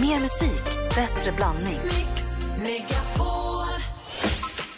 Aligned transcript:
Mer 0.00 0.20
musik, 0.20 0.64
bättre 0.94 1.32
blandning. 1.36 1.78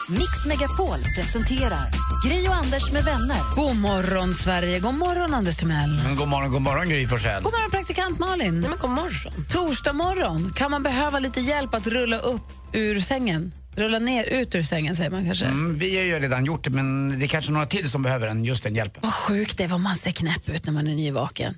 Mix 0.08 0.47
Megapol 0.47 0.99
presenterar 1.17 1.91
Gri 2.26 2.49
och 2.49 2.55
Anders 2.55 2.92
med 2.92 3.05
vänner. 3.05 3.57
God 3.57 3.76
morgon, 3.76 4.34
Sverige. 4.34 4.81
God 4.81 4.94
morgon, 4.94 5.34
Anders 5.34 5.57
Timell. 5.57 6.00
Mm, 6.00 6.17
God 6.17 6.28
morgon, 6.28 6.50
god 6.50 6.62
morgon 6.62 6.89
Gry 6.89 7.07
Forssell. 7.07 7.42
God 7.42 7.52
morgon, 7.52 7.70
praktikant 7.70 8.18
Malin. 8.18 8.61
Nej, 8.61 8.70
men 8.70 8.79
god 8.79 8.91
morgon. 8.91 9.45
Torsdag 9.50 9.93
morgon. 9.93 10.52
Kan 10.57 10.70
man 10.70 10.82
behöva 10.82 11.19
lite 11.19 11.41
hjälp 11.41 11.75
att 11.75 11.87
rulla 11.87 12.19
upp 12.19 12.53
ur 12.73 13.00
sängen? 13.00 13.53
Rulla 13.77 13.98
ner 13.98 14.25
ut 14.25 14.55
ur 14.55 14.62
sängen, 14.62 14.96
säger 14.96 15.11
man 15.11 15.27
kanske. 15.27 15.45
Mm, 15.45 15.79
vi 15.79 15.96
har 15.96 16.05
ju 16.05 16.19
redan 16.19 16.45
gjort 16.45 16.64
det, 16.64 16.71
men 16.71 17.19
det 17.19 17.25
är 17.25 17.29
kanske 17.29 17.53
några 17.53 17.66
till 17.66 17.91
som 17.91 18.03
behöver 18.03 18.27
den, 18.27 18.45
just 18.45 18.62
den 18.62 18.75
hjälpen. 18.75 19.00
Vad 19.03 19.14
sjukt 19.14 19.59
det 19.59 19.64
är 19.64 19.69
vad 19.69 19.80
man 19.80 19.96
ser 19.96 20.12
knäpp 20.12 20.48
ut 20.48 20.66
när 20.66 20.73
man 20.73 20.87
är 20.89 20.95
nyvaken. 20.95 21.55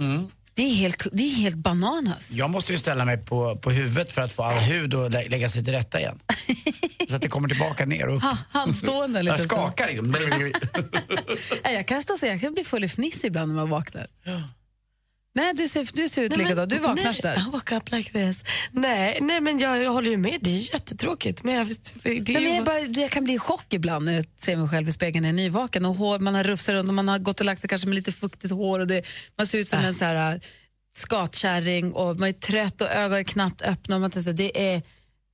Mm. 0.00 0.28
Det 0.56 0.62
är 0.62 0.74
helt, 0.74 1.06
det 1.12 1.22
är 1.22 1.30
helt 1.34 1.56
bananas. 1.56 2.30
Jag 2.32 2.50
måste 2.50 2.72
ju 2.72 2.78
ställa 2.78 3.04
mig 3.04 3.18
på, 3.18 3.56
på 3.56 3.70
huvudet 3.70 4.12
för 4.12 4.22
att 4.22 4.32
få 4.32 4.42
all 4.42 4.54
hud 4.54 4.94
att 4.94 5.12
lä 5.12 5.28
lägga 5.28 5.48
sig 5.48 5.64
till 5.64 5.72
rätta 5.72 6.00
igen. 6.00 6.18
Så 7.08 7.16
att 7.16 7.22
det 7.22 7.28
kommer 7.28 7.48
tillbaka 7.48 7.86
ner 7.86 8.06
och 8.08 8.16
upp. 8.16 8.22
Ha, 8.22 8.36
handstående 8.50 9.22
lite 9.22 9.32
Jag 9.32 9.40
så. 9.40 9.46
skakar 9.46 9.86
liksom. 9.86 10.10
Nej, 11.64 11.74
Jag 11.74 11.88
kan 11.88 12.02
stå 12.02 12.16
säga, 12.16 12.32
jag 12.32 12.40
kan 12.40 12.54
bli 12.54 12.64
full 12.64 12.84
i 12.84 12.88
fniss 12.88 13.24
ibland 13.24 13.48
när 13.48 13.56
man 13.60 13.70
vaknar. 13.70 14.06
Nej, 15.36 15.52
du 15.54 15.68
ser, 15.68 15.88
du 15.92 16.08
ser 16.08 16.22
ut 16.22 16.36
likadant. 16.36 16.70
Du 16.70 16.78
vaknar 16.78 17.04
nej, 17.04 17.14
sådär. 17.14 17.38
I 17.48 17.50
woke 17.50 17.76
up 17.76 17.92
like 17.92 18.12
this. 18.12 18.44
Nej, 18.70 19.18
nej 19.20 19.40
men 19.40 19.58
jag, 19.58 19.82
jag 19.82 19.92
håller 19.92 20.10
ju 20.10 20.16
med. 20.16 20.38
Det 20.40 20.50
är 20.50 20.74
jättetråkigt. 20.74 21.44
Men 21.44 21.54
jag, 21.54 21.66
det 21.66 22.08
är 22.08 22.12
Nej, 22.12 22.24
ju 22.26 22.40
men 22.40 22.54
jag, 22.54 22.64
bara, 22.64 22.80
jag 22.80 23.10
kan 23.10 23.24
bli 23.24 23.34
i 23.34 23.38
chock 23.38 23.72
ibland 23.72 24.04
när 24.04 24.12
jag 24.12 24.24
ser 24.36 24.56
mig 24.56 24.68
själv 24.68 24.88
i 24.88 24.92
spegeln 24.92 25.22
när 25.22 25.28
jag 25.28 25.32
är 25.38 25.42
nyvaken. 25.42 25.84
Och 25.84 25.94
hår, 25.94 26.18
man 26.18 26.34
har 26.34 26.44
rufsat 26.44 26.72
runt 26.72 26.88
och 26.88 26.94
man 26.94 27.08
har 27.08 27.18
gått 27.18 27.40
och 27.40 27.46
lagt 27.46 27.60
sig 27.60 27.68
kanske 27.68 27.88
med 27.88 27.94
lite 27.94 28.12
fuktigt 28.12 28.52
hår. 28.52 28.80
Och 28.80 28.86
det, 28.86 29.02
man 29.38 29.46
ser 29.46 29.58
ut 29.58 29.68
som 29.68 29.78
en 29.78 29.94
så 29.94 30.04
här, 30.04 30.34
äh, 30.34 30.40
skatkärring 30.96 31.92
och 31.92 32.18
man 32.18 32.28
är 32.28 32.32
trött 32.32 32.80
och 32.80 32.90
ögonen 32.90 33.18
är 33.18 33.24
knappt 33.24 33.62
öppna. 33.62 33.94
Och 33.94 34.00
man 34.00 34.10
tänker, 34.10 34.30
så 34.30 34.36
det 34.36 34.74
är 34.74 34.82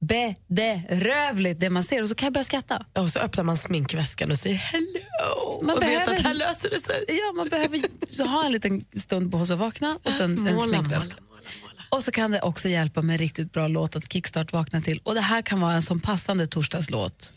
bedrövligt 0.09 1.61
det 1.61 1.71
man 1.71 1.85
ser. 1.85 2.03
Och 2.03 2.09
så 2.09 2.15
kan 2.15 2.27
jag 2.27 2.33
börja 2.33 2.45
skratta. 2.45 2.87
Och 2.99 3.09
så 3.09 3.19
öppnar 3.19 3.45
man 3.45 3.57
sminkväskan 3.57 4.31
och 4.31 4.39
säger 4.39 4.57
hello. 4.57 5.63
Man 5.63 5.75
och 5.75 5.81
behöver- 5.81 6.07
vet 6.07 6.19
att 6.19 6.25
här 6.25 6.35
löser 6.35 6.71
det 6.71 6.81
sig. 6.87 7.05
Ja, 7.09 7.33
man 7.37 7.49
behöver 7.49 7.83
så 8.11 8.25
ha 8.25 8.45
en 8.47 8.53
liten 8.53 8.85
stund 8.97 9.31
på 9.33 9.47
sig 9.47 9.55
att 9.55 9.61
vakna 9.61 9.99
och 10.03 10.13
sen 10.13 10.25
en 10.25 10.35
Måla, 10.41 10.55
måla, 10.55 10.67
sminkväska. 10.79 11.15
måla, 11.31 11.41
måla. 11.63 11.83
Och 11.91 12.05
så 12.05 12.11
kan 12.11 12.31
det 12.31 12.41
också 12.41 12.69
hjälpa 12.69 13.03
med 13.03 13.15
en 13.15 13.19
riktigt 13.19 13.53
bra 13.53 13.69
låt 13.69 13.97
att 13.97 14.13
kickstart 14.13 14.53
vakna 14.53 14.81
till. 14.81 15.01
Och 15.03 15.15
det 15.15 15.21
här 15.21 15.43
kan 15.43 15.61
vara 15.61 15.73
en 15.75 15.83
som 15.83 16.01
passande 16.01 16.47
torsdagslåt. 16.47 17.33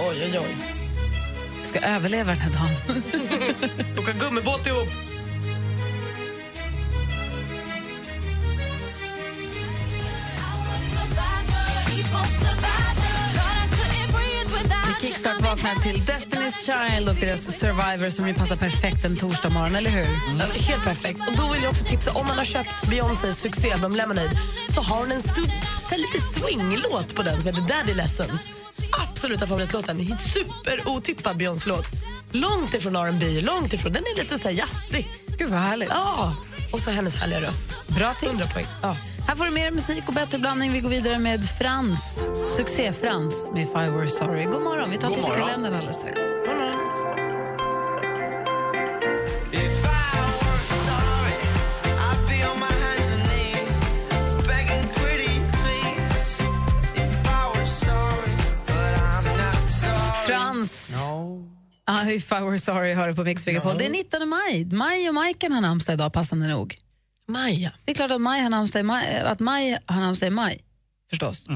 Oj, 0.00 0.16
oj, 0.24 0.38
oj. 0.38 0.56
Ska 1.62 1.80
överleva 1.80 2.30
den 2.30 2.40
här 2.40 2.50
dagen. 2.52 3.02
Åka 3.98 4.12
gummibåt 4.12 4.66
ihop. 4.66 4.88
Kickstart 15.00 15.42
vaknar 15.42 15.74
till 15.74 16.02
Destiny's 16.02 16.56
Child 16.66 17.08
och 17.08 17.14
deras 17.14 17.58
Survivor 17.58 18.10
som 18.10 18.28
ju 18.28 18.34
passar 18.34 18.56
perfekt 18.56 19.04
en 19.04 19.16
torsdag 19.16 19.48
morgon, 19.48 19.76
eller 19.76 19.90
hur? 19.90 20.08
Ja, 20.38 20.46
Helt 20.68 20.84
perfekt. 20.84 21.20
Och 21.28 21.36
då 21.36 21.52
vill 21.52 21.62
jag 21.62 21.70
också 21.70 21.84
tipsa, 21.84 22.12
om 22.12 22.26
man 22.26 22.38
har 22.38 22.44
köpt 22.44 22.86
Beyoncés 22.90 23.38
succéalbum 23.38 23.96
Lemonade 23.96 24.30
så 24.74 24.80
har 24.80 24.96
hon 24.96 25.12
en 25.12 25.20
här 25.90 25.98
lite 25.98 26.20
swinglåt 26.40 27.14
på 27.14 27.22
den 27.22 27.40
som 27.40 27.46
heter 27.46 27.62
Daddy 27.68 27.94
Lessons. 27.94 28.50
Absoluta 29.08 29.46
favoritlåten. 29.46 30.18
Super-otippad 30.18 31.36
Beyoncé-låt. 31.36 31.86
Långt 32.32 32.74
ifrån 32.74 32.96
R&B, 32.96 33.40
långt 33.40 33.72
ifrån. 33.72 33.92
Den 33.92 34.02
är 34.02 34.22
lite 34.22 34.38
så 34.38 34.48
här 34.48 34.56
jazzig. 34.56 35.08
Gud 35.38 35.50
vad 35.50 35.60
härligt. 35.60 35.88
Ja, 35.88 36.36
och 36.72 36.80
så 36.80 36.90
hennes 36.90 37.16
härliga 37.16 37.40
röst. 37.40 37.88
Bra 37.88 38.14
100 38.22 38.44
tips. 38.44 38.54
poäng. 38.54 38.66
Ja. 38.82 38.96
Här 39.26 39.36
får 39.36 39.44
du 39.44 39.50
mer 39.50 39.70
musik 39.70 40.02
och 40.06 40.14
bättre 40.14 40.38
blandning. 40.38 40.72
Vi 40.72 40.80
går 40.80 40.90
vidare 40.90 41.18
med 41.18 41.44
Frans, 41.44 42.24
succé-Frans 42.56 43.50
med 43.52 43.62
If 43.62 43.68
I 43.68 43.90
Were 43.90 44.08
Sorry. 44.08 44.44
God 44.44 44.62
morgon. 44.62 44.90
Vi 44.90 44.96
tar 44.98 45.08
God 45.08 45.16
till 45.16 45.22
morgon. 45.22 45.46
kalendern 45.46 45.74
alldeles 45.74 45.96
strax. 45.96 46.20
Frans. 60.26 60.94
Ah, 61.86 62.10
if 62.10 62.32
I 62.32 62.40
were 62.40 62.58
sorry 62.58 62.94
hör 62.94 63.08
du 63.08 63.14
på 63.14 63.24
Mix 63.24 63.46
Megapol. 63.46 63.74
Det 63.78 63.86
är 63.86 63.90
19 63.90 64.28
maj. 64.28 64.64
Maj 64.72 65.08
och 65.08 65.14
Majken 65.14 65.52
har 65.52 65.60
namnsdag 65.60 65.94
idag, 65.94 66.12
passande 66.12 66.48
nog. 66.48 66.83
Maja. 67.28 67.72
Det 67.84 67.90
är 67.90 67.94
klart 67.94 68.10
att 68.10 68.20
maj 68.20 68.40
har 68.40 68.50
namnsdag 68.50 68.80
i 68.80 68.82
maj, 68.82 69.18
att 69.18 69.40
maj 69.40 69.78
har 69.86 70.00
namnsdag 70.00 70.26
i 70.26 70.30
maj, 70.30 70.60
förstås. 71.10 71.46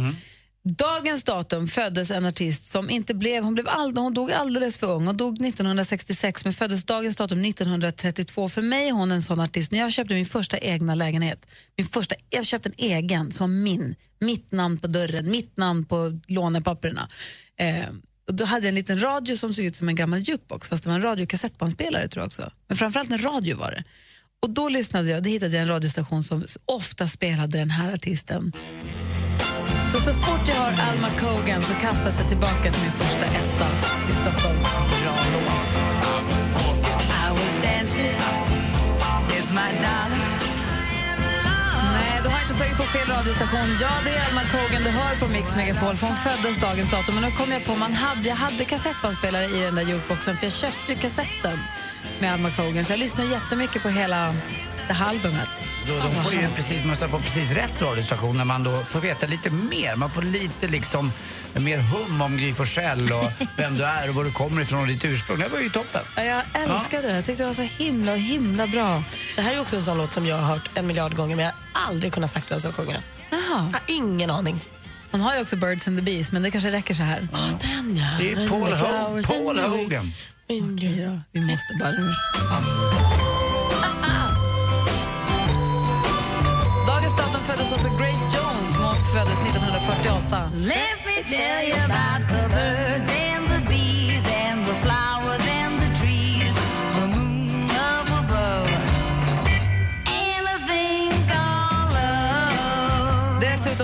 Dagens 0.62 1.24
datum 1.24 1.68
föddes 1.68 2.10
en 2.10 2.26
artist 2.26 2.70
som 2.70 2.90
inte 2.90 3.14
blev, 3.14 3.44
hon, 3.44 3.54
blev 3.54 3.68
all, 3.68 3.96
hon 3.96 4.14
dog 4.14 4.32
alldeles 4.32 4.76
för 4.76 4.86
ung. 4.86 5.06
Hon 5.06 5.16
dog 5.16 5.32
1966 5.32 6.44
men 6.44 6.54
föddes 6.54 6.84
dagens 6.84 7.16
datum 7.16 7.44
1932. 7.44 8.48
För 8.48 8.62
mig 8.62 8.88
är 8.88 8.92
hon 8.92 9.12
en 9.12 9.22
sån 9.22 9.40
artist. 9.40 9.72
När 9.72 9.78
jag 9.78 9.92
köpte 9.92 10.14
min 10.14 10.26
första 10.26 10.58
egna 10.58 10.94
lägenhet, 10.94 11.46
min 11.76 11.86
första, 11.86 12.14
jag 12.30 12.44
köpte 12.44 12.68
en 12.68 12.74
egen 12.78 13.32
som 13.32 13.62
min, 13.62 13.96
mitt 14.20 14.52
namn 14.52 14.78
på 14.78 14.86
dörren, 14.86 15.30
mitt 15.30 15.56
namn 15.56 15.84
på 15.84 16.20
lånepapperna. 16.26 17.08
Eh, 17.56 17.88
och 18.28 18.34
då 18.34 18.44
hade 18.44 18.66
jag 18.66 18.68
en 18.68 18.74
liten 18.74 19.02
radio 19.02 19.36
som 19.36 19.54
såg 19.54 19.64
ut 19.64 19.76
som 19.76 19.88
en 19.88 19.94
gammal 19.94 20.18
jukebox 20.18 20.68
fast 20.68 20.82
det 20.82 20.88
var 20.88 20.96
en 20.96 21.02
radiokassettbandspelare 21.02 22.08
tror 22.08 22.22
jag 22.22 22.26
också. 22.26 22.50
Men 22.66 22.76
framförallt 22.76 23.10
en 23.10 23.22
radio 23.22 23.56
var 23.56 23.70
det. 23.70 23.84
Och 24.42 24.50
då 24.50 24.68
lyssnade 24.68 25.08
jag, 25.08 25.22
då 25.22 25.30
hittade 25.30 25.52
jag 25.52 25.62
en 25.62 25.68
radiostation 25.68 26.22
som 26.22 26.44
ofta 26.64 27.08
spelade 27.08 27.58
den 27.58 27.70
här 27.70 27.94
artisten. 27.94 28.52
Så 29.92 30.00
så 30.00 30.14
fort 30.14 30.48
jag 30.48 30.54
hör 30.54 30.92
Alma 30.92 31.10
Cogan 31.20 31.62
så 31.62 31.74
kastas 31.74 32.20
jag 32.20 32.28
tillbaka 32.28 32.72
till 32.72 32.82
min 32.82 32.92
första 32.92 33.26
etta 33.26 33.66
i 34.08 34.12
Stockholm. 34.12 34.58
Bra 35.02 35.16
låt. 35.32 35.78
I 37.24 37.30
was 37.30 37.54
dancing 37.62 38.14
with 39.28 39.50
my 39.50 39.70
darling. 39.84 40.28
Nej, 41.92 42.20
då 42.24 42.30
har 42.30 42.40
inte 42.42 42.54
slagit 42.54 42.76
på 42.76 42.82
fel 42.82 43.08
radiostation. 43.08 43.68
Ja, 43.80 43.90
det 44.04 44.10
är 44.10 44.28
Alma 44.28 44.42
Cogan 44.52 44.82
du 44.84 44.90
hör 44.90 45.16
på 45.20 45.28
Mix 45.28 45.56
Megapol. 45.56 45.94
För 45.96 46.06
hon 46.06 46.16
föddes 46.16 46.60
dagens 46.60 46.90
datum. 46.90 47.14
Men 47.14 47.24
nu 47.24 47.30
kom 47.30 47.52
jag 47.52 47.64
på 47.64 47.74
man 47.76 47.92
hade, 47.92 48.28
jag 48.28 48.36
hade 48.36 48.64
kassettbandspelare 48.64 49.44
i 49.44 49.60
den 49.60 49.74
där 49.74 49.82
jukeboxen 49.82 50.36
för 50.36 50.44
jag 50.46 50.52
köpte 50.52 50.94
kassetten 50.94 51.58
med 52.20 52.32
Alma 52.32 52.50
Cogan. 52.50 52.84
Så 52.84 52.92
jag 52.92 52.98
lyssnade 53.00 53.30
jättemycket 53.30 53.82
på 53.82 53.88
hela 53.88 54.34
det 54.88 54.94
här 54.94 55.08
albumet. 55.08 55.48
Då, 55.86 55.94
de 55.94 56.14
får 56.14 56.32
ju 56.32 56.48
precis, 56.56 56.84
man 56.84 57.10
på 57.10 57.20
precis 57.20 57.52
rätt 57.52 57.82
radiostation 57.82 58.36
när 58.36 58.44
man 58.44 58.62
då 58.64 58.84
får 58.84 59.00
veta 59.00 59.26
lite 59.26 59.50
mer. 59.50 59.96
Man 59.96 60.10
får 60.10 60.22
lite 60.22 60.68
liksom 60.68 61.12
mer 61.54 61.78
hum 61.78 62.22
om 62.22 62.36
Gry 62.36 62.54
Forssell 62.54 63.12
och 63.12 63.32
vem 63.56 63.78
du 63.78 63.84
är 63.84 64.08
och 64.08 64.14
var 64.14 64.24
du 64.24 64.32
kommer 64.32 64.62
ifrån 64.62 64.80
och 64.80 64.86
ditt 64.86 65.04
ursprung. 65.04 65.38
Det 65.38 65.48
var 65.48 65.60
ju 65.60 65.70
toppen. 65.70 66.00
Ja, 66.16 66.22
jag 66.24 66.42
älskade 66.54 67.08
det. 67.08 67.14
Jag 67.14 67.24
tyckte 67.24 67.42
det 67.42 67.46
var 67.46 67.54
så 67.54 67.62
himla, 67.62 68.14
himla 68.14 68.66
bra. 68.66 69.02
Det 69.36 69.42
här 69.42 69.54
är 69.54 69.60
också 69.60 69.76
en 69.76 69.82
sån 69.82 69.98
låt 69.98 70.12
som 70.12 70.26
jag 70.26 70.36
har 70.36 70.42
hört 70.54 70.70
en 70.74 70.86
miljard 70.86 71.14
gånger 71.16 71.36
men 71.36 71.44
jag 71.44 71.52
har 71.72 71.88
aldrig 71.88 72.12
kunnat 72.12 72.32
sagt 72.32 72.50
vem 72.50 72.60
som 72.60 72.72
sjunger 72.72 72.92
den. 72.92 73.02
Jaha. 73.30 73.40
Jag 73.72 73.80
har 73.80 73.82
ingen 73.86 74.30
aning. 74.30 74.60
Hon 75.10 75.20
har 75.20 75.34
ju 75.34 75.40
också 75.40 75.56
Birds 75.56 75.88
and 75.88 75.98
the 75.98 76.02
Bees, 76.02 76.32
men 76.32 76.42
det 76.42 76.50
kanske 76.50 76.70
räcker 76.70 76.94
så 76.94 77.02
här. 77.02 77.28
Ja, 77.32 77.38
den 77.60 77.96
ja. 77.96 78.06
Det 78.18 78.32
är 78.32 78.48
Paul, 78.48 78.68
Ho- 78.72 79.26
Paul 79.26 79.58
Hogan. 79.58 80.12
Okej 80.50 81.04
då, 81.04 81.20
vi 81.32 81.40
måste 81.40 81.74
bara... 81.80 81.90
Dagens 86.86 87.16
datum 87.16 87.42
föddes 87.42 87.72
också 87.72 87.88
Grace 87.88 88.24
Jones. 88.36 88.76
Hon 88.76 88.94
föddes 89.14 89.40
1948. 89.42 90.50
Let 90.54 90.98
me 91.06 91.22
tell 91.24 91.68
you 91.68 91.76
about 91.84 92.28
the 92.28 92.48
birds 92.48 93.17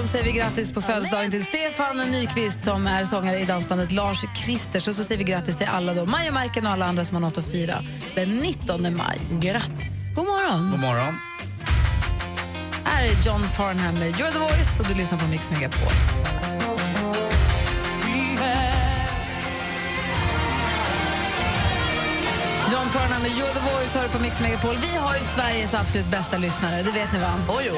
Dessutom 0.05 0.21
säger 0.21 0.33
vi 0.33 0.39
grattis 0.41 0.73
på 0.73 0.81
födelsedagen 0.81 1.31
till 1.31 1.45
Stefan 1.45 1.97
Nyqvist 1.97 2.65
som 2.65 2.87
är 2.87 3.05
sångare 3.05 3.41
i 3.41 3.45
dansbandet 3.45 3.93
Lars 3.93 4.25
Kristers. 4.35 4.89
Och 4.89 4.95
så 4.95 5.05
säger 5.05 5.19
vi 5.19 5.25
grattis 5.25 5.59
till 5.59 5.67
alla 5.67 5.95
då, 5.95 6.07
Maja 6.07 6.33
Majken 6.33 6.67
och 6.67 6.73
alla 6.73 6.87
andra 6.87 7.05
som 7.05 7.15
har 7.15 7.21
något 7.21 7.39
att 7.39 7.53
fira 7.53 7.79
den 8.15 8.29
19 8.29 8.83
maj. 8.83 9.19
Grattis. 9.31 10.15
God 10.15 10.27
morgon! 10.27 10.71
God 10.71 10.81
morgon. 10.81 11.15
Här 12.85 13.05
är 13.05 13.27
John 13.27 13.43
Farnham 13.43 13.95
med 13.95 14.15
You're 14.15 14.33
the 14.33 14.39
voice 14.39 14.81
och 14.81 14.87
du 14.87 14.95
lyssnar 14.95 15.19
på 15.19 15.27
Mix 15.27 15.51
Megapol. 15.51 15.93
John 22.73 22.89
Farnham 22.89 23.23
med 23.23 23.31
You're 23.31 23.55
the 23.55 23.73
voice 23.73 23.95
hör 23.95 24.09
på 24.09 24.23
Mix 24.23 24.41
Megapol. 24.41 24.77
Vi 24.81 24.97
har 24.97 25.17
ju 25.17 25.23
Sveriges 25.23 25.75
absolut 25.75 26.07
bästa 26.07 26.39
lyssnare, 26.39 26.83
det 26.83 26.93
vet 26.93 27.13
ni 27.13 27.19
va? 27.19 27.33
Oj, 27.49 27.65
jo. 27.69 27.75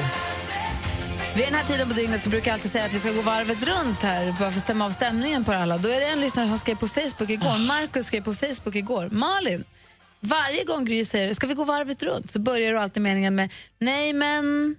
Vid 1.37 1.45
den 1.45 1.53
här 1.53 1.63
tiden 1.63 1.87
på 1.87 1.93
dygnet 1.93 2.21
så 2.21 2.29
brukar 2.29 2.51
jag 2.51 2.53
alltid 2.53 2.71
säga 2.71 2.85
att 2.85 2.93
vi 2.93 2.99
ska 2.99 3.11
gå 3.11 3.21
varvet 3.21 3.63
runt 3.63 4.03
här 4.03 4.25
bara 4.25 4.35
för 4.37 4.45
att 4.45 4.55
stämma 4.55 4.85
av 4.85 4.89
stämningen 4.89 5.43
på 5.43 5.51
alla. 5.51 5.77
Då 5.77 5.89
är 5.89 5.99
det 5.99 6.05
en 6.05 6.21
lyssnare 6.21 6.47
som 6.47 6.57
skrev 6.57 6.75
på 6.75 6.87
Facebook 6.87 7.29
igår, 7.29 7.67
Markus 7.67 8.05
skrev 8.05 8.23
på 8.23 8.33
Facebook 8.33 8.75
igår. 8.75 9.09
Malin, 9.11 9.63
varje 10.19 10.63
gång 10.63 10.85
Gry 10.85 11.05
säger 11.05 11.33
ska 11.33 11.47
vi 11.47 11.53
gå 11.53 11.63
varvet 11.63 12.03
runt 12.03 12.31
så 12.31 12.39
börjar 12.39 12.71
du 12.71 12.79
alltid 12.79 13.03
meningen 13.03 13.35
med 13.35 13.53
nej 13.79 14.13
men 14.13 14.75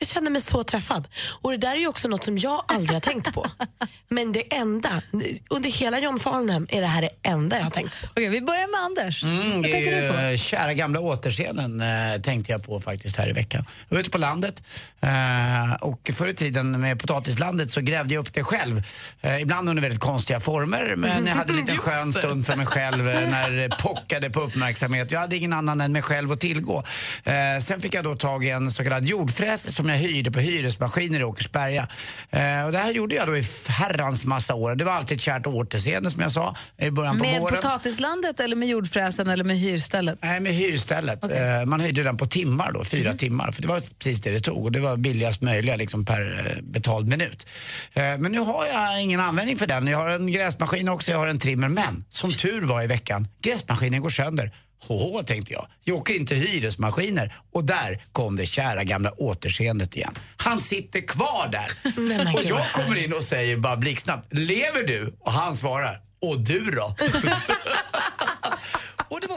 Jag 0.00 0.08
känner 0.08 0.30
mig 0.30 0.40
så 0.40 0.64
träffad. 0.64 1.08
Och 1.42 1.50
det 1.50 1.56
där 1.56 1.70
är 1.72 1.76
ju 1.76 1.88
också 1.88 2.08
något 2.08 2.24
som 2.24 2.38
jag 2.38 2.64
aldrig 2.68 2.94
har 2.96 3.00
tänkt 3.00 3.34
på. 3.34 3.46
Men 4.08 4.32
det 4.32 4.54
enda, 4.54 5.02
under 5.50 5.70
hela 5.70 5.98
John 6.00 6.18
Farnham 6.18 6.66
är 6.70 6.80
det 6.80 6.86
här 6.86 7.02
det 7.02 7.10
enda 7.22 7.56
jag 7.56 7.64
har 7.64 7.70
tänkt 7.70 8.00
på. 8.00 8.06
Okej, 8.10 8.28
vi 8.28 8.40
börjar 8.40 8.70
med 8.70 8.80
Anders. 8.80 9.24
Mm, 9.24 9.52
Vad 9.54 9.62
det 9.62 9.72
tänker 9.72 10.02
du 10.02 10.08
på? 10.12 10.18
eh, 10.18 10.36
kära 10.36 10.74
gamla 10.74 11.00
återscenen 11.00 11.80
eh, 11.80 12.20
tänkte 12.22 12.52
jag 12.52 12.64
på 12.66 12.80
faktiskt 12.80 13.16
här 13.16 13.28
i 13.28 13.32
veckan. 13.32 13.64
Jag 13.88 13.94
var 13.96 14.00
ute 14.00 14.10
på 14.10 14.18
landet 14.18 14.62
eh, 15.00 15.72
och 15.80 16.10
förr 16.14 16.28
i 16.28 16.34
tiden 16.34 16.80
med 16.80 17.00
potatislandet 17.00 17.70
så 17.70 17.80
grävde 17.80 18.14
jag 18.14 18.20
upp 18.20 18.32
det 18.32 18.44
själv. 18.44 18.82
Eh, 19.20 19.40
ibland 19.40 19.68
under 19.68 19.82
väldigt 19.82 20.00
konstiga 20.00 20.40
former 20.40 20.94
men 20.96 21.26
jag 21.26 21.34
hade 21.34 21.52
en 21.52 21.56
liten 21.56 21.78
skön 21.78 22.12
stund 22.12 22.46
för 22.46 22.56
mig 22.56 22.66
själv 22.66 23.08
eh, 23.08 23.30
när 23.30 23.50
det 23.50 23.68
pockade 23.78 24.30
på 24.30 24.40
uppmärksamhet. 24.40 25.12
Jag 25.12 25.20
hade 25.20 25.36
ingen 25.36 25.52
annan 25.52 25.80
än 25.80 25.92
mig 25.92 26.02
själv 26.02 26.32
att 26.32 26.40
tillgå. 26.40 26.84
Eh, 27.24 27.34
sen 27.62 27.80
fick 27.80 27.94
jag 27.94 28.04
då 28.04 28.14
tag 28.16 28.44
i 28.44 28.50
en 28.50 28.70
så 28.70 28.82
kallad 28.84 29.04
jordfräs 29.04 29.74
som 29.74 29.87
jag 29.88 29.96
hyrde 29.98 30.30
på 30.30 30.40
hyresmaskiner 30.40 31.20
i 31.20 31.24
Åkersberga. 31.24 31.88
Eh, 32.30 32.64
och 32.66 32.72
det 32.72 32.78
här 32.78 32.90
gjorde 32.90 33.14
jag 33.14 33.26
då 33.28 33.36
i 33.36 33.44
herrans 33.68 34.24
massa 34.24 34.54
år. 34.54 34.74
Det 34.74 34.84
var 34.84 34.92
alltid 34.92 35.16
ett 35.16 35.22
kärt 35.22 35.46
återseende 35.46 36.10
som 36.10 36.22
jag 36.22 36.32
sa 36.32 36.56
i 36.78 36.90
början 36.90 37.18
på 37.18 37.24
Med 37.24 37.40
våren. 37.40 37.54
potatislandet 37.56 38.40
eller 38.40 38.56
med 38.56 38.68
jordfräsen 38.68 39.28
eller 39.28 39.44
med 39.44 39.58
hyrstället? 39.58 40.18
Nej, 40.22 40.40
med 40.40 40.52
hyrstället. 40.54 41.24
Eh, 41.24 41.64
man 41.66 41.80
hyrde 41.80 42.02
den 42.02 42.16
på 42.16 42.26
timmar 42.26 42.72
då, 42.72 42.84
fyra 42.84 43.08
Mm. 43.08 43.18
timmar. 43.18 43.52
För 43.52 43.62
det 43.62 43.68
var 43.68 43.80
precis 43.98 44.20
det 44.20 44.30
det 44.30 44.40
tog 44.40 44.64
och 44.64 44.72
det 44.72 44.80
var 44.80 44.96
billigast 44.96 45.42
möjliga 45.42 45.76
liksom, 45.76 46.04
per 46.04 46.52
eh, 46.56 46.62
betald 46.62 47.08
minut. 47.08 47.46
Eh, 47.92 48.02
men 48.02 48.32
nu 48.32 48.38
har 48.38 48.66
jag 48.66 49.02
ingen 49.02 49.20
användning 49.20 49.56
för 49.56 49.66
den. 49.66 49.86
Jag 49.86 49.98
har 49.98 50.08
en 50.10 50.32
gräsmaskin 50.32 50.88
också, 50.88 51.10
jag 51.10 51.18
har 51.18 51.26
en 51.26 51.38
trimmer. 51.38 51.68
Men 51.68 52.04
som 52.08 52.30
tur 52.32 52.62
var 52.62 52.82
i 52.82 52.86
veckan, 52.86 53.28
gräsmaskinen 53.42 54.00
går 54.00 54.10
sönder. 54.10 54.52
Hå, 54.86 55.22
tänkte 55.22 55.52
jag. 55.52 55.66
Jag 55.84 55.96
åker 55.96 56.14
inte 56.14 56.34
hyresmaskiner. 56.34 57.34
Och 57.52 57.64
där 57.64 58.02
kom 58.12 58.36
det 58.36 58.46
kära 58.46 58.84
gamla 58.84 59.10
återseendet 59.10 59.96
igen. 59.96 60.14
Han 60.36 60.60
sitter 60.60 61.00
kvar 61.00 61.48
där. 61.50 62.00
men 62.00 62.34
och 62.34 62.42
jag 62.44 62.72
kommer 62.72 62.96
in 62.96 63.12
och 63.12 63.24
säger 63.24 63.56
bara 63.56 63.76
blixtsnabbt, 63.76 64.26
lever 64.30 64.82
du? 64.82 65.16
Och 65.20 65.32
han 65.32 65.56
svarar, 65.56 66.00
och 66.20 66.40
du 66.40 66.64
då? 66.64 66.96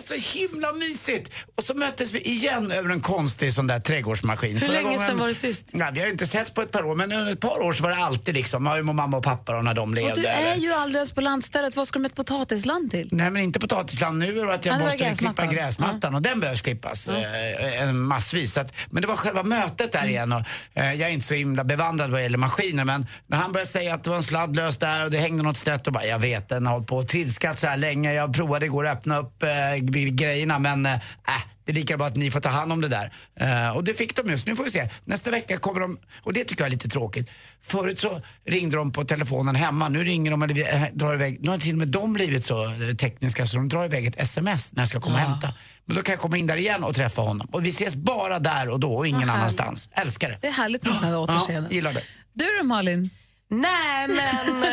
Och 0.01 0.09
var 0.17 0.21
så 0.21 0.37
himla 0.39 0.73
mysigt. 0.73 1.31
Och 1.57 1.63
så 1.63 1.73
möttes 1.73 2.11
vi 2.13 2.19
igen 2.21 2.71
över 2.71 2.89
en 2.89 3.01
konstig 3.01 3.53
sån 3.53 3.67
där 3.67 3.79
trädgårdsmaskin. 3.79 4.53
Hur 4.53 4.59
Förra 4.59 4.71
länge 4.71 4.83
gången- 4.83 5.07
sedan 5.07 5.17
var 5.17 5.27
det 5.27 5.33
sist? 5.33 5.67
Ja, 5.71 5.89
vi 5.93 5.99
har 5.99 6.05
ju 6.07 6.11
inte 6.11 6.27
setts 6.27 6.51
på 6.51 6.61
ett 6.61 6.71
par 6.71 6.85
år, 6.85 6.95
men 6.95 7.11
under 7.11 7.31
ett 7.31 7.39
par 7.39 7.63
år 7.63 7.73
så 7.73 7.83
var 7.83 7.89
det 7.89 7.95
alltid 7.97 8.35
liksom, 8.35 8.65
ja, 8.65 8.83
mamma 8.83 9.17
och 9.17 9.23
pappa 9.23 9.53
då, 9.53 9.61
när 9.61 9.73
de 9.73 9.93
levde. 9.93 10.11
Och 10.11 10.17
du 10.19 10.25
eller- 10.27 10.51
är 10.51 10.55
ju 10.55 10.73
alldeles 10.73 11.11
på 11.11 11.21
landstället. 11.21 11.75
Vad 11.75 11.87
ska 11.87 11.99
du 11.99 12.01
med 12.03 12.09
ett 12.09 12.15
potatisland 12.15 12.91
till? 12.91 13.09
Nej 13.11 13.29
men 13.29 13.41
inte 13.43 13.59
potatisland 13.59 14.17
nu 14.19 14.39
är 14.39 14.45
det 14.45 14.53
att 14.53 14.65
jag 14.65 14.73
Ja, 14.75 14.77
var 14.79 14.85
måste 14.85 14.97
klippa 14.97 15.09
gräsmattan. 15.09 15.49
gräsmattan 15.49 16.15
och 16.15 16.21
den 16.21 16.39
behövs 16.39 16.61
klippas 16.61 17.09
eh, 17.09 17.81
eh, 17.83 17.91
massvis. 17.93 18.57
Att, 18.57 18.73
men 18.89 19.01
det 19.01 19.07
var 19.07 19.15
själva 19.15 19.43
mötet 19.43 19.95
Mm. 19.95 20.05
där 20.05 20.11
igen 20.11 20.31
och 20.33 20.41
eh, 20.73 20.93
jag 20.93 21.09
är 21.09 21.13
inte 21.13 21.25
så 21.27 21.33
himla 21.33 21.63
bevandrad 21.63 22.09
vad 22.11 22.23
gäller 22.23 22.37
maskiner 22.37 22.83
men 22.85 23.07
när 23.27 23.37
han 23.37 23.51
började 23.51 23.69
säga 23.71 23.93
att 23.93 24.03
det 24.03 24.09
var 24.09 24.17
en 24.17 24.23
sladd 24.23 24.55
lös 24.55 24.77
där 24.77 25.03
och 25.05 25.11
det 25.11 25.17
hängde 25.17 25.43
något 25.43 25.57
snett 25.57 25.87
och 25.87 25.93
bara 25.93 26.05
jag 26.05 26.19
vet 26.19 26.49
den 26.49 26.65
har 26.65 26.73
hållit 26.73 26.87
på 26.87 26.97
och 26.97 27.07
trilskat 27.07 27.59
så 27.59 27.67
här 27.67 27.77
länge. 27.77 28.13
Jag 28.13 28.33
provade 28.33 28.65
igår 28.65 28.87
att 28.87 28.97
öppna 28.97 29.17
upp 29.19 29.43
eh, 29.43 29.49
grejerna 29.91 30.59
men 30.59 30.85
eh, 30.85 30.93
äh, 30.93 31.43
det 31.65 31.71
är 31.71 31.73
lika 31.73 31.97
bra 31.97 32.07
att 32.07 32.15
ni 32.15 32.31
får 32.31 32.39
ta 32.39 32.49
hand 32.49 32.71
om 32.71 32.81
det 32.81 32.87
där. 32.87 33.13
Eh, 33.39 33.75
och 33.75 33.83
det 33.83 33.93
fick 33.93 34.15
de 34.15 34.29
just. 34.29 34.47
Nu 34.47 34.55
får 34.55 34.63
vi 34.63 34.69
se. 34.69 34.89
Nästa 35.05 35.31
vecka 35.31 35.57
kommer 35.57 35.79
de, 35.79 35.99
och 36.23 36.33
det 36.33 36.43
tycker 36.43 36.61
jag 36.61 36.67
är 36.67 36.71
lite 36.71 36.89
tråkigt. 36.89 37.31
Förut 37.61 37.99
så 37.99 38.21
ringde 38.45 38.77
de 38.77 38.91
på 38.91 39.03
telefonen 39.03 39.55
hemma. 39.55 39.89
Nu 39.89 40.03
ringer 40.03 40.31
de 40.31 40.41
eller 40.41 40.73
äh, 40.73 40.83
drar 40.93 41.13
iväg. 41.13 41.37
Nu 41.41 41.49
har 41.49 41.57
till 41.57 41.71
och 41.71 41.77
med 41.77 41.87
de 41.87 42.13
blivit 42.13 42.45
så 42.45 42.73
tekniska 42.99 43.45
så 43.45 43.57
de 43.57 43.69
drar 43.69 43.85
iväg 43.85 44.05
ett 44.05 44.19
sms 44.19 44.73
när 44.73 44.81
jag 44.81 44.89
ska 44.89 44.99
komma 44.99 45.15
och 45.15 45.21
hämta. 45.21 45.53
Men 45.85 45.95
då 45.95 46.01
kan 46.01 46.13
jag 46.13 46.19
komma 46.19 46.37
in 46.37 46.47
där 46.47 46.57
igen 46.57 46.83
och 46.83 46.95
träffa 46.95 47.21
honom. 47.21 47.47
Och 47.51 47.65
vi 47.65 47.69
ses 47.69 47.95
bara 47.95 48.39
där 48.39 48.69
och 48.69 48.79
då 48.79 48.93
och 48.93 49.07
ingen 49.07 49.27
Vad 49.27 49.37
annanstans. 49.37 49.89
Älskar 49.91 50.29
det. 50.29 50.37
Det 50.41 50.47
är 50.47 50.51
härligt 50.51 50.83
med 50.83 50.95
sådana 50.95 51.07
här 51.07 51.19
återseenden. 51.23 51.71
Ja, 51.71 51.75
gillar 51.75 51.93
det. 51.93 52.03
Du 52.33 52.45
då 52.59 52.63
Malin? 52.63 53.09
Nej, 53.51 54.07
men 54.07 54.63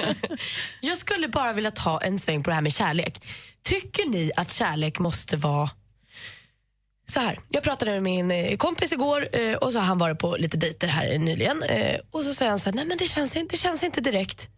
jag 0.80 0.98
skulle 0.98 1.28
bara 1.28 1.52
vilja 1.52 1.70
ta 1.70 1.98
en 1.98 2.18
sväng 2.18 2.42
på 2.42 2.50
det 2.50 2.54
här 2.54 2.62
med 2.62 2.72
kärlek. 2.72 3.24
Tycker 3.64 4.08
ni 4.08 4.30
att 4.36 4.52
kärlek 4.52 4.98
måste 4.98 5.36
vara 5.36 5.70
så 7.10 7.20
här, 7.20 7.38
jag 7.48 7.62
pratade 7.62 7.90
med 7.90 8.02
min 8.02 8.30
eh, 8.30 8.56
kompis 8.56 8.92
igår 8.92 9.28
eh, 9.32 9.54
och 9.54 9.72
så 9.72 9.78
har 9.78 9.86
han 9.86 9.98
varit 9.98 10.18
på 10.18 10.36
lite 10.36 10.56
dejter 10.56 10.88
här 10.88 11.18
nyligen. 11.18 11.62
eh, 11.62 11.96
Och 12.10 12.22
så 12.22 12.34
säger 12.34 12.50
han 12.50 12.60
så 12.60 12.64
här, 12.64 12.72
nej 12.76 12.84
men 12.86 12.98
det 12.98 13.04
känns, 13.08 13.36
inte- 13.36 13.54
det 13.54 13.58
känns 13.60 13.82
inte 13.82 14.00
direkt. 14.00 14.48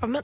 Bara, 0.00 0.06
Men, 0.06 0.22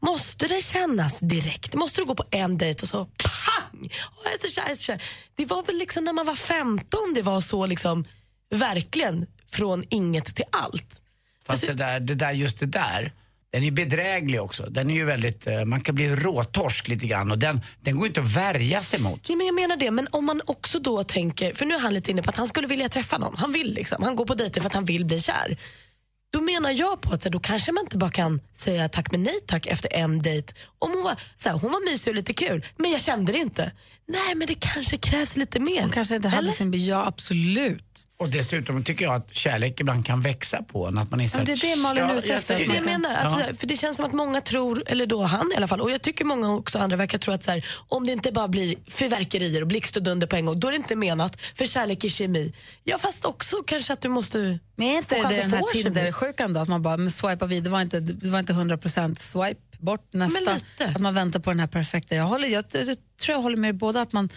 måste 0.00 0.46
det 0.48 0.64
kännas 0.64 1.18
direkt? 1.20 1.74
Måste 1.74 2.00
du 2.00 2.04
gå 2.04 2.14
på 2.14 2.24
en 2.30 2.58
dejt 2.58 2.82
och 2.82 2.88
så 2.88 3.04
pang! 3.04 3.90
Åh, 4.12 4.24
jag 4.24 4.34
är 4.34 4.38
så 4.48 4.54
kär, 4.54 4.62
jag 4.62 4.70
är 4.70 4.74
så 4.74 4.82
kär. 4.82 5.02
Det 5.34 5.44
var 5.44 5.62
väl 5.62 5.76
liksom 5.78 6.04
när 6.04 6.12
man 6.12 6.26
var 6.26 6.34
15 6.36 7.14
det 7.14 7.22
var 7.22 7.40
så 7.40 7.66
liksom 7.66 8.04
verkligen 8.50 9.26
från 9.50 9.84
inget 9.90 10.34
till 10.36 10.44
allt. 10.52 11.02
Fast 11.46 11.66
det 11.66 11.74
där, 11.74 12.00
det 12.00 12.14
där, 12.14 12.32
just 12.32 12.60
det 12.60 12.66
där, 12.66 13.12
den 13.56 13.64
är 13.64 13.70
bedräglig 13.70 14.42
också. 14.42 14.66
Den 14.70 14.90
är 14.90 14.94
ju 14.94 15.04
väldigt, 15.04 15.46
eh, 15.46 15.64
man 15.64 15.80
kan 15.80 15.94
bli 15.94 16.16
råtorsk 16.16 16.88
lite 16.88 17.06
grann 17.06 17.30
och 17.30 17.38
den, 17.38 17.60
den 17.80 17.96
går 17.96 18.06
inte 18.06 18.20
att 18.20 18.36
värja 18.36 18.82
sig 18.82 19.00
mot. 19.00 19.28
Nej, 19.28 19.36
men 19.36 19.46
jag 19.46 19.54
menar 19.54 19.76
det, 19.76 19.90
men 19.90 20.08
om 20.10 20.24
man 20.24 20.42
också 20.44 20.78
då 20.78 21.04
tänker, 21.04 21.54
för 21.54 21.66
nu 21.66 21.74
är 21.74 21.78
han 21.78 21.94
lite 21.94 22.10
inne 22.10 22.22
på 22.22 22.30
att 22.30 22.36
han 22.36 22.46
skulle 22.46 22.66
vilja 22.66 22.88
träffa 22.88 23.18
någon. 23.18 23.36
Han 23.36 23.52
vill 23.52 23.74
liksom, 23.74 24.02
han 24.02 24.16
går 24.16 24.26
på 24.26 24.34
dejter 24.34 24.60
för 24.60 24.68
att 24.68 24.74
han 24.74 24.84
vill 24.84 25.04
bli 25.04 25.20
kär. 25.20 25.56
Då 26.32 26.40
menar 26.40 26.70
jag 26.70 27.00
på 27.00 27.14
att 27.14 27.20
då 27.20 27.40
kanske 27.40 27.72
man 27.72 27.84
inte 27.84 27.98
bara 27.98 28.10
kan 28.10 28.40
säga 28.54 28.88
tack 28.88 29.10
men 29.10 29.22
nej 29.22 29.40
tack 29.46 29.66
efter 29.66 29.92
en 29.92 30.22
dejt. 30.22 30.54
Om 30.78 30.90
hon 30.90 31.02
var, 31.02 31.20
så 31.36 31.48
här, 31.48 31.58
hon 31.58 31.72
var 31.72 31.90
mysig 31.90 32.10
och 32.10 32.14
lite 32.14 32.32
kul, 32.32 32.66
men 32.76 32.90
jag 32.90 33.00
kände 33.00 33.32
det 33.32 33.38
inte. 33.38 33.72
Nej, 34.08 34.34
men 34.34 34.46
det 34.46 34.54
kanske 34.54 34.96
krävs 34.96 35.36
lite 35.36 35.60
mer. 35.60 35.82
Hon 35.82 35.90
kanske 35.90 36.16
inte 36.16 36.28
hade 36.28 36.38
Eller? 36.38 36.52
sin... 36.52 36.84
Ja, 36.84 37.06
absolut. 37.06 38.05
Och 38.18 38.28
dessutom 38.28 38.84
tycker 38.84 39.04
jag 39.04 39.14
att 39.14 39.34
kärlek 39.34 39.80
ibland 39.80 40.06
kan 40.06 40.20
växa 40.20 40.62
på 40.62 40.86
en. 40.86 40.98
Att 40.98 41.10
man 41.10 41.20
är 41.20 41.28
så 41.28 41.38
Ja, 41.38 41.44
det 41.44 41.52
är 41.52 41.76
det 41.76 41.82
Malin 41.82 42.04
är 42.04 42.18
ute 42.18 42.34
efter. 42.34 42.56
Det 42.56 42.64
är 42.64 42.68
det 42.68 42.74
jag 42.74 42.84
menar. 42.84 43.14
Alltså, 43.14 43.40
Ja. 43.40 43.54
för 43.54 43.66
det 43.66 43.76
känns 43.76 43.96
som 43.96 44.04
att 44.06 44.12
många 44.12 44.40
tror, 44.40 44.82
eller 44.86 45.06
då 45.06 45.22
han 45.22 45.50
i 45.52 45.56
alla 45.56 45.68
fall, 45.68 45.80
och 45.80 45.90
jag 45.90 46.02
tycker 46.02 46.24
många 46.24 46.54
också 46.54 46.78
andra 46.78 46.96
verkar 46.96 47.18
tro 47.18 47.34
att 47.34 47.42
så 47.42 47.50
här, 47.50 47.66
om 47.88 48.06
det 48.06 48.12
inte 48.12 48.32
bara 48.32 48.48
blir 48.48 48.76
fyrverkerier 48.90 49.60
och 49.60 49.66
blixt 49.68 49.96
och 49.96 50.02
dunder 50.02 50.26
på 50.26 50.36
en 50.36 50.46
gång, 50.46 50.60
då 50.60 50.68
är 50.68 50.72
det 50.72 50.76
inte 50.76 50.96
menat 50.96 51.40
för 51.54 51.64
kärlek 51.66 52.04
är 52.04 52.08
kemi. 52.08 52.52
Ja 52.84 52.98
fast 52.98 53.24
också 53.24 53.56
kanske 53.66 53.92
att 53.92 54.00
du 54.00 54.08
måste 54.08 54.58
Men 54.76 54.86
är 54.86 54.96
inte 54.96 55.22
få 55.22 55.28
det 55.28 55.36
den 55.36 55.50
här. 55.52 55.62
Tinder-sjukan 55.72 56.52
då? 56.52 56.60
Att 56.60 56.68
man 56.68 56.82
bara 56.82 56.96
men 56.96 57.10
swipa 57.10 57.46
vid, 57.46 57.62
det 57.64 57.70
var 57.70 57.80
inte, 57.80 58.00
det 58.00 58.28
var 58.30 58.38
inte 58.38 58.52
100% 58.52 59.14
swipe 59.14 59.60
bort 59.78 60.08
nästa. 60.12 60.50
Att 60.84 60.98
man 60.98 61.14
väntar 61.14 61.40
på 61.40 61.50
den 61.50 61.60
här 61.60 61.66
perfekta. 61.66 62.14
Jag, 62.14 62.24
håller, 62.24 62.48
jag, 62.48 62.64
jag, 62.72 62.86
jag 62.86 62.96
tror 63.20 63.36
jag 63.36 63.42
håller 63.42 63.56
med 63.56 63.76
båda 63.76 64.00
att 64.00 64.12
man, 64.12 64.28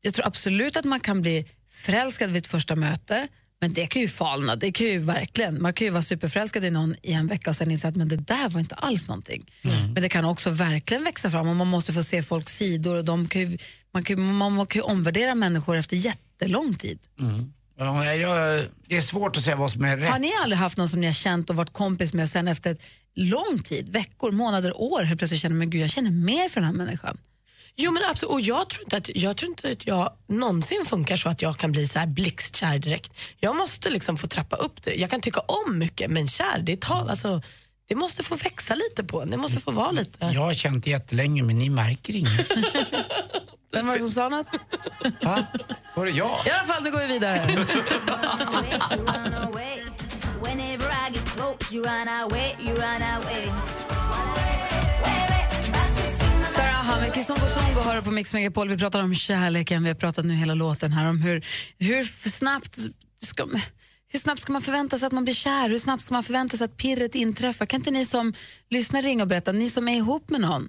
jag 0.00 0.14
tror 0.14 0.26
absolut 0.26 0.76
att 0.76 0.84
man 0.84 1.00
kan 1.00 1.22
bli 1.22 1.46
förälskad 1.78 2.30
vid 2.30 2.36
ett 2.42 2.46
första 2.46 2.76
möte. 2.76 3.28
Men 3.60 3.72
det 3.72 3.86
kan 3.86 4.02
ju 4.02 4.08
falna, 4.08 4.56
det 4.56 4.72
kan 4.72 4.86
ju 4.86 4.98
verkligen. 4.98 5.62
Man 5.62 5.72
kan 5.72 5.84
ju 5.84 5.90
vara 5.90 6.02
superförälskad 6.02 6.64
i 6.64 6.70
någon 6.70 6.94
i 7.02 7.12
en 7.12 7.26
vecka 7.26 7.50
och 7.50 7.56
sen 7.56 7.70
inse 7.70 7.88
att 7.88 7.96
men 7.96 8.08
det 8.08 8.16
där 8.16 8.48
var 8.48 8.60
inte 8.60 8.74
alls 8.74 9.08
någonting. 9.08 9.46
Mm. 9.64 9.92
Men 9.92 10.02
det 10.02 10.08
kan 10.08 10.24
också 10.24 10.50
verkligen 10.50 11.04
växa 11.04 11.30
fram 11.30 11.48
och 11.48 11.56
man 11.56 11.66
måste 11.66 11.92
få 11.92 12.02
se 12.02 12.22
folks 12.22 12.56
sidor 12.56 12.94
och 12.96 13.04
de 13.04 13.28
kan 13.28 13.40
ju, 13.42 13.58
man, 13.92 14.02
kan, 14.04 14.16
ju- 14.16 14.22
man 14.32 14.66
kan 14.66 14.78
ju 14.80 14.82
omvärdera 14.84 15.34
människor 15.34 15.76
efter 15.76 15.96
jättelång 15.96 16.74
tid. 16.74 16.98
Ja, 17.78 18.14
jag, 18.14 18.64
det 18.88 18.96
är 18.96 19.00
svårt 19.00 19.36
att 19.36 19.42
säga 19.42 19.56
vad 19.56 19.70
som 19.70 19.84
är 19.84 19.96
rätt. 19.96 20.10
Har 20.10 20.18
ni 20.18 20.32
aldrig 20.42 20.58
haft 20.58 20.76
någon 20.78 20.88
som 20.88 21.00
ni 21.00 21.06
har 21.06 21.12
känt 21.14 21.50
och 21.50 21.56
varit 21.56 21.72
kompis 21.72 22.14
med 22.14 22.22
och 22.22 22.28
sen 22.28 22.48
efter 22.48 22.70
ett 22.70 22.82
lång 23.14 23.58
tid, 23.64 23.88
veckor, 23.88 24.30
månader, 24.32 24.80
år 24.80 25.02
helt 25.02 25.18
plötsligt 25.20 25.40
känner 25.40 25.56
men 25.56 25.70
gud 25.70 25.82
jag 25.82 25.90
känner 25.90 26.10
mer 26.10 26.48
för 26.48 26.60
den 26.60 26.64
här 26.70 26.76
människan? 26.76 27.18
Jo 27.80 27.92
men 27.92 28.02
absolut, 28.10 28.32
och 28.32 28.40
jag 28.40 28.68
tror, 28.68 28.82
inte 28.82 28.96
att, 28.96 29.16
jag 29.16 29.36
tror 29.36 29.50
inte 29.50 29.70
att 29.70 29.86
jag 29.86 30.12
någonsin 30.26 30.84
funkar 30.84 31.16
så 31.16 31.28
att 31.28 31.42
jag 31.42 31.56
kan 31.56 31.72
bli 31.72 31.88
så 31.88 31.98
här 31.98 32.06
blixtkär 32.06 32.78
direkt. 32.78 33.12
Jag 33.36 33.56
måste 33.56 33.90
liksom 33.90 34.16
få 34.16 34.26
trappa 34.26 34.56
upp 34.56 34.82
det. 34.82 34.94
Jag 34.94 35.10
kan 35.10 35.20
tycka 35.20 35.40
om 35.40 35.78
mycket 35.78 36.10
men 36.10 36.28
kär, 36.28 36.58
det, 36.58 36.80
tar, 36.80 37.08
alltså, 37.08 37.40
det 37.88 37.94
måste 37.94 38.22
få 38.22 38.34
växa 38.34 38.74
lite 38.74 39.04
på 39.04 39.22
en. 39.22 39.30
Det 39.30 39.36
måste 39.36 39.60
få 39.60 39.70
vara 39.70 39.90
lite. 39.90 40.26
Jag 40.26 40.40
har 40.40 40.54
känt 40.54 40.84
det 40.84 40.90
jättelänge 40.90 41.42
men 41.42 41.58
ni 41.58 41.70
märker 41.70 42.16
inget. 42.16 42.50
Vem 43.72 43.86
var 43.86 43.94
det 43.94 44.00
som 44.00 44.12
sa 44.12 44.28
något? 44.28 44.52
Va? 45.22 45.46
Var 45.96 46.04
det 46.04 46.10
jag? 46.10 46.46
I 46.46 46.50
alla 46.50 46.66
fall, 46.66 46.82
nu 46.82 46.90
går 46.90 46.98
vi 46.98 47.06
vidare. 47.06 47.66
Sarah 56.58 56.90
Ahmed, 56.90 57.14
Kizungo 57.14 57.46
Zongo 57.48 57.80
har 57.80 58.02
på 58.02 58.10
Mix 58.10 58.32
Megapol. 58.32 58.68
Vi 58.68 58.78
pratar 58.78 59.02
om 59.02 59.14
kärleken, 59.14 59.82
vi 59.82 59.88
har 59.88 59.94
pratat 59.94 60.24
nu 60.24 60.34
hela 60.34 60.54
låten 60.54 60.92
här 60.92 61.08
om 61.08 61.22
hur, 61.22 61.46
hur 61.78 62.28
snabbt 62.28 62.78
ska, 63.22 63.46
hur 64.08 64.18
snabbt 64.18 64.40
ska 64.42 64.52
man 64.52 64.62
förvänta 64.62 64.98
sig 64.98 65.06
att 65.06 65.12
man 65.12 65.24
blir 65.24 65.34
kär? 65.34 65.68
Hur 65.68 65.78
snabbt 65.78 66.04
ska 66.04 66.14
man 66.14 66.22
förvänta 66.22 66.56
sig 66.56 66.64
att 66.64 66.76
pirret 66.76 67.14
inträffar? 67.14 67.66
Kan 67.66 67.80
inte 67.80 67.90
ni 67.90 68.06
som 68.06 68.32
lyssnar 68.70 69.02
ringa 69.02 69.22
och 69.22 69.28
berätta, 69.28 69.52
ni 69.52 69.70
som 69.70 69.88
är 69.88 69.96
ihop 69.96 70.30
med 70.30 70.40
någon, 70.40 70.68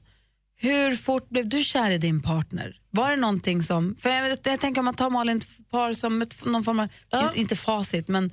hur 0.55 0.96
fort 0.96 1.29
blev 1.29 1.50
du 1.50 1.63
kär 1.63 1.91
i 1.91 1.98
din 1.98 2.22
partner? 2.22 2.75
Var 2.91 3.10
det 3.10 3.15
någonting 3.17 3.63
som, 3.63 3.96
för 4.00 4.10
jag, 4.10 4.38
jag 4.43 4.60
tänker 4.60 4.81
om 4.81 4.86
man 4.86 4.93
tar 4.93 5.10
Malin 5.10 5.41
par 5.72 5.93
som 5.93 6.22
ett, 6.22 6.46
någon 6.46 6.63
form 6.63 6.79
av, 6.79 6.88
Ja. 7.10 7.31
inte 7.36 7.55
facit, 7.55 8.08
men 8.08 8.31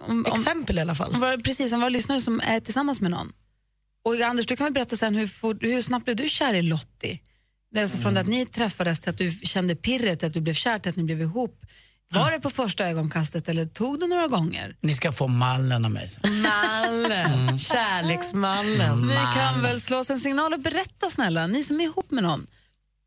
om, 0.00 0.26
om, 0.30 0.40
Exempel 0.40 0.78
i 0.78 0.80
alla 0.80 0.94
fall. 0.94 1.14
om 1.14 1.42
precis, 1.44 1.72
om 1.72 1.80
våra 1.80 1.88
lyssnare 1.88 2.20
som 2.20 2.40
är 2.40 2.60
tillsammans 2.60 3.00
med 3.00 3.10
någon. 3.10 3.32
Och 4.06 4.20
Anders, 4.20 4.46
du 4.46 4.56
kan 4.56 4.64
väl 4.64 4.72
berätta 4.72 4.96
sen 4.96 5.14
hur, 5.14 5.66
hur 5.66 5.80
snabbt 5.80 6.04
blev 6.04 6.16
du 6.16 6.28
kär 6.28 6.54
i 6.54 6.62
Lottie? 6.62 7.18
Det 7.72 7.78
är 7.78 7.82
alltså 7.82 7.98
från 7.98 8.14
det 8.14 8.20
att 8.20 8.26
ni 8.26 8.46
träffades 8.46 9.00
till 9.00 9.10
att 9.10 9.18
du 9.18 9.30
kände 9.30 9.76
pirret, 9.76 10.18
till 10.18 10.26
att 10.26 10.34
du 10.34 10.40
blev 10.40 10.54
kär, 10.54 10.78
till 10.78 10.90
att 10.90 10.96
ni 10.96 11.02
blev 11.02 11.20
ihop. 11.20 11.66
Var 12.14 12.30
det 12.30 12.40
på 12.40 12.50
första 12.50 12.88
ögonkastet 12.88 13.48
eller 13.48 13.64
tog 13.64 14.00
det 14.00 14.06
några 14.06 14.26
gånger? 14.28 14.76
Ni 14.80 14.94
ska 14.94 15.12
få 15.12 15.26
mallen 15.26 15.84
av 15.84 15.90
mig. 15.90 16.10
Mallen, 16.42 17.58
kärleksmallen. 17.58 19.02
Ni 19.02 19.14
kan 19.34 19.62
väl 19.62 19.80
slå 19.80 19.98
oss 19.98 20.10
en 20.10 20.18
signal 20.18 20.52
och 20.52 20.60
berätta 20.60 21.10
snälla, 21.10 21.46
ni 21.46 21.64
som 21.64 21.80
är 21.80 21.84
ihop 21.84 22.10
med 22.10 22.22
någon. 22.24 22.46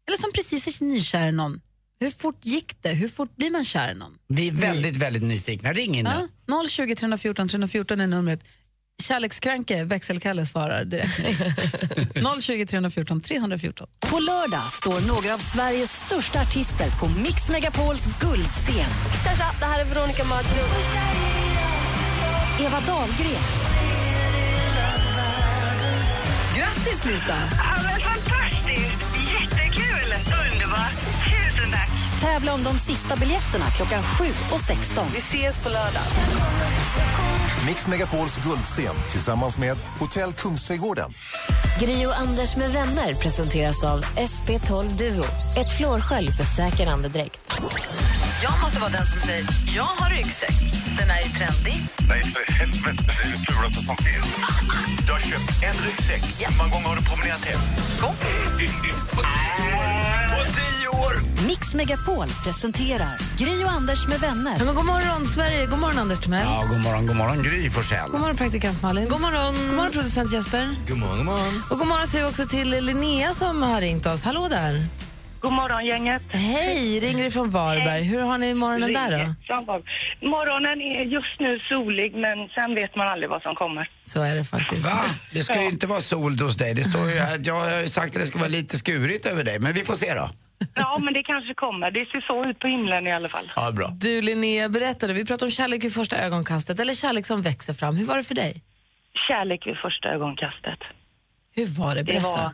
Eller 0.08 0.18
som 0.18 0.32
precis 0.36 0.82
är 0.82 0.86
nykär 0.86 1.28
i 1.28 1.32
någon. 1.32 1.62
Hur 2.00 2.10
fort 2.10 2.46
gick 2.46 2.82
det? 2.82 2.90
Hur 2.90 3.08
fort 3.08 3.36
blir 3.36 3.52
man 3.52 3.66
kär 3.66 3.92
i 3.92 3.96
någon? 3.96 4.18
Vi 4.28 4.48
är 4.48 4.52
väldigt, 4.52 4.96
väldigt 4.96 5.24
nyfikna. 5.24 5.74
Ring 5.74 5.96
in 5.96 6.06
nu. 6.06 6.28
Ja, 6.46 6.68
020 6.70 6.96
314 6.96 7.48
314 7.48 8.02
är 8.02 8.08
numret. 8.08 8.44
Kärlekskranke, 9.02 9.84
växelkalle 9.84 10.46
svarar 10.46 10.86
direkt. 10.86 11.20
020 12.42 12.66
314 12.66 13.22
314. 13.22 13.88
På 14.00 14.20
lördag 14.20 14.72
står 14.72 15.08
några 15.08 15.34
av 15.34 15.38
Sveriges 15.38 15.92
största 15.92 16.42
artister 16.42 16.88
på 17.00 17.22
Mix 17.22 17.50
Megapols 17.50 18.06
guldscen. 18.20 18.90
Tja, 19.24 19.32
tja, 19.38 19.52
det 19.60 19.66
här 19.66 19.80
är 19.82 19.86
Veronica 19.86 20.24
Maggio. 20.24 20.64
Eva 22.60 22.80
Dahlgren, 22.80 23.44
Grattis 26.58 27.06
Lisa! 27.06 27.38
Ja, 27.58 27.84
men 27.84 28.00
fantastiskt! 28.00 29.04
Jättekul! 29.34 30.14
Underbart! 30.46 30.94
Tusen 31.26 31.72
tack! 31.72 31.90
tävla 32.22 32.54
om 32.54 32.64
de 32.64 32.80
sista 32.80 33.16
biljetterna 33.16 33.66
klockan 33.66 34.04
7 34.04 34.26
och 34.52 34.60
16. 34.60 35.08
Vi 35.14 35.20
ses 35.20 35.58
på 35.64 35.70
lördag. 35.70 36.04
Mix 37.66 37.88
Megapols 37.88 38.38
guldscen 38.44 38.96
tillsammans 39.12 39.58
med 39.58 39.78
Hotell 40.00 40.34
Kungsträdgården. 40.34 41.14
Gri 41.80 42.06
och 42.06 42.18
Anders 42.18 42.56
med 42.56 42.72
vänner 42.72 43.14
presenteras 43.14 43.84
av 43.84 44.02
SP12 44.06 44.98
Duo. 44.98 45.24
Ett 45.58 45.78
flårskölj 45.78 46.32
för 46.32 46.44
säker 46.44 46.88
andedräkt. 46.88 47.40
Jag 48.44 48.54
måste 48.64 48.80
vara 48.80 48.90
den 48.92 49.06
som 49.06 49.20
säger 49.22 49.46
jag 49.76 49.84
har 49.84 50.10
ryggsäck. 50.10 50.56
Den 51.00 51.10
är 51.10 51.22
ju 51.24 51.30
trendig. 51.30 51.88
Nej, 52.10 52.24
för 52.24 52.54
helvete. 52.54 53.04
Det 53.08 53.28
är 53.28 53.32
det 53.32 53.54
fulaste 53.54 53.86
som 53.86 53.98
finns. 53.98 54.26
Du 55.08 55.12
har 55.12 55.20
köpt 55.20 55.64
en 55.64 55.86
ryggsäck. 55.86 56.24
Hur 56.50 56.58
många 56.58 56.70
gånger 56.70 56.88
har 56.88 56.96
du 56.96 57.02
promenerat 57.04 57.46
hem? 57.46 57.60
Två. 58.00 58.08
På 60.36 60.44
tio 60.46 60.88
år! 60.88 61.14
Mix 61.48 61.74
Megapol 61.74 62.28
presenterar 62.44 63.18
Gri 63.38 63.64
och 63.64 63.70
Anders 63.72 64.08
med 64.08 64.20
vänner. 64.20 64.56
Ja, 64.60 64.66
men 64.66 64.76
god 64.76 64.86
morgon 64.86 65.26
Sverige, 65.28 65.66
god 65.66 65.80
morgon 65.80 66.00
Anders 66.00 66.20
Timell. 66.20 66.46
Ja, 66.46 66.66
god 66.70 66.80
morgon, 66.80 67.08
god 67.08 67.16
morgon 67.16 67.44
Gry 67.50 67.70
Forssell. 67.70 68.12
God 68.12 68.20
morgon 68.20 68.36
praktikant 68.36 68.82
Malin. 68.82 69.08
God 69.10 69.22
morgon. 69.22 69.56
God 69.56 69.76
morgon 69.76 69.92
producent 69.92 70.34
Jesper. 70.34 70.68
God 70.88 70.98
morgon, 70.98 71.18
god 71.18 71.26
morgon. 71.26 71.64
Och 71.70 71.78
god 71.78 71.88
morgon 71.88 72.08
säger 72.08 72.24
vi 72.26 72.30
också 72.32 72.46
till 72.46 72.70
Linnea 72.70 73.34
som 73.34 73.64
har 73.64 73.82
ringt 73.82 74.06
oss. 74.06 74.24
Hallå 74.24 74.48
där. 74.50 74.86
God 75.42 75.54
morgon, 75.54 75.86
gänget. 75.86 76.22
Hej, 76.32 77.00
ringer 77.00 77.26
ifrån 77.26 77.50
Varberg. 77.50 78.04
Hur 78.04 78.22
har 78.22 78.38
ni 78.38 78.54
morgonen 78.54 78.94
där 78.94 79.36
då? 79.48 79.84
Morgonen 80.28 80.82
är 80.82 81.04
just 81.04 81.40
nu 81.40 81.60
solig, 81.60 82.16
men 82.16 82.48
sen 82.50 82.76
vet 82.76 82.96
man 82.96 83.08
aldrig 83.08 83.30
vad 83.30 83.42
som 83.42 83.56
kommer. 83.56 83.90
Så 84.04 84.24
är 84.24 84.36
det 84.36 84.44
faktiskt. 84.44 84.86
Va? 84.86 85.00
Det 85.34 85.44
ska 85.44 85.62
ju 85.62 85.70
inte 85.70 85.88
vara 85.88 86.02
sol 86.02 86.40
hos 86.40 86.58
dig. 86.58 86.74
Det 86.74 86.84
står 86.84 87.10
ju 87.10 87.20
här, 87.20 87.42
jag 87.44 87.54
har 87.60 87.82
ju 87.82 87.88
sagt 87.88 88.16
att 88.16 88.22
det 88.22 88.28
ska 88.28 88.40
vara 88.40 88.50
lite 88.50 88.78
skurigt 88.78 89.26
över 89.26 89.44
dig, 89.44 89.60
men 89.60 89.74
vi 89.74 89.86
får 89.86 89.96
se 89.96 90.14
då. 90.14 90.30
Ja, 90.76 90.98
men 91.02 91.14
det 91.14 91.24
kanske 91.24 91.54
kommer. 91.54 91.92
Det 91.92 92.06
ser 92.06 92.22
så 92.22 92.46
ut 92.50 92.60
på 92.60 92.68
himlen 92.68 93.08
i 93.08 93.14
alla 93.14 93.30
fall. 93.30 93.52
Ja, 93.56 93.72
bra. 93.72 93.88
Du 93.94 94.22
Linnea, 94.22 94.70
berättade, 94.70 95.14
vi 95.14 95.26
pratade 95.26 95.46
om 95.46 95.52
kärlek 95.52 95.84
vid 95.84 95.94
första 95.94 96.18
ögonkastet, 96.18 96.80
eller 96.80 96.94
kärlek 96.94 97.26
som 97.26 97.42
växer 97.42 97.74
fram. 97.74 97.96
Hur 97.98 98.06
var 98.06 98.18
det 98.18 98.24
för 98.24 98.36
dig? 98.36 98.62
Kärlek 99.28 99.68
vid 99.68 99.78
första 99.78 100.10
ögonkastet. 100.10 100.80
Hur 101.56 101.66
var 101.68 101.96
det? 101.96 102.02
Det 102.02 102.04
Berätta. 102.14 102.28
var, 102.28 102.40
eh, 102.44 102.50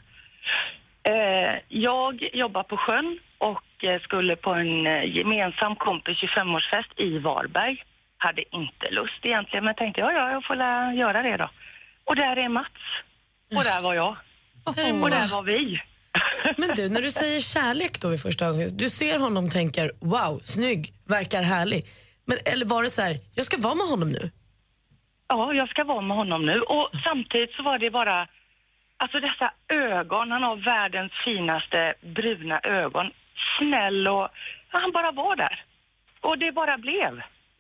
jag 1.67 2.29
jobbar 2.33 2.63
på 2.63 2.77
sjön 2.77 3.19
och 3.38 3.83
eh, 3.83 4.01
skulle 4.01 4.35
på 4.35 4.51
en 4.53 4.88
eh, 4.88 5.15
gemensam 5.17 5.75
kompis 5.75 6.17
25-årsfest 6.17 6.91
i 6.97 7.19
Varberg. 7.19 7.83
Hade 8.17 8.55
inte 8.55 8.91
lust 8.91 9.19
egentligen, 9.24 9.65
men 9.65 9.75
tänkte 9.75 10.01
ja, 10.01 10.12
ja, 10.12 10.31
jag 10.31 10.45
får 10.45 10.55
göra 10.95 11.21
det 11.21 11.38
då. 11.38 11.50
Och 12.03 12.15
där 12.15 12.38
är 12.38 12.50
Mats. 12.50 12.81
Och 13.57 13.63
där 13.63 13.81
var 13.81 13.93
jag. 13.93 14.17
Och 14.65 14.75
där 15.09 15.35
var 15.35 15.43
vi. 15.43 15.81
Men 16.57 16.69
du, 16.75 16.89
när 16.89 17.01
du 17.01 17.12
säger 17.12 17.39
kärlek 17.39 18.01
då 18.01 18.09
vid 18.09 18.21
första 18.21 18.51
gången, 18.51 18.69
du 18.77 18.89
ser 18.89 19.19
honom 19.19 19.45
och 19.45 19.51
tänker 19.51 19.91
wow, 20.00 20.39
snygg, 20.41 20.93
verkar 21.07 21.41
härlig. 21.41 21.83
Men, 22.25 22.38
eller 22.51 22.65
var 22.65 22.83
det 22.83 22.89
så 22.89 23.01
här, 23.01 23.15
jag 23.35 23.45
ska 23.45 23.57
vara 23.57 23.75
med 23.75 23.88
honom 23.88 24.09
nu? 24.12 24.31
Ja, 25.27 25.53
jag 25.53 25.69
ska 25.69 25.83
vara 25.83 26.01
med 26.01 26.17
honom 26.17 26.45
nu. 26.45 26.62
Och 26.62 26.89
samtidigt 27.03 27.51
så 27.51 27.63
var 27.63 27.79
det 27.79 27.91
bara, 27.91 28.27
alltså 28.98 29.20
dessa 29.20 29.52
ögon, 29.70 30.32
han 30.32 30.44
har 30.44 30.56
världens 30.56 31.12
finaste 31.25 31.94
bruna 32.16 32.60
ögon. 32.60 33.06
Snäll 33.58 34.08
och, 34.08 34.28
ja, 34.72 34.80
han 34.84 34.92
bara 34.92 35.12
var 35.12 35.36
där. 35.36 35.64
Och 36.22 36.38
det 36.38 36.52
bara 36.52 36.78
blev. 36.78 37.14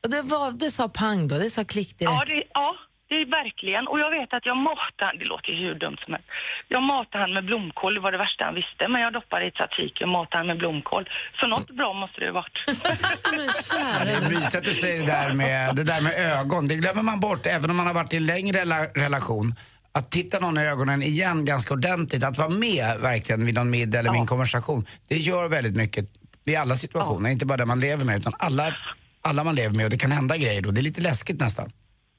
Och 0.03 0.09
det, 0.09 0.21
var, 0.21 0.51
det 0.59 0.69
sa 0.69 0.89
pang 0.89 1.27
då, 1.27 1.35
det 1.37 1.49
sa 1.49 1.63
klick 1.63 1.97
direkt. 1.99 2.13
Ja, 2.29 2.35
det, 2.35 2.43
ja, 2.53 2.75
det 3.09 3.15
är 3.15 3.25
verkligen. 3.25 3.87
Och 3.87 3.99
jag 3.99 4.11
vet 4.11 4.33
att 4.33 4.45
jag 4.45 4.57
matade, 4.57 5.17
det 5.19 5.25
låter 5.25 5.49
ju 5.51 5.57
hur 5.67 5.75
dumt 5.75 5.97
som 6.05 6.13
helst. 6.13 6.27
Jag 6.67 6.83
matade 6.83 7.23
han 7.23 7.33
med 7.33 7.45
blomkål, 7.45 7.93
det 7.93 7.99
var 7.99 8.11
det 8.11 8.17
värsta 8.17 8.45
han 8.45 8.55
visste. 8.55 8.87
Men 8.87 9.01
jag 9.01 9.13
doppade 9.13 9.45
i 9.45 9.51
tzatziki 9.51 10.03
och 10.03 10.09
matade 10.09 10.37
han 10.37 10.47
med 10.47 10.57
blomkål. 10.57 11.09
Så 11.41 11.47
något 11.47 11.69
bra 11.71 11.93
måste 11.93 12.19
det 12.21 12.25
ha 12.25 12.33
varit. 12.33 12.57
Men 12.67 13.47
Ja, 13.79 14.05
det 14.05 14.11
är 14.11 14.19
kära. 14.19 14.29
mysigt 14.29 14.55
att 14.55 14.63
du 14.63 14.73
säger 14.73 14.99
det 14.99 15.05
där, 15.05 15.33
med, 15.33 15.75
det 15.75 15.83
där 15.83 16.01
med 16.03 16.13
ögon. 16.39 16.67
Det 16.67 16.75
glömmer 16.75 17.03
man 17.03 17.19
bort, 17.19 17.45
även 17.45 17.69
om 17.69 17.77
man 17.77 17.87
har 17.87 17.93
varit 17.93 18.13
i 18.13 18.17
en 18.17 18.25
längre 18.25 18.59
rela- 18.59 18.87
relation. 19.05 19.53
Att 19.97 20.11
titta 20.11 20.39
någon 20.39 20.57
i 20.57 20.61
ögonen 20.61 21.03
igen 21.03 21.45
ganska 21.45 21.73
ordentligt, 21.73 22.23
att 22.23 22.37
vara 22.37 22.49
med 22.49 22.99
verkligen 22.99 23.45
vid 23.45 23.55
någon 23.55 23.69
middag 23.69 23.99
eller 23.99 24.11
vid 24.11 24.19
en 24.19 24.27
konversation. 24.27 24.85
Det 25.07 25.17
gör 25.17 25.47
väldigt 25.47 25.75
mycket 25.75 26.05
i 26.45 26.55
alla 26.55 26.75
situationer, 26.75 27.29
inte 27.29 27.45
bara 27.45 27.57
där 27.57 27.65
man 27.65 27.79
lever 27.79 28.05
med, 28.05 28.17
utan 28.17 28.33
alla, 28.39 28.75
alla 29.21 29.43
man 29.43 29.55
lever 29.55 29.75
med. 29.75 29.83
Och 29.85 29.89
det 29.89 29.97
kan 29.97 30.11
hända 30.11 30.37
grejer 30.37 30.61
då. 30.61 30.71
Det 30.71 30.81
är 30.81 30.83
lite 30.83 31.01
läskigt 31.01 31.39
nästan. 31.39 31.71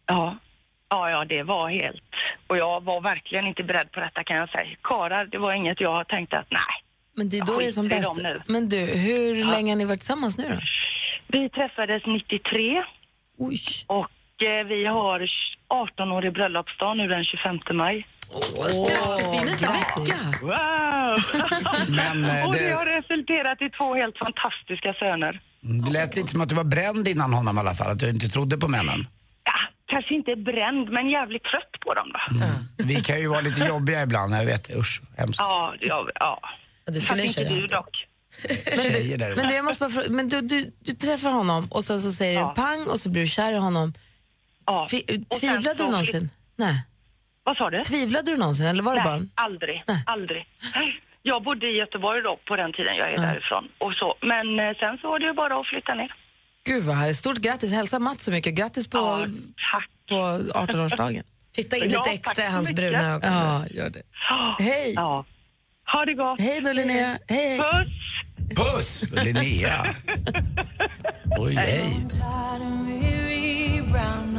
Ja. 0.07 0.39
Ja, 0.89 1.11
ja, 1.11 1.25
det 1.25 1.43
var 1.43 1.71
helt... 1.71 2.03
Och 2.47 2.57
jag 2.57 2.85
var 2.85 3.01
verkligen 3.01 3.47
inte 3.47 3.63
beredd 3.63 3.93
på 3.93 4.01
detta 4.01 4.25
kan 4.25 4.37
jag 4.37 4.49
säga. 4.49 4.77
Karar, 4.83 5.25
det 5.27 5.39
var 5.39 5.53
inget 5.53 5.81
jag 5.81 6.09
tänkte 6.09 6.39
att 6.39 6.51
nej. 6.51 6.75
Men 7.17 7.29
det 7.29 7.39
är 7.39 7.47
då 7.47 7.59
det 7.59 7.67
är 7.67 7.71
som 7.71 7.89
bäst. 7.89 8.21
Men 8.47 8.69
du, 8.69 8.77
hur 8.77 9.51
länge 9.51 9.71
har 9.73 9.77
ni 9.77 9.85
varit 9.85 9.99
tillsammans 9.99 10.39
nu 10.39 10.45
då? 10.49 10.61
Vi 11.27 11.49
träffades 11.49 12.03
93 12.07 12.85
Oj. 13.39 13.59
och 13.87 14.45
eh, 14.45 14.67
vi 14.67 14.87
har 14.87 15.21
18 15.69 16.13
år 16.13 16.25
i 16.27 16.31
bröllopsdag 16.31 16.97
nu 16.97 17.09
den 17.09 17.25
25 17.25 17.59
maj. 17.77 18.07
Grattis, 18.89 19.27
det 19.33 19.39
är 19.39 19.45
nästa 19.45 19.73
vecka. 19.73 20.17
Wow! 20.43 21.19
Men, 21.99 22.25
eh, 22.25 22.47
och 22.47 22.53
det... 22.53 22.59
det- 22.69 22.75
har 22.75 22.87
resulterat 22.87 23.63
i 23.63 23.71
två 23.79 23.95
helt 23.95 24.19
fantastiska 24.19 24.95
söner. 24.95 25.41
Mm, 25.65 25.85
Det 25.85 25.91
lät 25.91 26.17
lite 26.17 26.29
som 26.29 26.41
att 26.41 26.49
du 26.49 26.55
var 26.55 26.65
bränd 26.65 27.09
innan 27.09 27.33
honom 27.33 27.57
i 27.57 27.61
alla 27.61 27.75
fall, 27.75 27.91
att 27.93 27.99
du 27.99 28.09
inte 28.11 28.29
trodde 28.29 28.57
på 28.57 28.69
männen. 28.69 29.07
Ja, 29.45 29.53
kanske 29.87 30.15
inte 30.15 30.37
bränd, 30.37 30.91
men 30.91 31.09
jävligt 31.09 31.45
trött 31.45 31.73
på 31.81 31.95
dem 31.95 32.09
då. 32.13 32.21
Vi 32.85 32.95
kan 32.95 33.21
ju 33.21 33.27
vara 33.29 33.41
lite 33.41 33.65
jobbiga 33.65 34.03
ibland, 34.03 34.35
jag 34.35 34.45
vet. 34.45 34.77
Usch, 34.77 35.01
hemskt. 35.17 35.41
Ja, 35.41 35.75
ja, 35.81 36.09
ja. 36.15 36.41
Det 36.87 36.93
Fast 36.93 37.05
skulle 37.07 37.23
en 37.23 37.29
inte 37.29 37.45
du 37.45 37.67
dock. 37.67 38.07
Tjejer 38.93 39.19
där 39.19 39.37
Men 39.37 39.49
du, 39.49 39.55
jag 39.55 39.65
måste 39.65 39.81
bara 39.81 39.91
fråga, 39.91 40.07
men 40.11 40.29
du, 40.29 40.41
du, 40.41 40.73
du 40.81 40.93
träffar 40.93 41.31
honom 41.31 41.67
och 41.71 41.85
sen 41.85 42.01
så 42.01 42.13
säger 42.13 42.41
Ja. 42.41 42.53
du 42.57 42.63
pang 42.63 42.87
och 42.93 43.01
så 43.01 43.11
blir 43.11 43.23
du 43.23 43.29
kär 43.29 43.53
i 43.53 43.57
honom. 43.57 43.93
Ja. 44.67 44.87
Tvivlade 45.41 45.75
du 45.75 45.85
någonsin? 45.91 46.31
Nej. 46.57 46.85
Vad 47.45 47.57
sa 47.57 47.71
du? 47.71 47.83
Tvivlade 47.83 48.31
du 48.31 48.37
någonsin 48.37 48.67
eller 48.67 48.83
var 48.83 48.97
det 48.97 49.03
bara... 49.05 49.17
Nej, 49.19 49.29
aldrig. 49.35 49.85
Nej. 49.87 50.03
Aldrig. 50.07 50.47
Nej. 50.75 51.01
Jag 51.23 51.43
bodde 51.45 51.67
i 51.67 51.77
Göteborg 51.77 52.23
då 52.23 52.39
på 52.49 52.57
den 52.57 52.73
tiden 52.73 52.97
jag 52.97 53.13
är 53.13 53.17
därifrån. 53.17 53.65
Och 53.79 53.93
så. 53.93 54.15
Men 54.21 54.61
eh, 54.61 54.77
sen 54.81 54.99
så 55.01 55.09
var 55.11 55.19
det 55.19 55.27
ju 55.27 55.33
bara 55.33 55.61
att 55.61 55.67
flytta 55.67 55.95
ner. 55.95 56.15
Gud 56.65 56.83
vad 56.85 56.97
härligt. 56.97 57.17
Stort 57.17 57.37
grattis. 57.39 57.73
Hälsa 57.73 57.99
Mats 57.99 58.25
så 58.25 58.31
mycket. 58.33 58.55
Grattis 58.55 58.89
på, 58.89 58.99
Ja, 58.99 59.27
tack. 59.73 59.89
på 60.09 60.15
18-årsdagen. 60.59 61.23
Titta 61.55 61.77
in 61.77 61.83
lite 61.83 61.95
Ja, 61.95 62.03
tack 62.05 62.15
extra 62.15 62.45
i 62.45 62.49
hans 62.49 62.73
bruna 62.73 63.13
ögon. 63.15 63.33
Ja, 63.33 63.65
gör 63.71 63.91
det. 63.91 64.03
Hej. 64.65 64.93
Ja. 64.97 65.25
Ha 65.93 66.05
det 66.05 66.15
gott. 66.15 66.41
Hej 66.41 66.61
då 66.61 66.73
Linnea. 66.73 67.19
Hej. 67.29 67.59
Puss! 67.59 67.89
Puss! 68.57 69.25
Linnea. 69.25 69.95
Oj, 71.39 71.55
hej. 71.55 72.07
Sound 73.97 74.39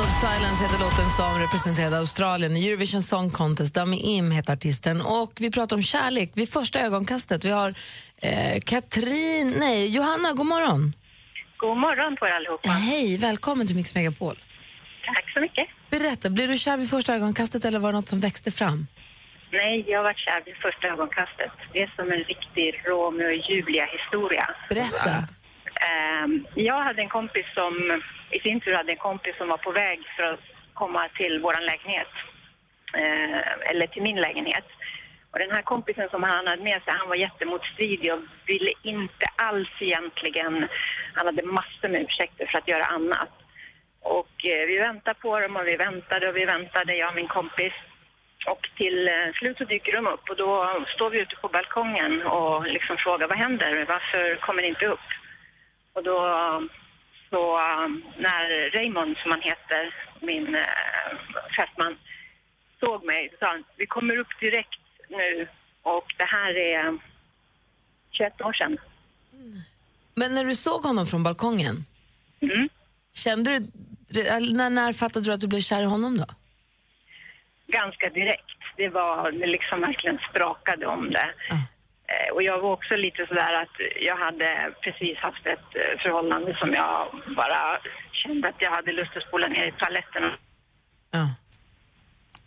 of 0.00 0.20
Silence 0.20 0.64
heter 0.64 0.78
låten 0.80 1.10
som 1.10 1.40
representerade 1.40 1.98
Australien 1.98 2.56
i 2.56 2.68
Eurovision 2.68 3.02
Song 3.02 3.30
Contest. 3.30 3.74
Dami 3.74 3.96
Im 3.96 4.30
heter 4.30 4.52
artisten. 4.52 5.00
Och 5.00 5.32
vi 5.40 5.50
pratar 5.50 5.76
om 5.76 5.82
kärlek 5.82 6.30
vid 6.34 6.48
första 6.48 6.80
ögonkastet. 6.80 7.44
Vi 7.44 7.50
har 7.50 7.74
eh, 8.22 8.60
Katrin, 8.60 9.54
nej, 9.58 9.88
Johanna, 9.88 10.32
god 10.32 10.46
morgon. 10.46 10.92
God 11.56 11.78
morgon 11.78 12.16
på 12.16 12.26
er 12.26 12.32
allihopa. 12.32 12.68
Hej, 12.68 13.16
välkommen 13.16 13.66
till 13.66 13.76
Mix 13.76 13.94
Megapol. 13.94 14.36
Tack 15.06 15.32
så 15.34 15.40
mycket. 15.40 15.68
Berätta, 15.90 16.30
blev 16.30 16.48
du 16.48 16.56
kär 16.56 16.76
vid 16.76 16.90
första 16.90 17.14
ögonkastet 17.14 17.64
eller 17.64 17.78
var 17.78 17.92
det 17.92 17.98
något 17.98 18.08
som 18.08 18.20
växte 18.20 18.50
fram? 18.50 18.86
Nej, 19.50 19.84
jag 19.88 19.98
har 19.98 20.04
varit 20.04 20.18
kär 20.18 20.42
vid 20.46 20.56
första 20.56 20.88
ögonkastet. 20.88 21.52
Det 21.72 21.82
är 21.82 21.92
som 21.96 22.12
en 22.12 22.24
riktig 22.24 22.82
Romeo 22.84 23.26
och 23.26 23.50
Julia-historia. 23.50 24.46
Berätta. 24.68 25.10
Ehm, 25.88 26.46
jag 26.54 26.80
hade 26.84 27.02
en 27.02 27.08
kompis 27.08 27.46
som, 27.54 28.02
i 28.30 28.38
sin 28.40 28.60
tur 28.60 28.72
hade 28.72 28.92
en 28.92 28.98
kompis 28.98 29.36
som 29.38 29.48
var 29.48 29.56
på 29.56 29.72
väg 29.72 30.00
för 30.16 30.22
att 30.22 30.40
komma 30.74 31.08
till 31.08 31.40
vår 31.42 31.60
lägenhet. 31.70 32.08
eh, 32.94 33.70
eller 33.70 33.86
till 33.86 34.02
min 34.02 34.16
lägenhet. 34.20 34.64
Och 35.30 35.38
den 35.38 35.50
här 35.50 35.62
kompisen 35.62 36.08
som 36.10 36.22
han 36.22 36.46
hade 36.46 36.62
med 36.62 36.82
sig, 36.82 36.92
han 36.98 37.08
var 37.08 37.16
jättemotstridig 37.16 38.12
och 38.14 38.20
ville 38.46 38.72
inte 38.82 39.26
alls 39.36 39.68
egentligen, 39.80 40.68
han 41.14 41.26
hade 41.26 41.42
massor 41.42 41.88
med 41.88 42.02
ursäkter 42.02 42.46
för 42.46 42.58
att 42.58 42.68
göra 42.68 42.84
annat. 42.84 43.28
Och 44.00 44.44
eh, 44.44 44.66
vi 44.66 44.78
väntade 44.78 45.20
på 45.20 45.40
dem 45.40 45.56
och 45.56 45.66
vi 45.66 45.76
väntade 45.76 46.28
och 46.28 46.36
vi 46.36 46.44
väntade, 46.44 46.94
jag 46.96 47.08
och 47.08 47.14
min 47.14 47.28
kompis. 47.28 47.72
Och 48.46 48.68
till 48.76 49.08
eh, 49.08 49.32
slut 49.38 49.58
så 49.58 49.64
dyker 49.64 49.92
de 49.92 50.06
upp 50.06 50.28
och 50.30 50.36
då 50.36 50.84
står 50.94 51.10
vi 51.10 51.18
ute 51.20 51.36
på 51.36 51.48
balkongen 51.48 52.22
och 52.22 52.66
liksom 52.66 52.96
frågar 52.96 53.28
vad 53.28 53.38
händer, 53.38 53.86
varför 53.88 54.36
kommer 54.40 54.62
ni 54.62 54.68
inte 54.68 54.86
upp? 54.86 55.08
Och 55.92 56.02
då 56.04 56.18
så 57.30 57.56
när 58.18 58.70
Raymond, 58.70 59.16
som 59.16 59.30
han 59.30 59.40
heter, 59.42 59.94
min 60.20 60.54
eh, 60.54 60.62
fästman, 61.56 61.98
såg 62.80 63.04
mig 63.04 63.28
så 63.30 63.36
sa 63.40 63.46
han, 63.46 63.64
vi 63.76 63.86
kommer 63.86 64.16
upp 64.18 64.40
direkt 64.40 64.80
nu 65.08 65.48
och 65.82 66.14
det 66.16 66.24
här 66.24 66.56
är 66.56 66.98
21 68.10 68.40
år 68.40 68.52
sedan. 68.52 68.78
Men 70.14 70.34
när 70.34 70.44
du 70.44 70.54
såg 70.54 70.82
honom 70.82 71.06
från 71.06 71.22
balkongen, 71.22 71.76
Mm. 72.40 72.68
kände 73.14 73.58
du, 73.58 73.66
när, 74.52 74.70
när 74.70 74.92
fattade 74.92 75.24
du 75.24 75.32
att 75.32 75.40
du 75.40 75.46
blev 75.46 75.60
kär 75.60 75.82
i 75.82 75.84
honom 75.84 76.18
då? 76.18 76.24
Ganska 77.72 78.08
direkt. 78.10 78.58
Det 78.76 78.88
var 78.88 79.32
det 79.32 79.46
liksom 79.46 79.80
verkligen 79.80 80.18
sprakade 80.30 80.86
om 80.86 81.10
det. 81.10 81.30
Eh, 81.50 82.34
Och 82.34 82.42
jag 82.42 82.60
var 82.60 82.72
också 82.72 82.96
lite 82.96 83.26
sådär 83.26 83.52
att 83.62 83.76
jag 84.00 84.16
hade 84.16 84.72
precis 84.84 85.18
haft 85.18 85.46
ett 85.46 85.68
eh, 85.74 86.00
förhållande 86.02 86.56
som 86.60 86.72
jag 86.72 87.08
bara 87.36 87.78
kände 88.12 88.48
att 88.48 88.54
jag 88.58 88.70
hade 88.70 88.92
lust 88.92 89.16
att 89.16 89.22
spola 89.28 89.46
ner 89.48 89.68
i 89.68 89.72
toaletten. 89.72 90.22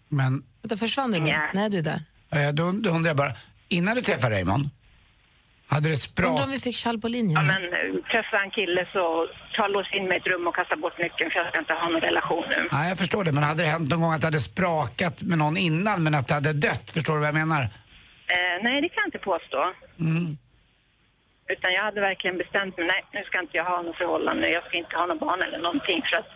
Men 0.10 0.44
Vänta, 0.62 0.78
försvann 0.78 1.12
du 1.12 1.20
nu? 1.20 1.34
Nej, 1.54 1.70
du 1.70 1.78
är 1.78 1.82
där. 1.82 2.52
då, 2.54 2.72
då 2.72 2.90
undrar 2.90 3.10
jag 3.10 3.18
bara, 3.18 3.32
innan 3.70 3.96
du 3.96 4.02
träffade 4.02 4.36
Raymond, 4.36 4.70
hade 5.74 5.90
det 5.90 5.96
sprak... 5.96 6.30
Undrar 6.30 6.44
om 6.44 6.52
vi 6.52 6.60
fick 6.60 6.76
Kjell 6.76 7.00
på 7.00 7.08
linjen? 7.08 7.36
Ja, 7.40 7.44
men 7.54 7.64
eh, 7.64 8.04
träffar 8.12 8.38
en 8.46 8.52
kille 8.52 8.82
så 8.94 9.04
ta 9.56 9.68
lås 9.68 9.94
in 9.94 10.08
mig 10.08 10.18
i 10.18 10.20
ett 10.20 10.28
rum 10.28 10.48
och 10.48 10.56
kasta 10.56 10.76
bort 10.76 10.98
nyckeln 10.98 11.32
för 11.32 11.40
jag 11.40 11.48
ska 11.50 11.60
inte 11.60 11.74
ha 11.74 11.90
någon 11.90 12.02
relation 12.02 12.44
nu. 12.50 12.68
Nej, 12.72 12.90
jag 12.90 12.98
förstår 12.98 13.24
det. 13.24 13.32
Men 13.32 13.44
hade 13.44 13.64
det 13.64 13.70
hänt 13.70 13.90
någon 13.90 14.02
gång 14.02 14.14
att 14.14 14.22
det 14.22 14.28
hade 14.28 14.40
sprakat 14.52 15.22
med 15.22 15.38
någon 15.38 15.58
innan 15.58 16.04
men 16.04 16.16
att 16.16 16.28
det 16.28 16.34
hade 16.34 16.54
dött? 16.54 16.92
Förstår 16.96 17.14
du 17.14 17.20
vad 17.20 17.28
jag 17.28 17.40
menar? 17.44 17.62
Eh, 18.34 18.56
nej, 18.66 18.82
det 18.82 18.90
kan 18.90 19.02
jag 19.04 19.08
inte 19.08 19.24
påstå. 19.32 19.74
Mm. 20.00 20.38
Utan 21.54 21.74
jag 21.74 21.84
hade 21.84 22.02
verkligen 22.02 22.38
bestämt 22.38 22.78
mig, 22.78 22.88
nej 22.94 23.02
nu 23.14 23.24
ska 23.24 23.40
inte 23.42 23.58
jag 23.58 23.66
ha 23.66 23.82
något 23.82 23.98
förhållande, 23.98 24.50
jag 24.50 24.64
ska 24.66 24.78
inte 24.78 24.96
ha 24.96 25.06
något 25.06 25.20
barn 25.20 25.42
eller 25.42 25.60
någonting 25.68 26.02
för 26.08 26.18
att 26.22 26.32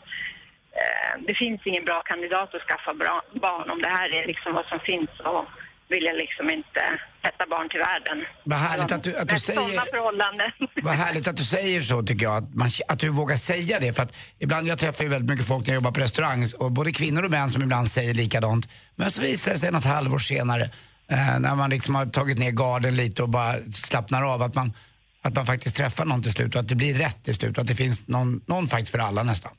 eh, 0.81 1.11
det 1.27 1.35
finns 1.43 1.61
ingen 1.65 1.85
bra 1.85 2.01
kandidat 2.01 2.55
att 2.55 2.67
skaffa 2.67 2.93
bra 2.93 3.21
barn. 3.45 3.69
Om 3.69 3.81
det 3.81 3.89
här 3.97 4.09
är 4.17 4.27
liksom 4.27 4.53
vad 4.53 4.65
som 4.65 4.79
finns 4.79 5.09
så 5.17 5.47
vill 5.87 6.03
jag 6.03 6.17
liksom 6.17 6.49
inte 6.49 6.81
sätta 7.25 7.45
barn 7.49 7.69
till 7.69 7.79
världen. 7.79 8.25
Vad 8.43 8.59
härligt 8.59 8.91
att 8.91 9.03
du, 9.03 9.17
att 9.17 9.29
du 9.29 9.39
säger... 9.39 9.61
Sådana 9.61 9.85
förhållanden. 9.85 10.51
Vad 10.83 10.93
härligt 10.93 11.27
att 11.27 11.37
du 11.37 11.43
säger 11.43 11.81
så 11.81 12.03
tycker 12.03 12.25
jag, 12.25 12.37
att, 12.37 12.53
man, 12.53 12.69
att 12.87 12.99
du 12.99 13.09
vågar 13.09 13.35
säga 13.35 13.79
det. 13.79 13.93
För 13.93 14.03
att 14.03 14.17
ibland, 14.39 14.67
jag 14.67 14.79
träffar 14.79 15.03
ju 15.03 15.09
väldigt 15.09 15.29
mycket 15.29 15.47
folk 15.47 15.67
när 15.67 15.73
jag 15.73 15.79
jobbar 15.81 15.91
på 15.91 15.99
restaurang, 15.99 16.45
och 16.59 16.71
både 16.71 16.91
kvinnor 16.91 17.25
och 17.25 17.31
män 17.31 17.49
som 17.49 17.61
ibland 17.63 17.87
säger 17.87 18.13
likadant. 18.13 18.69
Men 18.95 19.11
så 19.11 19.21
visar 19.21 19.51
det 19.51 19.57
sig 19.57 19.71
något 19.71 19.85
halvår 19.85 20.19
senare, 20.19 20.63
eh, 21.11 21.39
när 21.39 21.55
man 21.55 21.69
liksom 21.69 21.95
har 21.95 22.05
tagit 22.05 22.39
ner 22.39 22.51
garden 22.51 22.95
lite 22.95 23.23
och 23.23 23.29
bara 23.29 23.53
slappnar 23.73 24.33
av, 24.33 24.41
att 24.41 24.55
man, 24.55 24.73
att 25.21 25.35
man 25.35 25.45
faktiskt 25.45 25.75
träffar 25.75 26.05
någon 26.05 26.23
till 26.23 26.31
slut 26.31 26.55
och 26.55 26.59
att 26.59 26.69
det 26.69 26.75
blir 26.75 26.93
rätt 26.93 27.23
till 27.23 27.35
slut 27.35 27.57
och 27.57 27.61
att 27.61 27.67
det 27.67 27.75
finns 27.75 28.07
någon, 28.07 28.41
någon 28.47 28.67
faktiskt 28.67 28.91
för 28.91 28.99
alla 28.99 29.23
nästan. 29.23 29.51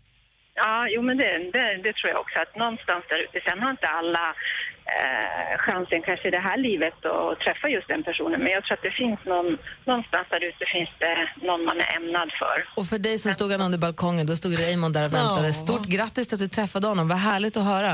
Ja, 0.55 0.87
jo 0.95 1.03
men 1.03 1.17
det, 1.17 1.33
det, 1.55 1.67
det 1.85 1.93
tror 1.97 2.09
jag 2.13 2.21
också 2.21 2.39
att 2.45 2.57
någonstans 2.57 3.05
där 3.09 3.21
ute, 3.25 3.41
sen 3.49 3.59
har 3.63 3.71
inte 3.71 3.89
alla 3.89 4.35
eh, 4.95 5.59
chansen 5.67 6.01
kanske 6.09 6.29
i 6.29 6.31
det 6.31 6.45
här 6.49 6.59
livet 6.69 6.99
att 7.07 7.41
träffa 7.45 7.69
just 7.69 7.89
den 7.89 8.03
personen. 8.09 8.39
Men 8.45 8.51
jag 8.57 8.65
tror 8.65 8.75
att 8.79 8.87
det 8.91 8.97
finns 9.03 9.21
någon, 9.33 9.49
någonstans 9.91 10.27
där 10.31 10.43
ute 10.49 10.65
finns 10.75 10.91
det 10.99 11.15
någon 11.47 11.65
man 11.65 11.77
är 11.85 11.89
ämnad 11.97 12.31
för. 12.41 12.57
Och 12.81 12.87
för 12.87 12.99
dig 12.99 13.19
som 13.19 13.33
stod 13.33 13.53
han 13.53 13.61
under 13.61 13.79
balkongen, 13.79 14.27
då 14.27 14.37
stod 14.37 14.53
Raymond 14.65 14.95
där 14.95 15.05
och 15.07 15.15
väntade. 15.15 15.53
Stort 15.53 15.87
grattis 15.87 16.33
att 16.33 16.39
du 16.39 16.49
träffade 16.49 16.87
honom, 16.87 17.09
vad 17.09 17.19
härligt 17.19 17.57
att 17.57 17.65
höra. 17.65 17.93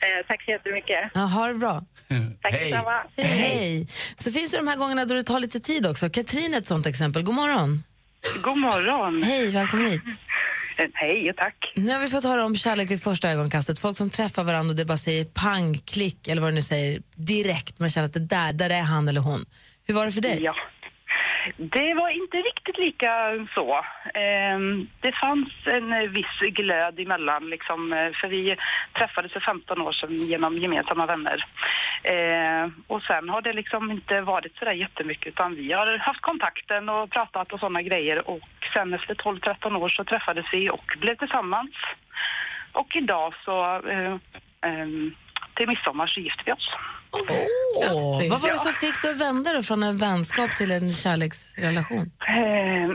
Eh, 0.00 0.26
tack 0.28 0.44
så 0.44 0.50
jättemycket. 0.50 1.10
Ja, 1.14 1.20
ha 1.20 1.46
det 1.46 1.54
bra. 1.54 1.82
Tack 2.42 2.52
detsamma. 2.52 3.02
Hej. 3.16 3.26
Hej. 3.26 3.88
Så 4.16 4.32
finns 4.32 4.50
det 4.50 4.56
de 4.56 4.68
här 4.68 4.76
gångerna 4.76 5.04
då 5.04 5.14
det 5.14 5.22
tar 5.22 5.40
lite 5.40 5.60
tid 5.60 5.86
också. 5.86 6.10
Katrin 6.10 6.54
är 6.54 6.58
ett 6.58 6.66
sånt 6.66 6.86
exempel. 6.86 7.22
God 7.22 7.34
morgon. 7.34 7.82
God 8.42 8.58
morgon. 8.58 9.22
Hej, 9.22 9.50
välkommen 9.50 9.90
hit. 9.90 10.02
Hej 10.94 11.30
och 11.30 11.36
tack. 11.36 11.72
Nu 11.76 11.92
har 11.92 12.00
vi 12.00 12.08
fått 12.08 12.24
höra 12.24 12.44
om 12.44 12.56
kärlek 12.56 12.90
vid 12.90 13.02
första 13.02 13.30
ögonkastet. 13.30 13.78
Folk 13.78 13.96
som 13.96 14.10
träffar 14.10 14.44
varandra 14.44 14.70
och 14.70 14.76
det 14.76 14.84
bara 14.84 14.98
säger 14.98 15.24
pang, 15.24 15.74
klick 15.78 16.28
eller 16.28 16.42
vad 16.42 16.50
det 16.50 16.54
nu 16.54 16.62
säger 16.62 17.02
direkt. 17.14 17.80
Man 17.80 17.88
känner 17.88 18.06
att 18.06 18.12
det 18.14 18.20
där, 18.20 18.52
där 18.52 18.70
är 18.70 18.82
han 18.82 19.08
eller 19.08 19.20
hon. 19.20 19.44
Hur 19.86 19.94
var 19.94 20.06
det 20.06 20.12
för 20.12 20.20
dig? 20.20 20.38
Ja. 20.42 20.54
Det 21.56 21.94
var 21.94 22.08
inte 22.08 22.36
riktigt 22.36 22.78
lika 22.78 23.46
så. 23.54 23.84
Ehm, 24.14 24.88
det 25.00 25.12
fanns 25.12 25.48
en 25.64 25.92
eh, 25.92 26.10
viss 26.10 26.38
glöd 26.40 27.00
emellan, 27.00 27.50
liksom, 27.50 27.92
eh, 27.92 28.10
för 28.20 28.28
vi 28.28 28.56
träffades 28.98 29.32
för 29.32 29.40
15 29.40 29.82
år 29.82 29.92
sedan 29.92 30.16
genom 30.16 30.56
gemensamma 30.56 31.06
vänner. 31.06 31.44
Ehm, 32.02 32.74
och 32.86 33.02
sen 33.02 33.28
har 33.28 33.42
det 33.42 33.52
liksom 33.52 33.90
inte 33.90 34.20
varit 34.20 34.56
så 34.56 34.64
där 34.64 34.72
jättemycket, 34.72 35.26
utan 35.26 35.54
vi 35.54 35.72
har 35.72 35.98
haft 35.98 36.20
kontakten 36.20 36.88
och 36.88 37.10
pratat 37.10 37.52
och 37.52 37.60
sådana 37.60 37.82
grejer. 37.82 38.30
Och 38.30 38.48
sen 38.72 38.94
efter 38.94 39.14
12-13 39.14 39.76
år 39.76 39.88
så 39.88 40.04
träffades 40.04 40.46
vi 40.52 40.70
och 40.70 40.96
blev 41.00 41.14
tillsammans. 41.14 41.74
Och 42.72 42.96
idag 42.96 43.34
så, 43.44 43.80
eh, 43.88 44.16
ehm, 44.60 45.14
till 45.56 45.68
midsommar 45.68 46.06
så 46.06 46.20
gifte 46.20 46.42
vi 46.46 46.52
oss. 46.52 46.68
Åh, 47.10 48.30
vad 48.30 48.40
var 48.40 48.48
det 48.48 48.54
Ja. 48.54 48.58
som 48.58 48.72
fick 48.72 49.02
dig 49.02 49.10
att 49.10 49.20
vända 49.20 49.52
då 49.52 49.62
från 49.62 49.82
en 49.82 49.98
vänskap 49.98 50.56
till 50.56 50.70
en 50.70 50.92
kärleksrelation? 50.92 52.10
Eh, 52.28 52.88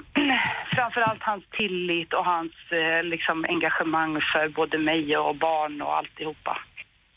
framförallt 0.76 1.24
hans 1.24 1.44
tillit 1.58 2.14
och 2.14 2.26
hans 2.26 2.52
eh, 2.72 3.04
liksom, 3.04 3.46
engagemang 3.50 4.14
för 4.34 4.50
både 4.50 4.78
mig 4.78 5.18
och 5.18 5.36
barn 5.36 5.82
och 5.82 5.96
alltihopa. 5.98 6.58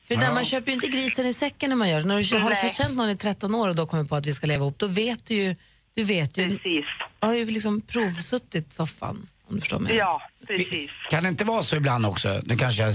För 0.08 0.16
där 0.16 0.34
man 0.34 0.44
köper 0.44 0.66
ju 0.68 0.74
inte 0.74 0.86
grisen 0.86 1.26
i 1.26 1.32
säcken 1.32 1.68
när 1.70 1.76
man 1.76 1.90
gör. 1.90 2.00
När 2.00 2.22
du 2.22 2.38
har 2.38 2.50
Nej. 2.50 2.74
känt 2.74 2.96
någon 2.96 3.10
i 3.10 3.16
13 3.16 3.54
år 3.54 3.68
och 3.68 3.76
då 3.76 3.86
kommer 3.86 4.04
på 4.04 4.16
att 4.16 4.26
vi 4.26 4.32
ska 4.32 4.46
leva 4.46 4.62
ihop, 4.64 4.78
då 4.78 4.86
vet 4.86 5.26
du 5.26 5.34
ju, 5.34 5.56
du 5.94 6.02
vet 6.02 6.38
ju, 6.38 6.48
Precis. 6.48 6.84
har 7.20 7.34
ju 7.34 7.44
liksom 7.44 7.80
provsuttit 7.80 8.72
soffan, 8.72 9.28
om 9.48 9.54
du 9.54 9.60
förstår 9.60 9.78
mig. 9.78 9.96
Ja, 9.96 10.22
precis. 10.46 10.90
Kan 11.10 11.22
det 11.22 11.28
inte 11.28 11.44
vara 11.44 11.62
så 11.62 11.76
ibland 11.76 12.06
också, 12.06 12.40
nu 12.44 12.56
kanske 12.56 12.82
jag 12.82 12.94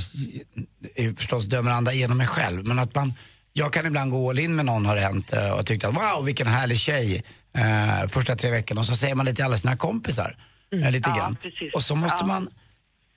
förstås 1.18 1.46
dömer 1.46 1.72
andra 1.72 1.94
genom 1.94 2.18
mig 2.18 2.28
själv, 2.28 2.66
men 2.66 2.80
att 2.80 2.96
man, 2.96 3.14
jag 3.54 3.74
kan 3.74 3.86
ibland 3.86 4.12
gå 4.12 4.30
all 4.30 4.40
in 4.40 4.56
med 4.56 4.66
någon 4.66 4.86
har 4.86 4.96
det 4.96 5.02
hänt 5.02 5.34
eh, 5.34 5.52
och 5.52 5.66
tyckt 5.66 5.84
att 5.84 5.96
wow 5.96 6.26
vilken 6.26 6.48
härlig 6.48 6.78
tjej 6.80 7.24
eh, 7.58 8.08
första 8.08 8.36
tre 8.36 8.52
veckorna 8.52 8.82
och 8.82 8.88
så 8.88 8.96
säger 8.96 9.16
man 9.16 9.26
lite 9.26 9.36
till 9.36 9.46
alla 9.46 9.58
sina 9.58 9.78
kompisar. 9.78 10.36
eh, 10.74 10.92
lite 10.92 11.10
Ja, 11.10 11.16
grann. 11.18 11.38
precis. 11.42 11.74
Och 11.74 11.84
så 11.84 11.96
måste 11.96 12.18
Ja. 12.20 12.26
man 12.26 12.50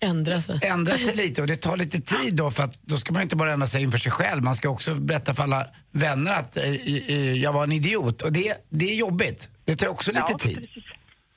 Ändra 0.01 0.41
sig. 0.41 0.59
ändra 0.63 0.97
sig 0.97 1.15
lite 1.15 1.41
och 1.41 1.47
det 1.47 1.57
tar 1.57 1.77
lite 1.77 2.01
tid 2.01 2.35
då 2.35 2.51
för 2.51 2.63
att 2.63 2.83
då 2.83 2.97
ska 2.97 3.13
man 3.13 3.23
inte 3.23 3.37
bara 3.37 3.53
ändra 3.53 3.67
sig 3.67 3.83
inför 3.83 3.99
sig 3.99 4.13
själv, 4.13 4.43
man 4.43 4.55
ska 4.55 4.69
också 4.69 4.95
berätta 4.95 5.35
för 5.35 5.43
alla 5.43 5.67
vänner 5.93 6.35
att 6.35 6.57
eh, 6.57 6.65
eh, 6.65 7.33
jag 7.33 7.53
var 7.53 7.65
en 7.65 7.73
idiot 7.73 8.23
och 8.23 8.33
det, 8.33 8.55
det 8.71 8.91
är 8.91 8.95
jobbigt. 8.95 9.49
Det 9.65 9.77
tar 9.77 9.87
också 9.89 10.13
lite 10.13 10.25
Ja, 10.29 10.39
tid. 10.39 10.69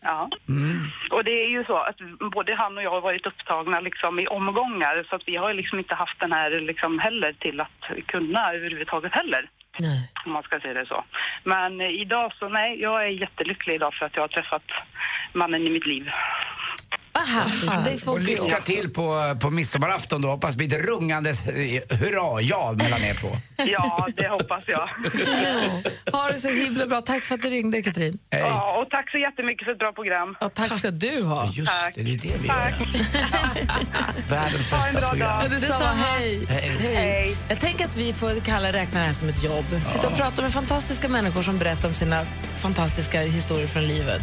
Ja. 0.01 0.29
Mm. 0.49 0.87
Och 1.11 1.23
det 1.23 1.31
är 1.31 1.49
ju 1.49 1.63
så 1.65 1.77
att 1.77 1.97
både 2.31 2.55
han 2.55 2.77
och 2.77 2.83
jag 2.83 2.91
har 2.91 3.01
varit 3.01 3.25
upptagna 3.25 3.79
liksom 3.79 4.19
i 4.19 4.27
omgångar 4.27 5.05
så 5.09 5.15
att 5.15 5.27
vi 5.27 5.35
har 5.35 5.53
liksom 5.53 5.79
inte 5.79 5.95
haft 5.95 6.19
den 6.19 6.31
här 6.31 6.49
liksom 6.59 6.99
heller 6.99 7.33
till 7.33 7.61
att 7.61 7.81
kunna 8.05 8.53
överhuvudtaget 8.53 9.13
heller. 9.13 9.49
Nej. 9.79 10.11
Om 10.25 10.31
man 10.31 10.43
ska 10.43 10.59
säga 10.59 10.73
det 10.73 10.85
så. 10.85 11.03
Men 11.43 11.81
eh, 11.81 11.89
idag 11.89 12.33
så 12.39 12.49
nej, 12.49 12.81
jag 12.81 13.03
är 13.03 13.09
jättelycklig 13.09 13.75
idag 13.75 13.93
för 13.93 14.05
att 14.05 14.15
jag 14.15 14.23
har 14.23 14.27
träffat 14.27 14.63
mannen 15.33 15.67
i 15.67 15.69
mitt 15.69 15.85
liv. 15.85 16.09
Vad 17.17 17.27
härligt. 17.27 18.05
Det 18.05 18.11
Och 18.11 18.19
ju 18.19 18.25
lycka 18.25 18.43
också. 18.43 18.61
till 18.63 18.89
på, 18.93 19.35
på 19.41 19.49
midsommarafton 19.49 20.21
då. 20.21 20.27
Hoppas 20.27 20.55
det 20.55 20.57
blir 20.67 20.79
ett 20.79 20.85
rungande 20.89 21.29
eh, 21.29 21.97
hurra, 21.99 22.41
ja, 22.41 22.73
mellan 22.77 23.01
er 23.03 23.13
två. 23.13 23.27
Ja, 23.65 24.07
det 24.17 24.27
hoppas 24.27 24.63
jag. 24.67 24.89
Ha 26.11 26.29
det 26.31 26.39
så 26.39 26.49
himla 26.49 26.87
bra. 26.87 27.01
Tack 27.01 27.23
för 27.25 27.35
att 27.35 27.41
du 27.41 27.49
ringde, 27.49 27.81
Katrin. 27.81 28.17
Ja, 28.29 28.77
och 28.83 28.89
tack 28.89 29.11
så 29.11 29.17
jättemycket 29.17 29.65
för 29.65 29.71
ett 29.71 29.79
bra 29.79 29.91
program. 29.93 30.35
Ja, 30.39 30.47
tack 30.49 30.77
ska 30.79 30.91
du 30.91 31.23
ha. 31.23 31.51
Just 31.53 31.71
Tack. 31.83 31.95
det, 31.95 32.03
det 32.03 32.11
är 32.13 32.17
det 32.17 32.37
vi 32.41 32.47
Tack. 32.47 32.73
gör. 32.79 34.29
Världens 34.29 34.71
Ha 34.71 34.87
en 34.87 34.93
bästa 34.93 34.99
bra 35.01 35.09
program. 35.09 35.41
dag. 35.41 35.49
Detsamma, 35.51 35.93
hej. 35.93 36.45
Hej. 36.49 36.71
Hej. 36.95 37.37
Jag 37.49 37.59
tänker 37.59 37.85
att 37.85 37.95
vi 37.97 38.13
får 38.13 38.39
kalla 38.39 38.71
räkna 38.73 38.99
det 38.99 39.05
här 39.05 39.13
som 39.13 39.29
ett 39.29 39.43
jobb. 39.43 39.65
Sitta 39.93 40.07
och 40.07 40.17
prata 40.17 40.41
med 40.41 40.53
fantastiska 40.53 41.09
människor 41.09 41.41
som 41.41 41.57
berättar 41.57 41.87
om 41.87 41.93
sina 41.93 42.25
fantastiska 42.57 43.21
historier 43.21 43.67
från 43.67 43.83
livet. 43.87 44.21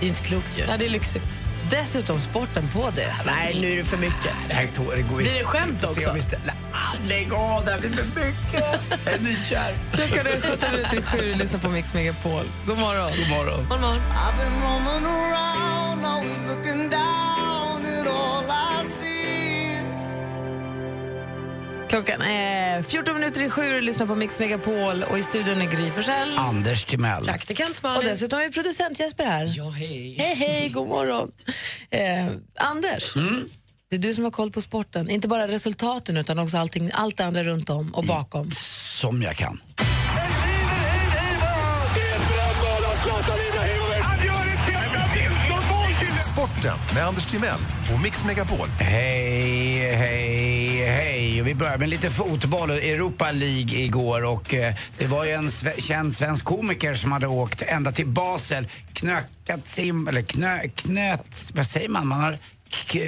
Det 0.00 0.06
är 0.06 0.08
inte 0.08 0.22
klokt 0.22 0.58
ju. 0.58 0.64
Ja, 0.68 0.76
det 0.78 0.84
är 0.86 0.90
lyxigt. 0.90 1.40
Dessutom 1.70 2.18
sporten 2.18 2.68
på 2.68 2.90
det. 2.96 3.14
Nej, 3.26 3.58
nu 3.60 3.72
är 3.72 3.76
det 3.76 3.84
för 3.84 3.96
mycket. 3.96 4.30
Det 4.48 4.54
här 4.54 4.68
det 4.96 5.02
går 5.02 5.16
Blir 5.16 5.38
det 5.38 5.44
skämt 5.44 5.84
också? 5.84 6.08
om 6.10 6.14
vi 6.16 6.22
ställer- 6.22 6.54
Ah, 6.72 6.96
Lägg 7.08 7.32
av, 7.32 7.64
det 7.64 7.70
här 7.72 7.78
blir 7.80 7.90
för 7.90 8.04
mycket. 8.04 8.64
Jag 9.04 9.14
är 9.14 9.18
nykär. 9.18 9.74
Klockan 9.92 10.26
är 10.26 10.40
17 10.40 10.70
minuter 10.72 10.98
i 10.98 11.02
sju 11.02 11.32
och 11.32 11.38
lyssnar 11.38 11.60
på 11.60 11.68
Mix 11.68 11.94
Megapol. 11.94 12.44
God 12.66 12.78
morgon. 12.78 13.10
God 13.18 13.28
morgon. 13.28 13.66
Morgon, 13.68 13.80
morgon. 13.80 15.04
Klockan 21.94 22.22
är 22.22 22.82
14 22.82 23.14
minuter 23.14 23.42
i 23.42 23.50
sju 23.50 23.76
och 23.76 23.82
lyssnar 23.82 24.06
på 24.06 24.14
Mix 24.16 24.38
Megapol 24.38 25.02
och 25.02 25.18
i 25.18 25.22
studion 25.22 25.60
är 25.62 25.66
Gry 25.66 25.90
Forssell. 25.90 26.38
Anders 26.38 26.84
Timell. 26.84 27.24
Praktikant 27.24 27.76
Och 27.78 27.82
Malin. 27.82 28.08
dessutom 28.10 28.36
har 28.38 28.46
vi 28.46 28.52
producent 28.52 29.00
Jesper 29.00 29.24
här. 29.24 29.52
Ja, 29.56 29.70
hej. 29.70 30.14
Hej, 30.18 30.34
hej, 30.34 30.68
god 30.68 30.88
morgon. 30.88 31.30
Eh, 31.90 32.26
Anders, 32.56 33.16
Mm. 33.16 33.48
det 33.90 33.96
är 33.96 34.00
du 34.00 34.14
som 34.14 34.24
har 34.24 34.30
koll 34.30 34.50
på 34.52 34.60
sporten. 34.60 35.10
Inte 35.10 35.28
bara 35.28 35.48
resultaten 35.48 36.16
utan 36.16 36.38
också 36.38 36.56
allting, 36.58 36.90
allt 36.94 37.16
det 37.16 37.24
andra 37.24 37.42
runt 37.44 37.70
om 37.70 37.94
och 37.94 38.04
bakom. 38.04 38.50
Som 39.00 39.22
jag 39.22 39.36
kan. 39.36 39.60
Sporten 46.64 46.94
med 46.94 47.06
Anders 47.06 47.26
Timell 47.26 47.58
och 47.94 48.00
Mix 48.00 48.24
Megapol. 48.24 48.68
Hej, 48.80 49.96
hej, 49.96 50.76
hej. 50.86 51.40
Och 51.40 51.46
vi 51.46 51.54
börjar 51.54 51.78
med 51.78 51.88
lite 51.88 52.10
fotboll. 52.10 52.70
Europa 52.70 53.30
League 53.30 53.78
igår 53.78 54.24
och 54.24 54.54
eh, 54.54 54.74
det 54.98 55.06
var 55.06 55.24
ju 55.24 55.30
en 55.30 55.48
sve- 55.48 55.80
känd 55.80 56.16
svensk 56.16 56.44
komiker 56.44 56.94
som 56.94 57.12
hade 57.12 57.26
åkt 57.26 57.62
ända 57.62 57.92
till 57.92 58.06
Basel, 58.06 58.66
knökat 58.92 59.60
sim, 59.64 60.08
eller 60.08 60.22
knö, 60.22 60.58
knöt, 60.74 61.52
vad 61.54 61.66
säger 61.66 61.88
man? 61.88 62.06
Man 62.06 62.20
har 62.20 62.38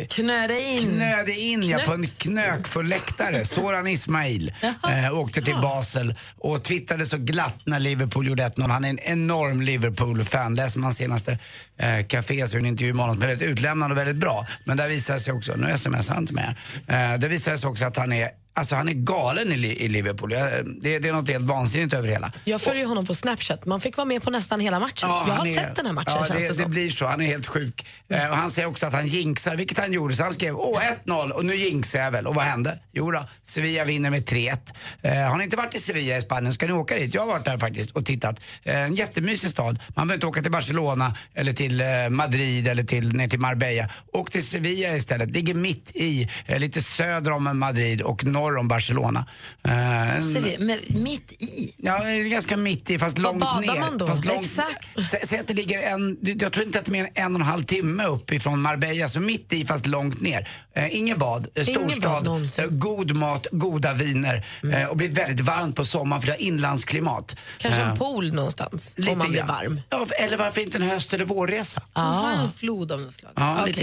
Knöde 0.08 0.60
in. 0.60 0.96
knöde 0.96 1.32
in 1.32 1.62
ja, 1.62 1.78
på 1.86 1.92
en 1.92 2.06
knökfull 2.06 2.86
läktare. 2.86 3.44
Soran 3.44 3.86
Ismail 3.86 4.54
eh, 4.62 5.18
åkte 5.18 5.42
till 5.42 5.54
Basel 5.54 6.14
och 6.38 6.64
twittrade 6.64 7.06
så 7.06 7.16
glatt 7.18 7.60
när 7.64 7.80
Liverpool 7.80 8.26
gjorde 8.26 8.48
1-0. 8.48 8.70
Han 8.70 8.84
är 8.84 8.90
en 8.90 8.98
enorm 8.98 9.60
Liverpool-fan. 9.60 10.54
Läser 10.54 10.80
man 10.80 10.92
senaste 10.92 11.38
eh, 11.78 12.06
Café 12.06 12.46
så 12.46 12.56
är 12.56 12.60
en 12.60 12.66
intervju 12.66 12.92
med 12.92 13.00
honom 13.00 13.16
som 13.16 13.22
är 13.22 13.28
väldigt 13.28 13.48
utlämnande 13.48 13.94
och 13.94 13.98
väldigt 13.98 14.16
bra. 14.16 14.46
Men 14.64 14.76
där 14.76 14.88
visar 14.88 15.14
det 15.14 15.20
sig 15.20 15.34
också, 15.34 15.56
nu 15.56 15.78
smsar 15.78 16.14
han 16.14 16.22
inte 16.22 16.34
med 16.34 16.54
här. 16.86 17.14
Eh, 17.14 17.18
det 17.18 17.28
visar 17.28 17.52
det 17.52 17.58
sig 17.58 17.70
också 17.70 17.84
att 17.84 17.96
han 17.96 18.12
är 18.12 18.30
Alltså 18.56 18.74
han 18.74 18.88
är 18.88 18.92
galen 18.92 19.52
i, 19.52 19.56
i 19.56 19.88
Liverpool. 19.88 20.32
Jag, 20.32 20.50
det, 20.80 20.98
det 20.98 21.08
är 21.08 21.12
något 21.12 21.28
helt 21.28 21.44
vansinnigt 21.44 21.94
över 21.94 22.08
hela. 22.08 22.32
Jag 22.44 22.60
följer 22.60 22.86
honom 22.86 23.06
på 23.06 23.14
Snapchat. 23.14 23.66
Man 23.66 23.80
fick 23.80 23.96
vara 23.96 24.04
med 24.04 24.22
på 24.22 24.30
nästan 24.30 24.60
hela 24.60 24.80
matchen. 24.80 25.08
jag 25.08 25.34
har 25.34 25.46
är- 25.46 25.54
sett 25.54 25.76
den 25.76 25.86
här 25.86 25.92
matchen 25.92 26.12
ja, 26.20 26.26
känns 26.26 26.48
det, 26.48 26.48
det, 26.48 26.62
det 26.62 26.68
blir 26.68 26.90
så. 26.90 27.06
Han 27.06 27.20
är 27.20 27.26
helt 27.26 27.46
sjuk. 27.46 27.86
Eh, 28.08 28.30
och 28.30 28.36
han 28.36 28.50
säger 28.50 28.68
också 28.68 28.86
att 28.86 28.92
han 28.92 29.06
jinxar, 29.06 29.56
vilket 29.56 29.78
han 29.78 29.92
gjorde. 29.92 30.14
Så 30.14 30.22
han 30.22 30.32
skrev 30.32 30.56
åh 30.56 30.80
1-0 31.04 31.30
och 31.30 31.44
nu 31.44 31.54
jinxar 31.54 31.98
jag 31.98 32.10
väl. 32.10 32.26
Och 32.26 32.34
vad 32.34 32.44
hände? 32.44 32.78
Jo 32.92 33.10
då, 33.10 33.24
Sevilla 33.42 33.84
vinner 33.84 34.10
med 34.10 34.24
3-1. 34.24 34.58
Eh, 35.02 35.12
har 35.14 35.38
ni 35.38 35.44
inte 35.44 35.56
varit 35.56 35.74
i 35.74 35.80
Sevilla 35.80 36.16
i 36.16 36.22
Spanien 36.22 36.52
ska 36.52 36.66
ni 36.66 36.72
åka 36.72 36.94
dit. 36.94 37.14
Jag 37.14 37.22
har 37.22 37.26
varit 37.28 37.44
där 37.44 37.58
faktiskt 37.58 37.90
och 37.90 38.06
tittat. 38.06 38.40
Eh, 38.62 38.76
en 38.82 38.94
jättemysig 38.94 39.50
stad. 39.50 39.80
Man 39.88 40.06
behöver 40.06 40.14
inte 40.14 40.26
åka 40.26 40.42
till 40.42 40.52
Barcelona 40.52 41.14
eller 41.34 41.52
till 41.52 41.80
eh, 41.80 41.86
Madrid 42.10 42.68
eller 42.68 42.84
till, 42.84 43.12
ner 43.12 43.28
till 43.28 43.40
Marbella. 43.40 43.88
Åk 44.12 44.30
till 44.30 44.46
Sevilla 44.46 44.96
istället. 44.96 45.30
Ligger 45.30 45.54
mitt 45.54 45.90
i, 45.94 46.28
eh, 46.46 46.58
lite 46.58 46.82
söder 46.82 47.32
om 47.32 47.58
Madrid 47.58 48.02
och 48.02 48.24
norr 48.24 48.45
om 48.56 48.68
Barcelona. 48.68 49.26
Eh, 49.64 50.16
en- 50.16 50.32
Ser 50.32 50.40
vi, 50.40 50.56
men 50.58 50.78
mitt 51.02 51.32
i? 51.32 51.74
Ja, 51.76 51.98
är 52.08 52.28
ganska 52.28 52.56
mitt 52.56 52.90
i, 52.90 52.98
fast 52.98 53.18
långt 53.18 53.40
badar 53.40 53.60
ner. 53.74 53.80
man 53.80 53.98
då? 53.98 54.06
Fast 54.06 54.24
långt, 54.24 54.40
Exakt. 54.46 54.88
Sä, 55.10 55.18
säg 55.26 55.38
att 55.38 55.46
det 55.48 55.54
ligger 55.54 55.82
en, 55.82 56.16
jag 56.22 56.52
tror 56.52 56.66
inte 56.66 56.78
att 56.78 56.84
det 56.84 56.90
är 56.90 56.92
mer 56.92 57.04
än 57.04 57.10
en 57.26 57.34
och 57.34 57.40
en 57.40 57.46
halv 57.46 57.62
timme 57.64 58.04
upp 58.06 58.32
ifrån 58.32 58.60
Marbella, 58.62 59.08
så 59.08 59.20
mitt 59.20 59.52
i 59.52 59.64
fast 59.64 59.86
långt 59.86 60.20
ner. 60.20 60.48
Eh, 60.74 60.96
inget 60.96 61.18
bad, 61.18 61.46
eh, 61.54 61.68
Ingen 61.68 61.80
bad 61.82 61.90
storstad, 61.92 62.24
någonsin. 62.24 62.64
eh, 62.64 62.70
god 62.70 63.16
mat, 63.16 63.46
goda 63.50 63.92
viner 63.92 64.46
eh, 64.72 64.84
och 64.86 64.96
blir 64.96 65.08
väldigt 65.08 65.40
varmt 65.40 65.76
på 65.76 65.84
sommaren 65.84 66.22
för 66.22 66.26
det 66.26 66.32
har 66.32 66.40
inlandsklimat. 66.42 67.36
Kanske 67.58 67.82
en 67.82 67.88
Eh, 67.88 67.94
pool 67.96 68.34
någonstans 68.34 68.94
lite 68.96 69.12
om 69.12 69.18
man 69.18 69.28
blir 69.28 69.38
grann. 69.38 69.48
varm. 69.48 69.80
Ja, 69.90 70.06
eller 70.18 70.36
varför 70.36 70.60
inte 70.60 70.78
en 70.78 70.82
höst 70.90 71.14
eller 71.14 71.24
vårresa? 71.24 71.82
Ah. 71.92 72.02
Har 72.02 72.30
en 72.32 72.52
flod 72.52 72.92
av 72.92 73.00
något 73.00 73.14
slag? 73.14 73.32
Man 73.36 73.68
i. 73.68 73.74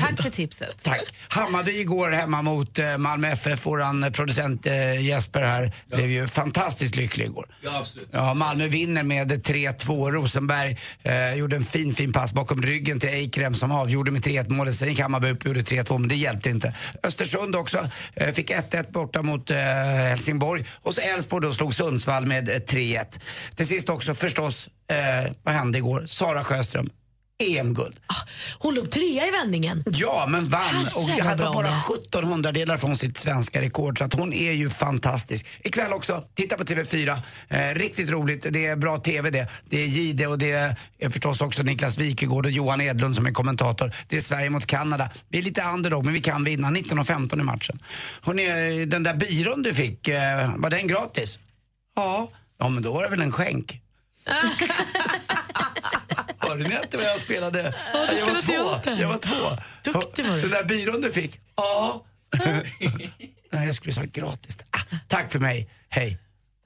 Tack 0.00 0.22
för 0.22 0.30
tipset. 0.30 0.82
Tack. 0.82 1.02
Hammarby 1.28 1.80
igår 1.80 2.10
hemma 2.10 2.42
mot 2.42 2.78
Malmö 2.98 3.28
FF. 3.28 3.66
Våran 3.76 4.12
producent 4.12 4.66
eh, 4.66 5.00
Jesper 5.00 5.42
här 5.42 5.72
blev 5.86 6.10
ju 6.10 6.28
fantastiskt 6.28 6.96
lycklig 6.96 7.24
igår. 7.24 7.46
Ja, 7.60 7.78
absolut. 7.78 8.08
Ja, 8.10 8.34
Malmö 8.34 8.68
vinner 8.68 9.02
med 9.02 9.32
3-2. 9.32 10.10
Rosenberg 10.12 10.78
eh, 11.02 11.34
gjorde 11.34 11.56
en 11.56 11.62
fin, 11.62 11.94
fin 11.94 12.12
pass 12.12 12.32
bakom 12.32 12.62
ryggen 12.62 13.00
till 13.00 13.08
Eikrem 13.08 13.54
som 13.54 13.72
avgjorde 13.72 14.10
med 14.10 14.22
3-1 14.22 14.50
målet. 14.50 14.74
Sen 14.74 14.88
gick 14.88 15.00
Hammarby 15.00 15.30
upp 15.30 15.40
och 15.40 15.46
gjorde 15.46 15.60
3-2, 15.60 15.98
men 15.98 16.08
det 16.08 16.14
hjälpte 16.14 16.50
inte. 16.50 16.74
Östersund 17.02 17.56
också 17.56 17.88
eh, 18.14 18.32
fick 18.32 18.50
1-1 18.50 18.92
borta 18.92 19.22
mot 19.22 19.50
eh, 19.50 19.56
Helsingborg. 19.56 20.64
Och 20.82 20.94
så 20.94 21.00
Elfsborg 21.00 21.46
då 21.46 21.52
slog 21.52 21.74
Sundsvall 21.74 22.26
med 22.26 22.48
eh, 22.48 22.52
3-1. 22.52 23.20
Till 23.56 23.66
sist 23.66 23.88
också 23.88 24.14
förstås, 24.14 24.68
eh, 24.90 25.32
vad 25.42 25.54
hände 25.54 25.78
igår? 25.78 26.04
Sara 26.06 26.44
Sjöström. 26.44 26.90
EM-guld. 27.38 27.96
Hon 28.58 28.74
låg 28.74 28.90
trea 28.90 29.26
i 29.26 29.30
vändningen. 29.30 29.84
Ja, 29.86 30.26
men 30.28 30.48
vann. 30.48 30.60
Herre, 30.62 30.90
Och 30.94 31.08
hade 31.08 31.42
bara 31.44 31.52
hon 31.52 31.64
är. 31.64 31.96
1700 31.98 32.52
delar 32.52 32.76
från 32.76 32.96
sitt 32.96 33.18
svenska 33.18 33.60
rekord. 33.60 33.98
Så 33.98 34.04
att 34.04 34.14
hon 34.14 34.32
är 34.32 34.52
ju 34.52 34.70
fantastisk. 34.70 35.46
Ikväll 35.64 35.92
också, 35.92 36.24
titta 36.34 36.56
på 36.56 36.64
TV4. 36.64 37.18
Eh, 37.48 37.74
riktigt 37.74 38.10
roligt. 38.10 38.46
Det 38.50 38.66
är 38.66 38.76
bra 38.76 38.98
TV 38.98 39.30
det. 39.30 39.48
Det 39.68 39.82
är 39.82 39.86
Gide 39.86 40.26
och 40.26 40.38
det 40.38 40.76
är 40.98 41.10
förstås 41.10 41.40
också 41.40 41.62
Niklas 41.62 41.98
Wikegård 41.98 42.46
och 42.46 42.52
Johan 42.52 42.80
Edlund 42.80 43.14
som 43.14 43.26
är 43.26 43.32
kommentator. 43.32 43.92
Det 44.08 44.16
är 44.16 44.20
Sverige 44.20 44.50
mot 44.50 44.66
Kanada. 44.66 45.10
Vi 45.28 45.38
är 45.38 45.42
lite 45.42 45.62
underdog, 45.62 46.04
men 46.04 46.14
vi 46.14 46.20
kan 46.20 46.44
vinna. 46.44 46.70
19.15 46.70 47.40
i 47.40 47.42
matchen. 47.42 47.78
Hörrni, 48.22 48.84
den 48.86 49.02
där 49.02 49.14
byrån 49.14 49.62
du 49.62 49.74
fick, 49.74 50.08
eh, 50.08 50.56
var 50.56 50.70
den 50.70 50.86
gratis? 50.86 51.38
Ja. 51.96 52.30
Ja, 52.58 52.68
men 52.68 52.82
då 52.82 52.92
var 52.92 53.02
det 53.02 53.08
väl 53.08 53.20
en 53.20 53.32
skänk. 53.32 53.80
Hörde 56.48 56.68
ni 56.68 56.76
inte 56.82 56.96
vad 56.96 57.06
jag 57.06 57.20
spelade? 57.20 57.74
Ja, 57.92 58.06
du 58.10 58.18
jag 58.18 58.26
var 58.26 58.40
två. 58.40 58.90
Jag 59.00 59.08
var 59.08 59.18
två. 59.18 59.62
Duktig 59.92 60.26
var 60.26 60.36
du. 60.36 60.42
Den 60.42 60.50
där 60.50 60.64
byrån 60.64 61.00
du 61.00 61.12
fick? 61.12 61.40
Ja. 61.56 62.04
Nej, 63.50 63.66
jag 63.66 63.74
skulle 63.74 63.92
sagt 63.92 64.12
gratis. 64.12 64.58
Ah, 64.70 64.96
tack 65.08 65.32
för 65.32 65.38
mig. 65.38 65.70
Hej. 65.88 66.18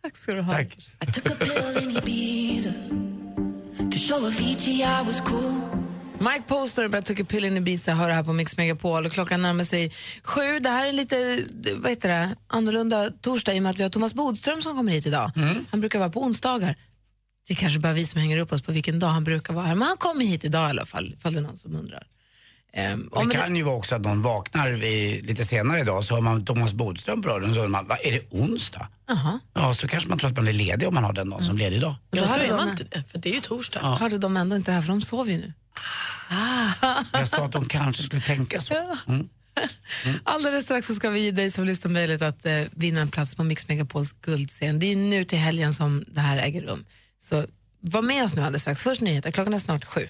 Tack 0.02 0.16
ska 0.16 0.32
du 0.32 0.40
ha. 0.40 0.52
Tack. 0.52 0.76
I 1.02 1.12
took 1.12 1.26
a 1.26 1.34
pill 1.38 1.82
in 1.82 1.96
Ibiza 1.96 2.72
to 3.92 3.98
show 3.98 4.24
Avicii 4.26 4.82
I 4.82 5.02
was 5.06 5.20
cool. 5.20 5.60
Mike 6.18 6.42
Poster 6.46 6.96
och 6.98 7.04
Took 7.04 7.20
a 7.20 7.24
pill 7.28 7.44
in 7.44 7.56
Ibiza 7.56 7.92
hör 7.92 8.10
här 8.10 8.24
på 8.24 8.32
Mix 8.32 8.56
Megapol 8.56 9.06
och 9.06 9.12
klockan 9.12 9.42
närmar 9.42 9.64
sig 9.64 9.92
sju. 10.22 10.58
Det 10.60 10.70
här 10.70 10.86
är 10.86 10.92
lite 10.92 11.42
vad 11.76 11.90
heter 11.90 12.08
det, 12.08 12.36
annorlunda 12.46 13.10
torsdag 13.20 13.54
i 13.54 13.58
och 13.58 13.62
med 13.62 13.70
att 13.70 13.78
vi 13.78 13.82
har 13.82 13.90
Thomas 13.90 14.14
Bodström 14.14 14.62
som 14.62 14.76
kommer 14.76 14.92
hit 14.92 15.06
idag. 15.06 15.30
Han 15.70 15.80
brukar 15.80 15.98
vara 15.98 16.10
på 16.10 16.22
onsdagar. 16.22 16.76
Det 17.50 17.54
är 17.54 17.56
kanske 17.56 17.78
bara 17.78 17.92
vi 17.92 18.06
som 18.06 18.20
hänger 18.20 18.38
upp 18.38 18.52
oss 18.52 18.62
på 18.62 18.72
vilken 18.72 18.98
dag 18.98 19.08
han 19.08 19.24
brukar 19.24 19.54
vara 19.54 19.66
här. 19.66 19.74
Men 19.74 19.88
han 19.88 19.96
kommer 19.96 20.24
hit 20.24 20.44
idag 20.44 20.68
i 20.68 20.70
alla 20.70 20.86
fall, 20.86 21.14
ifall 21.18 21.32
det 21.32 21.38
är 21.38 21.42
någon 21.42 21.58
som 21.58 21.76
undrar. 21.76 22.06
Och 23.10 23.28
Det 23.28 23.34
kan 23.34 23.56
ju 23.56 23.62
vara 23.62 23.76
också 23.76 23.94
att 23.94 24.00
någon 24.00 24.22
vaknar 24.22 24.70
vid, 24.70 25.26
lite 25.26 25.44
senare 25.44 25.80
idag 25.80 26.04
så 26.04 26.14
har 26.14 26.20
man 26.20 26.44
Thomas 26.44 26.72
Bodström 26.72 27.22
på 27.22 27.28
radion 27.28 27.50
och 27.50 27.54
så 27.54 27.60
undrar 27.60 27.70
man, 27.70 27.86
vad, 27.86 27.98
är 28.02 28.12
det 28.12 28.22
onsdag? 28.30 28.88
Jaha. 29.06 29.40
Ja, 29.54 29.74
så 29.74 29.88
kanske 29.88 30.08
man 30.08 30.18
tror 30.18 30.30
att 30.30 30.36
man 30.36 30.48
är 30.48 30.52
ledig 30.52 30.88
om 30.88 30.94
man 30.94 31.04
har 31.04 31.12
den 31.12 31.30
dagen 31.30 31.44
som 31.44 31.58
ledig 31.58 31.80
dag. 31.80 31.94
Då 32.10 32.18
Ja, 32.18 32.28
så 32.28 32.34
är 32.34 32.56
man 32.56 32.68
inte 32.70 32.84
det, 32.84 33.04
för 33.10 33.18
det 33.18 33.30
är 33.30 33.34
ju 33.34 33.40
torsdag. 33.40 33.80
Ja. 33.82 33.96
hörde 33.96 34.18
de 34.18 34.36
ändå 34.36 34.56
inte 34.56 34.70
det 34.70 34.74
här 34.74 34.82
för 34.82 34.88
de 34.88 35.02
sover 35.02 35.32
ju 35.32 35.38
nu. 35.38 35.52
Jag 37.12 37.28
sa 37.28 37.44
att 37.44 37.52
de 37.52 37.64
kanske 37.64 38.02
skulle 38.02 38.22
tänka 38.22 38.60
så. 38.60 38.96
Mm. 39.08 39.28
Alldeles 40.24 40.64
strax 40.64 40.86
så 40.86 40.94
ska 40.94 41.10
vi 41.10 41.20
ge 41.20 41.30
dig 41.30 41.50
som 41.50 41.64
lyssnar 41.64 41.92
möjlighet 41.92 42.22
att 42.22 42.46
eh, 42.46 42.62
vinna 42.70 43.00
en 43.00 43.10
plats 43.10 43.34
på 43.34 43.44
Mix 43.44 43.68
Megapols 43.68 44.12
guldscen. 44.12 44.78
Det 44.78 44.86
är 44.86 44.96
nu 44.96 45.24
till 45.24 45.38
helgen 45.38 45.74
som 45.74 46.04
det 46.08 46.20
här 46.20 46.38
äger 46.38 46.62
rum. 46.62 46.84
Så 47.22 47.44
var 47.80 48.02
med 48.02 48.24
oss 48.24 48.34
nu 48.34 48.42
alldeles 48.42 48.62
strax. 48.62 48.82
Först 48.82 49.00
nyheter, 49.00 49.30
klockan 49.30 49.54
är 49.54 49.58
snart 49.58 49.84
sju. 49.84 50.00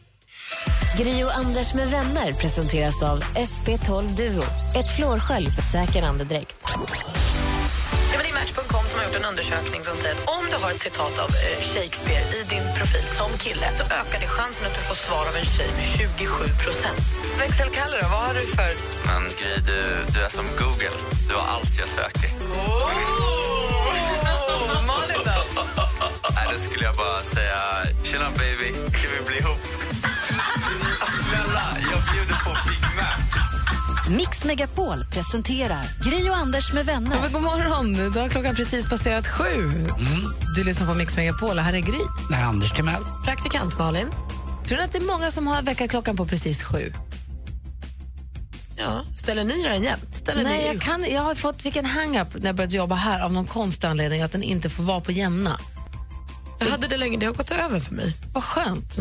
Gri 0.99 1.25
och 1.25 1.37
Anders 1.37 1.75
med 1.75 1.91
vänner 1.91 2.33
presenteras 2.33 3.03
av 3.03 3.23
SP12 3.23 4.17
Duo. 4.17 4.45
Ett 4.77 4.97
flårskölj 4.97 5.51
för 5.51 5.63
säker 5.63 6.03
andedräkt. 6.03 6.57
Det 8.11 8.29
är 8.29 8.35
Match.com 8.35 8.85
som 8.91 8.99
har 8.99 9.05
gjort 9.07 9.17
en 9.23 9.29
undersökning 9.33 9.83
som 9.85 9.97
säger 9.97 10.15
att 10.15 10.29
om 10.37 10.45
du 10.51 10.57
har 10.65 10.71
ett 10.71 10.83
citat 10.89 11.15
av 11.25 11.31
eh, 11.45 11.59
Shakespeare 11.73 12.25
i 12.39 12.41
din 12.55 12.67
profil 12.79 13.07
som 13.19 13.31
kille 13.39 13.67
så 13.79 13.85
ökar 14.01 14.19
det 14.25 14.31
chansen 14.37 14.67
att 14.67 14.77
du 14.79 14.83
får 14.89 14.99
svar 15.07 15.25
av 15.31 15.37
en 15.41 15.49
tjej 15.55 15.71
med 15.77 15.87
27 15.99 16.45
procent. 16.65 17.01
Växelkalle 17.39 17.97
då, 18.03 18.07
vad 18.15 18.23
har 18.27 18.35
du 18.35 18.45
för... 18.57 18.73
Men 19.09 19.23
Gry, 19.39 19.55
du, 19.69 19.79
du 20.15 20.19
är 20.27 20.33
som 20.39 20.47
Google. 20.61 20.97
Du 21.29 21.35
har 21.35 21.47
allt 21.55 21.73
jag 21.79 21.89
söker. 21.89 22.31
Malin 22.67 23.50
Då 26.53 26.59
skulle 26.59 26.85
jag 26.85 26.97
bara 26.97 27.23
säga, 27.23 27.57
tjena 28.05 28.31
baby, 28.31 28.73
ska 28.93 29.09
vi 29.19 29.27
bli 29.27 29.39
ihop? 29.39 29.59
Snälla, 31.29 31.77
jag 31.81 32.01
bjuder 32.15 32.35
på 32.45 32.51
Big 32.69 32.81
Mac. 32.97 34.17
Mix 34.17 34.45
Megapol 34.45 35.05
presenterar 35.11 35.85
Gri 36.05 36.31
och 36.31 36.37
Anders 36.37 36.73
med 36.73 36.81
Ja, 36.89 36.93
vänner. 36.93 37.21
men 37.21 37.33
god 37.33 37.43
morgon, 37.43 38.13
då 38.13 38.21
har 38.21 38.29
klockan 38.29 38.55
precis 38.55 38.89
passerat 38.89 39.27
sju. 39.29 39.71
Du 40.57 40.65
lyssnar 40.65 40.87
på 40.87 40.95
Mix 40.95 41.17
Megapol 41.17 41.59
och 41.59 41.65
här 41.65 41.73
är 41.73 41.79
Gry. 41.81 41.99
När 42.31 42.43
Anders 42.43 42.73
Timell. 42.73 43.03
Praktikant 43.25 43.79
Malin. 43.79 44.09
Tror 44.67 44.79
ni 44.79 44.85
att 44.85 44.93
det 44.93 44.99
är 44.99 45.07
många 45.07 45.31
som 45.31 45.47
har 45.47 45.63
väckarklockan 45.63 46.17
på 46.17 46.27
precis 46.27 46.63
sju? 46.65 46.93
Ja, 48.77 49.05
ställer 49.17 49.45
ni 49.45 49.63
den 49.63 49.83
jämt? 49.83 50.17
Ställer 50.17 50.43
Nej, 50.45 50.59
ni 50.59 50.67
jag, 50.67 50.81
kan, 50.81 51.05
jag 51.11 51.23
har 51.23 51.35
fått 51.35 51.65
vilken 51.65 51.87
hang-up 51.87 52.35
när 52.35 52.47
jag 52.47 52.57
började 52.57 52.77
jobba 52.77 52.95
här 52.95 53.21
av 53.21 53.33
någon 53.33 53.47
konstig 53.47 53.89
anledning 53.89 54.23
att 54.23 54.33
den 54.33 54.43
inte 54.43 54.71
får 54.71 54.83
vara 54.83 55.01
på 55.01 55.13
jämna. 55.13 55.61
Jag 56.61 56.71
hade 56.71 56.87
det 56.87 56.97
länge, 56.97 57.17
det 57.19 57.27
har 57.27 57.33
gått 57.33 57.51
över 57.51 57.81
för 57.81 57.95
mig. 57.95 58.17
Vad 58.33 58.45
skönt. 58.45 58.99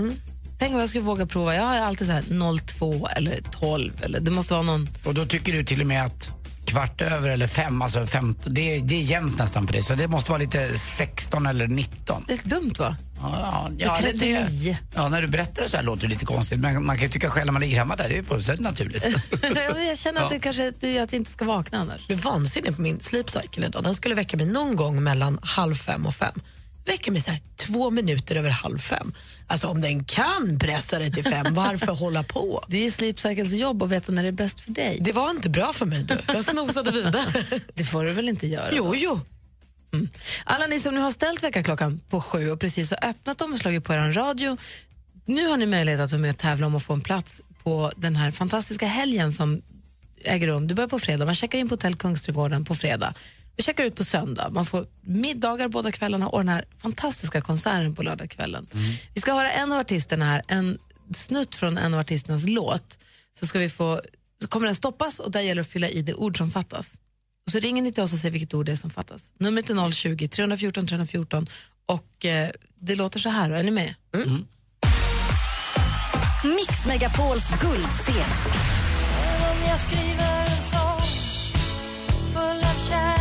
Tänk 0.60 0.74
om 0.74 0.80
jag 0.80 0.89
skulle 0.89 1.04
våga 1.04 1.26
prova. 1.26 1.56
Jag 1.56 1.63
har 1.63 1.78
alltid 1.78 2.08
så 2.08 2.13
här 2.13 2.58
02 2.58 3.08
eller 3.08 3.39
12 3.52 3.91
eller 4.02 4.19
det 4.19 4.32
måste 4.32 4.54
vara 4.54 4.63
någon... 4.63 4.89
Och 5.06 5.13
då 5.13 5.26
tycker 5.26 5.54
du 5.54 5.63
till 5.63 5.82
och 5.82 5.88
med 5.88 6.06
att 6.06 6.30
kvart 6.65 7.02
över 7.02 7.30
eller 7.30 7.48
fem, 7.48 7.82
alltså 7.82 8.08
15, 8.08 8.54
det, 8.54 8.76
är, 8.76 8.82
det 8.82 8.95
är 8.95 9.02
jämnt 9.02 9.38
nästan 9.39 9.67
på 9.67 9.74
det. 9.74 9.82
Så 9.82 9.95
det 9.95 10.08
måste 10.08 10.32
vara 10.32 10.39
lite 10.41 10.78
16 10.80 11.45
eller 11.45 11.67
19. 11.67 12.24
Det 12.28 12.34
är 12.45 12.50
dumt 12.50 12.74
va? 12.80 12.95
Ja, 13.22 13.69
ja, 13.78 13.98
Det 14.02 14.08
är 14.08 14.13
det, 14.13 14.19
det, 14.19 14.43
39. 14.43 14.78
ja, 14.95 15.10
när 15.10 15.22
du 15.22 15.28
berättar 15.28 15.63
det 15.63 15.69
så 15.69 15.78
här 15.78 15.84
låter 15.84 16.02
det 16.02 16.08
lite 16.08 16.26
konstigt. 16.26 16.60
Men 16.60 16.86
man 16.86 16.95
kan 16.95 17.04
ju 17.04 17.10
tycka 17.10 17.30
själv 17.30 17.45
när 17.45 17.54
man 17.54 17.62
ligger 17.62 17.78
hemma 17.78 17.95
där, 17.95 18.10
det 18.10 18.17
är 18.17 18.24
fullständigt 18.24 18.63
naturligt. 18.63 19.06
jag 19.88 19.98
känner 19.98 20.22
att 20.22 20.32
Ja. 20.32 20.36
det 20.38 20.39
kanske 20.39 20.72
det 20.80 20.91
gör 20.91 21.04
att 21.04 21.12
jag 21.13 21.19
inte 21.19 21.32
ska 21.32 21.45
vakna 21.45 21.78
annars. 21.78 22.02
Jag 22.08 22.17
blev 22.17 22.19
vansinnig 22.34 22.76
på 22.76 22.82
min 22.82 23.00
sleep 23.00 23.30
cycle 23.30 23.65
idag. 23.67 23.84
Den 23.84 23.95
skulle 23.95 24.15
väcka 24.15 24.38
mig 24.38 24.45
någon 24.45 24.76
gång 24.76 25.04
mellan 25.04 25.39
halv 25.41 25.76
fem 25.76 26.06
och 26.06 26.13
fem. 26.15 26.34
Väcker 26.89 27.12
mig 27.12 27.21
så 27.21 27.32
här 27.32 27.41
två 27.56 27.89
minuter 27.89 28.36
över 28.36 28.49
halv 28.49 28.78
fem. 28.78 29.13
Alltså 29.47 29.67
om 29.67 29.82
den 29.82 30.04
kan 30.04 30.60
pressa 30.60 30.99
dig 30.99 31.12
till 31.12 31.23
fem, 31.23 31.54
varför 31.54 31.91
hålla 31.91 32.23
på? 32.23 32.65
Det 32.67 32.86
är 32.86 32.91
Sleep 32.91 33.19
Cycles 33.19 33.54
jobb 33.54 33.84
att 33.84 33.89
veta 33.89 34.12
när 34.12 34.21
det 34.23 34.28
är 34.28 34.32
bäst 34.32 34.62
för 34.62 34.71
dig. 34.71 34.97
Det 35.02 35.12
var 35.12 35.30
inte 35.30 35.49
bra 35.49 35.73
för 35.73 35.86
mig 35.86 36.04
du. 36.04 36.17
Jag 36.28 36.45
snosade 36.45 36.91
vidare. 36.91 37.45
Det 37.73 37.84
får 37.84 38.04
du 38.04 38.12
väl 38.12 38.30
inte 38.30 38.47
göra? 38.47 38.69
Jo, 38.73 38.84
då? 38.84 38.95
jo. 38.95 39.19
Alla 40.43 40.67
ni 40.67 40.80
som 40.80 40.95
nu 40.95 41.02
har 41.02 41.12
ställt 41.12 41.43
väckarklockan 41.43 42.02
på 42.10 42.21
sju 42.21 42.52
och 42.52 42.60
precis 42.60 42.91
har 42.91 43.10
öppnat 43.10 43.38
dem 43.38 43.52
och 43.54 43.58
slagit 43.58 43.84
på 43.84 43.93
er 43.93 44.13
radio, 44.13 44.58
nu 45.25 45.47
har 45.47 45.58
ni 45.58 45.65
möjlighet 45.65 46.02
att 46.02 46.12
vara 46.12 46.21
med 46.21 46.30
och 46.30 46.38
tävla 46.38 46.65
om 46.65 46.75
att 46.75 46.84
få 46.84 46.93
en 46.93 47.02
plats 47.02 47.41
på 47.63 47.91
den 47.95 48.15
här 48.15 48.32
fantastiska 48.32 48.88
helgen 48.88 49.34
som 49.34 49.62
äger 50.23 50.47
rum. 50.47 50.67
Det 50.67 50.75
börjar 50.75 50.88
på 50.88 50.99
fredag, 50.99 51.25
man 51.25 51.36
checkar 51.36 51.60
in 51.60 51.69
på 51.69 51.73
Hotell 51.73 51.95
Kungsträdgården 51.95 52.65
på 52.65 52.75
fredag. 52.75 53.13
Vi 53.60 53.63
checkar 53.63 53.84
ut 53.84 53.95
på 53.95 54.04
söndag. 54.04 54.50
Man 54.50 54.65
får 54.65 54.88
middagar 55.02 55.67
båda 55.67 55.91
kvällarna 55.91 56.28
och 56.28 56.39
den 56.39 56.50
här 56.50 56.65
fantastiska 56.78 57.41
konserten 57.41 57.95
på 57.95 58.04
lördagskvällen. 58.04 58.67
Vi 59.13 59.22
ska 59.22 59.34
höra 59.34 59.52
en 59.52 59.72
av 59.72 59.80
artisterna 59.80 60.26
här, 60.26 60.41
en 60.48 60.78
snutt 61.13 61.56
från 61.56 61.78
en 61.78 61.93
av 61.93 62.00
artisternas 62.00 62.48
låt. 62.48 63.00
Så, 63.39 63.48
ska 63.48 63.60
vi 63.60 63.69
få, 63.69 64.02
så 64.41 64.48
kommer 64.48 64.65
den 64.65 64.76
stoppas 64.76 65.19
och 65.19 65.32
där 65.32 65.41
gäller 65.41 65.56
det 65.56 65.62
att 65.62 65.67
fylla 65.67 65.89
i 65.89 66.02
det 66.02 66.13
ord 66.13 66.38
som 66.38 66.52
fattas. 66.52 67.00
Och 67.45 67.52
så 67.52 67.60
ringer 67.60 67.82
ni 67.82 67.91
till 67.91 68.04
oss 68.04 68.13
och 68.13 68.19
säger 68.19 68.32
vilket 68.32 68.54
ord 68.54 68.65
det 68.65 68.72
är 68.72 68.76
som 68.76 68.89
fattas. 68.89 69.32
Numret 69.39 69.69
är 69.69 69.74
020-314 69.74 70.88
314 70.88 71.48
och 71.86 72.26
eh, 72.26 72.50
det 72.80 72.95
låter 72.95 73.19
så 73.19 73.30
här. 73.30 73.52
Är 73.52 73.63
ni 73.63 73.72
med? 73.72 73.95
Mix 76.43 76.86
Megapols 76.88 77.50
guldscen. 77.62 78.30
Om 79.52 79.69
jag 79.69 79.80
skriver 79.80 80.45
en 80.45 80.63
sång 80.72 81.02
full 82.34 82.58
av 82.58 82.88
kärlek 82.89 83.18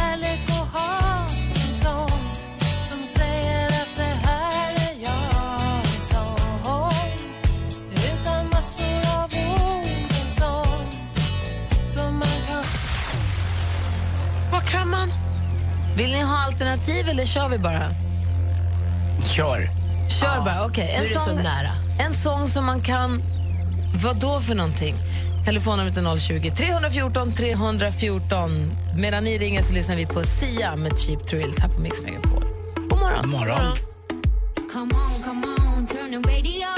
Vill 15.98 16.10
ni 16.10 16.22
ha 16.22 16.38
alternativ 16.38 17.08
eller 17.08 17.24
kör 17.24 17.48
vi 17.48 17.58
bara? 17.58 17.90
Kör. 19.34 19.68
Kör 20.20 20.44
bara, 20.44 20.66
okej. 20.66 20.98
nu 20.98 21.06
är 21.06 21.08
det 21.08 21.18
så 21.18 21.34
nära. 21.34 21.70
En 21.98 22.14
sång 22.14 22.48
som 22.48 22.64
man 22.64 22.80
kan... 22.80 23.22
Vad 24.04 24.16
då 24.16 24.40
för 24.40 24.54
någonting? 24.54 24.94
Telefonnumret 25.44 25.96
är 25.96 26.18
020 26.18 26.50
314 26.50 27.32
314. 27.32 28.50
Medan 28.96 29.24
ni 29.24 29.38
ringer 29.38 29.62
så 29.62 29.74
lyssnar 29.74 29.96
vi 29.96 30.06
på 30.06 30.22
Sia 30.22 30.76
med 30.76 30.98
Cheap 30.98 31.26
Thrills 31.26 31.58
här 31.58 31.68
på 31.68 31.80
Mix 31.80 32.02
Megapol. 32.02 32.44
God 32.76 32.98
morgon. 32.98 33.22
God 33.22 33.30
morgon. 33.30 33.78
Come 34.72 34.94
on, 34.94 35.22
come 35.24 35.46
on, 35.46 35.86
turn 35.86 36.22
the 36.22 36.30
radio 36.30 36.77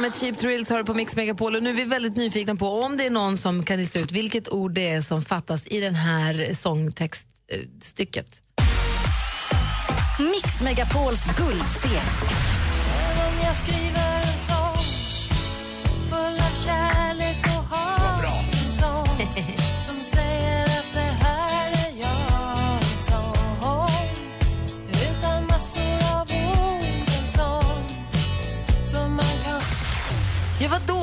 med 0.00 0.14
Cheap 0.14 0.38
Thrills 0.38 0.70
har 0.70 0.78
du 0.78 0.84
på 0.84 0.94
Mix 0.94 1.16
Megapol 1.16 1.56
och 1.56 1.62
nu 1.62 1.70
är 1.70 1.74
vi 1.74 1.84
väldigt 1.84 2.16
nyfikna 2.16 2.54
på 2.54 2.66
om 2.66 2.96
det 2.96 3.06
är 3.06 3.10
någon 3.10 3.36
som 3.36 3.62
kan 3.62 3.76
lista 3.76 3.98
ut 3.98 4.12
vilket 4.12 4.48
ord 4.48 4.72
det 4.72 4.88
är 4.88 5.00
som 5.00 5.22
fattas 5.22 5.66
i 5.66 5.80
den 5.80 5.94
här 5.94 6.54
sångtextstycket. 6.54 8.42
Mix 10.18 10.60
Megapols 10.62 11.24
guldscen. 11.36 12.02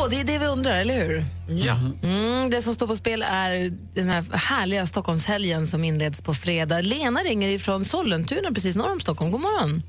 Det 0.10 0.20
är 0.20 0.24
det 0.24 0.38
vi 0.38 0.46
undrar, 0.46 0.76
eller 0.76 1.06
hur? 1.06 1.24
Ja. 1.50 1.76
Mm, 2.04 2.50
det 2.50 2.62
som 2.62 2.74
står 2.74 2.88
på 2.88 2.96
spel 2.96 3.22
är 3.28 3.72
den 3.96 4.10
här 4.10 4.38
härliga 4.38 4.86
Stockholmshelgen 4.86 5.68
som 5.68 5.84
inleds 5.84 6.22
på 6.22 6.34
fredag. 6.34 6.82
Lena 6.82 7.20
ringer 7.20 7.50
ifrån 7.50 7.86
Sollentuna, 7.86 8.52
precis 8.52 8.76
norr 8.76 8.92
om 8.92 9.00
Stockholm. 9.00 9.32
God 9.32 9.42
morgon. 9.42 9.84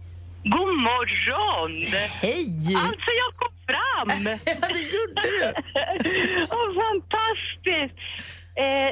God 0.45 0.75
morgon! 0.89 1.73
Hej! 2.11 2.47
Alltså, 2.77 3.11
jag 3.23 3.31
kom 3.41 3.55
fram! 3.67 4.09
ja, 4.45 4.69
det 4.77 4.85
gjorde 4.97 5.23
du. 5.23 5.41
oh, 6.57 6.69
fantastiskt! 6.83 7.99
Eh, 8.65 8.91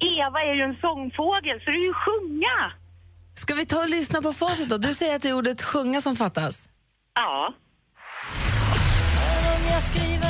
Eva 0.00 0.38
är 0.40 0.54
ju 0.54 0.62
en 0.62 0.76
sångfågel, 0.80 1.60
så 1.64 1.70
det 1.70 1.76
är 1.76 1.86
ju 1.86 1.94
sjunga. 1.94 2.72
Ska 3.34 3.54
vi 3.54 3.66
ta 3.66 3.82
och 3.82 3.90
lyssna 3.90 4.22
på 4.22 4.32
facit 4.32 4.68
då? 4.68 4.78
Du 4.78 4.94
säger 4.94 5.16
att 5.16 5.22
det 5.22 5.28
är 5.28 5.34
ordet 5.34 5.62
sjunga 5.62 6.00
som 6.00 6.16
fattas. 6.16 6.68
Ja. 7.14 7.54
Om 9.56 9.66
jag 9.72 9.82
skriver 9.82 10.29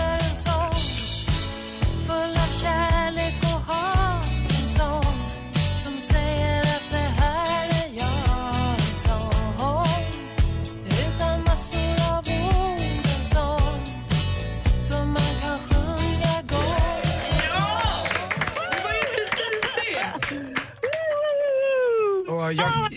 Jag, 22.52 22.94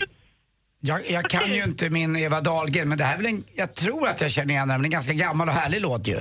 jag, 0.80 1.10
jag 1.10 1.30
kan 1.30 1.54
ju 1.54 1.64
inte 1.64 1.90
min 1.90 2.16
Eva 2.16 2.40
Dahlgren, 2.40 2.88
men 2.88 2.98
det 2.98 3.04
här 3.04 3.14
är 3.14 3.18
väl 3.18 3.26
en, 3.26 3.44
jag 3.54 3.74
tror 3.74 4.08
att 4.08 4.20
jag 4.20 4.30
känner 4.30 4.54
igen 4.54 4.68
den, 4.68 4.80
men 4.80 4.84
en 4.84 4.90
ganska 4.90 5.12
gammal 5.12 5.48
och 5.48 5.54
härlig 5.54 5.80
låt 5.80 6.08
ju. 6.08 6.16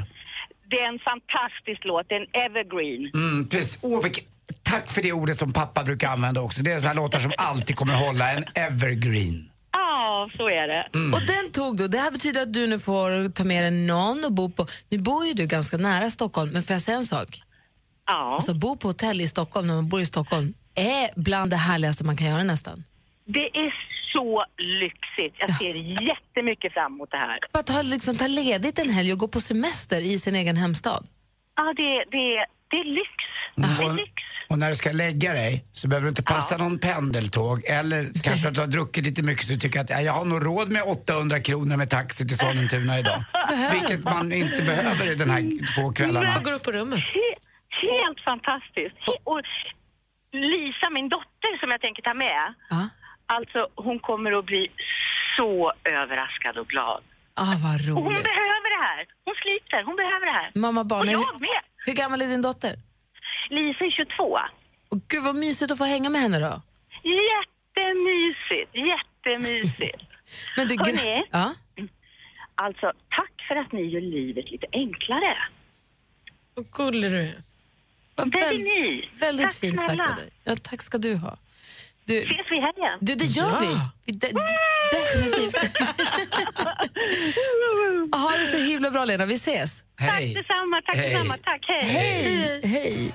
Det 0.70 0.80
är 0.80 0.88
en 0.94 1.00
fantastisk 1.00 1.82
låt, 1.86 2.10
det 2.10 2.16
är 2.16 2.20
en 2.20 2.52
evergreen. 2.52 3.12
Mm, 3.14 3.50
precis. 3.50 3.80
Åh, 3.82 4.04
vilk, 4.04 4.28
tack 4.64 4.92
för 4.92 5.02
det 5.02 5.12
ordet 5.12 5.38
som 5.38 5.54
pappa 5.54 5.84
brukar 5.84 6.10
använda 6.10 6.42
också. 6.42 6.64
Det 6.64 6.72
är 6.72 6.80
så 6.80 6.88
här 6.88 6.96
låtar 6.96 7.20
som 7.20 7.32
alltid 7.38 7.76
kommer 7.76 7.94
hålla, 7.94 8.32
en 8.32 8.44
evergreen. 8.56 9.50
Ja, 9.72 10.30
så 10.38 10.50
är 10.50 10.68
det. 10.68 10.88
Mm. 10.94 11.14
Och 11.14 11.22
den 11.22 11.52
tog 11.52 11.78
du. 11.78 11.88
Det 11.88 11.98
här 11.98 12.12
betyder 12.12 12.42
att 12.42 12.54
du 12.54 12.68
nu 12.68 12.80
får 12.80 13.30
ta 13.30 13.44
med 13.44 13.64
dig 13.64 13.72
någon 13.72 14.26
och 14.26 14.32
bo 14.32 14.52
på... 14.52 14.68
Nu 14.90 14.98
bor 14.98 15.26
ju 15.26 15.34
du 15.34 15.46
ganska 15.46 15.78
nära 15.78 16.10
Stockholm, 16.10 16.52
men 16.54 16.64
får 16.64 16.74
jag 16.74 16.82
säga 16.82 16.98
en 16.98 17.06
sak? 17.06 17.42
Ja. 18.08 18.36
Alltså 18.36 18.54
bo 18.54 18.76
på 18.78 18.88
hotell 18.88 19.22
i 19.22 19.28
Stockholm 19.28 19.68
när 19.68 19.76
man 19.76 19.90
bor 19.90 20.02
i 20.02 20.06
Stockholm 20.06 20.54
är 20.76 21.10
bland 21.16 21.52
det 21.52 21.58
härligaste 21.58 22.04
man 22.04 22.18
kan 22.18 22.28
göra 22.28 22.44
nästan. 22.44 22.84
Det 23.26 23.40
är 23.58 23.74
så 24.14 24.46
lyxigt. 24.58 25.36
Jag 25.40 25.56
ser 25.58 25.76
jättemycket 26.08 26.74
fram 26.74 26.94
emot 26.94 27.12
det 27.12 27.18
här. 27.18 27.40
Bara 27.54 27.64
ta, 27.64 27.82
liksom, 27.82 28.16
ta 28.18 28.28
ledigt 28.28 28.80
en 28.80 28.90
helg 28.90 29.14
och 29.14 29.20
gå 29.20 29.28
på 29.28 29.40
semester 29.40 30.02
i 30.02 30.20
sin 30.20 30.36
egen 30.36 30.58
hemstad. 30.58 31.08
Ja, 31.56 31.74
det, 31.78 32.04
det, 32.12 32.46
det 32.70 32.78
är 32.78 32.84
lyx. 32.84 33.12
Det 33.56 33.84
är 33.84 33.90
Och, 33.90 33.96
lyx. 33.96 34.12
och 34.50 34.60
när 34.60 34.70
du 34.70 34.76
ska 34.76 34.92
lägga 34.92 35.34
dig 35.34 35.66
så 35.72 35.88
behöver 35.88 36.06
du 36.06 36.10
inte 36.10 36.24
passa 36.24 36.58
någon 36.58 36.80
pendeltåg 36.80 37.66
eller 37.66 38.12
kanske 38.24 38.48
att 38.48 38.54
du 38.56 38.60
har 38.60 38.68
druckit 38.68 39.04
lite 39.06 39.24
mycket 39.24 39.46
så 39.46 39.54
du 39.54 39.60
tycker 39.60 39.80
att 39.80 39.90
ja, 39.90 40.02
jag 40.02 40.14
har 40.14 40.26
nog 40.26 40.46
råd 40.46 40.72
med 40.72 40.84
800 40.84 41.40
kronor 41.40 41.78
med 41.78 41.90
taxi 41.90 42.28
till 42.28 42.38
Sollentuna 42.38 43.00
idag. 43.00 43.24
Vilket 43.74 44.04
man 44.04 44.32
inte 44.34 44.64
behöver 44.64 45.12
i 45.12 45.16
den 45.16 45.30
här 45.30 45.42
två 45.76 45.92
kvällarna. 45.94 46.34
Jag 46.34 46.44
går 46.44 46.54
upp 46.54 46.64
på 46.64 46.72
rummet. 46.72 47.00
He- 47.00 47.40
helt 47.82 48.20
fantastiskt. 48.26 48.98
Och 49.24 49.42
Lisa, 50.32 50.90
min 50.90 51.10
dotter, 51.10 51.60
som 51.60 51.70
jag 51.72 51.82
tänker 51.82 52.02
ta 52.02 52.14
med, 52.14 52.54
Ja. 52.70 52.90
Alltså 53.26 53.68
hon 53.76 54.00
kommer 54.00 54.32
att 54.40 54.46
bli 54.46 54.68
så 55.38 55.74
överraskad 55.84 56.58
och 56.58 56.68
glad. 56.68 57.02
Ah, 57.34 57.44
vad 57.64 57.76
Och 57.90 58.04
hon 58.04 58.12
roligt. 58.12 58.24
behöver 58.24 58.70
det 58.78 58.84
här. 58.86 59.06
Hon 59.26 59.36
sliter, 59.36 59.84
hon 59.84 59.96
behöver 59.96 60.26
det 60.26 60.32
här. 60.32 60.52
Mamma 60.56 60.84
barn, 60.84 61.00
och 61.02 61.06
hur, 61.06 61.12
jag 61.14 61.42
med. 61.42 61.62
hur 61.86 61.94
gammal 61.94 62.22
är 62.22 62.28
din 62.28 62.42
dotter? 62.42 62.76
Lisa 63.50 63.86
är 63.86 63.92
22. 63.92 64.38
Och 64.90 64.98
gud 65.08 65.24
vad 65.24 65.36
mysigt 65.36 65.72
att 65.72 65.78
få 65.78 65.84
hänga 65.86 66.10
med 66.10 66.22
henne 66.22 66.40
då. 66.40 66.62
Jättemysigt, 67.04 68.72
jättemysigt. 68.76 70.02
Men 70.58 70.68
du, 70.68 70.78
Hörrni? 70.78 71.24
ja? 71.32 71.54
Alltså, 72.56 72.92
tack 73.10 73.32
för 73.48 73.56
att 73.56 73.72
ni 73.72 73.82
gör 73.82 74.02
livet 74.02 74.52
lite 74.52 74.66
enklare. 74.72 75.38
Vad 76.56 76.72
gullig 76.72 77.12
du 77.12 77.20
är. 77.22 77.34
Vad 78.16 78.34
väl- 78.34 78.56
ni? 78.64 79.10
Väldigt 79.20 79.46
Tack 79.46 79.54
fint 79.56 79.82
sagt 79.82 79.92
av 80.10 80.16
dig. 80.16 80.30
Ja, 80.44 80.56
tack 80.64 80.82
ska 80.82 80.98
du 80.98 81.16
ha. 81.16 81.38
Du, 82.06 82.18
Ses 82.18 82.28
vi 82.52 82.58
i 82.58 82.62
helgen? 82.62 82.98
du, 83.02 83.16
det 83.16 83.26
gör 83.26 83.50
Ja. 83.50 83.58
vi. 83.62 83.68
vi 84.06 84.14
de, 84.14 84.28
definitivt. 84.92 85.56
ha 88.16 88.38
det 88.38 88.46
så 88.48 88.58
himla 88.58 88.92
bra, 88.92 89.06
Lena. 89.06 89.26
Vi 89.26 89.34
ses. 89.34 89.84
Tack 90.00 90.20
detsamma, 90.22 90.82
tack 90.86 90.96
Hej. 90.96 91.10
detsamma. 91.10 91.38
Tack, 91.38 91.62
hej. 91.68 91.84
Hej! 91.92 92.62
Hej! 92.64 93.12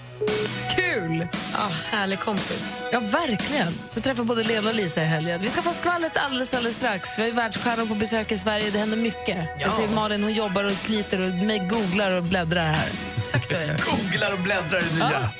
Kul! 0.76 1.28
Ah, 1.54 1.68
härlig 1.90 2.18
kompis. 2.20 2.64
Ja, 2.92 3.00
verkligen. 3.00 3.72
Får 3.94 4.00
träffa 4.00 4.24
både 4.24 4.42
Lena 4.42 4.68
och 4.68 4.74
Lisa 4.74 5.02
i 5.02 5.04
helgen. 5.04 5.40
Vi 5.42 5.48
ska 5.48 5.62
få 5.62 5.72
skvallret 5.72 6.16
alldeles, 6.16 6.54
alldeles 6.54 6.76
strax. 6.76 7.18
Vi 7.18 7.22
har 7.22 7.28
ju 7.28 7.34
världsstjärnor 7.34 7.86
på 7.86 7.94
besök 7.94 8.32
i 8.32 8.38
Sverige. 8.38 8.70
Det 8.70 8.78
händer 8.78 8.96
mycket. 8.96 9.48
Jag 9.60 9.72
ser 9.72 9.88
Malin, 9.94 10.22
hon 10.22 10.34
jobbar 10.34 10.64
och 10.64 10.72
sliter 10.72 11.20
och 11.20 11.34
mig 11.34 11.58
googlar 11.58 12.12
och 12.16 12.22
bläddrar 12.22 12.64
här. 12.72 12.88
Exakt 13.18 13.52
vad 13.52 13.60
jag 13.60 13.68
gör. 13.68 13.78
Googlar 13.78 14.32
och 14.32 14.38
bläddrar 14.38 14.80
i 14.80 14.94
nya. 14.94 15.30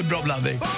Bra 0.08 0.22
blandning. 0.22 0.60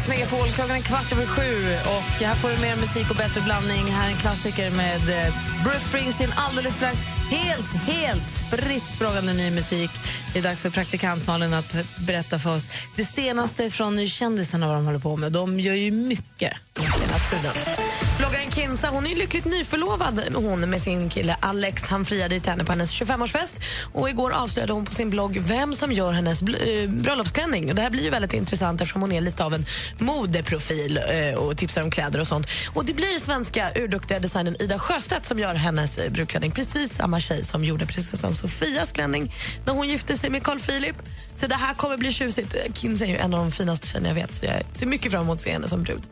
Mix 0.00 0.08
Megapol. 0.08 0.48
Klockan 0.48 0.76
är 0.76 0.80
kvart 0.80 1.12
över 1.12 1.26
sju. 1.26 1.76
Och 1.84 2.24
här 2.24 2.34
får 2.34 2.50
du 2.50 2.62
mer 2.62 2.76
musik 2.76 3.10
och 3.10 3.16
bättre 3.16 3.40
blandning. 3.40 3.86
Här 3.86 4.06
är 4.06 4.10
en 4.10 4.16
klassiker 4.16 4.70
med 4.70 5.26
eh, 5.26 5.34
Bruce 5.64 5.78
Springsteen 5.88 6.30
alldeles 6.36 6.74
strax. 6.74 7.00
Helt, 7.30 7.74
helt 7.74 8.30
spritt 8.30 8.82
språngande 8.82 9.32
ny 9.32 9.50
musik. 9.50 9.90
Det 10.32 10.38
är 10.38 10.42
dags 10.42 10.62
för 10.62 10.70
praktikant 10.70 11.26
Malin 11.26 11.54
att 11.54 11.76
berätta 11.98 12.38
för 12.38 12.56
oss 12.56 12.70
det 12.96 13.04
senaste 13.04 13.70
från 13.70 14.06
kändisarna 14.06 14.66
vad 14.66 14.76
de 14.76 14.86
håller 14.86 14.98
på 14.98 15.16
med. 15.16 15.32
De 15.32 15.60
gör 15.60 15.74
ju 15.74 15.90
mycket 15.90 16.52
Privatsidan. 17.20 17.54
Bloggaren 18.18 18.50
Kinsa 18.50 18.88
hon 18.88 19.06
är 19.06 19.16
lyckligt 19.16 19.44
nyförlovad 19.44 20.20
hon 20.34 20.60
med 20.70 20.82
sin 20.82 21.08
kille 21.10 21.36
Alex. 21.40 21.82
Han 21.82 22.04
friade 22.04 22.40
till 22.40 22.50
henne 22.50 22.64
på 22.64 22.72
hennes 22.72 22.90
25-årsfest. 22.90 23.60
Och 23.92 24.10
igår 24.10 24.30
avslöjade 24.30 24.72
hon 24.72 24.84
på 24.84 24.94
sin 24.94 25.10
blogg 25.10 25.38
vem 25.38 25.74
som 25.74 25.92
gör 25.92 26.12
hennes 26.12 26.42
bl- 26.42 26.82
eh, 26.84 26.90
bröllopsklänning. 26.90 27.68
Och 27.70 27.74
det 27.74 27.82
här 27.82 27.90
blir 27.90 28.02
ju 28.02 28.10
väldigt 28.10 28.32
intressant 28.32 28.80
eftersom 28.80 29.00
hon 29.02 29.12
är 29.12 29.20
lite 29.20 29.44
av 29.44 29.54
en 29.54 29.66
modeprofil 29.98 31.00
eh, 31.10 31.38
och 31.38 31.56
tipsar 31.56 31.82
om 31.82 31.90
kläder 31.90 32.20
och 32.20 32.26
sånt. 32.26 32.46
Och 32.74 32.84
det 32.84 32.94
blir 32.94 33.18
svenska 33.18 33.70
urduktiga 33.74 34.18
designern 34.18 34.56
Ida 34.60 34.78
Sjöstedt 34.78 35.26
som 35.26 35.38
gör 35.38 35.54
hennes 35.54 35.98
eh, 35.98 36.12
brudklänning. 36.12 36.50
Precis 36.50 36.94
samma 36.96 37.20
tjej 37.20 37.44
som 37.44 37.64
gjorde 37.64 37.86
prinsessan 37.86 38.34
Sofias 38.34 38.92
klänning 38.92 39.32
när 39.66 39.72
hon 39.72 39.88
gifte 39.88 40.16
sig 40.16 40.30
med 40.30 40.42
Carl 40.42 40.58
Philip. 40.58 40.96
Så 41.36 41.46
det 41.46 41.54
här 41.54 41.74
kommer 41.74 41.96
bli 41.96 42.12
tjusigt. 42.12 42.54
Kinsa 42.74 43.04
är 43.04 43.08
ju 43.08 43.16
en 43.16 43.34
av 43.34 43.40
de 43.40 43.52
finaste 43.52 43.86
tjejerna 43.86 44.08
jag 44.08 44.14
vet. 44.14 44.36
Så 44.36 44.46
jag 44.46 44.54
ser 44.76 44.86
mycket 44.86 45.12
fram 45.12 45.22
emot 45.22 45.34
att 45.34 45.40
se 45.40 45.52
henne 45.52 45.68
som 45.68 45.82
brud. 45.82 46.02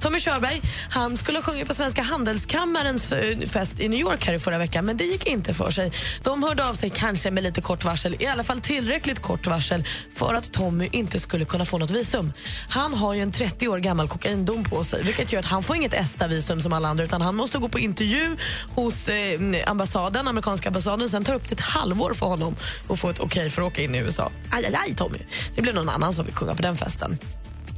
Tommy 0.00 0.20
Körberg 0.20 0.51
han 0.90 1.16
skulle 1.16 1.38
ha 1.38 1.42
sjungit 1.42 1.68
på 1.68 1.74
Svenska 1.74 2.02
Handelskammarens 2.02 3.12
fest 3.52 3.80
i 3.80 3.88
New 3.88 4.00
York 4.00 4.26
här 4.26 4.34
i 4.34 4.38
förra 4.38 4.58
veckan, 4.58 4.84
men 4.84 4.96
det 4.96 5.04
gick 5.04 5.26
inte 5.26 5.54
för 5.54 5.70
sig. 5.70 5.92
De 6.22 6.42
hörde 6.42 6.68
av 6.68 6.74
sig 6.74 6.90
kanske 6.90 7.30
med 7.30 7.42
lite 7.42 7.60
kort 7.60 7.84
varsel, 7.84 8.16
i 8.18 8.26
alla 8.26 8.44
fall 8.44 8.60
tillräckligt 8.60 9.22
kort 9.22 9.46
varsel 9.46 9.84
för 10.14 10.34
att 10.34 10.52
Tommy 10.52 10.88
inte 10.92 11.20
skulle 11.20 11.44
kunna 11.44 11.64
få 11.64 11.78
något 11.78 11.90
visum. 11.90 12.32
Han 12.68 12.94
har 12.94 13.14
ju 13.14 13.20
en 13.20 13.32
30 13.32 13.68
år 13.68 13.78
gammal 13.78 14.08
kokaindom 14.08 14.64
på 14.64 14.84
sig, 14.84 15.04
vilket 15.04 15.32
gör 15.32 15.40
att 15.40 15.46
han 15.46 15.62
får 15.62 15.76
inget 15.76 15.94
ESTA-visum 15.94 16.60
som 16.60 16.72
alla 16.72 16.88
andra, 16.88 17.04
utan 17.04 17.22
han 17.22 17.36
måste 17.36 17.58
gå 17.58 17.68
på 17.68 17.78
intervju 17.78 18.36
hos 18.74 19.08
eh, 19.08 19.40
ambassaden, 19.66 20.28
amerikanska 20.28 20.68
ambassaden. 20.68 21.08
Sen 21.08 21.24
tar 21.24 21.32
det 21.32 21.38
upp 21.38 21.48
till 21.48 21.56
ett 21.56 21.60
halvår 21.60 22.14
för 22.14 22.26
honom 22.26 22.56
att 22.88 23.00
få 23.00 23.08
ett 23.10 23.20
okej 23.20 23.50
för 23.50 23.62
att 23.62 23.68
åka 23.68 23.82
in 23.82 23.94
i 23.94 23.98
USA. 23.98 24.32
Aj, 24.50 24.66
aj, 24.66 24.74
aj, 24.86 24.94
Tommy. 24.94 25.18
Det 25.54 25.62
blir 25.62 25.72
någon 25.72 25.88
annan 25.88 26.14
som 26.14 26.24
vill 26.24 26.34
sjunga 26.34 26.54
på 26.54 26.62
den 26.62 26.76
festen. 26.76 27.18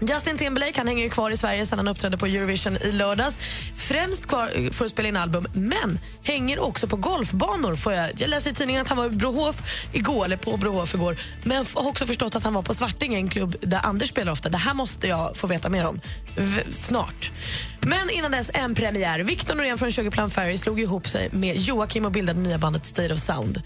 Justin 0.00 0.38
Timberlake 0.38 0.72
han 0.76 0.88
hänger 0.88 1.04
ju 1.04 1.11
kvar 1.11 1.30
i 1.30 1.37
Sverige 1.37 1.66
sen 1.66 1.78
han 1.78 1.88
uppträdde 1.88 2.18
på 2.18 2.26
Eurovision 2.26 2.76
i 2.76 2.92
lördags. 2.92 3.38
Främst 3.76 4.26
kvar 4.26 4.50
eh, 4.54 4.70
för 4.70 4.85
att 4.85 4.90
spela 4.90 5.09
in 5.09 5.16
album, 5.16 5.46
men 5.52 5.98
hänger 6.22 6.59
också 6.62 6.87
på 6.87 6.96
golfbanor. 6.96 7.76
Får 7.76 7.92
jag, 7.92 8.11
jag 8.20 8.30
läste 8.30 8.50
i 8.50 8.52
tidningen 8.52 8.83
att 8.83 8.88
han 8.88 8.96
var 8.98 9.07
i 9.07 9.11
Brohof 9.11 9.57
igår, 9.92 10.24
eller 10.24 10.37
på 10.37 10.57
Brohof 10.57 10.94
igår. 10.94 11.18
Men 11.42 11.66
har 11.74 11.88
också 11.88 12.07
förstått 12.07 12.35
att 12.37 12.44
han 12.44 12.54
var 12.54 12.62
på 12.62 12.74
Svartinge, 12.74 13.16
en 13.16 13.28
klubb 13.28 13.57
där 13.61 13.80
Anders 13.87 14.09
spelar 14.09 14.33
ofta. 14.33 14.48
Det 14.48 14.59
här 14.59 14.74
måste 14.74 15.07
jag 15.09 15.37
få 15.37 15.46
veta 15.46 15.68
mer 15.68 15.87
om 15.87 16.00
v- 16.37 16.62
snart. 16.70 17.33
Men 17.80 18.11
innan 18.11 18.33
dess 18.33 18.50
en 18.54 18.74
premiär. 18.74 19.20
Victor 19.20 19.54
Norén 19.54 19.78
från 19.78 19.92
Sugarplum 19.92 20.30
Fairy 20.30 20.57
slog 20.57 20.80
ihop 20.80 21.09
sig 21.09 21.28
med 21.33 21.57
Joakim 21.57 22.04
och 22.04 22.12
bildade 22.12 22.40
nya 22.40 22.59
bandet 22.59 22.87
State 22.87 23.14
of 23.14 23.20
Sound. 23.20 23.62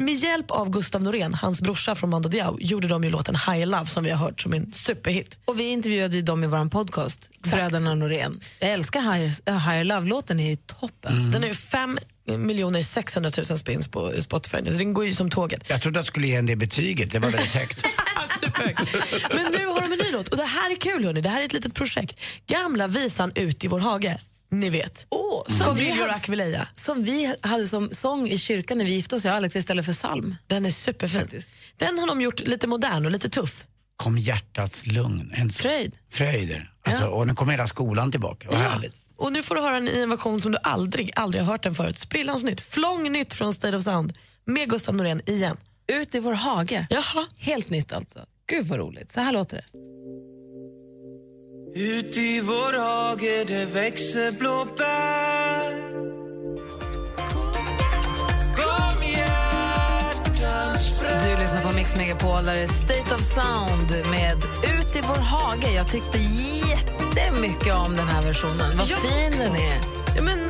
Med 0.00 0.14
hjälp 0.14 0.50
av 0.50 0.70
Gustav 0.70 1.02
Norén, 1.02 1.34
hans 1.34 1.60
brorsa 1.60 1.94
från 1.94 2.10
Mando 2.10 2.28
Diao, 2.28 2.56
gjorde 2.60 2.88
de 2.88 3.04
ju 3.04 3.10
låten 3.10 3.34
High 3.34 3.66
Love 3.66 3.86
som 3.86 4.04
vi 4.04 4.10
har 4.10 4.18
hört 4.18 4.40
som 4.40 4.52
en 4.52 4.72
superhit. 4.72 5.38
Och 5.44 5.60
vi 5.60 5.64
intervjuade 5.64 6.16
ju 6.16 6.22
dem 6.22 6.44
i 6.44 6.46
vår 6.46 6.68
podcast, 6.70 7.30
bröderna 7.42 7.94
Norén. 7.94 8.40
Jag 8.58 8.70
älskar 8.70 9.00
Higher, 9.00 9.32
äh, 9.46 9.70
Higher 9.70 9.84
Love-låten, 9.84 10.40
är 10.40 10.50
ju 10.50 10.56
toppen. 10.56 11.30
Den 11.30 11.44
är 11.44 11.48
ju 11.48 11.54
5 11.54 11.98
miljoner 12.26 12.82
600 12.82 13.30
000 13.36 13.58
spins 13.58 13.88
på 13.88 14.12
Spotify 14.18 14.56
nu, 14.62 14.72
så 14.72 14.78
den 14.78 14.94
går 14.94 15.04
ju 15.04 15.14
som 15.14 15.30
tåget. 15.30 15.64
Jag 15.68 15.82
trodde 15.82 16.00
att 16.00 16.06
jag 16.06 16.12
skulle 16.12 16.26
ge 16.26 16.34
en 16.34 16.46
det 16.46 16.56
betyget, 16.56 17.12
det 17.12 17.18
var 17.18 17.30
väldigt 17.30 17.52
högt. 17.52 17.84
Men 19.34 19.52
nu 19.52 19.66
har 19.66 19.80
de 19.80 19.92
en 19.92 19.98
ny 19.98 20.12
låt 20.12 20.28
och 20.28 20.36
det 20.36 20.44
här 20.44 20.70
är 20.70 20.76
kul 20.76 21.04
hörni. 21.04 21.20
det 21.20 21.28
här 21.28 21.40
är 21.40 21.44
ett 21.44 21.52
litet 21.52 21.74
projekt. 21.74 22.20
Gamla 22.46 22.86
visan 22.86 23.32
ut 23.34 23.64
i 23.64 23.68
vår 23.68 23.80
hage, 23.80 24.20
ni 24.48 24.70
vet. 24.70 25.06
Oh, 25.10 25.46
som 25.58 25.76
vi 25.76 25.84
Viljor 25.84 26.00
hade- 26.00 26.14
Akvileja. 26.14 26.68
Som 26.74 27.04
vi 27.04 27.34
hade 27.40 27.68
som 27.68 27.88
sång 27.92 28.26
i 28.28 28.38
kyrkan 28.38 28.78
när 28.78 28.84
vi 28.84 28.92
gifte 28.94 29.14
oss, 29.16 29.24
jag 29.24 29.32
och 29.32 29.36
Alex, 29.36 29.56
istället 29.56 29.86
för 29.86 29.92
psalm. 29.92 30.36
Den 30.46 30.66
är 30.66 30.70
superfin. 30.70 31.42
Den 31.76 31.98
har 31.98 32.06
de 32.06 32.20
gjort 32.20 32.40
lite 32.40 32.66
modern 32.66 33.04
och 33.04 33.10
lite 33.10 33.28
tuff. 33.28 33.66
Kom 33.96 34.18
hjärtats 34.18 34.86
lugn. 34.86 35.32
En 35.36 35.50
Fröjd. 35.50 35.96
Fröjder. 36.10 36.72
Alltså, 36.86 37.04
Och 37.06 37.26
nu 37.26 37.34
kommer 37.34 37.52
hela 37.52 37.66
skolan 37.66 38.10
tillbaka. 38.10 38.48
Vad 38.50 38.58
härligt. 38.58 39.00
Och 39.16 39.32
nu 39.32 39.42
får 39.42 39.54
du 39.54 39.60
höra 39.60 39.76
en 39.76 40.10
version 40.10 40.40
som 40.40 40.52
du 40.52 40.58
aldrig, 40.62 41.10
aldrig 41.16 41.42
har 41.44 41.52
hört 41.52 41.62
den 41.62 41.74
förut. 41.74 41.98
Sprillans 41.98 42.44
nytt, 42.44 42.60
flång 42.60 43.12
nytt 43.12 43.34
från 43.34 43.54
State 43.54 43.76
of 43.76 43.82
Sound 43.82 44.12
med 44.44 44.70
Gustav 44.70 44.96
Norén 44.96 45.20
igen. 45.26 45.56
Ut 45.92 46.14
i 46.14 46.20
vår 46.20 46.32
hage. 46.32 46.86
Jaha. 46.90 47.26
Helt 47.36 47.70
nytt 47.70 47.92
alltså. 47.92 48.18
Gud 48.46 48.66
vad 48.66 48.78
roligt. 48.78 49.12
Så 49.12 49.20
här 49.20 49.32
låter 49.32 49.56
det. 49.56 49.64
Ut 51.76 52.16
i 52.16 52.40
vår 52.40 52.78
hage 52.78 53.44
det 53.46 53.64
växer 53.64 54.32
blåbär 54.32 55.72
Kom 58.54 59.02
hjärtans 59.02 61.00
Du 61.24 61.36
lyssnar 61.42 61.62
på 61.62 61.76
Mix 61.76 61.96
Megapol, 61.96 62.44
där 62.44 62.54
är 62.54 62.66
State 62.66 63.14
of 63.14 63.20
Sound 63.20 64.06
med 64.10 64.36
Ut 64.64 64.96
i 64.96 65.00
vår 65.00 65.20
hage. 65.20 65.70
Jag 65.74 65.90
tyckte 65.90 66.18
jättemycket 66.18 67.74
om 67.74 67.96
den 67.96 68.08
här 68.08 68.22
versionen. 68.22 68.78
Vad 68.78 68.88
Jag 68.88 68.98
fin 68.98 69.32
också. 69.32 69.44
den 69.44 69.56
är. 69.56 69.80
Ja, 70.16 70.22
men. 70.22 70.43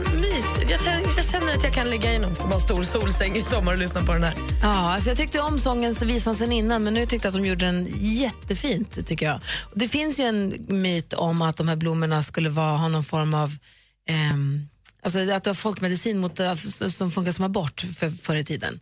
Jag, 0.68 0.80
jag 1.16 1.24
känner 1.24 1.54
att 1.54 1.64
jag 1.64 1.72
kan 1.72 1.90
ligga 1.90 2.14
i 2.14 2.18
någon 2.18 2.34
form 2.34 2.52
av 2.52 2.58
stor 2.58 2.82
solsäng 2.82 3.36
i 3.36 3.42
sommar 3.42 3.72
och 3.72 3.78
lyssna 3.78 4.04
på 4.04 4.12
den 4.12 4.22
här. 4.22 4.34
Ja, 4.62 4.94
alltså 4.94 5.10
jag 5.10 5.16
tyckte 5.16 5.40
om 5.40 5.58
sången 5.58 5.94
visan 5.94 6.34
sen 6.34 6.52
innan, 6.52 6.84
men 6.84 6.94
nu 6.94 7.06
tyckte 7.06 7.28
jag 7.28 7.36
att 7.36 7.42
de 7.42 7.48
gjorde 7.48 7.64
den 7.66 7.88
jättefint. 7.98 9.06
tycker 9.06 9.26
jag. 9.26 9.40
Och 9.70 9.78
det 9.78 9.88
finns 9.88 10.20
ju 10.20 10.24
en 10.24 10.66
myt 10.68 11.12
om 11.12 11.42
att 11.42 11.56
de 11.56 11.68
här 11.68 11.76
blommorna 11.76 12.22
skulle 12.22 12.48
vara, 12.48 12.76
ha 12.76 12.88
någon 12.88 13.04
form 13.04 13.34
av 13.34 13.56
ehm, 14.08 14.68
Alltså 15.02 15.18
att 15.18 15.44
det 15.44 15.50
var 15.50 15.54
folkmedicin 15.54 16.18
mot, 16.18 16.40
som 16.88 17.10
funkar 17.10 17.32
som 17.32 17.44
abort 17.44 17.80
för, 17.98 18.10
förr 18.10 18.36
i 18.36 18.44
tiden. 18.44 18.80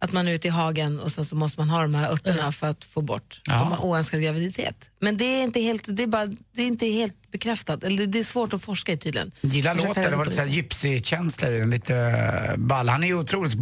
Att 0.00 0.12
man 0.12 0.28
är 0.28 0.32
ute 0.32 0.48
i 0.48 0.50
hagen 0.50 1.00
och 1.00 1.12
sen 1.12 1.24
så 1.24 1.36
måste 1.36 1.60
man 1.60 1.70
ha 1.70 1.82
de 1.82 1.94
här 1.94 2.10
örterna 2.12 2.52
för 2.52 2.66
att 2.66 2.84
få 2.84 3.00
bort 3.00 3.40
Ja. 3.44 3.78
oönskad 3.82 4.22
graviditet. 4.22 4.90
Men 5.00 5.16
det 5.16 5.24
är 5.24 5.42
inte 5.42 5.60
helt, 5.60 5.84
det 5.88 6.02
är 6.02 6.06
bara, 6.06 6.26
det 6.26 6.62
är 6.62 6.66
inte 6.66 6.86
helt 6.86 7.14
bekräftat. 7.32 7.84
Eller 7.84 7.96
det- 7.98 8.06
det 8.06 8.18
är 8.18 8.24
svårt 8.24 8.52
att 8.52 8.62
forska 8.62 8.92
i 8.92 8.96
tydligen. 8.96 9.32
Gillar 9.40 9.74
låten, 9.74 10.10
det 10.10 10.16
var 10.16 10.24
lite 10.24 10.42
gypsy-känsla 10.42 11.50
i 11.50 11.58
den, 11.58 11.70
lite 11.70 11.96
eh, 11.96 12.56
ball. 12.56 12.88
Han 12.88 13.02
är 13.04 13.08
ju 13.08 13.14
otroligt, 13.14 13.54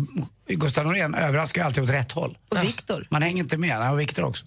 Gustav 0.49 0.87
Norén 0.87 1.15
överraskar 1.15 1.61
ju 1.63 1.67
alltid 1.67 1.85
åt 1.85 1.91
rätt 1.91 2.13
håll. 2.13 2.39
Och 2.51 2.63
Viktor. 2.65 3.07
Man 3.11 3.23
hänger 3.23 3.43
inte 3.43 3.57
med, 3.59 3.91
och 3.93 4.01
Viktor 4.01 4.25
också. 4.25 4.45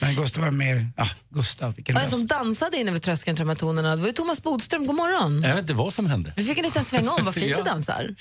Men 0.00 0.14
Gustav 0.14 0.44
var 0.44 0.50
mer, 0.50 0.90
ja, 0.96 1.06
Gustav, 1.30 1.74
vilken 1.74 1.96
röst. 1.98 2.10
som 2.10 2.26
dansade 2.26 2.76
inne 2.76 2.90
vid 2.90 3.02
tröskeln 3.02 3.36
till 3.36 3.42
de 3.46 3.48
här 3.48 3.56
tonerna, 3.56 3.96
det 3.96 4.00
var 4.00 4.06
ju 4.08 4.12
Thomas 4.12 4.42
Bodström. 4.42 4.86
God 4.86 4.96
morgon. 4.96 5.42
Jag 5.42 5.50
vet 5.54 5.60
inte 5.62 5.74
vad 5.74 5.92
som 5.92 6.06
hände. 6.06 6.32
Vi 6.36 6.44
fick 6.44 6.58
en 6.58 6.64
liten 6.64 6.84
sväng 6.84 7.08
om, 7.08 7.24
vad 7.24 7.34
fint 7.34 7.46
Ja. 7.50 7.56
du 7.56 7.62
dansar. 7.62 8.14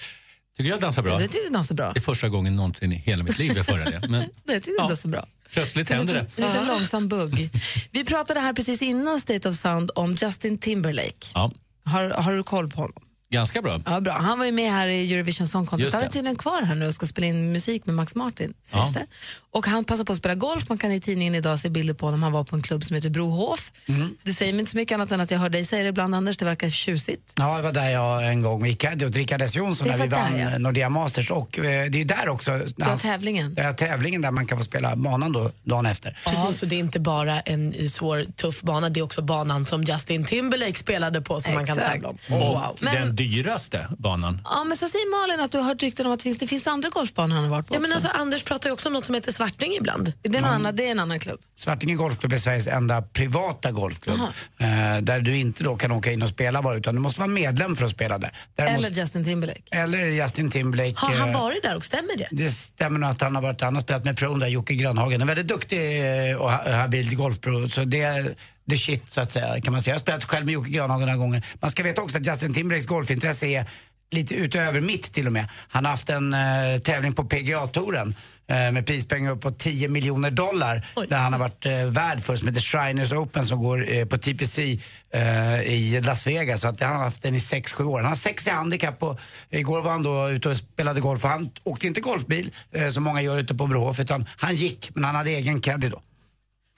Tycker 0.60 0.72
jag 0.72 0.80
dansar 0.80 1.02
bra. 1.02 1.22
Jag 1.22 1.32
tycker 1.32 1.44
du 1.46 1.50
dansar 1.50 1.76
bra. 1.76 1.92
Det 1.94 2.00
är 2.00 2.02
första 2.02 2.30
gången 2.30 2.56
någonsin 2.56 2.92
i 2.92 2.96
hela 2.96 3.24
mitt 3.24 3.38
liv 3.40 3.52
jag 3.56 3.66
får 3.66 3.78
det. 3.78 4.02
Men 4.10 4.12
Nej, 4.20 4.30
jag 4.46 4.64
tycker 4.64 4.82
du 4.82 4.88
dansar 4.88 5.10
bra. 5.10 5.26
plötsligt 5.54 5.90
händer 5.90 6.14
det. 6.14 6.20
en 6.44 6.48
liten 6.48 6.68
långsam 6.68 7.08
bugg. 7.08 7.50
Vi 7.92 8.06
pratade 8.06 8.40
här 8.40 8.54
precis 8.54 8.82
innan 8.82 9.20
State 9.22 9.50
of 9.50 9.56
Sound 9.56 9.92
om 9.96 10.16
Justin 10.16 10.58
Timberlake. 10.58 11.28
Ja, 11.34 11.52
Har, 11.86 12.10
har 12.10 12.34
du 12.34 12.44
koll 12.44 12.70
på 12.70 12.82
honom? 12.82 13.04
Ganska 13.32 13.62
bra. 13.62 13.82
Ja, 13.86 14.02
bra. 14.02 14.14
Han 14.14 14.40
var 14.40 14.46
ju 14.46 14.52
med 14.52 14.72
här 14.72 14.88
i 14.88 15.14
Eurovision 15.14 15.48
Song 15.48 15.66
Contest. 15.66 15.94
Han 15.94 16.02
är 16.02 16.06
det. 16.06 16.12
tydligen 16.12 16.36
kvar 16.36 16.62
här 16.62 16.76
nu 16.76 16.88
och 16.88 16.94
ska 16.94 17.06
spela 17.06 17.28
in 17.28 17.52
musik 17.52 17.86
med 17.86 17.96
Max 17.96 18.16
Martin. 18.16 18.54
Sägs 18.64 18.74
Ja. 18.74 18.92
det. 18.94 19.06
Och 19.52 19.66
han 19.68 19.84
passar 19.84 20.04
på 20.04 20.12
att 20.12 20.18
spela 20.18 20.36
golf. 20.36 20.70
Man 20.70 20.78
kan 20.78 20.92
i 20.92 21.00
tidningen 21.02 21.36
idag 21.36 21.60
se 21.60 21.70
bilder 21.70 21.94
på 21.94 22.06
honom. 22.06 22.24
Han 22.24 22.32
var 22.32 22.44
på 22.44 22.56
en 22.56 22.62
klubb 22.62 22.84
som 22.84 22.96
heter 22.96 23.10
Brohof. 23.10 23.72
Mm. 23.88 24.16
Det 24.24 24.34
säger 24.34 24.54
mig 24.54 24.60
inte 24.60 24.72
så 24.72 24.78
mycket 24.78 24.96
annat 24.96 25.12
än 25.12 25.22
att 25.22 25.32
jag 25.32 25.40
hör 25.40 25.50
dig 25.50 25.66
säga 25.66 25.84
det 25.84 25.90
ibland, 25.90 26.16
Anders. 26.16 26.38
Det 26.38 26.46
verkar 26.46 26.70
tjusigt. 26.70 27.34
Ja, 27.36 27.58
det 27.58 27.64
var 27.64 27.72
där 27.72 27.90
jag 27.90 28.28
en 28.28 28.42
gång 28.42 28.66
gick 28.66 28.86
åt 28.86 29.16
Rickard 29.16 29.42
S 29.42 29.56
Jonsson 29.56 29.88
Det 29.88 29.98
när 29.98 30.04
vi 30.04 30.10
var 30.10 30.18
där, 30.18 30.30
vann 30.46 30.52
ja. 30.52 30.58
Nordea 30.58 30.90
Masters. 30.90 31.32
Och 31.32 31.60
eh, 31.60 31.64
det 31.64 31.98
är 31.98 32.00
ju 32.00 32.04
där 32.04 32.30
också, 32.30 32.52
när 32.52 32.66
Ja, 32.78 32.86
han- 32.86 32.98
tävlingen. 32.98 33.54
det 33.56 33.62
är 33.62 33.74
tävlingen 33.74 34.22
där 34.22 34.32
man 34.32 34.46
kan 34.48 34.58
få 34.58 34.64
spela 34.64 34.96
banan 34.96 35.32
då, 35.32 35.50
dagen 35.64 35.86
efter. 35.86 36.18
Ja, 36.26 36.54
så 36.54 36.66
det 36.66 36.76
är 36.76 36.80
inte 36.80 37.00
bara 37.00 37.40
en 37.40 37.90
svår, 37.90 38.26
tuff 38.36 38.62
bana, 38.62 38.90
det 38.90 39.00
är 39.00 39.04
också 39.04 39.22
banan 39.22 39.66
som 39.66 39.84
Justin 39.84 40.24
Timberlake 40.26 40.76
spelade 40.80 41.22
på 41.22 41.40
som 41.40 41.54
man 41.54 41.66
kan 41.66 41.78
Exakt. 41.78 41.94
tävla 41.94 42.10
om. 42.10 42.18
Och 42.30 42.40
Wow. 42.54 42.78
den 42.82 43.16
dyraste 43.20 43.88
banan. 43.98 44.42
Ja, 44.46 44.64
men 44.64 44.78
så 44.78 44.88
säger 44.88 45.22
Malin 45.28 45.44
att 45.46 45.52
du 45.52 45.58
har 45.58 45.66
hört 45.66 45.84
rykten 45.84 46.06
om 46.06 46.12
att 46.12 46.20
det 46.20 46.24
finns, 46.24 46.38
det 46.38 46.48
finns 46.48 46.68
andra 46.68 46.90
golfbanor 46.90 47.36
han 47.36 47.44
har 47.44 47.52
varit 47.52 47.68
på 47.68 47.76
Ja, 47.76 47.80
men 47.80 47.92
också. 47.92 48.08
alltså, 48.08 48.22
Anders 48.22 48.44
pratar 48.44 48.70
ju 48.70 48.74
också 48.74 48.90
om 48.90 48.94
något 48.94 49.06
som 49.06 49.16
heter 49.16 49.32
Svarting 49.32 49.74
ibland. 49.80 50.14
det, 50.22 50.38
är 50.38 50.42
någon 50.42 50.52
annan, 50.52 50.76
det 50.76 50.88
är 50.88 50.92
en 50.92 51.00
annan 51.00 51.20
klubb. 51.20 51.40
Svartinge 51.60 51.96
Golfklubb 51.96 52.34
är 52.34 52.38
Sveriges 52.38 52.68
enda 52.68 53.02
privata 53.02 53.72
golfklubb. 53.72 54.20
Eh, 54.60 54.68
där 55.02 55.20
du 55.20 55.38
inte 55.38 55.64
då 55.64 55.76
kan 55.76 55.92
åka 55.92 56.12
in 56.12 56.22
och 56.22 56.30
spela 56.30 56.62
bara 56.62 56.76
utan 56.76 56.96
du 56.96 57.02
måste 57.02 57.20
vara 57.20 57.28
medlem 57.32 57.76
för 57.76 57.86
att 57.86 57.92
spela 57.92 58.18
där. 58.18 58.32
Däremot, 58.56 58.78
Eller 58.86 58.90
Justin 59.02 59.24
Timberlake. 59.26 59.62
eller 59.72 60.06
Justin 60.06 60.50
Timberlake. 60.52 60.94
Har 60.96 61.14
han 61.14 61.30
eh, 61.30 61.40
varit 61.42 61.64
där 61.64 61.76
och 61.76 61.86
stämmer 61.86 62.18
det? 62.18 62.28
Det 62.32 62.50
stämmer 62.52 63.00
nog 63.00 63.10
att 63.10 63.22
han 63.22 63.36
har 63.36 63.42
varit, 63.42 63.62
han 63.62 63.74
har 63.76 63.82
spelat 63.82 64.06
med 64.06 64.18
pron 64.18 64.40
där, 64.40 64.48
Jocke 64.48 64.74
Grönhagen. 64.74 65.22
En 65.22 65.28
väldigt 65.28 65.48
duktig 65.48 66.00
eh, 66.30 66.36
och 66.38 66.52
ha- 66.52 66.72
habil 66.72 67.16
golfpro. 67.16 67.70
Så 67.70 67.84
det 67.84 68.02
är 68.02 68.36
the 68.70 68.78
shit 68.78 69.04
så 69.12 69.22
att 69.22 69.32
säga 69.32 69.62
kan 69.62 69.74
man 69.74 69.82
säga. 69.82 69.92
Jag 69.92 69.96
har 69.96 70.02
spelat 70.02 70.24
själv 70.24 70.46
med 70.46 70.54
Jocke 70.54 70.70
Grönhagen 70.70 71.08
några 71.08 71.18
gånger. 71.18 71.46
Man 71.60 71.72
ska 71.72 71.84
veta 71.84 72.02
också 72.02 72.18
att 72.18 72.28
Justin 72.28 72.54
Timberlakes 72.54 72.88
golfintresse 72.88 73.48
är 73.48 73.66
lite 74.12 74.36
utöver 74.36 74.82
mitt 74.82 75.14
till 75.14 75.28
och 75.28 75.34
med. 75.34 75.48
Han 75.68 75.86
har 75.86 75.92
haft 75.92 76.10
en 76.10 76.34
eh, 76.34 76.80
tävling 76.84 77.14
på 77.14 77.24
PGA-touren 77.24 78.16
eh, 78.48 78.72
med 78.72 78.86
prispengar 78.86 79.32
upp 79.32 79.42
på 79.42 79.52
10 79.52 79.90
miljoner 79.90 80.32
dollar 80.32 80.88
där 81.10 81.18
han 81.18 81.34
har 81.34 81.40
varit 81.40 81.66
eh, 81.66 81.86
värd 81.86 82.22
för 82.22 82.36
som 82.36 82.48
heter 82.48 82.62
Shriners 82.62 83.12
Open 83.12 83.46
som 83.46 83.60
går 83.64 83.92
eh, 83.92 84.06
på 84.06 84.18
TPC 84.18 84.80
eh, 85.14 85.62
i 85.62 86.02
Las 86.06 86.28
Vegas. 86.28 86.62
Så 86.62 86.68
att 86.68 86.82
han 86.82 86.96
har 86.96 87.04
haft 87.04 87.22
den 87.22 87.36
i 87.36 87.38
6-7 87.38 87.84
år. 87.84 88.00
Han 88.00 88.08
har 88.08 88.16
sex 88.16 88.48
i 88.48 88.50
handikapp 88.50 89.04
och 89.04 89.20
igår 89.50 89.82
var 89.82 89.92
han 89.92 90.04
då 90.04 90.30
ute 90.30 90.50
och 90.50 90.58
spelade 90.58 91.02
golf 91.02 91.24
och 91.24 91.30
han 91.30 91.50
åkte 91.64 91.88
inte 91.88 92.02
golfbil 92.02 92.52
som 92.92 93.04
många 93.04 93.22
gör 93.22 93.40
ute 93.40 93.56
på 93.56 93.68
Brohof 93.68 94.00
utan 94.00 94.26
han 94.38 94.56
gick 94.56 94.90
men 94.96 95.04
han 95.04 95.16
hade 95.16 95.30
egen 95.30 95.62
caddy 95.62 95.90
då. 95.90 96.02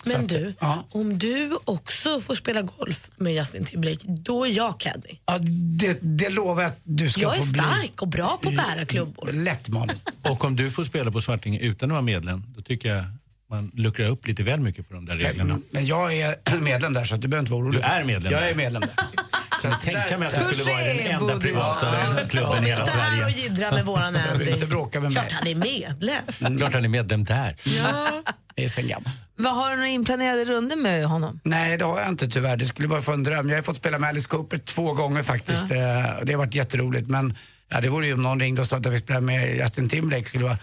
Men 0.06 0.22
att, 0.22 0.30
du, 0.30 0.54
om 0.92 1.18
du 1.18 1.52
också 1.66 2.20
får 2.22 2.36
spela 2.36 2.62
golf 2.62 3.10
med 3.18 3.34
Justin 3.34 3.66
Timberlake, 3.66 4.06
då 4.08 4.46
är 4.48 4.52
jag 4.52 4.80
caddy. 4.80 5.10
Ja, 5.26 5.38
det, 5.80 5.98
det 6.02 6.30
lovar 6.30 6.62
jag 6.64 6.70
att 6.70 6.80
du 6.84 7.10
ska 7.10 7.22
Jag 7.22 7.36
är 7.36 7.40
få 7.40 7.46
bli. 7.46 7.60
stark 7.62 8.02
och 8.02 8.08
bra 8.08 8.40
på 8.42 8.50
att 8.50 8.56
bära 8.56 8.86
klubbor. 8.86 9.30
Lätt 9.34 9.70
Malin. 9.70 9.98
Och 10.22 10.46
om 10.46 10.56
du 10.56 10.72
får 10.72 10.84
spela 10.84 11.12
på 11.12 11.22
Svartinge 11.22 11.60
utan 11.60 11.90
att 11.90 11.94
vara 11.94 12.02
medlem, 12.02 12.44
då 12.56 12.62
tycker 12.62 12.96
jag 12.96 13.04
man 13.50 13.72
luckrar 13.74 14.10
upp 14.10 14.28
lite 14.28 14.44
väl 14.44 14.60
mycket 14.60 14.88
på 14.90 14.94
de 14.94 15.06
där 15.06 15.16
reglerna. 15.16 15.60
Men 15.72 15.86
jag 15.86 16.14
är 16.18 16.36
medlem 16.62 16.94
där 16.94 17.06
så 17.06 17.16
du 17.16 17.28
behöver 17.28 17.40
inte 17.44 17.52
vara 17.52 17.62
orolig. 17.64 17.82
Du 17.82 17.86
är 17.88 18.04
medlem 18.04 18.32
Jag 18.34 18.42
där. 18.42 18.50
är 18.50 18.56
medlem 18.56 18.82
där. 18.82 18.92
Jag 19.64 19.82
tänka 19.82 20.18
mig 20.18 20.28
att 20.28 20.34
det 20.34 20.42
skulle 20.54 20.64
vara 20.74 20.84
den 20.84 20.98
Touché, 20.98 21.08
enda 21.10 21.34
Bodis. 21.34 21.44
privata 21.44 22.28
klubben 22.30 22.64
i 22.64 22.68
hela 22.70 22.82
Inte 22.82 22.98
här 22.98 23.26
och 23.26 23.32
Sverige. 23.32 23.44
jiddra 23.44 23.72
med 23.72 23.86
våran 23.86 24.16
Andy. 24.16 24.50
inte 24.52 24.66
bråka 24.68 25.00
med 25.02 25.12
mig. 25.12 25.22
Klart 25.28 25.32
han 25.32 25.48
är 25.48 25.56
medlem. 25.56 26.58
Klart 26.58 26.74
han 26.74 26.84
är 26.86 26.88
medlem 26.90 27.24
där. 27.24 27.56
Ja. 27.64 28.24
Det 28.62 28.66
är 28.66 28.70
sen 28.70 28.88
gammalt. 28.88 29.16
Vad 29.36 29.56
Har 29.56 29.70
du 29.70 29.76
några 29.76 29.88
inplanerade 29.90 30.46
runder 30.46 30.76
med 30.76 31.06
honom? 31.06 31.40
Nej, 31.44 31.78
det 31.78 31.86
har 31.86 32.00
jag 32.00 32.10
inte 32.10 32.28
tyvärr. 32.28 32.58
Det 32.58 32.66
skulle 32.66 32.88
vara 32.88 33.02
för 33.02 33.14
en 33.14 33.24
dröm. 33.24 33.50
Jag 33.50 33.58
har 33.58 33.62
fått 33.62 33.76
spela 33.76 34.00
med 34.00 34.10
Alice 34.10 34.28
Cooper 34.28 34.58
två 34.58 34.94
gånger 34.94 35.24
faktiskt. 35.24 35.62
Eh, 35.64 35.68
Det 36.24 36.32
har 36.34 36.38
varit 36.38 36.56
jätteroligt. 36.56 37.08
Men 37.08 37.38
ja, 37.70 37.82
det 37.82 37.90
vore 37.90 38.08
ju 38.08 38.14
om 38.14 38.22
någon 38.24 38.40
ringde 38.40 38.62
och 38.62 38.68
sa 38.68 38.78
att 38.78 38.86
jag 38.86 38.94
fick 38.94 39.04
spela 39.04 39.22
med 39.22 39.56
Justin 39.58 39.90
Timberlake 39.90 40.28
skulle 40.30 40.44
vara 40.44 40.58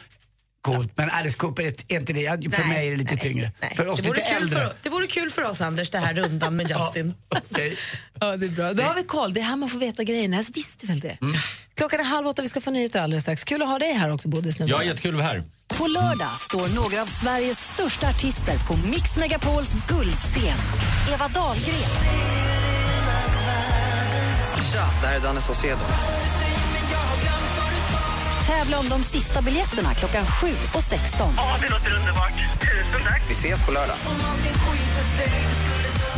coolt. 0.74 0.92
Men 0.96 1.10
Alice 1.10 1.36
Cooper 1.36 1.62
är 1.62 1.96
inte 1.98 2.12
det. 2.12 2.20
Ja, 2.20 2.32
För 2.32 2.58
Nej, 2.58 2.68
mig 2.68 2.86
är 2.86 2.90
det 2.90 2.96
lite 2.96 3.16
tyngre. 3.16 3.52
För 3.76 3.86
oss 3.86 4.00
Det 4.00 4.08
vore, 4.08 4.18
lite 4.18 4.30
kul 4.30 4.42
äldre. 4.42 4.60
för, 4.60 4.72
det 4.82 4.88
vore 4.88 5.06
kul 5.06 5.30
för 5.30 5.42
oss 5.50 5.60
Anders, 5.60 5.90
det 5.90 5.98
här 5.98 6.14
rundan 6.14 6.56
med 6.56 6.70
Justin. 6.78 7.14
Okej. 7.28 7.76
Ja, 8.20 8.36
det 8.36 8.46
är 8.46 8.50
bra. 8.50 8.72
Då 8.72 8.82
har 8.82 8.94
vi 8.94 9.04
koll. 9.04 9.32
Det 9.34 9.40
är 9.40 9.44
här 9.44 9.56
man 9.56 9.68
får 9.68 9.78
veta 9.78 10.04
grejerna. 10.04 10.36
Jag 10.36 10.44
visste 10.54 10.86
väl 10.86 11.00
det. 11.00 11.18
Klockan 11.74 12.00
är 12.00 12.04
halv 12.04 12.26
åtta, 12.26 12.42
vi 12.42 12.48
ska 12.48 12.60
få 12.60 12.70
nyheter 12.70 13.00
alldeles 13.02 13.22
strax. 13.24 13.44
Kul 13.44 13.62
att 13.62 13.68
ha 13.68 13.78
dig 13.78 13.92
här 13.92 14.12
också, 14.12 14.28
Bodis. 14.28 14.56
Ja, 14.60 14.82
jättekul 14.84 15.10
att 15.14 15.20
vara 15.20 15.26
här. 15.28 15.42
På 15.68 15.86
lördag 15.86 16.40
står 16.50 16.68
några 16.68 17.02
av 17.02 17.06
Sveriges 17.06 17.58
största 17.74 18.08
artister 18.08 18.58
på 18.66 18.76
Mix 18.76 19.16
Megapols 19.16 19.68
guldscen. 19.88 20.58
Eva 21.14 21.28
Dahlgren, 21.28 21.74
Tja, 24.72 24.88
det 25.02 25.06
här 25.06 25.16
är 25.16 25.20
Danne 25.20 25.40
Saucedo. 25.40 25.78
Tävla 28.48 28.78
om 28.78 28.88
de 28.88 29.04
sista 29.04 29.42
biljetterna 29.42 29.94
klockan 29.94 30.26
7 30.26 30.46
och 30.74 30.84
16. 30.84 31.32
Ja, 31.36 31.56
det 31.62 31.68
låter 31.68 31.92
underbart. 31.98 32.32
Tusen 32.60 33.00
tack. 33.04 33.22
Vi 33.28 33.32
ses 33.32 33.66
på 33.66 33.72
lördag. 33.72 33.96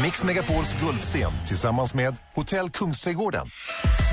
Mix 0.02 0.24
Megapols 0.24 0.76
guldscen 0.80 1.32
tillsammans 1.46 1.94
med 1.94 2.16
Hotell 2.34 2.70
Kungsträdgården. 2.70 3.46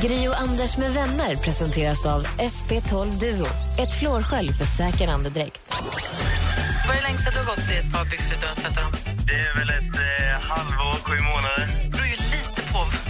Gri 0.02 0.28
och 0.28 0.42
Anders 0.42 0.78
med 0.78 0.94
vänner 0.94 1.36
presenteras 1.36 2.06
av 2.06 2.26
SP12 2.26 3.20
Duo. 3.20 3.48
Ett 3.80 4.00
flårskölj 4.00 4.54
för 4.54 4.66
säker 4.66 5.08
andedräkt. 5.08 5.62
Vad 6.88 6.96
är 6.96 7.02
det 7.02 7.08
längsta 7.08 7.32
du 7.32 7.38
har 7.38 7.46
gått 7.46 7.72
i 7.72 7.78
ett 7.78 7.94
par 7.94 8.06
byxor 8.06 8.36
utan 8.38 8.50
att 8.50 8.58
tvätta 8.58 8.82
dem? 8.82 8.92
Det 9.28 9.34
är 9.34 9.56
väl 9.60 9.70
ett 9.70 9.96
eh, 9.96 10.50
halvår, 10.50 10.94
sju 11.04 11.24
månader. 11.24 11.97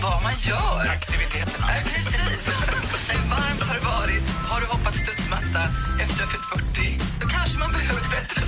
Vad 0.04 0.24
man 0.24 0.34
gör. 0.50 0.80
Aktiviteterna. 0.98 1.68
Nej, 1.68 1.84
precis. 1.84 2.48
Hur 3.10 3.30
varmt 3.30 3.62
har 3.68 3.76
det 3.80 3.86
varit? 3.86 4.24
Har 4.50 4.60
du 4.62 4.68
hoppat 4.68 4.96
studsmatta 4.96 5.64
efter 6.02 6.14
att 6.14 6.18
du 6.18 6.24
har 6.24 6.32
fyllt 6.32 6.76
40? 6.76 7.00
Då 7.22 7.28
kanske 7.28 7.60
man 7.60 7.72
behöver 7.72 8.02
tvätta 8.02 8.42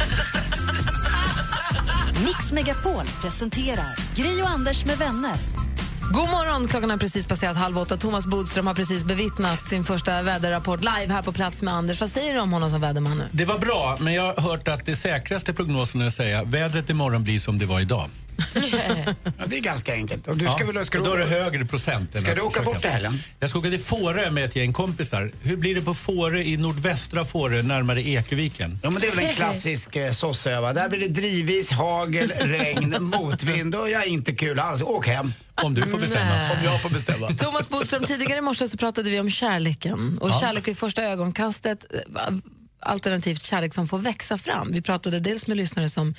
Mix 2.25 2.51
Megapol 2.51 3.05
presenterar 3.21 3.95
Gri 4.15 4.41
och 4.41 4.49
Anders 4.49 4.85
med 4.85 4.97
vänner. 4.97 5.35
God 6.13 6.29
morgon, 6.29 6.67
klockan 6.67 6.89
har 6.89 6.97
precis 6.97 7.27
passerat 7.27 7.57
halv 7.57 7.79
åtta. 7.79 7.97
Thomas 7.97 8.27
Bodström 8.27 8.67
har 8.67 8.73
precis 8.73 9.05
bevittnat 9.05 9.67
sin 9.67 9.83
första 9.83 10.21
väderrapport 10.21 10.79
live 10.79 11.13
här 11.13 11.21
på 11.21 11.31
plats 11.31 11.61
med 11.61 11.73
Anders. 11.73 12.01
Vad 12.01 12.09
säger 12.09 12.33
du 12.33 12.39
om 12.39 12.53
honom 12.53 12.69
som 12.69 12.81
väderman 12.81 13.17
nu? 13.17 13.27
Det 13.31 13.45
var 13.45 13.57
bra, 13.57 13.97
men 13.99 14.13
jag 14.13 14.33
har 14.33 14.41
hört 14.41 14.67
att 14.67 14.85
det 14.85 14.95
säkraste 14.95 15.53
prognosen 15.53 16.01
är 16.01 16.07
att 16.07 16.13
säga 16.13 16.43
vädret 16.43 16.89
imorgon 16.89 17.23
blir 17.23 17.39
som 17.39 17.59
det 17.59 17.65
var 17.65 17.79
idag. 17.79 18.09
Ja, 19.37 19.45
det 19.45 19.57
är 19.57 19.61
ganska 19.61 19.93
enkelt. 19.93 20.27
Och 20.27 20.37
du 20.37 20.45
ska 20.45 20.65
väl, 20.71 20.85
ska 20.85 20.99
då 20.99 21.13
är 21.13 21.17
det 21.17 21.25
högre 21.25 21.65
procent. 21.65 22.15
än 22.15 22.21
Ska 22.21 22.29
att 22.31 22.35
du 22.37 22.41
åka 22.41 22.59
försöka- 22.59 22.75
bort 22.75 22.85
i 22.85 22.87
helgen? 22.87 23.21
Jag 23.39 23.49
ska 23.49 23.59
åka 23.59 23.69
till 23.69 23.79
Fårö 23.79 24.31
med 24.31 24.45
ett 24.45 24.55
gäng 24.55 24.73
kompisar. 24.73 25.31
Hur 25.41 25.55
blir 25.57 25.75
det 25.75 25.81
på 25.81 25.93
Fårö 25.93 26.41
i 26.41 26.57
nordvästra 26.57 27.25
Fårö, 27.25 27.61
närmare 27.61 28.01
Ekeviken? 28.07 28.79
Ja, 28.83 28.89
men 28.89 29.01
det 29.01 29.07
är 29.07 29.15
väl 29.15 29.25
en 29.25 29.33
klassisk 29.35 29.95
eh, 29.95 30.11
sossöva. 30.11 30.73
Där 30.73 30.89
blir 30.89 30.99
det 30.99 31.07
drivis, 31.07 31.71
hagel, 31.71 32.29
regn, 32.39 32.95
motvind 32.99 33.75
och 33.75 33.89
jag 33.89 34.03
är 34.03 34.07
inte 34.07 34.31
kul 34.35 34.59
alls. 34.59 34.81
Åk 34.81 35.07
hem. 35.07 35.33
Om 35.63 35.73
du 35.73 35.81
får 35.87 35.99
bestämma. 35.99 36.33
Om 36.51 36.63
jag 36.63 36.81
får 36.81 36.89
bestämma. 36.89 37.29
Thomas 37.37 37.69
Bodström, 37.69 38.03
tidigare 38.03 38.37
i 38.37 38.41
morse 38.41 38.67
så 38.67 38.77
pratade 38.77 39.09
vi 39.09 39.19
om 39.19 39.29
kärleken 39.29 40.17
och 40.21 40.29
Ja. 40.29 40.39
kärlek 40.41 40.67
vid 40.67 40.77
första 40.77 41.03
ögonkastet, 41.03 41.85
eh, 41.93 42.33
alternativt 42.81 43.41
kärlek 43.43 43.73
som 43.73 43.87
får 43.87 43.97
växa 43.97 44.37
fram. 44.37 44.67
Vi 44.71 44.81
pratade 44.81 45.19
dels 45.19 45.47
med 45.47 45.57
lyssnare 45.57 45.89
som 45.89 46.15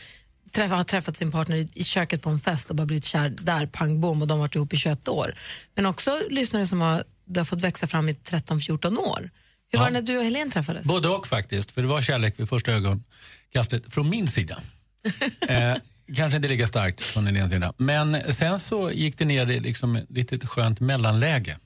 träffa, 0.52 0.74
har 0.74 0.84
träffat 0.84 1.16
sin 1.16 1.32
partner 1.32 1.56
i, 1.56 1.68
i 1.74 1.84
köket 1.84 2.22
på 2.22 2.30
en 2.30 2.38
fest 2.38 2.70
och 2.70 2.76
bara 2.76 2.86
blivit 2.86 3.04
kär 3.04 3.28
där, 3.28 3.66
pang 3.66 4.00
bom, 4.00 4.22
och 4.22 4.28
de 4.28 4.32
har 4.32 4.46
varit 4.46 4.54
ihop 4.54 4.72
i 4.72 4.76
21 4.76 5.08
år. 5.08 5.34
Men 5.74 5.86
också 5.86 6.22
lyssnare 6.30 6.66
som 6.66 6.80
har, 6.80 7.04
har 7.36 7.44
fått 7.44 7.60
växa 7.60 7.86
fram 7.86 8.08
i 8.08 8.12
13-14 8.12 8.96
år. 8.96 9.30
Hur 9.72 9.78
var 9.78 9.86
det 9.86 9.92
när 9.92 10.02
du 10.02 10.18
och 10.18 10.24
Helene 10.24 10.50
träffades? 10.50 10.86
Både 10.86 11.08
och 11.08 11.26
faktiskt, 11.26 11.70
för 11.70 11.82
det 11.82 11.88
var 11.88 12.02
kärlek 12.02 12.34
vid 12.40 12.48
första 12.48 12.72
ögonkastet 12.72 13.94
från 13.94 14.10
min 14.10 14.28
sida. 14.28 14.62
eh, 15.48 15.74
kanske 16.16 16.36
inte 16.36 16.48
lika 16.48 16.66
starkt 16.66 17.02
från 17.02 17.26
Helenes 17.26 17.52
sida. 17.52 17.72
Men 17.76 18.34
sen 18.34 18.60
så 18.60 18.90
gick 18.90 19.18
det 19.18 19.24
ner 19.24 19.50
i 19.50 19.60
liksom 19.60 19.96
ett 19.96 20.10
litet 20.10 20.48
skönt 20.48 20.80
mellanläge. 20.80 21.58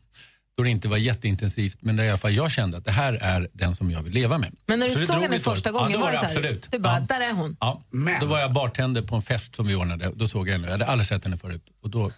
Då 0.57 0.63
det 0.63 0.71
inte 0.71 0.89
var 0.89 0.97
jätteintensivt, 0.97 1.79
men 1.81 1.97
där 1.97 2.05
i 2.05 2.09
alla 2.09 2.19
fall 2.19 2.35
jag 2.35 2.51
kände 2.51 2.77
att 2.77 2.85
det 2.85 2.91
här 2.91 3.13
är 3.13 3.49
den 3.53 3.77
som 3.77 3.91
jag 3.91 4.03
vill 4.03 4.13
leva 4.13 4.39
med. 4.39 4.55
Men 4.67 4.79
när 4.79 4.89
du 4.89 4.95
det 4.95 5.07
såg 5.07 5.23
henne 5.23 5.41
första 5.41 5.71
gången, 5.71 5.91
ja, 5.91 5.97
då 5.97 6.05
var 6.05 6.13
det 6.13 6.17
så 6.17 6.25
här, 6.25 6.29
absolut. 6.29 6.69
du 6.71 6.79
bara, 6.79 6.95
ja. 6.95 7.01
där 7.01 7.21
är 7.21 7.33
hon? 7.33 7.57
Ja. 7.61 7.83
Då 8.21 8.27
var 8.27 8.39
jag 8.39 8.53
bartender 8.53 9.03
på 9.03 9.15
en 9.15 9.23
fest 9.23 9.55
som 9.55 9.67
vi 9.67 9.75
ordnade. 9.75 10.11
Då 10.15 10.29
såg 10.29 10.49
jag 10.49 10.53
henne. 10.53 10.67
Jag 10.67 10.73
hade 10.73 10.87
aldrig 10.87 11.07
sett 11.07 11.25
henne 11.25 11.37
förut. 11.37 11.63
Och 11.83 11.91
då, 11.91 12.11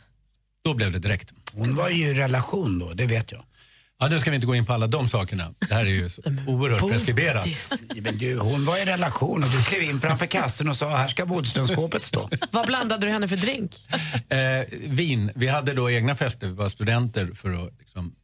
då 0.65 0.75
blev 0.75 0.93
det 0.93 0.99
direkt. 0.99 1.33
Hon 1.53 1.75
var 1.75 1.89
ju 1.89 2.07
i 2.07 2.15
relation 2.15 2.79
då, 2.79 2.93
det 2.93 3.07
vet 3.07 3.33
jag. 3.33 3.43
Ja, 3.99 4.09
nu 4.09 4.21
ska 4.21 4.31
vi 4.31 4.35
inte 4.35 4.47
gå 4.47 4.55
in 4.55 4.67
på 4.67 4.73
alla 4.73 4.87
de 4.87 5.09
sakerna. 5.09 5.55
Det 5.69 5.75
här 5.75 5.85
är 5.85 5.91
ju 5.91 6.11
så 6.11 6.23
oerhört 6.47 6.91
preskriberat. 6.91 7.49
Men 7.97 8.19
du, 8.19 8.39
hon 8.39 8.65
var 8.65 8.79
i 8.79 8.85
relation 8.85 9.45
och 9.45 9.51
du 9.51 9.63
klev 9.63 9.83
in 9.83 10.01
framför 10.01 10.27
kassen 10.27 10.69
och 10.69 10.77
sa 10.77 10.97
här 10.97 11.09
ska 11.09 11.27
Bodströmskåpet 11.27 12.03
stå. 12.03 12.29
Vad 12.51 12.67
blandade 12.67 13.07
du 13.07 13.13
henne 13.13 13.29
för 13.29 13.37
drink? 13.37 13.89
Eh, 14.29 14.39
vin. 14.89 15.31
Vi 15.35 15.49
hade 15.49 15.73
då 15.73 15.91
egna 15.91 16.17
fester, 16.17 16.47
vi 16.47 16.53
var 16.53 16.69
studenter 16.69 17.31
för 17.35 17.53
att 17.53 17.73
liksom, 17.79 18.15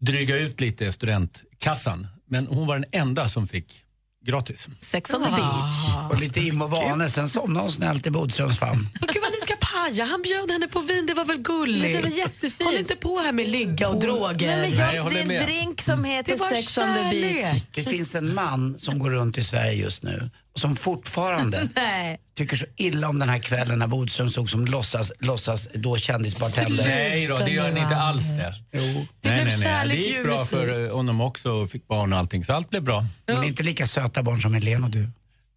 dryga 0.00 0.36
ut 0.38 0.60
lite 0.60 0.92
studentkassan. 0.92 2.06
Men 2.30 2.46
hon 2.46 2.66
var 2.66 2.78
den 2.78 2.84
enda 2.92 3.28
som 3.28 3.48
fick 3.48 3.82
gratis. 4.26 4.68
Sex 4.78 5.14
on 5.14 5.24
the 5.24 5.30
beach. 5.30 6.10
Och 6.10 6.20
lite 6.20 6.40
im 6.40 6.62
och 6.62 6.70
vane, 6.70 7.10
sen 7.10 7.28
somnade 7.28 7.60
hon 7.64 7.72
snällt 7.72 8.06
i 8.06 8.10
Bodströms 8.10 8.58
famn. 8.58 8.88
Men 9.00 9.08
gud 9.12 9.22
vad 9.22 9.30
ni 9.32 9.38
ska 9.40 9.54
paja, 9.56 10.04
han 10.04 10.22
bjöd 10.22 10.50
henne 10.50 10.68
på 10.68 10.80
vin, 10.80 11.06
det 11.06 11.14
var 11.14 11.24
väl 11.24 11.38
gulligt? 11.38 11.96
Det 11.96 12.02
var 12.02 12.16
jättefint. 12.18 12.62
Håll 12.70 12.76
inte 12.76 12.96
på 12.96 13.18
här 13.18 13.32
med 13.32 13.48
ligga 13.48 13.88
och 13.88 14.00
droger. 14.00 14.46
Nej, 14.46 14.60
men 14.70 14.78
Nej, 14.78 14.78
jag 14.78 14.94
just 14.94 15.08
det 15.10 15.16
är 15.18 15.22
en 15.22 15.28
med. 15.28 15.42
drink 15.46 15.80
som 15.82 16.04
heter 16.04 16.36
Sex 16.36 16.78
on 16.78 16.84
the 16.84 16.92
beach. 17.10 17.44
kärlek. 17.44 17.64
Det 17.74 17.84
finns 17.84 18.14
en 18.14 18.34
man 18.34 18.78
som 18.78 18.98
går 18.98 19.10
runt 19.10 19.38
i 19.38 19.44
Sverige 19.44 19.72
just 19.72 20.02
nu 20.02 20.30
som 20.58 20.76
fortfarande 20.76 21.68
Nej. 21.76 22.18
tycker 22.34 22.56
så 22.56 22.66
illa 22.76 23.08
om 23.08 23.18
den 23.18 23.28
här 23.28 23.38
kvällen 23.38 23.78
när 23.78 23.86
Bodström 23.86 24.30
stod 24.30 24.50
som 24.50 24.64
låtsas, 24.66 25.12
låtsas 25.18 25.68
då 25.74 25.96
kändisbartender. 25.96 26.84
Nej 26.84 27.26
då, 27.26 27.36
det 27.36 27.50
gör 27.50 27.72
ni 27.72 27.80
inte 27.80 27.96
alls 27.96 28.30
det. 28.30 28.54
Jo. 28.72 28.80
nej, 28.80 29.06
blev 29.20 29.34
nej, 29.36 29.44
nej. 29.44 29.58
kärlek, 29.58 29.98
Det 29.98 30.02
gick 30.02 30.22
bra 30.24 30.44
för 30.44 30.86
eh, 30.86 30.96
honom 30.96 31.20
också 31.20 31.50
och 31.50 31.70
fick 31.70 31.88
barn 31.88 32.12
och 32.12 32.18
allting, 32.18 32.44
så 32.44 32.52
allt 32.54 32.70
blev 32.70 32.82
bra. 32.82 33.04
Men 33.26 33.44
inte 33.44 33.62
lika 33.62 33.86
söta 33.86 34.22
barn 34.22 34.40
som 34.40 34.54
Helene 34.54 34.84
och 34.84 34.90
du. 34.90 35.08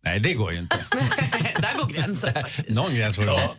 Nej, 0.04 0.20
det 0.20 0.34
går 0.34 0.54
ju 0.54 0.60
inte. 0.60 0.78
Där 1.62 1.78
går 1.78 1.90
gränsen. 1.90 2.34
Någon 2.68 2.96
gräns 2.96 3.16
får 3.16 3.24
det 3.24 3.32
vara. 3.32 3.50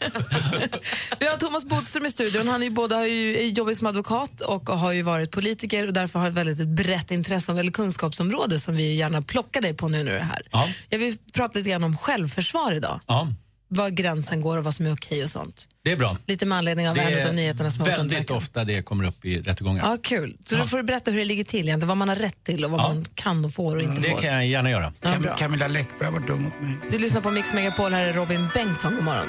Vi 1.18 1.26
har 1.26 1.36
Thomas 1.36 1.64
Bodström 1.64 2.06
i 2.06 2.10
studion. 2.10 2.48
Han 2.48 2.62
är 2.62 2.66
ju 2.66 2.70
både 2.70 2.94
har 2.94 3.06
ju, 3.06 3.38
är 3.38 3.46
jobbar 3.46 3.72
som 3.72 3.86
advokat 3.86 4.40
och 4.40 4.68
har 4.68 4.92
ju 4.92 5.02
varit 5.02 5.30
politiker 5.30 5.86
och 5.86 5.92
därför 5.92 6.18
har 6.18 6.28
ett 6.28 6.34
väldigt 6.34 6.68
brett 6.68 7.10
intresse 7.10 7.52
eller 7.52 7.72
kunskapsområde 7.72 8.60
som 8.60 8.76
vi 8.76 8.94
gärna 8.94 9.22
plockar 9.22 9.60
dig 9.60 9.74
på 9.74 9.88
nu 9.88 10.04
när 10.04 10.12
du 10.12 10.18
är 10.18 10.22
här. 10.22 10.42
Ja. 10.50 10.68
Jag 10.88 10.98
vill 10.98 11.16
prata 11.32 11.58
lite 11.58 11.70
grann 11.70 11.84
om 11.84 11.96
självförsvar 11.96 12.72
idag. 12.72 13.00
Ja, 13.06 13.28
Var 13.74 13.88
gränsen 13.90 14.40
går 14.40 14.58
och 14.58 14.64
vad 14.64 14.74
som 14.74 14.86
är 14.86 14.94
okej 14.94 15.22
och 15.22 15.30
sånt. 15.30 15.68
det 15.84 15.92
är 15.92 15.96
bra. 15.96 16.16
Lite 16.26 16.46
med 16.46 16.58
anledning 16.58 16.88
av 16.88 16.94
Det 16.94 17.00
en 17.00 17.28
av 17.28 17.34
nyheterna 17.34 17.70
som 17.70 17.80
har 17.80 17.88
väldigt 17.88 18.30
ofta 18.30 18.64
det 18.64 18.82
kommer 18.82 19.04
upp 19.04 19.24
i 19.24 19.40
rättegångar. 19.40 19.90
Ja, 19.90 19.96
kul. 20.02 20.36
Så 20.44 20.56
då 20.56 20.62
får 20.64 20.76
du 20.76 20.82
berätta 20.82 21.10
hur 21.10 21.18
det 21.18 21.24
ligger 21.24 21.44
till 21.44 21.60
egentligen, 21.60 21.88
vad 21.88 21.96
man 21.96 22.08
har 22.08 22.16
rätt 22.16 22.44
till 22.44 22.64
och 22.64 22.70
vad 22.70 22.80
man 22.80 23.04
kan 23.14 23.44
och 23.44 23.52
får 23.54 23.76
och 23.76 23.82
inte 23.82 24.00
Det 24.00 24.10
får. 24.10 24.18
kan 24.18 24.32
jag 24.34 24.46
gärna 24.46 24.70
göra. 24.70 24.92
Ja, 25.00 25.18
bra. 25.18 25.36
Camilla 25.36 25.68
Läckberg 25.68 26.04
har 26.04 26.12
varit 26.12 26.26
dum 26.26 26.42
mot 26.42 26.60
mig. 26.60 26.76
Du 26.90 26.98
lyssnar 26.98 27.20
på 27.20 27.30
Mix 27.30 27.54
Megapol, 27.54 27.92
här 27.92 28.02
är 28.06 28.12
Robin 28.12 28.48
Bengtsson. 28.54 28.94
God 28.94 29.04
morgon. 29.04 29.28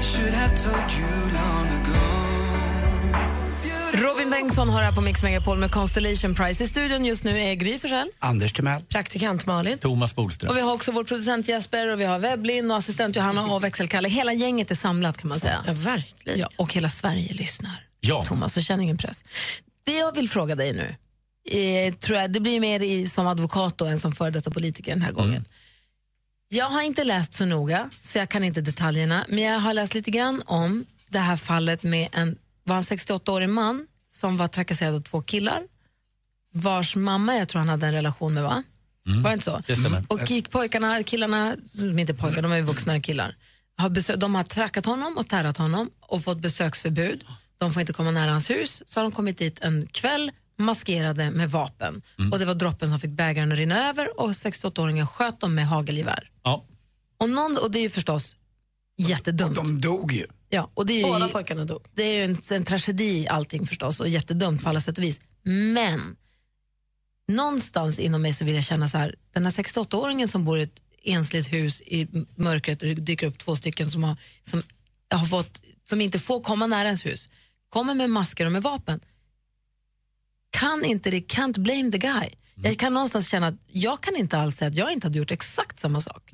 Should 0.00 0.34
Robin 3.94 4.30
Bengtsson 4.30 4.68
har 4.68 4.82
här 4.82 4.92
på 4.92 5.00
Mix 5.00 5.22
Megapol 5.22 5.58
med 5.58 5.70
Constellation 5.70 6.34
Prize. 6.34 6.64
I 6.64 6.68
studion 6.68 7.04
just 7.04 7.24
nu 7.24 7.40
är 7.40 7.54
Gry 7.54 7.78
Forssell. 7.78 8.10
Anders 8.18 8.52
Timell. 8.52 8.82
Praktikant 8.82 9.46
Malin. 9.46 9.78
Thomas 9.78 10.14
Bodström. 10.16 10.50
Och 10.50 10.56
vi 10.56 10.60
har 10.60 10.72
också 10.72 10.92
vår 10.92 11.04
producent 11.04 11.48
Jesper 11.48 11.88
och 11.88 12.00
vi 12.00 12.04
har 12.04 12.18
Webblin 12.18 12.70
och 12.70 12.76
assistent 12.76 13.16
Johanna 13.16 13.46
och 13.46 13.64
växelkalle. 13.64 14.08
Hela 14.08 14.32
gänget 14.32 14.70
är 14.70 14.74
samlat 14.74 15.18
kan 15.18 15.28
man 15.28 15.40
säga. 15.40 15.64
Ja, 15.66 15.72
verkligen. 15.72 16.38
Ja, 16.38 16.48
och 16.56 16.72
hela 16.72 16.90
Sverige 16.90 17.32
lyssnar. 17.32 17.86
Ja. 18.00 18.24
Thomas, 18.24 18.54
så 18.54 18.60
känn 18.60 18.80
ingen 18.80 18.96
press. 18.96 19.24
Det 19.84 19.96
jag 19.96 20.14
vill 20.14 20.28
fråga 20.28 20.54
dig 20.54 20.72
nu, 20.72 20.96
eh, 21.58 21.94
tror 21.94 22.18
jag, 22.18 22.32
det 22.32 22.40
blir 22.40 22.60
mer 22.60 22.80
i, 22.80 23.08
som 23.08 23.26
advokat 23.26 23.78
då 23.78 23.84
än 23.84 24.00
som 24.00 24.12
före 24.12 24.30
detta 24.30 24.50
politiker 24.50 24.92
den 24.92 25.02
här 25.02 25.12
gången. 25.12 25.44
Jag 26.48 26.66
har 26.66 26.82
inte 26.82 27.04
läst 27.04 27.32
så 27.32 27.44
noga, 27.44 27.90
så 28.00 28.18
jag 28.18 28.28
kan 28.28 28.44
inte 28.44 28.60
detaljerna, 28.60 29.24
men 29.28 29.44
jag 29.44 29.60
har 29.60 29.74
läst 29.74 29.94
lite 29.94 30.10
grann 30.10 30.42
om 30.46 30.86
det 31.08 31.18
här 31.18 31.36
fallet 31.36 31.82
med 31.82 32.08
en, 32.12 32.38
var 32.64 32.76
en 32.76 32.82
68-årig 32.82 33.48
man 33.48 33.86
som 34.10 34.36
var 34.36 34.48
trakasserad 34.48 34.94
av 34.94 35.00
två 35.00 35.22
killar, 35.22 35.62
vars 36.52 36.96
mamma 36.96 37.34
jag 37.34 37.48
tror 37.48 37.58
han 37.58 37.68
hade 37.68 37.86
en 37.86 37.92
relation 37.92 38.34
med, 38.34 38.42
va? 38.42 38.62
Var 39.06 39.30
det 39.30 39.32
inte 39.32 39.44
så? 39.44 39.62
Det 39.66 39.76
stämmer. 39.76 40.04
Och 40.08 40.30
gick 40.30 40.50
pojkarna, 40.50 41.02
killarna, 41.02 41.56
som 41.66 41.98
inte 41.98 42.14
pojkar, 42.14 42.42
de 42.42 42.52
är 42.52 42.56
ju 42.56 42.62
vuxna 42.62 43.00
killar, 43.00 43.34
har 43.76 43.88
besö- 43.90 44.16
de 44.16 44.34
har 44.34 44.42
trackat 44.42 44.86
honom 44.86 45.18
och 45.18 45.28
tärat 45.28 45.56
honom 45.56 45.90
och 46.00 46.24
fått 46.24 46.38
besöksförbud. 46.38 47.24
De 47.58 47.72
får 47.72 47.80
inte 47.80 47.92
komma 47.92 48.10
nära 48.10 48.30
hans 48.30 48.50
hus. 48.50 48.82
Så 48.86 49.00
har 49.00 49.04
de 49.04 49.12
kommit 49.12 49.38
dit 49.38 49.58
en 49.60 49.86
kväll 49.86 50.30
maskerade 50.58 51.30
med 51.30 51.50
vapen. 51.50 52.02
Och 52.32 52.38
det 52.38 52.44
var 52.44 52.54
droppen 52.54 52.90
som 52.90 53.00
fick 53.00 53.10
bägaren 53.10 53.52
att 53.52 53.58
rinna 53.58 53.88
över 53.88 54.20
och 54.20 54.30
68-åringen 54.30 55.06
sköt 55.06 55.40
dem 55.40 55.54
med 55.54 55.66
hagelgevär. 55.68 56.30
Ja. 56.42 56.64
Och, 57.18 57.30
någon, 57.30 57.56
och 57.62 57.70
det 57.70 57.78
är 57.78 57.82
ju 57.82 57.90
förstås 57.90 58.36
jättedumt. 58.96 59.54
De 59.56 59.80
dog 59.80 60.12
ju. 60.12 60.26
Ja, 60.48 60.70
och 60.74 60.86
det 60.86 60.92
är 60.92 60.96
ju, 60.96 61.02
Båda 61.02 61.28
pojkarna 61.28 61.64
dog. 61.64 61.86
Det 61.94 62.02
är 62.02 62.14
ju 62.14 62.24
en, 62.24 62.36
en 62.50 62.64
tragedi 62.64 63.28
allting 63.28 63.66
förstås 63.66 64.00
och 64.00 64.08
jättedumt 64.08 64.62
på 64.62 64.68
alla 64.68 64.80
sätt 64.80 64.98
och 64.98 65.04
vis. 65.04 65.20
Men 65.42 66.16
någonstans 67.28 67.98
inom 67.98 68.22
mig 68.22 68.32
så 68.32 68.44
vill 68.44 68.54
jag 68.54 68.64
känna 68.64 68.88
så 68.88 68.98
här, 68.98 69.14
den 69.32 69.44
här 69.44 69.50
68-åringen 69.50 70.26
som 70.26 70.44
bor 70.44 70.58
i 70.58 70.62
ett 70.62 70.80
ensligt 71.02 71.52
hus 71.52 71.82
i 71.82 72.08
mörkret 72.36 72.82
och 72.82 72.88
det 72.88 72.94
dyker 72.94 73.26
upp 73.26 73.38
två 73.38 73.56
stycken 73.56 73.90
som, 73.90 74.04
har, 74.04 74.16
som, 74.42 74.62
har 75.10 75.26
fått, 75.26 75.60
som 75.84 76.00
inte 76.00 76.18
får 76.18 76.40
komma 76.40 76.66
nära 76.66 76.84
ens 76.84 77.06
hus, 77.06 77.28
kommer 77.68 77.94
med 77.94 78.10
masker 78.10 78.46
och 78.46 78.52
med 78.52 78.62
vapen. 78.62 79.00
Kan 80.50 80.84
inte 80.84 81.10
det, 81.10 81.20
can't 81.20 81.60
blame 81.60 81.92
the 81.92 81.98
guy. 81.98 82.28
Jag 82.54 82.78
kan 82.78 82.94
någonstans 82.94 83.28
känna 83.28 83.46
att 83.46 83.54
jag 83.66 84.00
kan 84.00 84.16
inte 84.16 84.38
alls 84.38 84.56
säga 84.56 84.68
att 84.68 84.76
jag 84.76 84.92
inte 84.92 85.06
hade 85.06 85.18
gjort 85.18 85.30
exakt 85.30 85.80
samma 85.80 86.00
sak. 86.00 86.30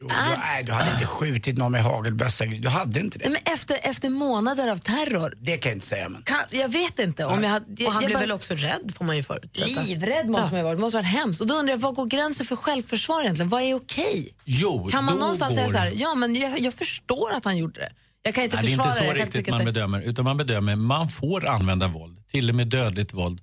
Jo, 0.00 0.06
du, 0.08 0.14
nej, 0.38 0.62
du 0.64 0.72
hade 0.72 0.90
inte 0.92 1.06
skjutit 1.06 1.58
någon 1.58 1.72
med 1.72 1.82
hagelbössa. 1.82 2.44
Du 2.44 2.68
hade 2.68 3.00
inte 3.00 3.18
det. 3.18 3.28
Nej, 3.28 3.40
Men 3.44 3.52
efter, 3.54 3.78
efter 3.82 4.08
månader 4.10 4.68
av 4.68 4.76
terror, 4.76 5.34
Det 5.40 5.56
kan 5.56 5.70
jag 5.70 5.76
inte 5.76 5.86
säga. 5.86 6.08
Men. 6.08 6.22
kan, 6.22 6.36
jag 6.50 6.68
vet 6.68 6.98
inte 6.98 7.24
om 7.24 7.42
jag 7.42 7.50
hade... 7.50 7.86
Och 7.86 7.92
han 7.92 8.02
jag 8.02 8.08
blev 8.08 8.16
bara- 8.16 8.20
väl 8.20 8.32
också 8.32 8.54
rädd 8.54 8.92
får 8.96 9.04
man 9.04 9.16
ju 9.16 9.22
förutsätta. 9.22 9.82
Livrädd 9.82 10.28
måste 10.28 10.46
man 10.50 10.56
ju 10.58 10.62
vara. 10.64 10.74
Det 10.74 10.80
måste 10.80 10.98
ha 10.98 11.02
varit 11.02 11.12
hemskt. 11.12 11.40
Och 11.40 11.46
då 11.46 11.54
undrar 11.54 11.72
jag, 11.74 11.78
vad 11.78 11.94
går 11.94 12.06
gränsen 12.06 12.46
för 12.46 12.56
självförsvar 12.56 13.22
egentligen? 13.22 13.48
Vad 13.48 13.62
är 13.62 13.74
okej? 13.74 14.34
Jo, 14.44 14.88
Kan 14.92 15.04
man 15.04 15.16
någonstans 15.18 15.54
säga 15.54 15.66
går- 15.66 15.72
så 15.72 15.78
här, 15.78 15.92
ja 15.96 16.14
men 16.14 16.34
jag, 16.36 16.60
jag 16.60 16.74
förstår 16.74 17.32
att 17.32 17.44
han 17.44 17.56
gjorde 17.56 17.80
det. 17.80 17.92
Jag 18.22 18.34
kan 18.34 18.44
inte 18.44 18.56
Nej, 18.56 18.66
det 18.66 18.72
är 18.72 18.76
försvara 18.76 18.88
inte 18.88 18.98
så 18.98 19.04
jag 19.04 19.16
kan 19.16 19.26
riktigt 19.26 19.50
man 19.50 19.58
det- 19.58 19.64
bedömer, 19.72 20.00
utan 20.00 20.24
man 20.24 20.36
bedömer 20.36 20.76
man 20.76 21.08
får 21.08 21.46
använda 21.46 21.88
våld, 21.88 22.18
till 22.28 22.48
och 22.48 22.54
med 22.54 22.66
dödligt 22.68 23.14
våld, 23.14 23.40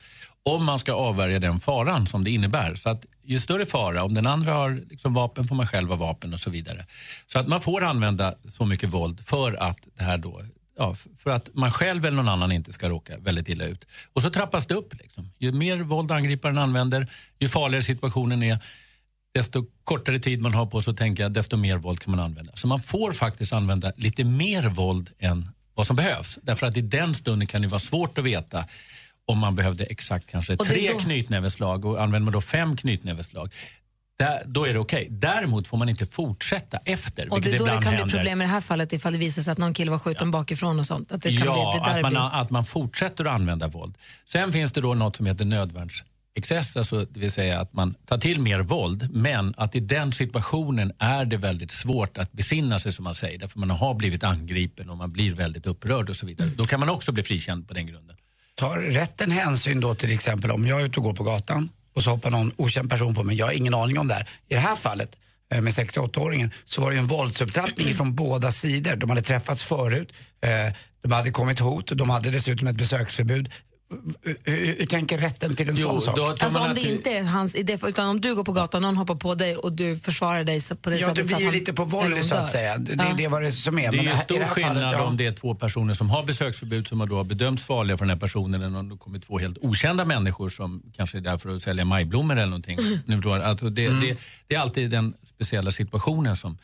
om 0.49 0.65
man 0.65 0.79
ska 0.79 0.93
avvärja 0.93 1.39
den 1.39 1.59
faran 1.59 2.07
som 2.07 2.23
det 2.23 2.31
innebär. 2.31 2.75
Så 2.75 2.89
att 2.89 3.05
ju 3.23 3.39
större 3.39 3.65
fara, 3.65 4.03
om 4.03 4.13
den 4.13 4.27
andra 4.27 4.53
har 4.53 4.81
liksom 4.89 5.13
vapen 5.13 5.47
får 5.47 5.55
man 5.55 5.67
själv 5.67 5.89
ha 5.89 5.95
vapen 5.95 6.33
och 6.33 6.39
så 6.39 6.49
vidare. 6.49 6.85
Så 7.27 7.39
att 7.39 7.47
man 7.47 7.61
får 7.61 7.83
använda 7.83 8.33
så 8.47 8.65
mycket 8.65 8.89
våld 8.89 9.25
för 9.25 9.53
att 9.53 9.79
det 9.97 10.03
här 10.03 10.17
då 10.17 10.41
Ja, 10.77 10.95
för 11.17 11.29
att 11.29 11.49
man 11.53 11.71
själv 11.71 12.05
eller 12.05 12.17
någon 12.17 12.29
annan 12.29 12.51
inte 12.51 12.73
ska 12.73 12.89
råka 12.89 13.17
väldigt 13.17 13.49
illa 13.49 13.65
ut. 13.65 13.85
Och 14.13 14.21
så 14.21 14.29
trappas 14.29 14.65
det 14.67 14.73
upp. 14.73 14.93
Liksom. 14.93 15.31
Ju 15.37 15.51
mer 15.51 15.77
våld 15.77 16.11
angriparen 16.11 16.57
använder, 16.57 17.07
ju 17.39 17.49
farligare 17.49 17.83
situationen 17.83 18.43
är, 18.43 18.59
desto 19.33 19.65
kortare 19.83 20.19
tid 20.19 20.41
man 20.41 20.53
har 20.53 20.65
på 20.65 20.81
sig 20.81 20.91
att 20.91 20.97
tänka, 20.97 21.29
desto 21.29 21.57
mer 21.57 21.77
våld 21.77 21.99
kan 21.99 22.11
man 22.11 22.19
använda. 22.19 22.51
Så 22.55 22.67
man 22.67 22.79
får 22.79 23.11
faktiskt 23.11 23.53
använda 23.53 23.91
lite 23.95 24.23
mer 24.23 24.69
våld 24.69 25.09
än 25.19 25.49
vad 25.73 25.87
som 25.87 25.95
behövs. 25.95 26.39
Därför 26.41 26.67
att 26.67 26.77
i 26.77 26.81
den 26.81 27.13
stunden 27.13 27.47
kan 27.47 27.61
det 27.61 27.67
vara 27.67 27.79
svårt 27.79 28.17
att 28.17 28.23
veta 28.23 28.65
om 29.25 29.39
man 29.39 29.55
behövde 29.55 29.83
exakt 29.83 30.31
kanske 30.31 30.57
tre 30.57 30.91
då- 30.91 30.99
knytnäveslag 30.99 31.85
och 31.85 32.03
använder 32.03 32.25
man 32.25 32.33
då 32.33 32.41
fem 32.41 32.77
knytnäveslag. 32.77 33.53
Där, 34.19 34.41
då 34.45 34.65
är 34.65 34.73
det 34.73 34.79
okej. 34.79 35.07
Däremot 35.11 35.67
får 35.67 35.77
man 35.77 35.89
inte 35.89 36.05
fortsätta 36.05 36.77
efter, 36.77 37.33
Och 37.33 37.41
det 37.41 37.51
är 37.51 37.59
då 37.59 37.65
det 37.65 37.71
kan 37.71 37.79
bli 37.79 37.89
händer. 37.89 38.15
problem 38.17 38.41
i 38.41 38.43
det 38.43 38.49
här 38.49 38.61
fallet 38.61 38.93
ifall 38.93 39.13
det 39.13 39.19
visar 39.19 39.41
sig 39.41 39.51
att 39.51 39.57
någon 39.57 39.73
kille 39.73 39.91
var 39.91 39.99
skjuten 39.99 40.31
bakifrån 40.31 40.79
och 40.79 40.85
sånt. 40.85 41.11
Att 41.11 41.21
det 41.21 41.37
kan 41.37 41.45
ja, 41.45 41.71
bli, 41.73 41.79
det 41.79 41.85
där 41.85 41.97
att, 41.97 42.01
man, 42.01 42.11
blir... 42.11 42.41
att 42.41 42.49
man 42.49 42.65
fortsätter 42.65 43.25
att 43.25 43.33
använda 43.33 43.67
våld. 43.67 43.97
Sen 44.25 44.51
finns 44.51 44.71
det 44.71 44.81
då 44.81 44.93
något 44.93 45.15
som 45.15 45.25
heter 45.25 45.45
nödvärnsexcess, 45.45 46.77
alltså 46.77 47.05
det 47.05 47.19
vill 47.19 47.31
säga 47.31 47.59
att 47.59 47.73
man 47.73 47.93
tar 48.05 48.17
till 48.17 48.41
mer 48.41 48.59
våld, 48.59 49.09
men 49.11 49.53
att 49.57 49.75
i 49.75 49.79
den 49.79 50.11
situationen 50.11 50.91
är 50.99 51.25
det 51.25 51.37
väldigt 51.37 51.71
svårt 51.71 52.17
att 52.17 52.31
besinna 52.31 52.79
sig 52.79 52.91
som 52.91 53.03
man 53.03 53.15
säger, 53.15 53.39
därför 53.39 53.59
man 53.59 53.69
har 53.69 53.93
blivit 53.93 54.23
angripen 54.23 54.89
och 54.89 54.97
man 54.97 55.11
blir 55.11 55.35
väldigt 55.35 55.65
upprörd 55.65 56.09
och 56.09 56.15
så 56.15 56.25
vidare. 56.25 56.49
Då 56.55 56.65
kan 56.65 56.79
man 56.79 56.89
också 56.89 57.11
bli 57.11 57.23
frikänd 57.23 57.67
på 57.67 57.73
den 57.73 57.87
grunden. 57.87 58.15
Tar 58.55 58.77
rätten 58.77 59.31
hänsyn 59.31 59.79
då 59.79 59.95
till 59.95 60.13
exempel 60.13 60.51
om 60.51 60.67
jag 60.67 60.81
är 60.81 60.85
ute 60.85 60.97
och 60.99 61.03
går 61.03 61.13
på 61.13 61.23
gatan 61.23 61.69
och 61.95 62.03
så 62.03 62.09
hoppar 62.09 62.31
någon 62.31 62.51
okänd 62.55 62.89
person 62.89 63.15
på 63.15 63.23
mig, 63.23 63.35
jag 63.35 63.45
har 63.45 63.53
ingen 63.53 63.73
aning 63.73 63.99
om 63.99 64.07
det 64.07 64.13
här. 64.13 64.29
I 64.49 64.53
det 64.53 64.59
här 64.59 64.75
fallet 64.75 65.17
eh, 65.53 65.61
med 65.61 65.73
68-åringen 65.73 66.51
så 66.65 66.81
var 66.81 66.89
det 66.89 66.95
ju 66.95 66.99
en 66.99 67.07
våldsupptrappning 67.07 67.95
från 67.95 68.15
båda 68.15 68.51
sidor. 68.51 68.95
De 68.95 69.09
hade 69.09 69.21
träffats 69.21 69.63
förut, 69.63 70.13
eh, 70.41 70.73
de 71.01 71.11
hade 71.11 71.31
kommit 71.31 71.59
hot, 71.59 71.91
de 71.97 72.09
hade 72.09 72.31
dessutom 72.31 72.67
ett 72.67 72.75
besöksförbud. 72.75 73.51
Hur, 74.43 74.85
tänker 74.85 75.17
rätten 75.17 75.55
till 75.55 75.69
en 75.69 75.75
sån 75.75 76.01
sak? 76.01 76.43
Alltså 76.43 76.59
om 76.59 76.73
det 76.75 76.81
inte 76.81 77.09
är 77.09 77.23
hans 77.23 77.55
idé, 77.55 77.77
utan 77.87 78.09
om 78.09 78.21
du 78.21 78.35
går 78.35 78.43
på 78.43 78.51
gatan, 78.51 78.81
någon 78.81 78.97
hoppar 78.97 79.15
på 79.15 79.35
dig 79.35 79.55
och 79.55 79.71
du 79.71 79.97
försvarar 79.97 80.43
dig 80.43 80.61
på 80.81 80.89
det 80.89 80.97
Ja, 80.97 81.07
sättet 81.07 81.27
det 81.27 81.33
så 81.33 81.39
blir 81.39 81.51
lite 81.51 81.73
på 81.73 81.83
volley 81.83 82.23
så 82.23 82.35
att 82.35 82.47
säga. 82.47 82.77
Det, 82.77 82.93
Ja. 82.93 83.13
det 83.17 83.23
är 83.23 83.29
vad 83.29 83.41
det 83.41 83.51
som 83.51 83.79
är. 83.79 83.91
Det 83.91 83.97
är 83.97 84.03
ju 84.03 84.17
stor 84.17 84.39
det 84.39 84.45
här 84.45 84.51
skillnad 84.51 84.73
fallet, 84.75 84.91
ja. 84.91 85.03
om 85.03 85.17
det 85.17 85.25
är 85.25 85.31
två 85.31 85.55
personer 85.55 85.93
som 85.93 86.09
har 86.09 86.23
besöksförbud 86.23 86.87
som 86.87 86.99
har 86.99 87.07
då 87.07 87.23
bedömts 87.23 87.65
farliga 87.65 87.97
för 87.97 88.05
den 88.05 88.09
här 88.09 88.19
personen 88.19 88.61
än 88.61 88.75
om 88.75 88.89
det 88.89 88.97
kommer 88.97 89.19
två 89.19 89.39
helt 89.39 89.57
okända 89.61 90.05
människor 90.05 90.49
som 90.49 90.83
kanske 90.95 91.17
är 91.17 91.21
där 91.21 91.37
för 91.37 91.55
att 91.55 91.61
sälja 91.61 91.85
majblommor 91.85 92.35
eller 92.35 92.45
någonting. 92.45 92.77
Nu 93.05 93.15
förstår. 93.15 93.39
Alltså 93.39 93.69
det, 93.69 93.87
det, 93.87 94.17
det 94.47 94.55
är 94.55 94.59
alltid 94.59 94.89
den 94.89 95.13
speciella 95.25 95.71
situationen 95.71 96.35
som, 96.35 96.57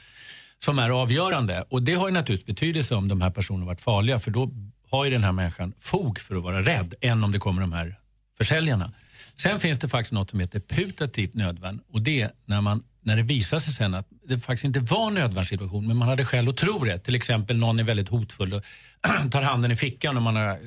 som 0.60 0.80
är 0.80 0.90
avgörande. 0.90 1.66
Och 1.70 1.84
det 1.84 1.94
har 1.94 2.08
ju 2.08 2.14
naturligtvis 2.14 2.56
betydelse 2.56 2.96
om 2.96 3.08
de 3.08 3.22
här 3.22 3.30
personerna 3.30 3.66
varit 3.66 3.82
farliga 3.82 4.20
för 4.20 4.32
då 4.32 4.52
har 4.92 5.06
ju 5.06 5.12
den 5.12 5.24
här 5.24 5.32
människan 5.32 5.74
fog 5.80 6.20
för 6.20 6.36
att 6.36 6.44
vara 6.44 6.62
rädd 6.62 6.94
än 7.02 7.24
om 7.24 7.32
det 7.32 7.40
kommer 7.40 7.62
de 7.62 7.74
här 7.74 7.96
försäljarna. 8.38 8.92
Sen 9.36 9.60
finns 9.60 9.80
det 9.80 9.90
faktiskt 9.90 10.12
något 10.12 10.30
som 10.30 10.40
heter 10.40 10.60
putativt 10.60 11.34
nödvärn 11.34 11.82
och 11.92 12.02
det 12.02 12.22
är 12.22 12.32
när, 12.46 12.62
man, 12.62 12.84
när 13.02 13.18
det 13.18 13.24
visar 13.24 13.60
sig 13.60 13.74
sen 13.74 13.94
att 13.94 14.08
det 14.28 14.40
faktiskt 14.40 14.66
inte 14.66 14.80
var 14.80 15.08
en 15.08 15.14
nödvärnssituation 15.14 15.88
men 15.88 15.98
man 15.98 16.08
hade 16.08 16.26
skäl 16.26 16.50
att 16.50 16.58
tro 16.58 16.84
det. 16.84 17.00
Till 17.00 17.16
exempel 17.16 17.58
någon 17.58 17.80
är 17.80 17.84
väldigt 17.84 18.10
hotfull 18.10 18.54
och 18.54 18.64
tar 19.32 19.42
handen 19.42 19.72
i 19.72 19.76
fickan 19.76 20.18
och 20.18 20.24
man 20.24 20.36
har 20.36 20.60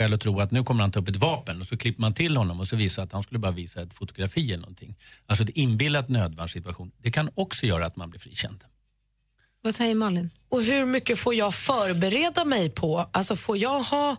skäl 0.00 0.14
att 0.14 0.20
tro 0.20 0.40
att 0.40 0.50
nu 0.50 0.62
kommer 0.62 0.80
han 0.80 0.92
ta 0.92 1.00
upp 1.00 1.08
ett 1.08 1.16
vapen 1.16 1.60
och 1.60 1.66
så 1.66 1.76
klipper 1.76 2.00
man 2.00 2.14
till 2.14 2.36
honom 2.36 2.60
och 2.60 2.66
så 2.66 2.76
visar 2.76 3.02
att 3.02 3.12
han 3.12 3.22
skulle 3.22 3.38
bara 3.38 3.52
visa 3.52 3.82
ett 3.82 3.94
fotografi 3.94 4.52
eller 4.52 4.62
någonting. 4.62 4.94
Alltså 5.26 5.44
ett 5.44 5.50
inbillat 5.50 6.08
nödvärnssituation. 6.08 6.92
Det 7.02 7.10
kan 7.10 7.30
också 7.34 7.66
göra 7.66 7.86
att 7.86 7.96
man 7.96 8.10
blir 8.10 8.20
frikänd. 8.20 8.64
Vad 9.62 9.74
säger 9.74 9.94
Malin? 9.94 10.30
Och 10.48 10.62
hur 10.62 10.86
mycket 10.86 11.18
får 11.18 11.34
jag 11.34 11.54
förbereda 11.54 12.44
mig 12.44 12.70
på? 12.70 13.08
Alltså 13.12 13.36
får 13.36 13.58
jag 13.58 13.82
ha 13.82 14.16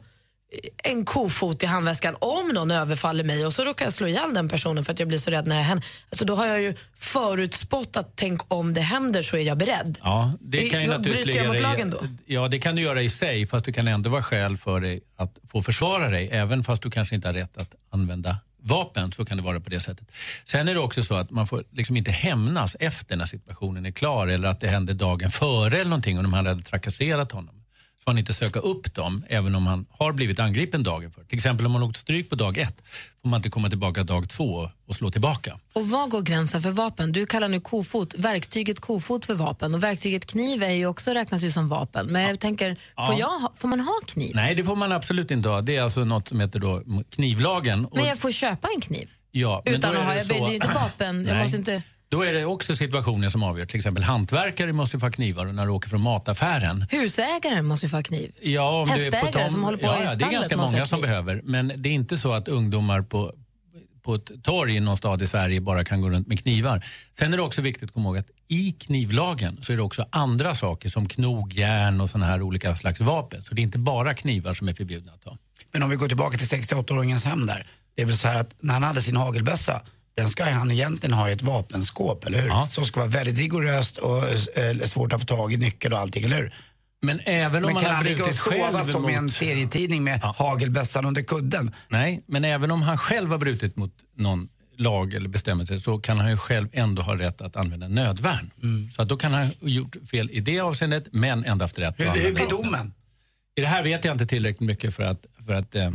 en 0.84 1.06
kofot 1.06 1.64
i 1.64 1.66
handväskan 1.66 2.16
om 2.20 2.48
någon 2.48 2.72
överfaller 2.72 3.24
mig 3.24 3.46
och 3.46 3.54
så 3.54 3.64
råkar 3.64 3.86
jag 3.86 3.94
slå 3.94 4.08
ihjäl 4.08 4.34
den 4.34 4.50
personen 4.50 4.86
för 4.86 4.94
att 4.94 5.00
jag 5.00 5.08
blir 5.08 5.18
så 5.18 5.32
rädd 5.32 5.48
när 5.48 5.56
det 5.56 5.62
händer. 5.62 5.86
Alltså 6.10 6.26
då 6.26 6.36
har 6.36 6.46
jag 6.46 6.62
ju 6.62 6.76
förutspått 6.96 7.98
att 7.98 8.16
tänk 8.16 8.54
om 8.54 8.74
det 8.74 8.82
händer 8.82 9.22
så 9.22 9.38
är 9.38 9.42
jag 9.42 9.58
beredd. 9.58 10.00
Ja, 10.04 10.34
det 10.40 10.70
kan 10.70 10.82
ju 10.82 10.88
Då 10.88 10.94
naturligtvis 10.94 11.26
bryter 11.26 11.44
jag 11.44 11.54
mot 11.54 11.62
lagen 11.62 11.90
då? 11.90 12.08
Ja, 12.26 12.48
det 12.48 12.60
kan 12.60 12.76
du 12.76 12.82
göra 12.82 13.02
i 13.02 13.10
sig, 13.10 13.48
fast 13.48 13.66
det 13.66 13.72
kan 13.72 13.88
ändå 13.88 14.10
vara 14.10 14.24
skäl 14.24 14.58
för 14.58 14.80
dig 14.80 15.02
att 15.16 15.38
få 15.52 15.64
försvara 15.64 16.10
dig, 16.10 16.30
även 16.32 16.64
fast 16.64 16.84
du 16.84 16.92
kanske 16.92 17.16
inte 17.16 17.28
har 17.28 17.34
rätt 17.34 17.58
att 17.58 17.76
använda 17.90 18.38
vapen 18.62 19.12
så 19.12 19.26
kan 19.26 19.38
det 19.38 19.44
vara 19.44 19.60
på 19.60 19.70
det 19.70 19.80
sättet. 19.80 20.12
Sen 20.46 20.68
är 20.68 20.74
det 20.74 20.80
också 20.80 21.04
så 21.04 21.16
att 21.16 21.32
man 21.32 21.48
får 21.48 21.64
liksom 21.72 21.98
inte 21.98 22.12
hämnas 22.12 22.76
efter 22.80 23.16
när 23.16 23.26
situationen 23.26 23.86
är 23.86 23.92
klar 23.92 24.28
eller 24.28 24.48
att 24.48 24.60
det 24.60 24.68
hände 24.68 24.94
dagen 24.94 25.32
före 25.32 25.76
eller 25.76 25.90
någonting 25.90 26.18
och 26.18 26.24
de 26.24 26.34
hade 26.34 26.62
trakasserat 26.62 27.32
honom. 27.32 27.61
Får 28.04 28.12
man 28.12 28.18
inte 28.18 28.34
söka 28.34 28.60
upp 28.60 28.94
dem 28.96 29.24
även 29.30 29.56
om 29.56 29.68
han 29.68 29.86
har 29.90 30.12
blivit 30.12 30.40
angripen 30.40 30.84
dagen 30.84 31.12
för. 31.12 31.24
Till 31.24 31.38
exempel 31.38 31.66
om 31.66 31.72
man 31.72 31.84
åkt 31.84 31.98
stryk 31.98 32.30
på 32.30 32.36
dag 32.36 32.58
ett 32.58 32.82
får 33.22 33.30
man 33.30 33.38
inte 33.38 33.50
komma 33.50 33.70
tillbaka 33.70 34.04
dag 34.04 34.30
två 34.30 34.70
och 34.88 34.96
slå 34.96 35.12
tillbaka. 35.12 35.60
Och 35.74 35.90
var 35.90 36.08
går 36.08 36.22
gränsen 36.22 36.62
för 36.62 36.72
vapen? 36.72 37.12
Du 37.12 37.26
kallar 37.26 37.48
nu 37.48 37.60
kofot, 37.60 38.16
verktyget 38.18 38.80
kofot 38.80 39.26
för 39.26 39.34
vapen 39.34 39.76
och 39.76 39.84
verktyget 39.84 40.26
kniv 40.26 40.64
är 40.64 40.72
ju 40.72 40.86
också, 40.86 41.12
räknas 41.12 41.44
ju 41.44 41.52
som 41.52 41.70
vapen. 41.70 42.08
Men 42.08 42.22
jag 42.22 42.40
tänker, 42.40 42.76
får, 43.08 43.20
jag, 43.20 43.52
får 43.56 43.68
man 43.68 43.80
ha 43.80 43.94
kniv? 44.08 44.32
Nej, 44.36 44.56
det 44.56 44.64
får 44.64 44.76
man 44.76 44.92
absolut 44.92 45.32
inte 45.32 45.50
ha. 45.50 45.62
Det 45.62 45.76
är 45.76 45.82
alltså 45.82 46.06
något 46.06 46.28
som 46.28 46.40
heter 46.40 46.60
då 46.60 46.84
knivlagen. 47.10 47.88
Men 47.94 48.06
jag 48.06 48.18
får 48.18 48.32
köpa 48.32 48.68
en 48.76 48.82
kniv? 48.82 49.10
ja, 49.32 49.62
men 49.66 49.74
Utan 49.76 49.98
att 49.98 50.04
ha, 50.04 50.16
jag 50.16 50.26
så- 50.26 50.34
det 50.34 50.40
är 50.40 50.48
ju 50.48 50.56
inte 50.56 50.68
vapen, 50.68 51.26
jag 51.26 51.38
måste 51.38 51.58
inte... 51.58 51.84
Då 52.12 52.22
är 52.22 52.34
det 52.34 52.46
också 52.46 52.76
situationer 52.76 53.30
som 53.30 53.44
avgör. 53.44 53.66
Till 53.66 53.78
exempel 53.78 54.04
hantverkare 54.04 54.74
måste 54.74 55.00
få 55.00 55.06
ha 55.06 55.12
knivar 55.12 55.46
när 55.46 55.66
du 55.66 55.72
åker 55.72 55.90
från 55.90 56.02
mataffären. 56.02 56.86
Husägaren 56.90 57.66
måste 57.66 57.86
ju 57.86 57.90
få 57.90 57.98
ha 57.98 58.04
kniv. 58.04 58.32
Ja, 58.42 58.82
om 58.82 58.88
du 58.88 58.94
är 58.94 58.98
Hästägare 58.98 59.32
på 59.32 59.38
tom... 59.38 59.50
som 59.50 59.64
håller 59.64 59.78
på 59.78 59.86
ja, 59.86 60.00
i 60.00 60.04
ja, 60.04 60.06
Det 60.06 60.12
är 60.12 60.16
stallet 60.16 60.34
ganska 60.34 60.58
många 60.58 60.86
som 60.86 61.02
behöver. 61.02 61.42
Men 61.44 61.72
det 61.76 61.90
är 61.90 61.94
inte 61.94 62.18
så 62.18 62.34
att 62.34 62.48
ungdomar 62.48 63.02
på, 63.02 63.34
på 64.02 64.16
ett 64.16 64.44
torg 64.44 64.76
i 64.76 64.80
någon 64.80 64.98
stad 64.98 65.22
i 65.22 65.28
Sverige 65.28 65.62
bara 65.62 65.84
kan 65.84 66.02
gå 66.02 66.10
runt 66.10 66.28
med 66.28 66.40
knivar. 66.40 66.86
Sen 67.18 67.34
är 67.34 67.38
det 67.38 67.44
också 67.44 67.62
viktigt 67.62 67.84
att 67.84 67.94
komma 67.94 68.10
ihåg 68.10 68.18
att 68.18 68.30
i 68.48 68.72
knivlagen 68.72 69.58
så 69.62 69.74
är 69.74 69.78
det 69.78 69.84
också 69.84 70.06
andra 70.10 70.56
saker 70.56 70.90
som 70.90 71.08
knogjärn 71.08 72.02
och 72.02 72.10
såna 72.10 72.26
här 72.26 72.42
olika 72.42 72.76
slags 72.76 73.02
vapen. 73.02 73.42
Så 73.42 73.56
det 73.56 73.62
är 73.62 73.64
inte 73.64 73.80
bara 73.80 74.14
knivar 74.14 74.54
som 74.54 74.68
är 74.70 74.74
förbjudna 74.74 75.12
att 75.12 75.24
ha. 75.24 75.38
Men 75.72 75.84
om 75.84 75.90
vi 75.90 75.96
går 75.96 76.08
tillbaka 76.08 76.38
till 76.38 76.48
68-åringens 76.48 77.26
hem 77.26 77.46
där. 77.46 77.68
Det 77.96 78.02
är 78.02 78.06
väl 78.06 78.18
så 78.18 78.28
här 78.28 78.42
att 78.42 78.54
när 78.60 78.74
han 78.74 78.84
hade 78.84 79.02
sin 79.02 79.18
hagelbössa, 79.18 79.82
den 80.16 80.30
ska 80.30 80.46
han 80.46 80.72
egentligen 80.72 81.14
ha 81.14 81.30
i 81.30 81.32
ett 81.32 81.42
vapenskåp, 81.42 82.26
eller 82.26 82.42
hur? 82.42 82.66
Så 82.70 82.86
ska 82.86 83.00
vara 83.00 83.10
väldigt 83.10 83.38
rigoröst 83.40 83.98
och 83.98 84.24
eh, 84.58 84.78
svårt 84.86 85.14
att 85.14 85.22
få 85.22 85.28
tag 85.28 85.54
i 85.54 85.58
nyckel 85.58 85.94
och 85.94 86.00
allting, 86.00 86.24
eller 86.24 86.38
hur? 86.38 86.54
Men 87.02 87.20
även 87.20 87.66
om 87.66 87.74
Men 87.74 87.84
har 87.84 87.92
han 87.92 88.06
ligga 88.06 88.26
och 88.26 88.34
sova 88.34 88.84
som 88.84 89.10
i 89.10 89.14
en 89.14 89.24
mot- 89.24 89.34
serietidning 89.34 90.04
med 90.04 90.20
hagelbössan 90.22 91.06
under 91.06 91.22
kudden? 91.24 91.72
Nej, 91.90 92.24
men 92.28 92.46
även 92.46 92.72
om 92.72 92.82
han 92.82 92.98
själv 92.98 93.32
har 93.32 93.38
brutit 93.38 93.76
mot 93.76 93.92
någon 94.16 94.50
lag 94.78 95.14
eller 95.14 95.30
bestämmelse 95.30 95.80
så 95.80 95.98
kan 96.00 96.20
han 96.20 96.30
ju 96.30 96.38
själv 96.38 96.68
ändå 96.74 97.02
ha 97.02 97.16
rätt 97.16 97.42
att 97.42 97.56
använda 97.56 97.88
nödvärn. 97.88 98.52
Så 98.92 99.02
att 99.02 99.10
då 99.10 99.18
kan 99.18 99.34
han 99.34 99.46
ha 99.46 99.52
gjort 99.62 99.96
fel 100.12 100.30
i 100.32 100.40
det 100.40 100.60
avseendet 100.60 101.08
men 101.12 101.46
ändå 101.46 101.64
haft 101.64 101.80
rätt 101.80 101.96
Hur, 101.98 102.06
hur 102.06 102.34
blir 102.34 102.50
domen? 102.50 102.94
I 103.56 103.62
det 103.62 103.68
här 103.68 103.84
vet 103.84 104.06
jag 104.06 104.14
inte 104.14 104.26
tillräckligt 104.26 104.68
mycket 104.68 104.96
för 104.96 105.04
att, 105.04 105.26
för 105.46 105.54
att 105.54 105.76
eh, 105.76 105.92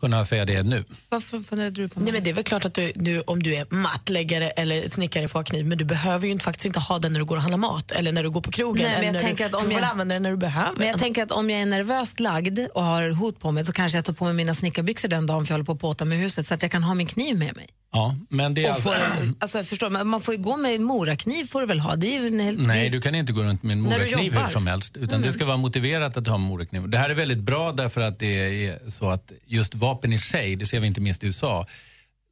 kunna 0.00 0.24
säga 0.24 0.44
det 0.44 0.62
nu. 0.62 0.84
Varför 1.08 1.40
funderar 1.40 1.70
du 1.70 1.88
på 1.88 2.00
Nej, 2.00 2.12
men 2.12 2.22
det 2.24 2.30
är 2.30 2.34
väl 2.34 2.44
klart 2.44 2.64
att 2.64 2.74
du, 2.74 2.92
du, 2.94 3.20
om 3.20 3.42
du 3.42 3.54
är 3.54 3.66
mattläggare 3.70 4.50
eller 4.50 4.88
snickare 4.88 5.28
får 5.28 5.38
ha 5.38 5.44
kniv, 5.44 5.66
men 5.66 5.78
du 5.78 5.84
behöver 5.84 6.26
ju 6.26 6.32
inte, 6.32 6.44
faktiskt 6.44 6.66
inte 6.66 6.80
ha 6.80 6.98
den 6.98 7.12
när 7.12 7.20
du 7.20 7.26
går 7.26 7.36
och 7.36 7.42
handlar 7.42 7.58
mat 7.58 7.90
eller 7.92 8.12
när 8.12 8.22
du 8.22 8.30
går 8.30 8.40
på 8.40 8.50
krogen. 8.50 8.82
Nej, 8.90 9.00
men 9.04 9.14
jag 9.14 9.22
tänker 9.22 9.44
du, 9.44 9.56
att 9.56 9.62
om 9.62 9.68
du 9.68 9.70
får 9.74 9.80
jag- 9.80 9.90
använda 9.90 10.14
den 10.14 10.22
när 10.22 10.30
du 10.30 10.36
behöver 10.36 10.78
Men 10.78 10.88
jag 10.88 10.98
tänker 10.98 11.22
att 11.22 11.32
om 11.32 11.50
jag 11.50 11.60
är 11.60 11.66
nervöst 11.66 12.20
lagd 12.20 12.58
och 12.74 12.82
har 12.84 13.10
hot 13.10 13.40
på 13.40 13.50
mig 13.52 13.64
så 13.64 13.72
kanske 13.72 13.98
jag 13.98 14.04
tar 14.04 14.12
på 14.12 14.24
mig 14.24 14.34
mina 14.34 14.54
snickarbyxor 14.54 15.08
den 15.08 15.26
dagen 15.26 15.46
för 15.46 15.52
jag 15.52 15.54
håller 15.54 15.64
på 15.64 15.72
att 15.72 15.78
påta 15.80 16.04
med 16.04 16.18
huset 16.18 16.46
så 16.46 16.54
att 16.54 16.62
jag 16.62 16.70
kan 16.70 16.82
ha 16.82 16.94
min 16.94 17.06
kniv 17.06 17.38
med 17.38 17.56
mig. 17.56 17.68
Ja, 17.92 18.14
men 18.28 18.54
det 18.54 18.64
är 18.64 18.70
alltså... 18.72 18.88
får, 18.88 18.96
alltså, 19.38 19.64
förstår, 19.64 20.04
man 20.04 20.20
får 20.20 20.34
ju 20.34 20.40
gå 20.40 20.56
med 20.56 20.80
morakniv 20.80 21.44
får 21.44 21.60
du 21.60 21.66
väl 21.66 21.80
ha. 21.80 21.96
Det 21.96 22.16
är 22.16 22.20
ju 22.20 22.26
en 22.26 22.40
helt, 22.40 22.58
Nej, 22.58 22.90
du 22.90 23.00
kan 23.00 23.14
inte 23.14 23.32
gå 23.32 23.42
runt 23.42 23.62
med 23.62 23.72
en 23.72 23.80
morakniv 23.80 24.34
hur 24.38 24.46
som 24.46 24.66
helst. 24.66 24.96
Utan 24.96 25.08
Mm. 25.08 25.22
det 25.22 25.32
ska 25.32 25.44
vara 25.44 25.56
motiverat 25.56 26.16
att 26.16 26.26
ha 26.26 26.34
en 26.34 26.40
morakniv. 26.40 26.88
Det 26.88 26.98
här 26.98 27.10
är 27.10 27.14
väldigt 27.14 27.38
bra 27.38 27.72
därför 27.72 28.00
att 28.00 28.18
det 28.18 28.66
är 28.66 28.90
så 28.90 29.10
att 29.10 29.32
just 29.46 29.74
vapen 29.74 30.12
i 30.12 30.18
sig, 30.18 30.56
det 30.56 30.66
ser 30.66 30.80
vi 30.80 30.86
inte 30.86 31.00
minst 31.00 31.24
i 31.24 31.26
USA, 31.26 31.66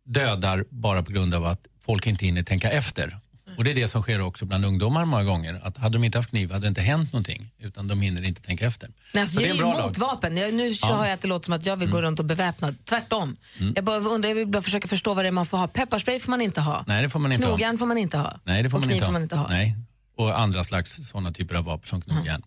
dödar 0.07 0.65
bara 0.71 1.03
på 1.03 1.13
grund 1.13 1.35
av 1.35 1.45
att 1.45 1.67
folk 1.85 2.07
inte 2.07 2.27
hinner 2.27 2.43
tänka 2.43 2.71
efter. 2.71 3.19
Och 3.57 3.65
det 3.65 3.71
är 3.71 3.75
det 3.75 3.89
som 3.89 4.03
sker 4.03 4.21
också 4.21 4.45
bland 4.45 4.65
ungdomar 4.65 5.05
många 5.05 5.25
gånger. 5.25 5.61
Att 5.65 5.77
hade 5.77 5.93
de 5.99 6.05
inte 6.05 6.19
haft 6.19 6.31
kniv 6.31 6.51
hade 6.51 6.61
det 6.65 6.69
inte 6.69 6.81
hänt 6.81 7.13
någonting. 7.13 7.51
Utan 7.59 7.89
de 7.89 8.01
hinner 8.01 8.23
inte 8.23 8.43
tänka 8.43 8.67
efter. 8.67 8.91
Nej, 9.15 9.21
alltså, 9.21 9.41
jag 9.41 9.51
är 9.51 9.55
är 9.55 9.59
emot 9.63 9.77
lag. 9.79 9.99
vapen. 9.99 10.37
Jag, 10.37 10.55
nu 10.55 10.69
Ja. 10.83 10.97
hör 10.97 11.05
jag 11.05 11.13
att 11.15 11.21
det 11.21 11.29
låter 11.29 11.45
som 11.45 11.55
att 11.55 11.67
jag 11.67 11.77
vill 11.77 11.91
gå 11.91 12.03
runt 12.03 12.19
och 12.19 12.25
beväpnad. 12.25 12.77
Tvärtom. 12.85 13.37
Mm. 13.61 13.73
Jag 13.77 13.85
bara 13.85 13.97
undrar, 13.97 14.29
jag 14.31 14.35
vill 14.37 14.47
bara 14.49 14.63
försöka 14.63 14.89
förstå 14.89 15.15
vad 15.15 15.25
det 15.25 15.29
är 15.29 15.33
man 15.33 15.47
får 15.47 15.59
ha. 15.59 15.67
Pepparspray 15.69 16.21
får 16.21 16.31
man 16.31 16.41
inte 16.41 16.61
ha. 16.61 16.85
Nej, 16.87 17.03
det 17.03 17.11
får 17.11 17.19
man 17.21 17.33
inte 17.33 17.47
ha. 17.47 17.51
Knogjärn 17.57 17.79
får 17.79 17.87
man 17.87 17.99
inte 17.99 18.19
ha. 18.19 18.41
Nej, 18.45 18.63
det 18.63 18.71
får 18.71 18.77
och 18.77 18.81
man 18.81 18.89
kniv 18.89 18.95
inte 18.97 19.05
ha. 19.05 19.09
får 19.09 19.13
man 19.13 19.23
inte 19.23 19.37
ha. 19.37 19.49
Nej. 19.49 19.77
Och 20.17 20.41
andra 20.41 20.65
slags 20.65 21.09
sådana 21.09 21.33
typer 21.33 21.55
av 21.55 21.65
vapen 21.65 21.87
som 21.87 22.01
knogjärn. 22.01 22.43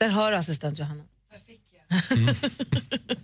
Där 0.00 0.08
hör 0.08 0.30
du 0.32 0.36
assistent 0.36 0.78
Johanna. 0.78 1.02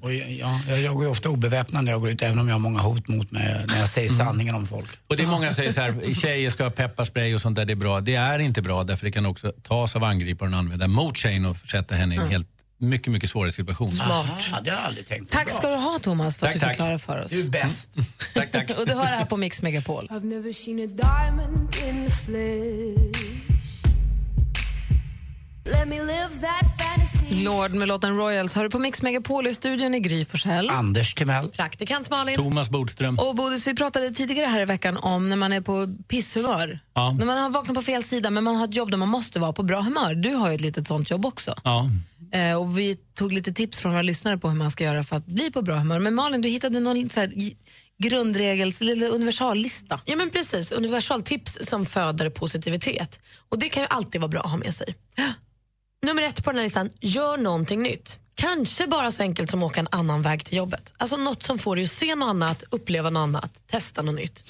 Och 0.00 0.12
jag, 0.14 0.30
ja, 0.32 0.60
jag, 0.68 0.80
jag 0.80 0.94
går 0.94 1.04
ju 1.04 1.10
ofta 1.10 1.28
obeväpnad 1.28 1.84
när 1.84 1.92
jag 1.92 2.00
går 2.00 2.10
ut, 2.10 2.22
även 2.22 2.38
om 2.38 2.48
jag 2.48 2.54
har 2.54 2.60
många 2.60 2.80
hot 2.80 3.08
mot 3.08 3.30
mig 3.30 3.64
när 3.68 3.78
jag 3.80 3.88
säger 3.88 4.08
Mm. 4.08 4.26
sanningen 4.26 4.54
om 4.54 4.66
folk. 4.66 4.90
Och 5.08 5.16
det 5.16 5.22
är 5.22 5.26
många 5.26 5.46
som 5.46 5.54
säger 5.54 5.72
så 5.72 5.80
här, 5.80 6.14
tjejer 6.20 6.50
ska 6.50 6.62
ha 6.62 6.70
pepparspray 6.70 7.34
och 7.34 7.40
sånt 7.40 7.56
där, 7.56 7.64
det 7.64 7.72
är 7.72 7.76
bra. 7.76 8.00
Det 8.00 8.14
är 8.14 8.38
inte 8.38 8.62
bra 8.62 8.84
därför 8.84 9.04
det 9.06 9.12
kan 9.12 9.26
också 9.26 9.52
tas 9.62 9.96
av 9.96 10.04
angriparen 10.04 10.52
och 10.54 10.58
använda 10.60 10.86
mot 10.88 11.16
tjejen 11.16 11.44
och 11.44 11.56
sätta 11.56 11.94
henne 11.94 12.14
i 12.14 12.16
en 12.16 12.22
Mm. 12.22 12.32
helt 12.32 12.48
mycket, 12.78 13.12
mycket 13.12 13.30
svårare 13.30 13.52
situation. 13.52 13.88
Smart. 13.88 14.10
Aha, 14.10 14.60
det 14.64 14.70
har 14.70 14.76
jag 14.78 14.86
aldrig 14.86 15.06
tänkt. 15.06 15.32
Tack 15.32 15.50
ska 15.50 15.68
du 15.68 15.74
ha 15.76 15.98
Thomas 15.98 16.36
för 16.36 16.46
att 16.46 16.52
Tack, 16.52 16.60
du 16.62 16.66
tack. 16.66 16.76
förklarar 16.76 16.98
för 16.98 17.24
oss. 17.24 17.30
Du 17.30 17.40
är 17.40 17.48
bäst. 17.48 17.96
tack, 18.34 18.52
tack. 18.52 18.70
och 18.78 18.86
du 18.86 18.92
hör 18.94 19.02
det 19.04 19.16
här 19.16 19.24
på 19.24 19.36
Mix 19.36 19.62
Megapol. 19.62 20.08
I've 20.10 20.24
never 20.24 20.52
seen 20.52 20.78
a 20.78 20.86
diamond 20.86 21.74
in 21.88 22.06
the 22.06 22.10
flesh. 22.16 23.43
Lord 27.30 27.74
med 27.74 27.88
låten 27.88 28.16
Royals 28.16 28.54
hör 28.54 28.62
du 28.62 28.70
på 28.70 28.78
Mix 28.78 29.02
Megapol 29.02 29.46
i 29.46 29.54
studion 29.54 29.94
i 29.94 30.00
Gry 30.00 30.24
Forssell. 30.24 30.70
Anders 30.70 31.14
Timell. 31.14 31.48
Praktikant 31.48 32.10
Malin. 32.10 32.36
Thomas 32.36 32.70
Bodström. 32.70 33.18
Och 33.18 33.34
Bodis, 33.34 33.66
vi 33.66 33.74
pratade 33.74 34.10
tidigare 34.10 34.46
här 34.46 34.60
i 34.60 34.64
veckan 34.64 34.96
om 34.96 35.28
när 35.28 35.36
man 35.36 35.52
är 35.52 35.60
på 35.60 35.96
pisshumör. 36.08 36.80
Ja. 36.94 37.12
När 37.12 37.26
man 37.26 37.38
har 37.38 37.50
vaknat 37.50 37.74
på 37.74 37.82
fel 37.82 38.02
sida 38.02 38.30
men 38.30 38.44
man 38.44 38.56
har 38.56 38.64
ett 38.64 38.74
jobb 38.74 38.90
där 38.90 38.98
man 38.98 39.08
måste 39.08 39.38
vara 39.38 39.52
på 39.52 39.62
bra 39.62 39.80
humör. 39.80 40.14
Du 40.14 40.34
har 40.34 40.48
ju 40.48 40.54
ett 40.54 40.60
litet 40.60 40.88
sånt 40.88 41.10
jobb 41.10 41.26
också. 41.26 41.54
Ja. 41.64 41.90
Eh, 42.32 42.60
och 42.60 42.78
vi 42.78 42.96
tog 43.14 43.32
lite 43.32 43.52
tips 43.52 43.80
från 43.80 43.92
våra 43.92 44.02
lyssnare 44.02 44.38
på 44.38 44.48
hur 44.48 44.56
man 44.56 44.70
ska 44.70 44.84
göra 44.84 45.04
för 45.04 45.16
att 45.16 45.26
bli 45.26 45.50
på 45.50 45.62
bra 45.62 45.76
humör. 45.76 45.98
Men 45.98 46.14
Malin, 46.14 46.40
du 46.40 46.48
hittade 46.48 46.80
någon 46.80 47.08
så 47.08 47.20
här, 47.20 47.32
grundregels, 47.98 48.80
eller 48.80 49.08
universallista. 49.08 50.00
Ja 50.04 50.16
men 50.16 50.30
precis, 50.30 50.72
universaltips 50.72 51.58
som 51.68 51.86
föder 51.86 52.30
positivitet. 52.30 53.20
Och 53.48 53.58
det 53.58 53.68
kan 53.68 53.82
ju 53.82 53.86
alltid 53.90 54.20
vara 54.20 54.28
bra 54.28 54.40
att 54.40 54.50
ha 54.50 54.56
med 54.56 54.74
sig. 54.74 54.94
Nummer 56.04 56.22
ett 56.22 56.44
på 56.44 56.50
den 56.50 56.56
här 56.58 56.64
listan, 56.64 56.90
gör 57.00 57.36
någonting 57.36 57.82
nytt. 57.82 58.18
Kanske 58.34 58.86
bara 58.86 59.12
så 59.12 59.22
enkelt 59.22 59.50
som 59.50 59.62
att 59.62 59.70
åka 59.70 59.80
en 59.80 59.88
annan 59.90 60.22
väg 60.22 60.44
till 60.44 60.56
jobbet. 60.56 60.92
Alltså 60.96 61.16
något 61.16 61.42
som 61.42 61.58
får 61.58 61.76
dig 61.76 61.84
att 61.84 61.90
se 61.90 62.14
något 62.14 62.28
annat, 62.28 62.64
uppleva 62.70 63.10
något 63.10 63.20
annat, 63.20 63.62
testa 63.66 64.02
något 64.02 64.14
nytt. 64.14 64.44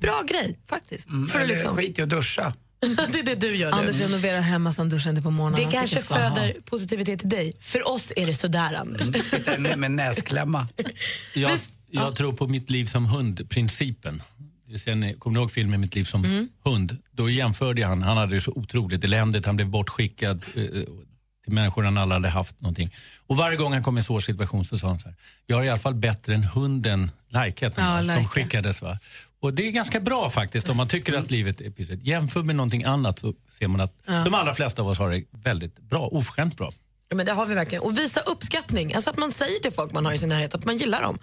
Bra 0.00 0.22
grej 0.26 0.58
faktiskt. 0.68 1.08
Mm, 1.08 1.28
För 1.28 1.40
eller 1.40 1.54
liksom, 1.54 1.76
skit 1.76 1.98
i 1.98 2.02
att 2.02 2.08
duscha. 2.08 2.54
det 2.80 3.18
är 3.18 3.24
det 3.24 3.34
du 3.34 3.56
gör 3.56 3.72
Anders 3.72 3.98
nu. 3.98 4.04
renoverar 4.04 4.40
hemma 4.40 4.72
sen 4.72 4.88
duschar 4.88 5.10
inte 5.10 5.22
på 5.22 5.30
morgonen. 5.30 5.70
Det 5.70 5.76
kanske 5.76 5.98
föder 5.98 6.56
positivitet 6.64 7.24
i 7.24 7.28
dig. 7.28 7.52
För 7.60 7.88
oss 7.88 8.12
är 8.16 8.26
det 8.26 8.34
sådär 8.34 8.74
Anders. 8.74 9.10
Med, 9.58 9.78
med 9.78 9.90
näsklämma. 9.90 10.68
Jag, 11.34 11.58
jag 11.90 12.16
tror 12.16 12.32
på 12.32 12.46
mitt 12.46 12.70
liv 12.70 12.86
som 12.86 13.06
hund-principen. 13.06 14.22
Ni- 14.66 15.14
Kommer 15.14 15.34
ni 15.34 15.40
ihåg 15.40 15.50
filmen 15.50 15.80
Mitt 15.80 15.94
liv 15.94 16.04
som 16.04 16.24
Mm. 16.24 16.48
hund? 16.64 16.96
Då 17.10 17.30
jämförde 17.30 17.86
han, 17.86 18.02
han 18.02 18.16
hade 18.16 18.34
det 18.34 18.40
så 18.40 18.52
otroligt 18.56 19.04
eländigt, 19.04 19.46
han 19.46 19.56
blev 19.56 19.68
bortskickad 19.68 20.44
eh, 20.54 20.62
till 21.44 21.52
människor 21.52 21.82
han 21.84 21.98
aldrig 21.98 22.14
hade 22.16 22.28
haft 22.28 22.60
någonting. 22.60 22.90
Och 23.26 23.36
varje 23.36 23.56
gång 23.56 23.72
han 23.72 23.82
kom 23.82 23.96
i 23.96 24.00
en 24.00 24.04
svår 24.04 24.20
situation 24.20 24.64
så 24.64 24.78
sa 24.78 24.86
han 24.88 24.98
så 24.98 25.08
här, 25.08 25.16
jag 25.46 25.60
är 25.60 25.64
i 25.64 25.68
alla 25.68 25.78
fall 25.78 25.94
bättre 25.94 26.34
än 26.34 26.44
hunden 26.44 27.10
Laika 27.28 27.70
Ja, 27.76 28.00
Laika. 28.00 28.14
som 28.14 28.28
skickades. 28.28 28.82
Va? 28.82 28.98
Och 29.40 29.54
det 29.54 29.66
är 29.68 29.70
ganska 29.70 30.00
bra 30.00 30.30
faktiskt 30.30 30.68
om 30.68 30.76
man 30.76 30.88
tycker 30.88 31.12
att 31.18 31.30
livet 31.30 31.60
är 31.60 31.70
pissigt. 31.70 32.02
Jämför 32.06 32.42
med 32.42 32.56
någonting 32.56 32.84
annat 32.84 33.18
så 33.18 33.34
ser 33.50 33.68
man 33.68 33.80
att 33.80 33.92
Ja. 34.06 34.24
de 34.24 34.34
allra 34.34 34.54
flesta 34.54 34.82
av 34.82 34.88
oss 34.88 34.98
har 34.98 35.10
det 35.10 35.22
väldigt 35.30 35.80
bra, 35.80 36.06
oförskämt 36.06 36.56
bra. 36.56 36.72
Ja, 37.08 37.16
men 37.16 37.26
det 37.26 37.32
har 37.32 37.46
vi 37.46 37.54
verkligen. 37.54 37.82
Och 37.84 37.98
visa 37.98 38.20
uppskattning. 38.20 38.94
Alltså 38.94 39.10
att 39.10 39.18
man 39.18 39.32
säger 39.32 39.60
till 39.60 39.72
folk 39.72 39.92
man 39.92 40.06
har 40.06 40.12
i 40.12 40.18
sin 40.18 40.28
närhet 40.28 40.54
att 40.54 40.64
man 40.64 40.76
gillar 40.76 41.02
dem. 41.02 41.18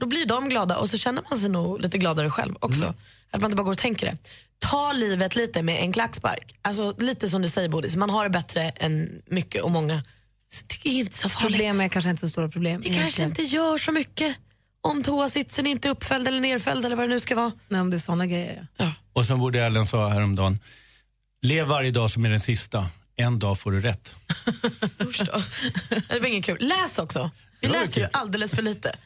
Då 0.00 0.06
blir 0.06 0.26
de 0.26 0.48
glada 0.48 0.76
och 0.78 0.90
så 0.90 0.98
känner 0.98 1.22
man 1.30 1.38
sig 1.38 1.48
nog 1.50 1.80
lite 1.80 1.98
gladare 1.98 2.30
själv 2.30 2.54
också. 2.60 2.94
Att 3.30 3.40
man 3.40 3.44
inte 3.44 3.56
bara 3.56 3.62
går 3.62 3.72
och 3.72 3.78
tänker 3.78 4.06
det. 4.06 4.16
Ta 4.58 4.92
livet 4.92 5.36
lite 5.36 5.62
med 5.62 5.80
en 5.82 5.92
klackspark. 5.92 6.54
Alltså 6.62 6.94
lite 6.98 7.28
som 7.28 7.42
du 7.42 7.48
säger 7.48 7.68
Bodis, 7.68 7.96
man 7.96 8.10
har 8.10 8.24
det 8.24 8.30
bättre 8.30 8.62
än 8.62 9.22
mycket 9.26 9.62
och 9.62 9.70
många. 9.70 10.02
Så 10.52 10.64
Det 10.66 10.88
är 10.88 10.92
inte 11.00 11.18
så 11.18 11.28
farligt. 11.28 11.52
Problem 11.52 11.80
är 11.80 11.88
kanske 11.88 12.10
inte 12.10 12.20
så 12.20 12.28
stora 12.28 12.48
problem. 12.48 12.80
Det 12.80 12.88
kanske 12.88 13.22
inte 13.22 13.42
gör 13.42 13.78
så 13.78 13.92
mycket 13.92 14.36
om 14.80 15.02
toasitsen 15.02 15.66
inte 15.66 15.88
är 15.88 15.90
uppfälld 15.90 16.28
eller 16.28 16.40
nerfälld 16.40 16.84
eller 16.86 16.96
vad 16.96 17.08
det 17.08 17.14
nu 17.14 17.20
ska 17.20 17.34
vara. 17.34 17.52
Nej, 17.68 17.80
om 17.80 17.90
det 17.90 17.96
är 17.96 17.98
såna 17.98 18.26
grejer. 18.26 18.66
Ja. 18.76 18.92
Och 19.12 19.26
som 19.26 19.40
Woody 19.40 19.60
Allen 19.60 19.86
sa 19.86 20.08
häromdagen, 20.08 20.58
lev 21.42 21.66
varje 21.66 21.90
dag 21.90 22.10
som 22.10 22.24
är 22.24 22.30
den 22.30 22.40
sista. 22.40 22.86
En 23.16 23.38
dag 23.38 23.58
får 23.58 23.72
du 23.72 23.80
rätt. 23.80 24.14
Det 26.08 26.20
var 26.20 26.26
ingen 26.26 26.42
kul. 26.42 26.56
Läs 26.60 26.98
också. 26.98 27.30
Vi 27.60 27.68
läser 27.68 28.00
ju 28.00 28.06
alldeles 28.12 28.54
för 28.54 28.62
lite. 28.62 28.96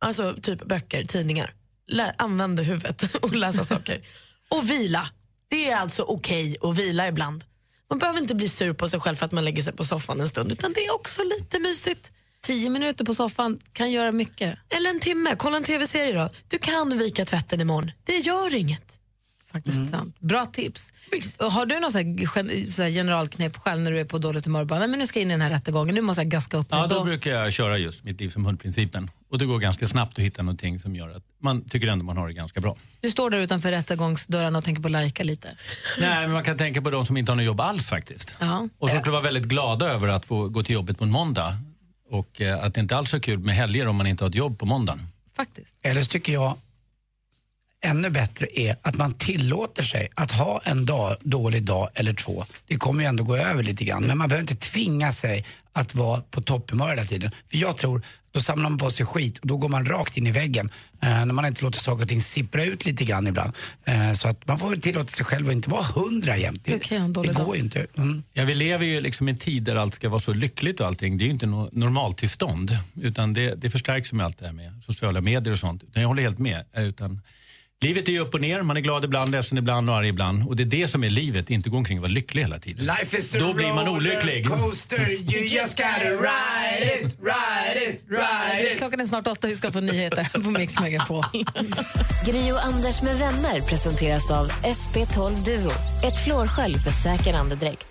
Alltså 0.00 0.34
typ 0.42 0.64
böcker, 0.64 1.04
tidningar. 1.04 1.54
Lä- 1.86 2.14
använd 2.18 2.60
huvudet 2.60 3.14
och 3.22 3.34
läsa 3.34 3.64
saker. 3.64 4.00
Och 4.48 4.70
vila. 4.70 5.08
Det 5.48 5.70
är 5.70 5.76
alltså 5.76 6.02
okej 6.02 6.56
att 6.62 6.76
vila 6.78 7.08
ibland. 7.08 7.44
Man 7.90 7.98
behöver 7.98 8.20
inte 8.20 8.34
bli 8.34 8.48
sur 8.48 8.72
på 8.72 8.88
sig 8.88 9.00
själv 9.00 9.16
för 9.16 9.26
att 9.26 9.32
man 9.32 9.44
lägger 9.44 9.62
sig 9.62 9.72
på 9.72 9.84
soffan 9.84 10.20
en 10.20 10.28
stund 10.28 10.52
utan 10.52 10.72
det 10.72 10.80
är 10.86 10.94
också 10.94 11.22
lite 11.24 11.58
mysigt. 11.60 12.12
Tio 12.42 12.70
minuter 12.70 13.04
på 13.04 13.14
soffan 13.14 13.58
kan 13.72 13.90
göra 13.92 14.12
mycket. 14.12 14.58
Eller 14.68 14.90
en 14.90 15.00
timme. 15.00 15.34
Kolla 15.38 15.56
en 15.56 15.64
tv-serie 15.64 16.12
då. 16.12 16.28
Du 16.48 16.58
kan 16.58 16.98
vika 16.98 17.24
tvätten 17.24 17.60
imorgon. 17.60 17.90
Det 18.04 18.16
gör 18.16 18.54
inget. 18.54 18.84
Faktiskt 19.52 19.90
sant. 19.90 20.16
Bra 20.20 20.46
tips. 20.46 20.92
Och 21.38 21.52
Har 21.52 21.66
du 21.66 21.80
någon 21.80 21.92
så 21.92 21.98
här, 21.98 22.04
gen- 22.36 22.66
så 22.72 22.82
här 22.82 22.90
generalknep 22.90 23.56
själv 23.56 23.80
när 23.80 23.90
du 23.90 24.00
är 24.00 24.04
på 24.04 24.18
dåligt 24.18 24.44
humör? 24.46 24.64
Bara, 24.64 24.78
Nej, 24.78 24.88
men 24.88 24.98
nu 24.98 25.06
ska 25.06 25.18
jag 25.18 25.22
in 25.24 25.30
i 25.30 25.34
den 25.34 25.40
här 25.40 25.50
rättegången, 25.50 25.94
nu 25.94 26.00
måste 26.00 26.22
jag 26.22 26.28
gaska 26.30 26.56
upp 26.56 26.66
Ja, 26.70 26.80
mig. 26.80 26.88
då 26.88 27.04
brukar 27.04 27.30
jag 27.30 27.52
köra 27.52 27.78
just 27.78 28.04
mitt 28.04 28.20
liv 28.20 28.28
som 28.28 28.44
hundprincipen. 28.44 29.10
Och 29.30 29.38
det 29.38 29.46
går 29.46 29.58
ganska 29.58 29.86
snabbt 29.86 30.18
att 30.18 30.24
hitta 30.24 30.42
någonting 30.42 30.78
som 30.78 30.96
gör 30.96 31.10
att 31.16 31.22
man 31.42 31.68
tycker 31.68 31.88
ändå 31.88 32.04
man 32.04 32.16
har 32.16 32.26
det 32.26 32.32
ganska 32.34 32.60
bra. 32.60 32.76
Du 33.00 33.10
står 33.10 33.30
där 33.30 33.38
utanför 33.38 33.70
rättegångsdörren 33.70 34.56
och 34.56 34.64
tänker 34.64 34.82
på 34.82 34.88
lajka 34.88 35.24
lite. 35.24 35.56
Nej, 36.00 36.20
men 36.20 36.32
man 36.32 36.44
kan 36.44 36.58
tänka 36.58 36.82
på 36.82 36.90
de 36.90 37.06
som 37.06 37.16
inte 37.16 37.32
har 37.32 37.36
något 37.36 37.44
jobb 37.44 37.60
alls 37.60 37.86
faktiskt. 37.86 38.36
Ja. 38.40 38.68
Och 38.78 38.90
som 38.90 38.98
skulle 38.98 39.12
vara 39.12 39.22
väldigt 39.22 39.44
glada 39.44 39.86
över 39.86 40.08
att 40.08 40.26
få 40.26 40.48
gå 40.48 40.62
till 40.62 40.74
jobbet 40.74 40.98
på 40.98 41.04
en 41.04 41.10
måndag. 41.10 41.56
Och 42.10 42.40
eh, 42.40 42.64
att 42.64 42.74
det 42.74 42.80
inte 42.80 42.96
alls 42.96 43.14
är 43.14 43.20
kul 43.20 43.38
med 43.38 43.54
helger 43.54 43.86
om 43.86 43.96
man 43.96 44.06
inte 44.06 44.24
har 44.24 44.28
ett 44.28 44.34
jobb 44.34 44.58
på 44.58 44.66
måndagen. 44.66 45.06
Faktiskt. 45.36 45.74
Eller 45.82 46.02
så 46.02 46.08
tycker 46.08 46.32
jag 46.32 46.56
ännu 47.80 48.10
bättre 48.10 48.60
är 48.60 48.76
att 48.82 48.96
man 48.96 49.12
tillåter 49.12 49.82
sig 49.82 50.08
att 50.14 50.30
ha 50.30 50.60
en 50.64 50.86
dag, 50.86 51.16
dålig 51.20 51.62
dag 51.62 51.88
eller 51.94 52.14
två. 52.14 52.44
Det 52.66 52.76
kommer 52.76 53.02
ju 53.02 53.08
ändå 53.08 53.24
gå 53.24 53.36
över 53.36 53.62
lite 53.62 53.84
grann. 53.84 54.02
Men 54.02 54.18
man 54.18 54.28
behöver 54.28 54.42
inte 54.50 54.56
tvinga 54.56 55.12
sig 55.12 55.46
att 55.72 55.94
vara 55.94 56.20
på 56.30 56.42
topphumör 56.42 56.88
hela 56.88 57.04
tiden. 57.04 57.30
För 57.50 57.56
jag 57.58 57.76
tror, 57.76 58.02
då 58.32 58.40
samlar 58.40 58.70
man 58.70 58.78
på 58.78 58.90
sig 58.90 59.06
skit 59.06 59.38
och 59.38 59.46
då 59.46 59.56
går 59.56 59.68
man 59.68 59.84
rakt 59.84 60.16
in 60.16 60.26
i 60.26 60.30
väggen. 60.30 60.70
Eh, 61.02 61.08
när 61.08 61.32
man 61.32 61.44
inte 61.44 61.64
låter 61.64 61.80
saker 61.80 62.02
och 62.02 62.08
ting 62.08 62.20
sippra 62.20 62.64
ut 62.64 62.86
lite 62.86 63.04
grann 63.04 63.26
ibland. 63.26 63.52
Eh, 63.84 64.12
så 64.12 64.28
att 64.28 64.46
man 64.46 64.58
får 64.58 64.76
tillåta 64.76 65.08
sig 65.08 65.24
själv 65.24 65.48
att 65.48 65.52
inte 65.52 65.70
vara 65.70 65.82
hundra 65.82 66.36
jämt. 66.36 66.64
Det, 66.64 66.98
dålig 67.08 67.30
det 67.30 67.44
går 67.44 67.56
ju 67.56 67.62
inte. 67.62 67.86
Mm. 67.96 68.22
Ja, 68.32 68.44
vi 68.44 68.54
lever 68.54 68.86
ju 68.86 69.00
liksom 69.00 69.28
i 69.28 69.30
en 69.30 69.38
tid 69.38 69.62
där 69.62 69.76
allt 69.76 69.94
ska 69.94 70.08
vara 70.08 70.20
så 70.20 70.32
lyckligt 70.32 70.80
och 70.80 70.86
allting. 70.86 71.18
Det 71.18 71.24
är 71.24 71.26
ju 71.26 71.32
inte 71.32 71.46
något 71.46 71.72
normaltillstånd. 71.72 72.78
Utan 73.00 73.32
det, 73.32 73.54
det 73.54 73.70
förstärks 73.70 74.12
med 74.12 74.26
allt 74.26 74.38
det 74.38 74.46
här 74.46 74.52
med 74.52 74.72
sociala 74.82 75.20
medier 75.20 75.52
och 75.52 75.58
sånt. 75.58 75.82
Utan 75.82 76.02
jag 76.02 76.08
håller 76.08 76.22
helt 76.22 76.38
med. 76.38 76.64
Eh, 76.72 76.84
Utan 76.84 77.20
livet 77.82 78.08
är 78.08 78.12
ju 78.12 78.18
upp 78.18 78.34
och 78.34 78.40
ner. 78.40 78.62
Man 78.62 78.76
är 78.76 78.80
glad 78.80 79.04
ibland, 79.04 79.30
ledsen 79.30 79.58
ibland 79.58 79.90
och 79.90 79.96
arg 79.96 80.08
ibland. 80.08 80.48
Och 80.48 80.56
det 80.56 80.62
är 80.62 80.64
det 80.64 80.88
som 80.88 81.04
är 81.04 81.10
livet, 81.10 81.50
inte 81.50 81.70
gå 81.70 81.76
omkring 81.76 81.98
och 81.98 82.02
vara 82.02 82.12
lycklig 82.12 82.42
hela 82.42 82.58
tiden. 82.58 82.86
Life 82.86 83.16
is 83.16 83.34
a 83.34 83.38
Då 83.40 83.52
blir 83.54 83.72
man 83.72 83.88
olycklig. 83.88 84.46
coaster, 84.48 85.10
you 85.10 85.44
just 85.46 85.76
gotta 85.76 86.10
ride 86.10 86.84
it, 86.94 87.16
ride 87.22 87.90
it, 87.90 88.00
ride 88.08 88.72
it. 88.72 88.78
Klockan 88.78 89.00
är 89.00 89.04
snart 89.06 89.26
åtta, 89.26 89.46
vi 89.46 89.56
ska 89.56 89.72
få 89.72 89.80
nyheter 89.80 90.28
på 90.44 90.50
Mix 90.50 90.80
Megapol. 90.80 91.24
Gri 92.26 92.52
och 92.52 92.64
Anders 92.64 93.02
med 93.02 93.18
vänner 93.18 93.60
presenteras 93.60 94.30
av 94.30 94.50
SP12 94.50 95.44
Duo. 95.44 95.70
Ett 96.04 96.24
flårskölj 96.24 96.78
för 96.78 96.90
säker 96.90 97.34
andedräkt. 97.34 97.86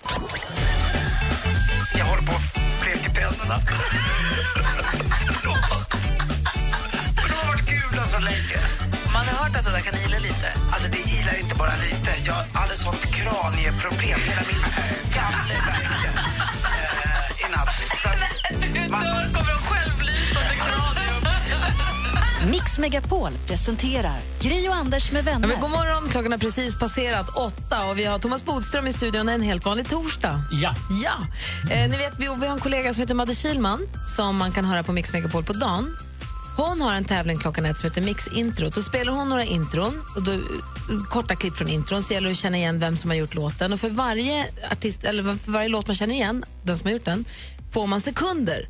Jag 1.97 2.05
håller 2.05 2.23
på 2.27 2.31
att 2.33 2.53
bleka 2.83 3.09
tänderna. 3.09 3.59
Men 7.17 7.29
de 7.29 7.33
har 7.33 7.47
varit 7.47 7.65
gula 7.69 8.03
så 8.05 8.19
länge. 8.19 8.88
Man 9.19 9.27
har 9.27 9.37
hört 9.43 9.55
att 9.55 9.65
det 9.65 9.71
där 9.71 9.79
kan 9.81 9.95
ila 10.05 10.19
lite. 10.19 10.47
Alltså 10.73 10.87
det 10.91 10.97
ilar 10.97 11.35
inte 11.43 11.55
bara 11.55 11.75
lite. 11.75 12.11
Jag 12.25 12.59
hade 12.59 12.75
sånt 12.75 13.01
kranieproblem. 13.17 14.19
Hela 14.29 14.41
min 14.49 14.63
skalle 15.11 15.55
värkte 15.67 16.09
eh, 16.69 17.45
i 17.45 17.51
natt. 17.55 17.69
Så 18.03 18.09
att 18.09 18.89
man- 18.91 19.01
Dörr 19.03 19.29
kommer 19.33 19.51
en 19.51 19.63
självlysande 19.69 20.55
kranium. 20.65 22.51
Mix 22.51 22.77
Megapol 22.77 23.31
presenterar 23.47 24.19
Gri 24.41 24.69
och 24.69 24.75
Anders 24.75 25.11
med 25.11 25.19
Ja, 25.27 25.31
vänner. 25.31 25.47
men 25.47 25.59
god 25.59 25.71
morgon, 25.71 26.09
klockan 26.09 26.31
har 26.31 26.39
precis 26.39 26.79
passerat 26.79 27.29
åtta 27.29 27.85
och 27.85 27.97
vi 27.97 28.05
har 28.05 28.19
Thomas 28.19 28.45
Bodström 28.45 28.87
i 28.87 28.93
studion 28.93 29.29
en 29.29 29.41
helt 29.41 29.65
vanlig 29.65 29.89
torsdag. 29.89 30.41
Ja. 30.51 30.75
Ja. 31.03 31.13
Eh, 31.71 31.89
ni 31.89 31.97
vet, 31.97 32.13
vi, 32.19 32.27
vi 32.39 32.47
har 32.47 32.53
en 32.53 32.59
kollega 32.59 32.93
som 32.93 33.01
heter 33.01 33.15
Madde 33.15 33.35
Kilman 33.35 33.79
som 34.15 34.37
man 34.37 34.51
kan 34.51 34.65
höra 34.65 34.83
på 34.83 34.91
Mix 34.91 35.13
Megapol 35.13 35.43
på 35.43 35.53
dagen. 35.53 35.97
Hon 36.59 36.81
har 36.81 36.93
en 36.93 37.05
tävling 37.05 37.37
klockan 37.37 37.65
ett 37.65 37.77
som 37.77 37.89
heter 37.89 38.01
Mix 38.01 38.27
Intro. 38.27 38.69
Då 38.69 38.81
spelar 38.81 39.13
hon 39.13 39.29
några 39.29 39.43
intron, 39.43 40.03
och 40.15 40.23
då, 40.23 40.39
korta 41.09 41.35
klipp 41.35 41.55
från 41.55 41.69
intron, 41.69 42.03
så 42.03 42.13
gäller 42.13 42.27
det 42.27 42.31
att 42.31 42.37
känna 42.37 42.57
igen 42.57 42.79
vem 42.79 42.97
som 42.97 43.09
har 43.09 43.17
gjort 43.17 43.35
låten. 43.35 43.73
Och 43.73 43.79
för 43.79 43.89
varje, 43.89 44.45
artist, 44.71 45.03
eller 45.03 45.23
för 45.23 45.51
varje 45.51 45.69
låt 45.69 45.87
man 45.87 45.95
känner 45.95 46.15
igen, 46.15 46.43
den 46.63 46.77
som 46.77 46.87
har 46.87 46.93
gjort 46.93 47.05
den, 47.05 47.25
får 47.71 47.87
man 47.87 48.01
sekunder. 48.01 48.69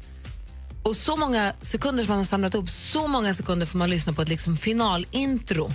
Och 0.84 0.96
så 0.96 1.16
många 1.16 1.54
sekunder 1.62 2.04
som 2.04 2.10
man 2.10 2.18
har 2.18 2.26
samlat 2.26 2.56
upp, 2.56 2.70
så 2.70 3.08
många 3.08 3.34
sekunder 3.34 3.66
får 3.66 3.78
man 3.78 3.90
lyssna 3.90 4.14
på 4.14 4.22
ett 4.22 4.30
liksom 4.30 4.58
finalintro. 4.58 5.72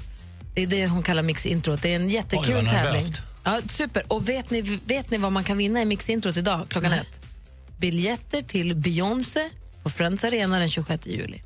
Det 0.55 0.63
är 0.63 0.67
det 0.67 0.87
hon 0.87 1.03
kallar 1.03 1.23
Mix 1.23 1.47
Intro. 1.47 1.77
Det 1.83 1.93
är 1.93 1.97
en 1.97 2.11
jättekul 2.11 2.57
Oj, 2.57 2.65
tävling. 2.65 3.03
Ja, 3.45 3.61
super. 3.67 4.05
Och 4.09 4.29
vet 4.29 4.51
ni, 4.51 4.61
vet 4.85 5.11
ni 5.11 5.19
vad 5.19 5.33
man 5.33 5.45
kan 5.45 5.57
vinna 5.57 5.83
i 5.83 5.85
Mix 5.85 6.09
Introt 6.09 6.37
idag 6.37 6.67
klockan 6.69 6.93
ett? 6.93 7.21
Biljetter 7.79 8.43
till 8.43 8.75
Beyoncé 8.75 9.51
på 9.85 9.91
Friends 9.91 10.25
Arena 10.25 10.59
den 10.59 10.69
26 10.69 11.07
juli. 11.07 11.43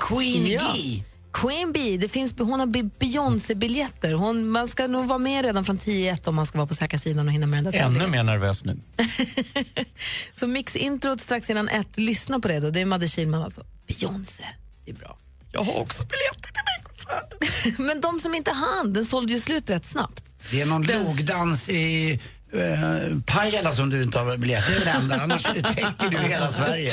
Queen 0.00 0.46
Ja. 0.46 0.72
Bee. 0.74 1.02
Queen 1.32 1.72
Bee, 1.72 1.96
det 1.96 2.08
finns, 2.08 2.34
hon 2.38 2.60
har 2.60 2.66
Be- 2.66 2.90
Beyoncé-biljetter. 2.98 4.12
Hon, 4.12 4.48
man 4.48 4.68
ska 4.68 4.86
nog 4.86 5.06
vara 5.06 5.18
med 5.18 5.44
redan 5.44 5.64
från 5.64 5.78
10-1 5.78 6.28
om 6.28 6.34
man 6.34 6.46
ska 6.46 6.58
vara 6.58 6.66
på 6.68 6.74
säkra 6.74 6.98
sidan 6.98 7.26
och 7.28 7.32
hinna 7.34 7.46
med 7.46 7.64
den 7.64 7.72
där 7.72 7.80
Ännu 7.80 8.06
mer 8.06 8.22
nervös 8.22 8.64
nu. 8.64 8.76
Så 10.32 10.46
Mix-introt 10.46 11.20
strax 11.20 11.50
innan 11.50 11.68
ett, 11.68 11.98
lyssna 11.98 12.40
på 12.40 12.48
det 12.48 12.60
då. 12.60 12.70
Det 12.70 12.80
är 12.80 12.84
Madde 12.84 13.08
Kihlman 13.08 13.42
alltså. 13.42 13.64
Beyoncé, 13.86 14.44
det 14.84 14.90
är 14.90 14.94
bra. 14.94 15.18
Jag 15.52 15.62
har 15.62 15.78
också 15.78 16.02
biljetter 16.02 16.50
till 16.52 16.62
den 16.66 16.84
konserten. 16.84 17.84
Men 17.86 18.00
de 18.00 18.20
som 18.20 18.34
inte 18.34 18.50
hann, 18.52 18.92
den 18.92 19.04
sålde 19.06 19.32
ju 19.32 19.40
slut 19.40 19.70
rätt 19.70 19.84
snabbt. 19.84 20.34
Det 20.50 20.60
är 20.60 20.66
någon 20.66 20.82
logdans 20.82 21.68
i 21.70 22.20
uh, 22.54 23.20
Pajala 23.26 23.72
som 23.72 23.90
du 23.90 24.02
inte 24.02 24.18
har 24.18 24.36
biljett. 24.36 24.64
Det 24.66 24.76
är 24.76 24.84
det 24.84 24.90
enda. 24.90 25.20
Annars 25.20 25.42
täcker 25.42 26.10
du 26.10 26.18
hela 26.18 26.52
Sverige. 26.52 26.92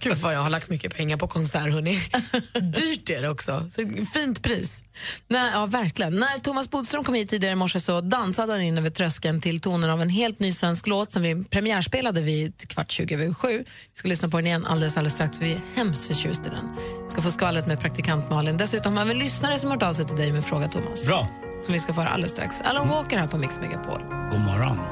Gud 0.00 0.16
vad 0.16 0.34
jag 0.34 0.40
har 0.40 0.50
lagt 0.50 0.68
mycket 0.68 0.96
pengar 0.96 1.16
på 1.16 1.28
konsert, 1.28 1.72
hörni. 1.72 2.00
Dyrt 2.60 3.10
är 3.10 3.22
det 3.22 3.28
också. 3.28 3.70
Så 3.70 3.82
fint 4.14 4.42
pris. 4.42 4.84
Nej, 5.28 5.50
ja, 5.52 5.66
verkligen. 5.66 6.14
När 6.14 6.38
Thomas 6.38 6.70
Bodström 6.70 7.04
kom 7.04 7.14
hit 7.14 7.30
tidigare 7.30 7.52
i 7.52 7.56
morse 7.56 7.80
så 7.80 8.00
dansade 8.00 8.52
han 8.52 8.62
in 8.62 8.78
över 8.78 8.90
tröskeln 8.90 9.40
till 9.40 9.60
tonen 9.60 9.90
av 9.90 10.02
en 10.02 10.08
helt 10.08 10.38
ny 10.38 10.52
svensk 10.52 10.86
låt 10.86 11.12
som 11.12 11.22
vi 11.22 11.44
premiärspelade 11.44 12.20
vid 12.22 12.68
kvart 12.68 12.90
20 12.90 13.14
över 13.14 13.34
sju. 13.34 13.58
Vi 13.92 13.98
ska 13.98 14.08
lyssna 14.08 14.28
på 14.28 14.36
den 14.36 14.46
igen 14.46 14.66
alldeles, 14.66 14.96
alldeles 14.96 15.14
strax 15.14 15.38
för 15.38 15.44
vi 15.44 15.52
är 15.52 15.60
hemskt 15.74 16.06
förtjust 16.06 16.46
i 16.46 16.48
den. 16.48 16.76
Vi 17.04 17.10
ska 17.10 17.22
få 17.22 17.30
skvallret 17.30 17.66
med 17.66 17.80
praktikant 17.80 18.30
Malin. 18.30 18.56
Dessutom 18.56 18.96
har 18.96 19.04
vi 19.04 19.10
en 19.10 19.18
lyssnare 19.18 19.58
som 19.58 19.70
har 19.70 19.76
hört 19.76 19.82
av 19.82 19.92
sig 19.92 20.06
till 20.06 20.16
dig 20.16 20.32
med 20.32 20.44
fråga, 20.44 20.68
Thomas. 20.68 21.06
Bra. 21.06 21.28
Som 21.64 21.72
vi 21.72 21.78
ska 21.78 21.92
få 21.92 22.00
höra 22.00 22.10
alldeles 22.10 22.32
strax. 22.32 22.60
Alan 22.60 22.88
Walker 22.88 23.16
här 23.18 23.28
på 23.28 23.38
Mix 23.38 23.60
Megapol. 23.60 24.00
God 24.30 24.40
morgon. 24.40 24.87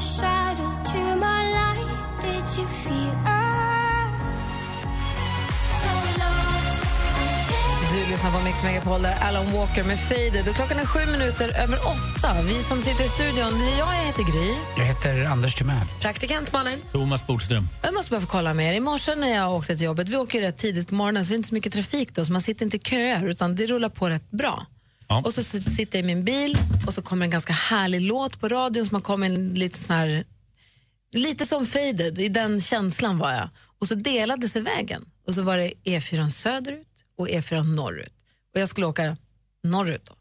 You 0.00 0.06
were 0.06 0.12
the 0.12 0.22
shadow 0.22 0.70
to 0.92 1.16
my 1.16 1.52
light. 1.52 2.22
Did 2.22 2.58
you 2.58 2.68
feel 2.84 3.10
Du 7.92 8.10
lyssnar 8.10 8.30
på 8.30 8.44
Mix 8.44 8.62
Megapol 8.62 9.02
där 9.02 9.14
Alan 9.20 9.52
Walker 9.52 9.84
med 9.84 10.00
Faded. 10.00 10.48
Och 10.48 10.54
klockan 10.54 10.78
är 10.78 10.86
sju 10.86 11.12
minuter 11.12 11.48
över 11.62 11.78
åtta. 11.78 12.42
Vi 12.42 12.62
som 12.62 12.82
sitter 12.82 13.04
i 13.04 13.08
studion, 13.08 13.76
jag 13.78 13.86
heter 13.86 14.22
Gry. 14.22 14.54
Jag 14.76 14.84
heter 14.84 15.24
Anders 15.24 15.54
Timell. 15.54 15.86
Praktikant 16.00 16.52
Malin. 16.52 16.78
Thomas 16.92 17.26
Bodström. 17.26 17.68
Jag 17.82 17.94
måste 17.94 18.10
bara 18.10 18.20
få 18.20 18.26
kolla 18.26 18.54
med 18.54 18.72
er. 18.72 18.76
I 18.76 18.80
morse 18.80 19.14
när 19.14 19.36
jag 19.36 19.54
åkte 19.54 19.76
till 19.76 19.84
jobbet, 19.84 20.08
vi 20.08 20.16
åker 20.16 20.40
rätt 20.40 20.58
tidigt 20.58 20.88
på 20.88 20.94
morgonen 20.94 21.24
så 21.24 21.30
det 21.30 21.34
är 21.34 21.36
inte 21.36 21.48
så 21.48 21.54
mycket 21.54 21.72
trafik 21.72 22.14
då, 22.14 22.24
så 22.24 22.32
man 22.32 22.42
sitter 22.42 22.64
inte 22.64 22.76
i 22.76 22.80
köer 22.80 23.28
utan 23.28 23.56
det 23.56 23.66
rullar 23.66 23.88
på 23.88 24.08
rätt 24.08 24.30
bra. 24.30 24.66
Ja. 25.10 25.22
Och 25.24 25.34
så 25.34 25.42
sitter 25.44 25.98
jag 25.98 26.04
i 26.04 26.06
min 26.06 26.24
bil 26.24 26.58
och 26.86 26.94
så 26.94 27.02
kommer 27.02 27.24
en 27.24 27.30
ganska 27.30 27.52
härlig 27.52 28.00
låt 28.00 28.40
på 28.40 28.48
radion 28.48 28.86
som 28.86 28.94
har 28.94 29.02
kommit 29.02 29.58
lite 29.58 29.78
sån 29.78 29.96
här, 29.96 30.24
lite 31.12 31.46
som 31.46 31.66
Faded, 31.66 32.18
i 32.18 32.28
den 32.28 32.60
känslan 32.60 33.18
var 33.18 33.32
jag. 33.32 33.48
Och 33.78 33.88
så 33.88 33.94
delade 33.94 34.48
sig 34.48 34.62
vägen 34.62 35.10
och 35.26 35.34
så 35.34 35.42
var 35.42 35.58
det 35.58 35.72
E4 35.84 36.28
söderut 36.28 37.04
och 37.16 37.28
E4 37.28 37.62
norrut. 37.62 38.14
Och 38.54 38.60
jag 38.60 38.68
skulle 38.68 38.86
åka 38.86 39.16
norrut 39.64 40.04
då. 40.04 40.14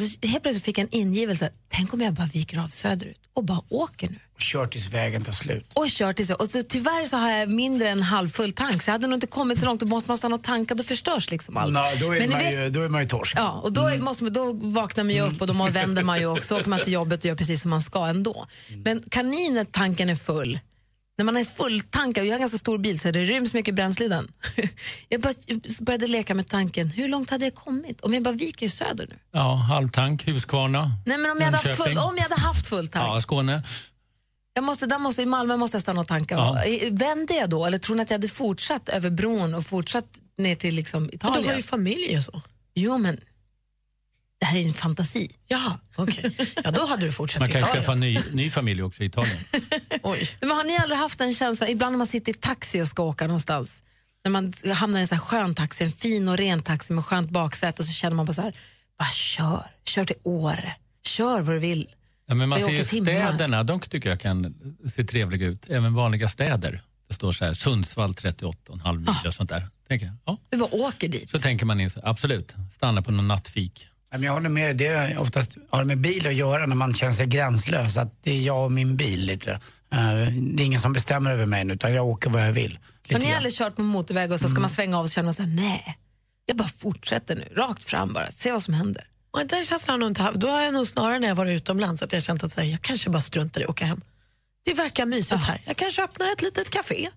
Så 0.00 0.28
helt 0.28 0.42
plötsligt 0.42 0.64
fick 0.64 0.78
jag 0.78 0.84
en 0.84 1.00
ingivelse, 1.00 1.52
tänk 1.68 1.94
om 1.94 2.00
jag 2.00 2.14
bara 2.14 2.26
viker 2.26 2.58
av 2.58 2.68
söderut 2.68 3.20
och 3.34 3.44
bara 3.44 3.60
åker 3.68 4.08
nu 4.08 4.18
Kör 4.38 4.66
tills 4.66 4.90
vägen 4.94 5.24
tar 5.24 5.32
slut. 5.32 5.70
och 5.74 5.86
kört 5.88 6.16
till 6.16 6.26
så. 6.26 6.34
Och 6.34 6.50
så 6.50 6.62
tyvärr 6.62 7.06
så 7.06 7.16
har 7.16 7.30
jag 7.30 7.48
mindre 7.48 7.88
än 7.88 8.02
halvfull 8.02 8.52
tank 8.52 8.82
så 8.82 8.88
jag 8.88 8.92
hade 8.94 9.06
nog 9.06 9.16
inte 9.16 9.26
kommit 9.26 9.60
så 9.60 9.66
långt. 9.66 9.80
Då 9.80 9.86
måste 9.86 10.10
man 10.10 10.18
stanna 10.18 10.34
och 10.34 10.42
tanka, 10.42 10.74
då 10.74 10.82
förstörs 10.84 11.30
liksom 11.30 11.56
allt. 11.56 11.72
Nå, 11.72 11.80
då, 12.00 12.12
är 12.14 12.20
Men 12.20 12.30
man 12.30 12.38
vet- 12.38 12.52
ju, 12.52 12.70
då 12.70 12.80
är 12.82 12.88
man 12.88 13.00
ju 13.02 13.06
torsk. 13.08 13.34
Ja, 13.38 13.50
och 13.52 13.72
då, 13.72 13.90
måste 14.00 14.24
man, 14.24 14.32
då 14.32 14.52
vaknar 14.52 15.04
man 15.04 15.14
ju 15.14 15.20
upp 15.20 15.40
och 15.40 15.46
då 15.46 15.68
vänder 15.70 16.02
man 16.04 16.18
ju 16.18 16.26
också. 16.26 16.48
Så 16.48 16.60
åker 16.60 16.68
man 16.70 16.80
till 16.80 16.92
jobbet 16.92 17.20
och 17.20 17.24
gör 17.26 17.34
precis 17.34 17.62
som 17.62 17.70
man 17.70 17.82
ska 17.82 18.06
ändå. 18.06 18.46
Men 18.84 19.02
kanin 19.10 19.54
när 19.54 19.64
tanken 19.64 20.08
är 20.10 20.14
full, 20.16 20.58
när 21.18 21.24
man 21.24 21.36
är 21.36 21.44
fulltankad, 21.44 22.20
och 22.22 22.26
jag 22.26 22.32
har 22.32 22.36
en 22.36 22.40
ganska 22.40 22.58
stor 22.58 22.78
bil 22.78 23.00
så 23.00 23.10
det 23.10 23.24
ryms 23.24 23.54
mycket 23.54 23.74
bränsle 23.74 24.04
i 24.04 24.08
den. 24.08 24.32
Jag 25.08 25.20
började 25.80 26.06
leka 26.06 26.34
med 26.34 26.48
tanken, 26.48 26.88
hur 26.88 27.08
långt 27.08 27.30
hade 27.30 27.44
jag 27.44 27.54
kommit 27.54 28.00
om 28.00 28.14
jag 28.14 28.22
bara 28.22 28.34
viker 28.34 28.68
söder 28.68 29.06
nu? 29.10 29.18
Ja, 29.32 29.54
halvtank, 29.54 30.26
Huskvarna. 30.28 30.90
Nej 31.06 31.18
men 31.18 31.30
om 31.30 31.38
jag 31.38 31.44
hade 31.44 31.56
haft 31.56 31.76
full, 31.84 31.98
om 31.98 32.14
jag 32.16 32.22
hade 32.22 32.40
haft 32.40 32.66
full 32.66 32.86
tank. 32.88 33.04
Ja, 33.06 33.20
Skåne. 33.20 33.62
Jag 34.54 34.64
måste, 34.64 34.86
där 34.86 34.98
måste, 34.98 35.22
I 35.22 35.26
Malmö 35.26 35.56
måste 35.56 35.74
jag 35.76 35.82
stanna 35.82 36.00
och 36.00 36.06
tanka. 36.08 36.34
Ja. 36.34 36.62
Vände 36.90 37.34
jag 37.34 37.50
då 37.50 37.64
eller 37.66 37.78
tror 37.78 37.96
ni 37.96 38.02
att 38.02 38.10
jag 38.10 38.18
hade 38.18 38.28
fortsatt 38.28 38.88
över 38.88 39.10
bron 39.10 39.54
och 39.54 39.66
fortsatt 39.66 40.20
ner 40.38 40.54
till 40.54 40.74
liksom 40.74 41.02
Men 41.02 41.14
Italien? 41.14 41.42
du 41.42 41.48
har 41.48 41.56
ju 41.56 41.62
familj 41.62 42.16
och 42.18 42.24
så. 42.24 42.42
Jo 42.74 42.98
men, 42.98 43.20
det 44.44 44.48
här 44.48 44.58
är 44.58 44.66
en 44.66 44.72
fantasi. 44.72 45.30
Ja, 45.48 45.78
okej. 45.96 46.36
Ja, 46.64 46.70
då 46.70 46.86
hade 46.86 47.06
du 47.06 47.12
fortsatt 47.12 47.40
Man 47.40 47.48
kan 47.48 47.56
ju 47.56 47.64
Italien. 47.64 47.82
skaffa 47.82 47.92
en 47.92 48.00
ny, 48.00 48.18
ny 48.32 48.50
familj 48.50 48.82
också 48.82 49.02
i 49.02 49.06
Italien. 49.06 49.38
Men 50.40 50.50
har 50.50 50.64
ni 50.64 50.76
aldrig 50.76 50.98
haft 50.98 51.20
en 51.20 51.34
känsla, 51.34 51.68
ibland 51.68 51.92
när 51.92 51.98
man 51.98 52.06
sitter 52.06 52.32
i 52.32 52.34
taxi 52.34 52.82
och 52.82 52.88
ska 52.88 53.02
åka 53.02 53.26
någonstans, 53.26 53.82
när 54.24 54.30
man 54.30 54.52
hamnar 54.74 54.98
i 54.98 55.00
en 55.00 55.08
sån 55.08 55.18
här 55.18 55.24
skön 55.24 55.54
taxi, 55.54 55.84
en 55.84 55.90
fin 55.90 56.28
och 56.28 56.36
ren 56.36 56.62
taxi 56.62 56.92
med 56.92 57.04
skönt 57.04 57.30
baksäte 57.30 57.82
och 57.82 57.86
så 57.86 57.92
känner 57.92 58.16
man 58.16 58.26
bara 58.26 58.32
så 58.32 58.42
här, 58.42 58.54
bara 58.98 59.10
kör, 59.10 59.66
kör 59.84 60.04
till 60.04 60.16
Åre, 60.22 60.74
kör 61.06 61.40
vad 61.40 61.54
du 61.54 61.58
vill. 61.58 61.88
Ja, 62.26 62.34
men 62.34 62.48
man 62.48 62.60
ser 62.60 62.70
ju 62.70 62.84
timmar. 62.84 63.12
städerna, 63.12 63.62
de 63.62 63.80
tycker 63.80 64.08
jag 64.08 64.20
kan 64.20 64.54
se 64.94 65.04
trevliga 65.04 65.46
ut. 65.46 65.70
Även 65.70 65.94
vanliga 65.94 66.28
städer. 66.28 66.82
Det 67.08 67.14
står 67.14 67.32
så 67.32 67.44
här, 67.44 67.52
Sundsvall 67.54 68.12
38,5 68.12 68.98
mil 68.98 69.08
och 69.26 69.34
sånt 69.34 69.50
där. 69.50 69.68
Tänker 69.88 70.06
jag. 70.06 70.14
Ja. 70.24 70.38
Vi 70.50 70.58
bara 70.58 70.74
åker 70.74 71.08
dit. 71.08 71.30
Så 71.30 71.38
tänker 71.38 71.66
man 71.66 71.80
in, 71.80 71.90
absolut, 72.02 72.54
stanna 72.72 73.02
på 73.02 73.10
någon 73.10 73.28
nattfik. 73.28 73.88
Jag 74.20 74.32
håller 74.32 74.48
med 74.48 74.64
dig. 74.66 74.74
Det 74.74 74.86
är 74.94 75.18
oftast 75.18 75.56
har 75.70 75.84
med 75.84 75.98
bil 75.98 76.26
att 76.26 76.34
göra 76.34 76.66
när 76.66 76.76
man 76.76 76.94
känner 76.94 77.12
sig 77.12 77.26
gränslös. 77.26 77.96
Att 77.96 78.22
det 78.22 78.30
är 78.30 78.40
jag 78.40 78.64
och 78.64 78.72
min 78.72 78.96
bil 78.96 79.20
lite. 79.26 79.50
Eh, 79.92 80.14
Det 80.42 80.62
är 80.62 80.66
ingen 80.66 80.80
som 80.80 80.92
bestämmer 80.92 81.30
över 81.30 81.46
mig 81.46 81.64
nu 81.64 81.74
utan 81.74 81.94
jag 81.94 82.06
åker 82.06 82.30
vad 82.30 82.46
jag 82.46 82.52
vill. 82.52 82.78
Har 83.12 83.18
ni 83.18 83.34
aldrig 83.34 83.54
kört 83.54 83.76
på 83.76 83.82
motorväg 83.82 84.32
och 84.32 84.40
så 84.40 84.48
ska 84.48 84.60
man 84.60 84.70
svänga 84.70 84.98
av 84.98 85.04
och 85.04 85.10
känna 85.10 85.32
så 85.32 85.42
här, 85.42 85.50
nej, 85.50 85.98
jag 86.46 86.56
bara 86.56 86.68
fortsätter 86.68 87.36
nu, 87.36 87.48
rakt 87.56 87.84
fram 87.84 88.12
bara, 88.12 88.30
se 88.32 88.52
vad 88.52 88.62
som 88.62 88.74
händer. 88.74 89.04
Och 89.30 89.46
den 89.46 89.64
känslan 89.64 89.92
har 89.92 89.92
jag 89.94 90.00
nog 90.00 90.10
inte 90.10 90.22
haft. 90.22 90.34
Då 90.36 90.48
har 90.50 90.60
jag 90.62 90.74
nog 90.74 90.86
snarare 90.86 91.18
när 91.18 91.28
jag 91.28 91.34
varit 91.34 91.56
utomlands 91.56 92.02
att 92.02 92.12
jag 92.12 92.22
känt 92.22 92.44
att 92.44 92.56
här, 92.56 92.64
jag 92.64 92.82
kanske 92.82 93.10
bara 93.10 93.22
struntar 93.22 93.60
i 93.60 93.64
att 93.64 93.70
åka 93.70 93.84
hem. 93.84 94.00
Det 94.64 94.74
verkar 94.74 95.06
mysigt 95.06 95.44
här. 95.44 95.60
Jag 95.64 95.76
kanske 95.76 96.04
öppnar 96.04 96.32
ett 96.32 96.42
litet 96.42 96.70
café 96.70 97.08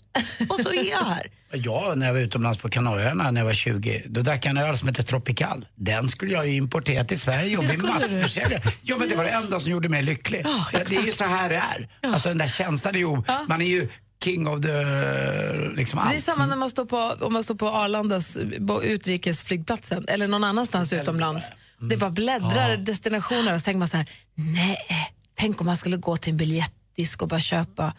och 0.49 0.59
så 0.59 0.69
är 0.73 0.89
jag 0.89 1.03
här. 1.05 1.27
Jag, 1.53 1.97
när 1.97 2.05
jag 2.05 2.13
var 2.13 2.19
utomlands 2.21 2.59
på 2.59 2.69
Kanarieöarna 2.69 3.31
när 3.31 3.41
jag 3.41 3.45
var 3.45 3.53
20, 3.53 4.03
då 4.09 4.21
drack 4.21 4.45
jag 4.45 4.49
en 4.49 4.57
öl 4.57 4.77
som 4.77 4.87
heter 4.87 5.03
Tropical. 5.03 5.65
Den 5.75 6.09
skulle 6.09 6.31
jag 6.33 6.47
ju 6.47 6.55
importera 6.55 7.03
till 7.03 7.19
Sverige 7.19 7.57
och 7.57 7.63
Det 7.63 7.77
bli 7.77 7.87
massförsäljare. 7.87 8.61
Ja, 8.81 8.97
men 8.97 9.09
det 9.09 9.15
var 9.15 9.23
det 9.23 9.29
enda 9.29 9.59
som 9.59 9.71
gjorde 9.71 9.89
mig 9.89 10.03
lycklig. 10.03 10.41
Ja, 10.45 10.65
det 10.89 10.95
är 10.95 11.01
ju 11.05 11.11
så 11.11 11.23
här 11.23 11.49
det 11.49 11.55
är. 11.55 11.89
Alltså 12.13 12.29
den 12.29 12.37
där 12.37 12.47
känslan, 12.47 12.95
är 12.95 12.99
ju, 12.99 13.21
man 13.47 13.61
är 13.61 13.65
ju 13.65 13.89
king 14.23 14.47
of 14.47 14.61
the, 14.61 14.83
liksom 15.75 15.99
allt. 15.99 16.11
Det 16.11 16.17
är 16.17 16.21
samma 16.21 16.45
när 16.45 16.55
man 16.55 16.69
står 16.69 16.85
på, 16.85 16.97
om 17.25 17.33
man 17.33 17.43
står 17.43 17.55
på 17.55 17.69
Arlandas 17.69 18.37
på 18.67 18.83
utrikesflygplatsen 18.83 20.05
eller 20.07 20.27
någon 20.27 20.43
annanstans 20.43 20.93
utomlands. 20.93 21.45
Det 21.89 21.95
är 21.95 21.99
bara 21.99 22.09
bläddrar 22.11 22.69
Ja. 22.69 22.77
destinationer 22.77 23.53
och 23.53 23.59
så 23.59 23.65
tänker 23.65 23.79
man 23.79 23.87
så 23.87 23.97
här, 23.97 24.09
nej, 24.35 24.77
tänk 25.35 25.61
om 25.61 25.65
man 25.67 25.77
skulle 25.77 25.97
gå 25.97 26.17
till 26.17 26.31
en 26.31 26.37
biljettdisk 26.97 27.21
och 27.21 27.27
bara 27.27 27.39
köpa 27.39 27.93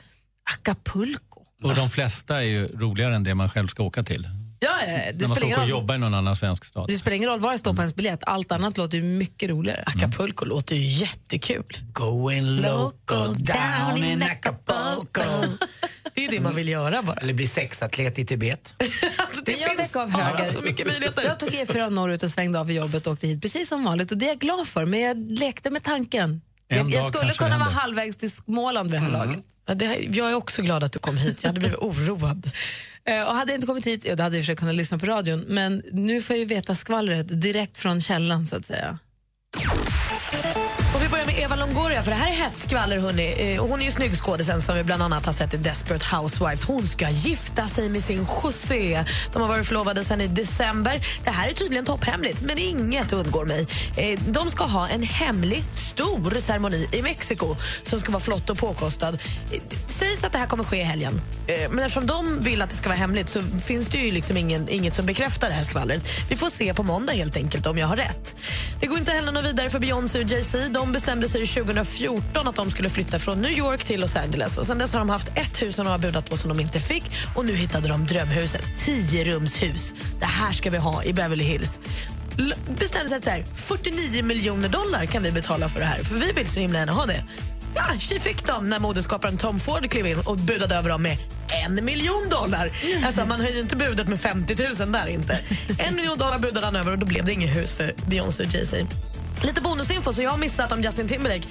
Acapulco. 0.54 1.42
Och 1.62 1.74
de 1.74 1.90
flesta 1.90 2.36
är 2.36 2.42
ju 2.46 2.66
roligare 2.68 3.14
än 3.14 3.24
det 3.24 3.34
man 3.34 3.50
själv 3.50 3.68
ska 3.68 3.82
åka 3.82 4.02
till. 4.02 4.28
Ja, 4.60 4.68
det 4.86 4.86
När 4.86 5.28
man 5.28 5.36
spelar 5.36 5.36
ska 5.36 5.44
ingen 5.46 5.52
åka 5.54 5.62
och 5.62 5.68
roll. 5.68 5.70
jobba 5.70 5.94
i 5.94 5.98
någon 5.98 6.14
annan 6.14 6.36
svensk 6.36 6.64
stad. 6.64 6.88
Det 6.88 6.98
spelar 6.98 7.16
ingen 7.16 7.28
roll 7.30 7.40
vad 7.40 7.52
det 7.54 7.58
står 7.58 7.74
på 7.74 7.80
ens 7.82 7.94
biljett, 7.94 8.20
allt 8.26 8.52
annat 8.52 8.76
låter 8.78 8.98
ju 8.98 9.04
mycket 9.04 9.50
roligare. 9.50 9.84
Acapulco 9.86 10.44
låter 10.44 10.76
ju 10.76 10.82
jättekul. 10.86 11.64
Going 11.92 12.56
local 12.60 13.34
down 13.44 14.04
in 14.04 14.22
Acapulco. 14.22 15.22
Det 16.14 16.24
är 16.26 16.30
det 16.30 16.40
man 16.40 16.54
vill 16.54 16.68
göra 16.68 17.02
bara. 17.02 17.16
Eller 17.16 17.34
bli 17.34 17.46
sexatlet 17.46 18.18
i 18.18 18.24
Tibet. 18.26 18.74
Alltså, 19.18 19.40
det 19.44 19.52
jag 19.52 19.76
finns 19.76 19.96
av 19.96 20.10
höger. 20.10 20.44
så 20.52 20.60
mycket 20.60 20.86
möjligheter. 20.86 21.24
Jag 21.24 21.38
tog 21.38 21.48
E4 21.48 21.90
norrut 21.90 22.22
och 22.22 22.30
svängde 22.30 22.60
av 22.60 22.70
i 22.70 22.74
jobbet 22.74 23.06
och 23.06 23.12
åkte 23.12 23.26
hit 23.26 23.42
precis 23.42 23.68
som 23.68 23.84
vanligt. 23.84 24.12
Och 24.12 24.18
det 24.18 24.26
är 24.26 24.28
jag 24.28 24.38
glad 24.38 24.68
för, 24.68 24.86
men 24.86 25.00
jag 25.00 25.16
lekte 25.38 25.70
med 25.70 25.82
tanken. 25.82 26.40
Jag, 26.68 26.90
jag 26.90 27.04
skulle 27.14 27.32
kunna 27.32 27.58
vara 27.58 27.70
halvvägs 27.70 28.16
till 28.16 28.30
Småland 28.30 28.90
vid 28.90 29.00
det 29.00 29.04
här 29.04 29.12
laget. 29.12 29.44
Ja, 29.66 29.74
det, 29.74 29.98
jag 30.10 30.30
är 30.30 30.34
också 30.34 30.62
glad 30.62 30.84
att 30.84 30.92
du 30.92 30.98
kom 30.98 31.16
hit. 31.16 31.42
Jag 31.42 31.48
hade 31.48 31.60
blivit 31.60 31.78
oroad. 31.78 32.50
Eh, 33.04 33.22
Och 33.22 33.34
hade 33.34 33.52
jag 33.52 33.56
inte 33.56 33.66
kommit 33.66 33.86
hit, 33.86 34.04
ja, 34.04 34.16
då 34.16 34.22
hade 34.22 34.36
jag 34.36 34.40
i 34.40 34.42
och 34.42 34.44
för 34.46 34.52
sig 34.52 34.56
kunnat 34.56 34.74
lyssna 34.74 34.98
på 34.98 35.06
radion. 35.06 35.40
Men 35.48 35.82
nu 35.92 36.22
får 36.22 36.36
jag 36.36 36.40
ju 36.40 36.44
veta 36.44 36.74
skvallret 36.74 37.40
direkt 37.40 37.76
från 37.78 38.00
källan 38.00 38.46
så 38.46 38.56
att 38.56 38.66
säga. 38.66 38.98
Longoria, 41.68 42.02
för 42.02 42.10
det 42.10 42.16
här 42.16 42.30
är 42.30 42.34
hett 42.34 42.56
skvaller. 42.56 42.98
Hörni. 42.98 43.54
Eh, 43.54 43.66
hon 43.66 43.80
är 43.80 43.84
ju 43.84 43.90
snyggskådisen 43.90 44.62
som 44.62 44.76
vi 44.76 44.84
bland 44.84 45.02
annat 45.02 45.26
har 45.26 45.32
sett 45.32 45.54
i 45.54 45.56
Desperate 45.56 46.16
Housewives. 46.16 46.64
Hon 46.64 46.86
ska 46.86 47.10
gifta 47.10 47.68
sig 47.68 47.88
med 47.88 48.02
sin 48.02 48.26
José. 48.42 49.04
De 49.32 49.42
har 49.42 49.48
varit 49.48 49.66
förlovade 49.66 50.04
sedan 50.04 50.20
i 50.20 50.26
december. 50.26 51.00
Det 51.24 51.30
här 51.30 51.48
är 51.48 51.52
tydligen 51.52 51.84
topphemligt, 51.84 52.42
men 52.42 52.58
inget 52.58 53.12
undgår 53.12 53.44
mig. 53.44 53.66
Eh, 53.96 54.20
de 54.28 54.50
ska 54.50 54.64
ha 54.64 54.88
en 54.88 55.02
hemlig, 55.02 55.64
stor 55.92 56.40
ceremoni 56.40 56.88
i 56.92 57.02
Mexiko 57.02 57.56
som 57.82 58.00
ska 58.00 58.12
vara 58.12 58.20
flott 58.20 58.50
och 58.50 58.58
påkostad. 58.58 59.14
Eh, 59.14 59.60
sägs 59.86 60.24
att 60.24 60.32
det 60.32 60.38
här 60.38 60.46
kommer 60.46 60.64
ske 60.64 60.76
i 60.76 60.84
helgen. 60.84 61.20
Men 61.70 61.78
eftersom 61.78 62.06
de 62.06 62.40
vill 62.40 62.62
att 62.62 62.70
det 62.70 62.76
ska 62.76 62.88
vara 62.88 62.98
hemligt 62.98 63.28
så 63.28 63.42
finns 63.42 63.88
det 63.88 63.98
ju 63.98 64.10
liksom 64.10 64.36
ingen, 64.36 64.68
inget 64.68 64.94
som 64.94 65.06
bekräftar 65.06 65.48
det 65.48 65.54
här 65.54 65.62
skvallret. 65.62 66.02
Vi 66.28 66.36
får 66.36 66.50
se 66.50 66.74
på 66.74 66.82
måndag 66.82 67.12
helt 67.12 67.36
enkelt 67.36 67.66
om 67.66 67.78
jag 67.78 67.86
har 67.86 67.96
rätt. 67.96 68.36
Det 68.80 68.86
går 68.86 68.98
inte 68.98 69.12
heller 69.12 69.32
något 69.32 69.44
vidare 69.44 69.70
för 69.70 69.78
Beyoncé 69.78 70.24
och 70.24 70.30
Jay-Z. 70.30 70.68
De 70.68 70.92
bestämde 70.92 71.28
sig 71.28 71.46
2014 71.58 72.48
att 72.48 72.56
de 72.56 72.70
skulle 72.70 72.88
flytta 72.88 73.18
från 73.18 73.42
New 73.42 73.52
York 73.52 73.84
till 73.84 74.00
Los 74.00 74.16
Angeles. 74.16 74.56
Och 74.56 74.66
Sen 74.66 74.78
dess 74.78 74.92
har 74.92 74.98
de 74.98 75.10
haft 75.10 75.28
ett 75.28 75.62
hus 75.62 75.74
som 75.74 75.84
de 75.84 75.90
har 75.90 75.98
budat 75.98 76.30
på 76.30 76.36
som 76.36 76.48
de 76.48 76.60
inte 76.60 76.80
fick. 76.80 77.04
Och 77.36 77.44
nu 77.44 77.54
hittade 77.54 77.88
de 77.88 78.06
drömhuset. 78.06 78.62
10 78.78 79.24
rumshus. 79.24 79.94
Det 80.20 80.26
här 80.26 80.52
ska 80.52 80.70
vi 80.70 80.78
ha 80.78 81.04
i 81.04 81.12
Beverly 81.12 81.44
Hills. 81.44 81.80
Bestämde 82.78 83.08
sig 83.08 83.18
att 83.18 83.24
så 83.24 83.30
här, 83.30 83.44
49 83.54 84.24
miljoner 84.24 84.68
dollar 84.68 85.06
kan 85.06 85.22
vi 85.22 85.30
betala 85.30 85.68
för 85.68 85.80
det 85.80 85.86
här. 85.86 86.02
För 86.02 86.14
vi 86.14 86.32
vill 86.32 86.46
så 86.46 86.60
himla 86.60 86.78
gärna 86.78 86.92
ha 86.92 87.06
det. 87.06 87.24
Ja, 87.74 87.98
tji 87.98 88.20
fick 88.20 88.46
de 88.46 88.68
när 88.68 88.78
modeskaparen 88.80 89.38
Tom 89.38 89.60
Ford 89.60 89.90
klev 89.90 90.06
in 90.06 90.18
och 90.18 90.36
budade 90.36 90.74
över 90.74 90.88
dem 90.88 91.02
med 91.02 91.18
en 91.64 91.84
miljon 91.84 92.28
dollar. 92.30 92.70
Alltså, 93.06 93.26
man 93.26 93.40
höjer 93.40 93.60
inte 93.60 93.76
budet 93.76 94.08
med 94.08 94.20
50 94.20 94.56
000 94.80 94.92
där 94.92 95.06
inte. 95.06 95.38
En 95.78 95.96
miljon 95.96 96.18
dollar 96.18 96.38
budade 96.38 96.66
han 96.66 96.76
över 96.76 96.92
och 96.92 96.98
då 96.98 97.06
blev 97.06 97.24
det 97.24 97.32
inget 97.32 97.56
hus 97.56 97.72
för 97.72 97.94
Beyoncé 98.06 98.44
och 98.44 98.54
Jay-Z. 98.54 98.86
Lite 99.42 99.60
bonusinfo 99.60 100.12
så 100.12 100.22
jag 100.22 100.30
har 100.30 100.38
missat 100.38 100.72
om 100.72 100.82
Justin 100.82 101.08
Timberlake. 101.08 101.48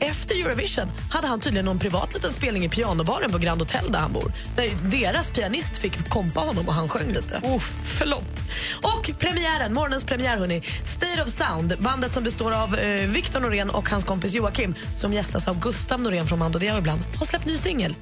Efter 0.00 0.34
Eurovision 0.34 0.86
hade 1.10 1.26
han 1.26 1.40
tydligen 1.40 1.64
någon 1.64 1.78
privat 1.78 2.14
liten 2.14 2.32
spelning 2.32 2.64
i 2.64 2.68
pianobaren 2.68 3.32
på 3.32 3.38
Grand 3.38 3.60
Hotel 3.60 3.92
där 3.92 3.98
han 3.98 4.12
bor. 4.12 4.32
Där 4.56 4.70
deras 4.90 5.30
pianist 5.30 5.78
fick 5.78 6.08
kompa 6.08 6.40
honom 6.40 6.68
och 6.68 6.74
han 6.74 6.88
sjöng 6.88 7.08
lite. 7.08 7.40
Uff, 7.56 7.96
förlåt. 7.98 8.42
Och 8.82 9.18
premiären, 9.18 9.74
morgonens 9.74 10.04
premiär 10.04 10.36
hörni. 10.36 10.62
State 10.84 11.22
of 11.22 11.28
Sound, 11.28 11.76
bandet 11.80 12.14
som 12.14 12.24
består 12.24 12.52
av 12.52 12.74
eh, 12.74 13.10
Victor 13.10 13.40
Norén 13.40 13.70
och 13.70 13.90
hans 13.90 14.04
kompis 14.04 14.34
Joakim 14.34 14.74
som 14.96 15.12
gästas 15.12 15.48
av 15.48 15.60
Gustav 15.60 16.00
Norén 16.00 16.26
från 16.26 16.38
Mando 16.38 16.58
Diao 16.58 16.78
ibland, 16.78 17.00
har 17.18 17.26
släppt 17.26 17.46
ny 17.46 17.56
singel. 17.56 17.94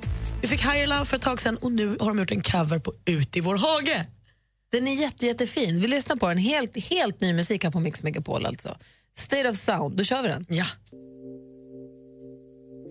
Vi 0.42 0.48
fick 0.48 0.60
Higher 0.60 0.86
Love 0.86 1.04
för 1.04 1.16
ett 1.16 1.22
tag 1.22 1.40
sedan 1.40 1.56
och 1.56 1.72
nu 1.72 1.96
har 2.00 2.08
de 2.08 2.18
gjort 2.18 2.30
en 2.30 2.42
cover 2.42 2.78
på 2.78 2.92
Ut 3.04 3.36
i 3.36 3.40
vår 3.40 3.56
hage. 3.56 4.06
Den 4.72 4.88
är 4.88 4.94
jätte, 4.94 5.26
jättefin. 5.26 5.80
Vi 5.80 5.86
lyssnar 5.88 6.16
på 6.16 6.28
den. 6.28 6.38
Helt, 6.38 6.76
helt 6.76 7.20
ny 7.20 7.32
musik 7.32 7.64
här 7.64 7.70
på 7.70 7.80
Mix 7.80 8.02
Megapol 8.02 8.46
alltså. 8.46 8.76
State 9.18 9.48
of 9.48 9.56
Sound, 9.56 9.96
då 9.96 10.04
kör 10.04 10.22
vi 10.22 10.28
den. 10.28 10.46
Ja. 10.48 10.66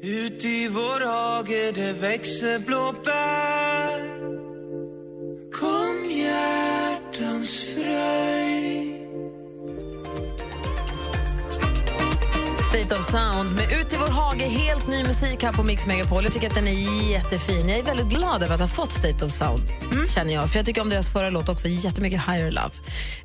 Ut 0.02 0.46
i 0.46 0.68
vår 0.68 1.06
hage 1.06 1.72
det 1.76 1.94
växer 1.94 2.60
blåbär 2.60 4.02
Kom 5.54 6.12
hjärtans 6.12 7.60
fröjd 7.60 8.97
State 12.78 12.96
of 12.96 13.12
Sound 13.12 13.56
med 13.56 13.82
Ut 13.82 13.94
i 13.94 13.98
vår 13.98 14.08
hage, 14.08 14.46
helt 14.46 14.88
ny 14.88 15.04
musik 15.04 15.44
här 15.44 15.54
på 15.54 15.64
Mix 15.64 15.86
Megapol. 15.86 16.24
Jag 16.24 16.34
tycker 16.34 16.48
att 16.48 16.56
den 16.56 16.68
är 16.68 17.12
jättefin. 17.12 17.70
Jag 17.70 17.80
är 17.80 17.84
väldigt 17.84 18.10
glad 18.10 18.44
över 18.44 18.54
att 18.54 18.60
ha 18.60 18.68
fått 18.68 18.92
State 18.92 19.26
of 19.26 19.32
Sound, 19.32 19.64
känner 20.10 20.34
jag. 20.34 20.50
För 20.50 20.60
jag 20.60 20.66
tycker 20.66 20.82
om 20.82 20.90
deras 20.90 21.10
förra 21.14 21.30
låt 21.30 21.50
också 21.50 21.68
jättemycket, 21.68 22.20
Higher 22.28 22.52
Love. 22.52 22.70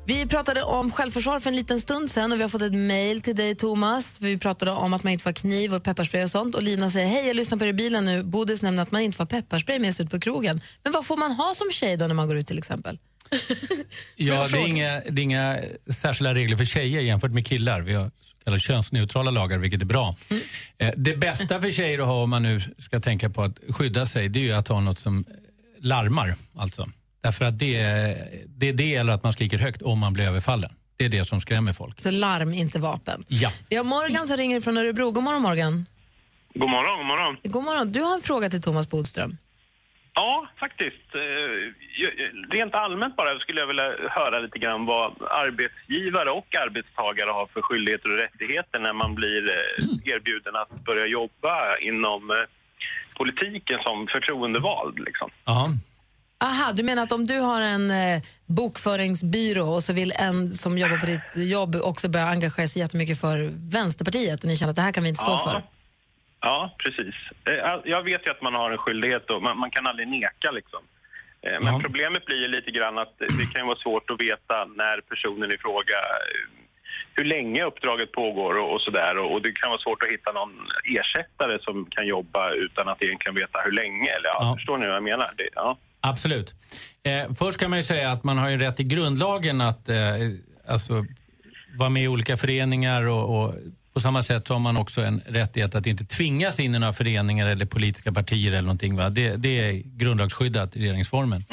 Vi 0.05 0.27
pratade 0.27 0.63
om 0.63 0.91
självförsvar 0.91 1.39
för 1.39 1.49
en 1.49 1.55
liten 1.55 1.81
stund 1.81 2.11
sen 2.11 2.31
och 2.31 2.37
vi 2.37 2.41
har 2.41 2.49
fått 2.49 2.61
ett 2.61 2.73
mejl 2.73 3.21
till 3.21 3.35
dig, 3.35 3.55
Thomas. 3.55 4.17
Vi 4.19 4.37
pratade 4.37 4.71
om 4.71 4.93
att 4.93 5.03
man 5.03 5.13
inte 5.13 5.23
får 5.23 5.33
kniv 5.33 5.73
och 5.75 5.83
pepparspray 5.83 6.23
och 6.23 6.29
sånt. 6.29 6.55
Och 6.55 6.63
Lina 6.63 6.89
säger, 6.89 7.07
hej, 7.07 7.27
jag 7.27 7.35
lyssnar 7.35 7.57
på 7.57 7.63
er 7.63 7.67
i 7.67 7.73
bilen 7.73 8.05
nu. 8.05 8.23
Bodis 8.23 8.61
nämner 8.61 8.83
att 8.83 8.91
man 8.91 9.01
inte 9.01 9.17
får 9.17 9.25
pepparspray 9.25 9.79
med 9.79 9.95
sig 9.95 10.05
ut 10.05 10.11
på 10.11 10.19
krogen. 10.19 10.61
Men 10.83 10.93
vad 10.93 11.05
får 11.05 11.17
man 11.17 11.31
ha 11.31 11.53
som 11.55 11.71
tjej 11.71 11.97
då 11.97 12.07
när 12.07 12.15
man 12.15 12.27
går 12.27 12.37
ut 12.37 12.47
till 12.47 12.57
exempel? 12.57 12.97
Ja, 14.15 14.47
det 14.51 14.57
är, 14.57 14.67
inga, 14.67 14.99
det 14.99 15.21
är 15.21 15.23
inga 15.23 15.59
särskilda 16.01 16.33
regler 16.33 16.57
för 16.57 16.65
tjejer 16.65 17.01
jämfört 17.01 17.31
med 17.31 17.45
killar. 17.47 17.81
Vi 17.81 17.93
har 17.93 18.11
så 18.21 18.35
kallade 18.43 18.59
könsneutrala 18.59 19.31
lagar, 19.31 19.57
vilket 19.57 19.81
är 19.81 19.85
bra. 19.85 20.15
Eh, 20.77 20.91
Det 20.97 21.17
bästa 21.17 21.61
för 21.61 21.71
tjejer 21.71 21.99
att 21.99 22.05
ha 22.05 22.23
om 22.23 22.29
man 22.29 22.43
nu 22.43 22.61
ska 22.77 22.99
tänka 22.99 23.29
på 23.29 23.43
att 23.43 23.59
skydda 23.69 24.05
sig, 24.05 24.29
det 24.29 24.39
är 24.39 24.43
ju 24.43 24.53
att 24.53 24.67
ha 24.67 24.79
något 24.79 24.99
som 24.99 25.25
larmar. 25.79 26.35
Alltså. 26.55 26.89
Därför 27.21 27.45
att 27.45 27.59
det, 27.59 27.77
det 28.47 28.69
är 28.69 28.73
det 28.73 28.95
eller 28.95 29.13
att 29.13 29.23
man 29.23 29.33
skriker 29.33 29.57
högt 29.57 29.81
om 29.81 29.99
man 29.99 30.13
blir 30.13 30.25
överfallen. 30.25 30.71
Det 30.97 31.05
är 31.05 31.09
det 31.09 31.25
som 31.25 31.41
skrämmer 31.41 31.73
folk. 31.73 32.01
Så 32.01 32.11
larm, 32.11 32.53
inte 32.53 32.79
vapen. 32.79 33.23
Ja. 33.27 33.51
Vi 33.69 33.75
har 33.75 33.83
Morgan 33.83 34.27
som 34.27 34.37
ringer 34.37 34.59
från 34.59 34.77
Örebro. 34.77 35.11
God 35.11 35.23
morgon, 35.23 35.41
Morgan. 35.41 35.85
God 36.55 36.69
morgon, 36.69 36.97
god 36.97 37.07
morgon. 37.07 37.37
God 37.43 37.63
morgon. 37.63 37.91
Du 37.91 38.01
har 38.01 38.15
en 38.15 38.21
fråga 38.21 38.49
till 38.49 38.61
Thomas 38.61 38.89
Bodström. 38.89 39.37
Ja, 40.15 40.47
faktiskt. 40.59 41.15
Eh, 41.15 41.55
Rent 42.55 42.73
allmänt 42.75 43.15
bara 43.15 43.39
skulle 43.39 43.59
jag 43.59 43.67
vilja 43.67 43.89
höra 44.09 44.39
lite 44.39 44.59
grann 44.59 44.85
vad 44.85 45.11
arbetsgivare 45.21 46.29
och 46.31 46.55
arbetstagare 46.65 47.29
har 47.31 47.45
för 47.53 47.61
skyldigheter 47.61 48.11
och 48.11 48.17
rättigheter 48.17 48.79
när 48.79 48.93
man 48.93 49.15
blir 49.15 49.49
eh, 49.49 50.13
erbjuden 50.15 50.55
att 50.55 50.85
börja 50.85 51.05
jobba 51.07 51.77
inom 51.77 52.31
eh, 52.31 52.35
politiken 53.17 53.79
som 53.85 54.07
förtroendevald. 54.07 54.99
Liksom. 54.99 55.29
Aha, 56.43 56.71
du 56.75 56.83
menar 56.83 57.03
att 57.03 57.11
om 57.11 57.25
du 57.25 57.39
har 57.39 57.61
en 57.61 57.91
eh, 57.91 58.21
bokföringsbyrå 58.45 59.67
och 59.67 59.83
så 59.83 59.93
vill 59.93 60.11
en 60.15 60.51
som 60.51 60.77
jobbar 60.77 60.97
på 60.97 61.05
ditt 61.05 61.49
jobb 61.51 61.75
också 61.75 62.09
börja 62.09 62.25
engagera 62.27 62.67
sig 62.67 62.81
jättemycket 62.81 63.21
för 63.21 63.49
Vänsterpartiet 63.73 64.43
och 64.43 64.47
ni 64.49 64.57
känner 64.57 64.69
att 64.69 64.75
det 64.75 64.81
här 64.81 64.91
kan 64.91 65.03
vi 65.03 65.09
inte 65.09 65.21
stå 65.21 65.31
Ja. 65.31 65.37
för? 65.51 65.72
Ja, 66.47 66.75
precis. 66.83 67.15
Eh, 67.49 67.75
Jag 67.85 68.03
vet 68.03 68.27
ju 68.27 68.31
att 68.31 68.41
man 68.41 68.53
har 68.53 68.71
en 68.71 68.77
skyldighet 68.77 69.29
och 69.29 69.41
man, 69.43 69.57
man 69.57 69.71
kan 69.71 69.87
aldrig 69.87 70.07
neka 70.07 70.51
liksom. 70.51 70.81
Eh, 71.41 71.59
Men 71.65 71.81
problemet 71.81 72.25
blir 72.25 72.37
ju 72.37 72.47
lite 72.47 72.71
grann 72.71 72.97
att 72.97 73.15
det 73.19 73.45
kan 73.53 73.67
vara 73.67 73.77
svårt 73.77 74.09
att 74.09 74.21
veta 74.21 74.65
när 74.81 75.01
personen 75.01 75.51
i 75.55 75.57
fråga, 75.57 75.97
eh, 75.97 76.49
hur 77.15 77.25
länge 77.25 77.63
uppdraget 77.63 78.11
pågår 78.11 78.53
och, 78.57 78.73
och 78.73 78.81
sådär. 78.81 79.17
Och, 79.17 79.31
och 79.33 79.41
det 79.41 79.51
kan 79.51 79.69
vara 79.69 79.79
svårt 79.81 80.03
att 80.03 80.11
hitta 80.11 80.31
någon 80.31 80.53
ersättare 80.99 81.59
som 81.61 81.85
kan 81.85 82.07
jobba 82.07 82.51
utan 82.51 82.87
att 82.87 83.03
egentligen 83.03 83.35
veta 83.35 83.59
hur 83.65 83.71
länge. 83.71 84.09
Eller 84.17 84.29
ja, 84.29 84.55
förstår 84.57 84.77
ni 84.77 84.85
vad 84.87 84.95
jag 84.95 85.03
menar? 85.03 85.33
Det, 85.37 85.49
ja. 85.55 85.77
Absolut. 86.01 86.53
Eh, 87.03 87.33
först 87.39 87.59
kan 87.59 87.69
man 87.69 87.79
ju 87.79 87.83
säga 87.83 88.11
att 88.11 88.23
man 88.23 88.37
har 88.37 88.49
ju 88.49 88.57
rätt 88.57 88.79
i 88.79 88.83
grundlagen 88.83 89.61
att 89.61 89.89
eh, 89.89 89.95
alltså, 90.67 91.05
vara 91.77 91.89
med 91.89 92.03
i 92.03 92.07
olika 92.07 92.37
föreningar 92.37 93.07
och, 93.07 93.43
och 93.43 93.53
på 93.93 93.99
samma 93.99 94.21
sätt 94.21 94.47
så 94.47 94.53
har 94.53 94.59
man 94.59 94.77
också 94.77 95.01
en 95.01 95.21
rättighet 95.25 95.75
att 95.75 95.85
inte 95.85 96.05
tvingas 96.05 96.59
in 96.59 96.75
i 96.75 96.79
några 96.79 96.93
föreningar 96.93 97.47
eller 97.47 97.65
politiska 97.65 98.11
partier 98.11 98.47
eller 98.51 98.61
någonting. 98.61 98.95
Va? 98.95 99.09
Det, 99.09 99.35
det 99.35 99.49
är 99.49 99.81
grundlagsskyddat 99.85 100.75
i 100.75 100.79
regeringsformen. 100.79 101.45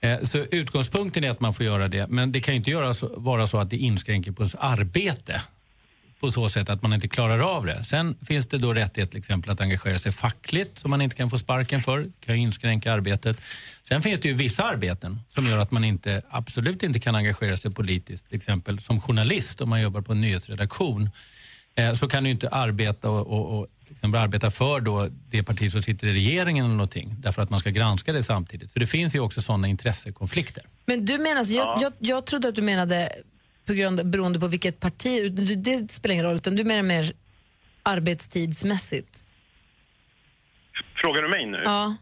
Eh, 0.00 0.20
Så 0.22 0.38
utgångspunkten 0.38 1.24
är 1.24 1.30
att 1.30 1.40
man 1.40 1.54
får 1.54 1.66
göra 1.66 1.88
det, 1.88 2.06
men 2.08 2.32
det 2.32 2.40
kan 2.40 2.54
ju 2.54 2.58
inte 2.58 2.70
göra 2.70 2.94
så, 2.94 3.14
vara 3.16 3.46
så 3.46 3.58
att 3.58 3.70
det 3.70 3.76
inskränker 3.76 4.32
på 4.32 4.42
ens 4.42 4.54
arbete 4.54 5.42
på 6.20 6.32
så 6.32 6.48
sätt 6.48 6.68
att 6.68 6.82
man 6.82 6.92
inte 6.92 7.08
klarar 7.08 7.38
av 7.38 7.66
det. 7.66 7.84
Sen 7.84 8.16
finns 8.26 8.46
det 8.46 8.58
då 8.58 8.74
rättighet 8.74 9.10
till 9.10 9.18
exempel 9.18 9.50
att 9.50 9.60
engagera 9.60 9.98
sig 9.98 10.12
fackligt 10.12 10.78
som 10.78 10.90
man 10.90 11.00
inte 11.00 11.16
kan 11.16 11.30
få 11.30 11.38
sparken 11.38 11.82
för. 11.82 11.98
Det 11.98 12.26
kan 12.26 12.34
ju 12.36 12.42
inskränka 12.42 12.92
arbetet. 12.92 13.40
Sen 13.82 14.02
finns 14.02 14.20
det 14.20 14.28
ju 14.28 14.34
vissa 14.34 14.64
arbeten 14.64 15.20
som 15.28 15.46
gör 15.46 15.58
att 15.58 15.70
man 15.70 15.84
inte, 15.84 16.22
absolut 16.30 16.82
inte 16.82 17.00
kan 17.00 17.14
engagera 17.14 17.56
sig 17.56 17.70
politiskt. 17.70 18.26
Till 18.28 18.36
exempel 18.36 18.80
som 18.80 19.00
journalist 19.00 19.60
om 19.60 19.68
man 19.68 19.80
jobbar 19.80 20.00
på 20.00 20.12
en 20.12 20.20
nyhetsredaktion 20.20 21.10
så 21.94 22.08
kan 22.08 22.24
du 22.24 22.30
inte 22.30 22.48
arbeta 22.48 23.10
och, 23.10 23.26
och, 23.26 23.58
och 23.58 23.66
exempel 23.90 24.20
arbeta 24.20 24.50
för 24.50 24.80
då 24.80 25.08
det 25.30 25.42
parti 25.42 25.72
som 25.72 25.82
sitter 25.82 26.06
i 26.06 26.12
regeringen 26.12 26.64
eller 26.64 26.74
någonting 26.74 27.14
därför 27.18 27.42
att 27.42 27.50
man 27.50 27.58
ska 27.60 27.70
granska 27.70 28.12
det 28.12 28.22
samtidigt. 28.22 28.70
Så 28.70 28.78
det 28.78 28.86
finns 28.86 29.14
ju 29.14 29.20
också 29.20 29.40
sådana 29.40 29.68
intressekonflikter. 29.68 30.62
Men 30.86 31.04
du 31.04 31.18
menar, 31.18 31.44
jag, 31.48 31.66
Ja. 31.66 31.78
jag, 31.80 31.92
jag 31.98 32.26
trodde 32.26 32.48
att 32.48 32.54
du 32.54 32.62
menade 32.62 33.08
på 33.66 33.72
grund, 33.72 34.06
beroende 34.06 34.40
på 34.40 34.46
vilket 34.46 34.80
parti, 34.80 35.32
det, 35.32 35.56
det 35.56 35.92
spelar 35.92 36.12
ingen 36.12 36.26
roll, 36.26 36.36
utan 36.36 36.56
du 36.56 36.64
menar 36.64 36.82
mer 36.82 37.12
arbetstidsmässigt? 37.82 39.18
Frågar 41.02 41.22
du 41.22 41.28
mig 41.28 41.46
nu? 41.46 41.62
Ja. 41.64 41.96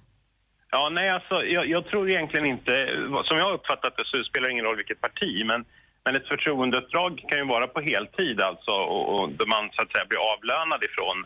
Ja, 0.70 0.88
nej, 0.92 1.10
alltså, 1.10 1.34
jag, 1.44 1.68
jag 1.68 1.86
tror 1.86 2.10
egentligen 2.10 2.46
inte... 2.46 2.72
Som 3.24 3.38
jag 3.38 3.44
har 3.44 3.52
uppfattat 3.52 3.96
det 3.96 4.04
så 4.04 4.24
spelar 4.24 4.46
det 4.48 4.52
ingen 4.52 4.64
roll 4.64 4.76
vilket 4.76 5.00
parti, 5.00 5.44
men, 5.46 5.64
men 6.08 6.20
ett 6.20 6.28
förtroendeuppdrag 6.28 7.24
kan 7.28 7.38
ju 7.38 7.46
vara 7.46 7.66
på 7.66 7.80
heltid 7.80 8.40
alltså 8.40 8.70
och, 8.70 9.04
och 9.14 9.28
där 9.38 9.46
man 9.46 9.64
så 9.74 9.82
att 9.82 9.92
säga 9.92 10.04
blir 10.08 10.22
avlönad 10.32 10.80
ifrån 10.88 11.18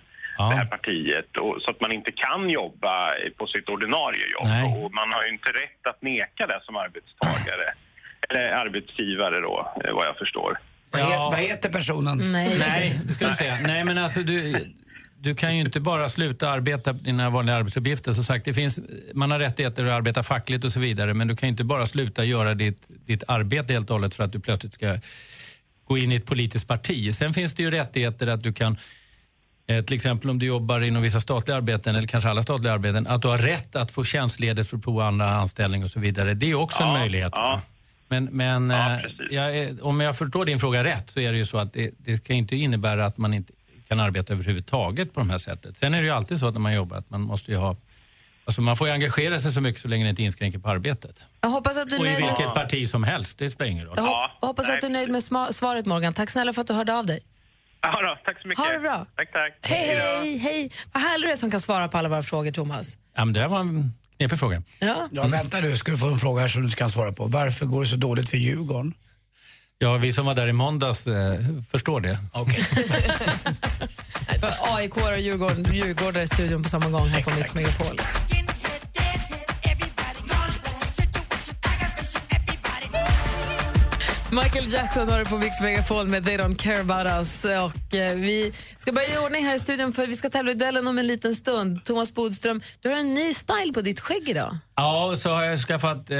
det 0.50 0.56
här 0.60 0.64
partiet 0.76 1.30
och, 1.36 1.54
så 1.62 1.70
att 1.70 1.80
man 1.80 1.92
inte 1.92 2.12
kan 2.12 2.50
jobba 2.50 2.94
på 3.38 3.46
sitt 3.46 3.68
ordinarie 3.68 4.26
jobb. 4.36 4.48
Nej. 4.48 4.64
Och 4.64 4.92
man 4.92 5.08
har 5.14 5.22
ju 5.26 5.30
inte 5.36 5.50
rätt 5.50 5.82
att 5.90 6.02
neka 6.02 6.46
det 6.46 6.60
som 6.66 6.76
arbetstagare. 6.76 7.66
Eller 8.28 8.44
arbetsgivare 8.62 9.40
då, 9.40 9.72
eh, 9.84 9.94
vad 9.94 10.06
jag 10.06 10.16
förstår. 10.16 10.58
Vad, 10.90 11.00
heter, 11.00 11.30
vad 11.36 11.38
heter 11.38 11.70
personen? 11.70 12.16
Nej, 12.32 13.00
det 13.06 13.12
ska 13.14 13.24
jag 13.24 13.36
säga. 13.36 13.56
Nej, 13.66 13.84
men 13.84 13.98
alltså 13.98 14.20
du, 14.20 14.54
du 15.22 15.34
kan 15.34 15.56
ju 15.56 15.60
inte 15.60 15.80
bara 15.80 16.08
sluta 16.08 16.50
arbeta 16.50 16.92
dina 16.92 17.30
vanliga 17.30 17.56
arbetsuppgifter. 17.56 18.12
Som 18.12 18.24
sagt, 18.24 18.44
det 18.44 18.54
finns, 18.54 18.80
man 19.14 19.30
har 19.30 19.38
rättigheter 19.38 19.84
att 19.84 19.92
arbeta 19.92 20.22
fackligt 20.22 20.64
och 20.64 20.72
så 20.72 20.80
vidare, 20.80 21.14
men 21.14 21.28
du 21.28 21.36
kan 21.36 21.46
ju 21.46 21.50
inte 21.50 21.64
bara 21.64 21.86
sluta 21.86 22.24
göra 22.24 22.54
ditt, 22.54 22.82
ditt 23.06 23.22
arbete 23.28 23.72
helt 23.72 23.90
och 23.90 23.94
hållet 23.96 24.14
för 24.14 24.24
att 24.24 24.32
du 24.32 24.40
plötsligt 24.40 24.74
ska 24.74 24.98
gå 25.84 25.98
in 25.98 26.12
i 26.12 26.14
ett 26.14 26.26
politiskt 26.26 26.68
parti. 26.68 27.14
Sen 27.14 27.32
finns 27.32 27.54
det 27.54 27.62
ju 27.62 27.70
rättigheter 27.70 28.26
att 28.26 28.42
du 28.42 28.52
kan 28.52 28.76
eh, 29.66 29.84
till 29.84 29.94
exempel 29.94 30.30
om 30.30 30.38
du 30.38 30.46
jobbar 30.46 30.80
inom 30.80 31.02
vissa 31.02 31.20
statliga 31.20 31.56
arbeten, 31.56 31.96
eller 31.96 32.08
kanske 32.08 32.30
alla 32.30 32.42
statliga 32.42 32.72
arbeten, 32.72 33.06
att 33.06 33.22
du 33.22 33.28
har 33.28 33.38
rätt 33.38 33.76
att 33.76 33.90
få 33.90 34.04
tjänstledigt 34.04 34.70
för 34.70 34.76
att 34.76 34.84
prova 34.84 35.04
andra 35.04 35.30
anställning 35.30 35.84
och 35.84 35.90
så 35.90 36.00
vidare. 36.00 36.34
Det 36.34 36.50
är 36.50 36.54
också 36.54 36.82
en 36.82 36.92
möjlighet. 36.92 37.32
Men, 38.08 38.24
men 38.24 38.70
eh, 38.70 38.98
jag 39.30 39.78
om 39.82 40.00
jag 40.00 40.18
förstår 40.18 40.44
din 40.44 40.58
fråga 40.58 40.84
rätt 40.84 41.10
så 41.10 41.20
är 41.20 41.32
det 41.32 41.38
ju 41.38 41.44
så 41.44 41.58
att 41.58 41.72
det, 41.72 41.90
det 41.98 42.18
ska 42.18 42.32
inte 42.32 42.56
innebära 42.56 43.06
att 43.06 43.18
man 43.18 43.34
inte 43.34 43.52
kan 43.92 44.00
arbeta 44.00 44.32
överhuvudtaget 44.32 45.14
på 45.14 45.20
de 45.20 45.30
här 45.30 45.38
sättet. 45.38 45.76
Sen 45.76 45.94
är 45.94 45.98
det 45.98 46.04
ju 46.04 46.10
alltid 46.10 46.38
så 46.38 46.46
att 46.48 46.54
när 46.54 46.60
man 46.60 46.74
jobbar 46.74 46.96
att 46.96 47.10
man 47.10 47.20
måste 47.20 47.50
ju 47.50 47.56
ha 47.56 47.76
Alltså 48.44 48.60
man 48.62 48.76
får 48.76 48.86
ju 48.88 48.92
engagera 48.94 49.40
sig 49.40 49.52
så 49.52 49.60
mycket 49.60 49.82
så 49.82 49.88
länge 49.88 50.04
det 50.04 50.10
inte 50.10 50.22
inskränker 50.22 50.58
på 50.58 50.68
arbetet. 50.68 51.26
Jag 51.40 51.48
hoppas 51.48 51.78
att 51.78 51.90
du 51.90 51.96
är 51.96 52.00
Och 52.00 52.06
i 52.06 52.08
nöjd 52.08 52.20
med, 52.20 52.28
vilket 52.38 52.54
parti 52.54 52.88
som 52.88 53.04
helst, 53.04 53.38
det 53.38 53.50
spelar 53.50 53.70
ingen 53.70 53.86
roll. 53.86 53.94
jag 53.96 54.04
hop- 54.04 54.30
hoppas 54.40 54.70
att 54.70 54.80
du 54.80 54.86
är 54.86 54.90
nöjd 54.90 55.10
med 55.10 55.22
svaret 55.54 55.86
Morgan. 55.86 56.12
Tack 56.12 56.30
snälla 56.30 56.52
för 56.52 56.60
att 56.60 56.66
du 56.66 56.74
hörde 56.74 56.94
av 56.98 57.06
dig. 57.06 57.20
Ja, 57.80 58.00
då, 58.02 58.18
tack 58.24 58.42
så 58.42 58.48
mycket. 58.48 58.64
Ha 58.64 58.72
det 58.72 58.78
bra. 58.78 59.06
Tack, 59.16 59.32
tack. 59.32 59.52
Hej, 59.62 59.96
hej, 60.22 60.38
hej. 60.38 60.70
Vad 60.92 61.02
härlig 61.02 61.28
du 61.28 61.32
är 61.32 61.36
som 61.36 61.50
kan 61.50 61.60
svara 61.60 61.88
på 61.88 61.98
alla 61.98 62.08
våra 62.08 62.22
frågor, 62.22 62.50
Thomas. 62.52 62.96
Ja, 63.16 63.24
men 63.24 63.34
det 63.34 63.40
där 63.40 63.48
var 63.48 63.60
en 63.60 63.92
knepig 64.16 64.38
fråga. 64.38 64.62
Ja. 64.80 65.08
Ja, 65.12 65.26
vänta 65.26 65.60
du, 65.60 65.76
ska 65.76 65.92
du 65.92 65.98
få 65.98 66.06
en 66.06 66.18
fråga 66.18 66.40
här 66.40 66.48
som 66.48 66.62
du 66.66 66.68
kan 66.68 66.90
svara 66.90 67.12
på. 67.12 67.26
Varför 67.26 67.66
går 67.66 67.82
det 67.82 67.88
så 67.88 67.96
dåligt 67.96 68.28
för 68.30 68.36
Djurgården? 68.36 68.94
Ja, 69.82 69.96
vi 69.96 70.12
som 70.12 70.26
var 70.26 70.34
där 70.34 70.46
i 70.46 70.52
måndags 70.52 71.06
eh, 71.06 71.38
förstår 71.70 72.00
det. 72.00 72.18
AIK 74.76 74.96
och 74.96 75.20
Djurgården, 75.20 75.66
Djurgårdare 75.74 76.22
i 76.22 76.26
studion 76.26 76.62
på 76.62 76.68
samma 76.68 76.88
gång 76.88 77.06
här 77.06 77.22
på 77.22 77.30
Mix 77.30 77.54
Megapol. 77.54 78.00
Michael 84.32 84.72
Jackson 84.72 85.08
har 85.08 85.18
det 85.18 85.24
på 85.24 85.38
Mix 85.38 85.60
Megapol 85.60 86.06
med 86.06 86.24
They 86.24 86.36
Don't 86.36 86.56
Care 86.56 86.80
About 86.80 87.06
Us. 87.20 87.44
Och, 87.44 87.94
eh, 87.94 88.14
vi 88.14 88.52
ska 88.76 88.92
börja 88.92 89.08
i 89.08 89.18
ordning 89.26 89.44
här 89.46 89.54
i 89.56 89.58
studion 89.58 89.92
för 89.92 90.06
vi 90.06 90.12
ska 90.16 90.30
tävla 90.30 90.50
i 90.50 90.54
duellen 90.54 90.86
om 90.86 90.98
en 90.98 91.06
liten 91.06 91.34
stund. 91.34 91.84
Thomas 91.84 92.14
Bodström, 92.14 92.60
du 92.80 92.88
har 92.88 92.96
en 92.96 93.14
ny 93.14 93.34
style 93.34 93.72
på 93.74 93.80
ditt 93.80 94.00
skägg 94.00 94.28
idag. 94.28 94.56
Ja, 94.76 95.14
så 95.16 95.30
har 95.30 95.42
jag 95.42 95.58
skaffat 95.58 96.10
eh, 96.10 96.18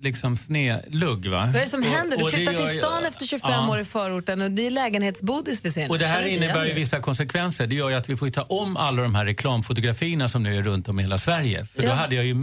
liksom 0.00 0.36
snedlugg. 0.36 1.26
Va? 1.26 1.38
Vad 1.46 1.56
är 1.56 1.60
det 1.60 1.66
som 1.66 1.82
händer? 1.82 2.16
Du 2.16 2.30
flyttar 2.30 2.52
till 2.52 2.78
stan 2.78 3.04
efter 3.04 3.26
25 3.26 3.50
Ja. 3.50 3.70
år 3.70 3.78
i 3.80 3.84
förorten 3.84 4.42
och 4.42 4.50
det 4.50 4.66
är 4.66 4.70
lägenhetsbodis 4.70 5.64
vi 5.64 5.70
ser. 5.70 5.90
Och 5.90 5.98
det 5.98 6.06
här 6.06 6.22
innebär 6.22 6.64
ju 6.64 6.72
vissa 6.72 7.00
konsekvenser. 7.00 7.66
Det 7.66 7.74
gör 7.74 7.88
ju 7.88 7.94
att 7.96 8.08
vi 8.08 8.16
får 8.16 8.30
ta 8.30 8.42
om 8.42 8.76
alla 8.76 9.02
de 9.02 9.14
här 9.14 9.24
reklamfotografierna 9.24 10.28
som 10.28 10.42
nu 10.42 10.56
är 10.58 10.62
runt 10.62 10.88
om 10.88 10.98
i 10.98 11.02
hela 11.02 11.18
Sverige. 11.18 11.66
För 11.74 11.82
då 11.82 11.88
Ja. 11.88 11.94
hade 11.94 12.14
jag 12.14 12.24
ju 12.24 12.34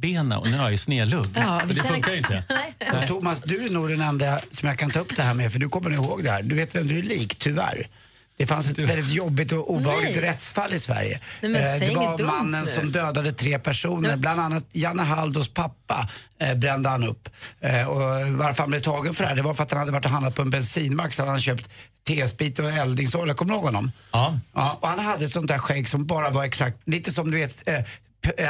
mittbena 0.00 0.38
och 0.38 0.50
nu 0.50 0.56
har 0.56 0.64
jag 0.64 0.70
ju 0.72 0.78
snedlugg. 0.78 1.26
Ja, 1.36 1.60
det 1.68 1.74
känner- 1.74 1.90
funkar 1.90 2.10
ju 2.12 2.18
inte. 2.18 2.42
Och 3.02 3.06
Thomas, 3.08 3.42
du 3.42 3.64
är 3.64 3.70
nog 3.70 3.88
den 3.88 4.00
enda 4.00 4.40
som 4.50 4.68
jag 4.68 4.78
kan 4.78 4.90
ta 4.90 4.98
upp 5.00 5.16
det 5.16 5.22
här 5.22 5.34
med, 5.34 5.52
för 5.52 5.58
du 5.58 5.68
kommer 5.68 5.90
ihåg 5.90 6.24
det 6.24 6.30
här. 6.30 6.42
Du 6.42 6.54
vet 6.54 6.74
vem 6.74 6.88
du 6.88 6.98
är 6.98 7.02
lik, 7.02 7.34
tyvärr. 7.38 7.86
Det 8.36 8.46
fanns 8.46 8.70
ett 8.70 8.78
väldigt 8.78 9.10
jobbigt 9.12 9.52
och 9.52 9.70
obehagligt 9.70 10.16
Nej. 10.16 10.24
rättsfall 10.30 10.72
i 10.72 10.78
Sverige. 10.80 11.20
Nej, 11.42 11.52
Eh, 11.82 11.88
det 11.88 11.94
var 11.94 12.26
mannen 12.26 12.60
nu. 12.64 12.66
som 12.70 12.92
dödade 12.92 13.32
tre 13.32 13.58
personer, 13.58 14.16
bland 14.16 14.40
annat 14.40 14.64
Janne 14.72 15.02
Haldos 15.02 15.48
pappa 15.48 16.08
eh, 16.40 16.54
brände 16.54 16.88
han 16.88 17.04
upp. 17.04 17.28
Eh, 17.60 17.84
och 17.84 17.98
varför 18.38 18.62
han 18.62 18.70
blev 18.70 18.80
tagen 18.80 19.14
för 19.14 19.22
det 19.24 19.28
här, 19.28 19.36
det 19.36 19.42
var 19.42 19.54
för 19.54 19.62
att 19.62 19.70
han 19.70 19.78
hade 19.80 19.92
varit 19.92 20.04
och 20.04 20.10
handlat 20.10 20.34
på 20.34 20.42
en 20.42 20.50
bensinmack 20.50 21.14
så 21.14 21.22
hade 21.22 21.30
han 21.32 21.40
köpt 21.40 21.70
T-sprit 22.08 22.58
och 22.58 22.70
eldningsolja, 22.72 23.34
kommer 23.34 23.50
du 23.52 23.56
ihåg 23.56 23.64
honom? 23.64 23.92
Ja. 24.12 24.38
ja. 24.54 24.78
Och 24.80 24.88
han 24.88 24.98
hade 24.98 25.24
ett 25.24 25.30
sånt 25.32 25.48
där 25.48 25.58
skägg 25.58 25.88
som 25.88 26.06
bara 26.06 26.30
var 26.30 26.44
exakt, 26.44 26.76
lite 26.88 27.12
som 27.12 27.30
du 27.30 27.36
vet, 27.38 27.68
eh, 27.68 27.74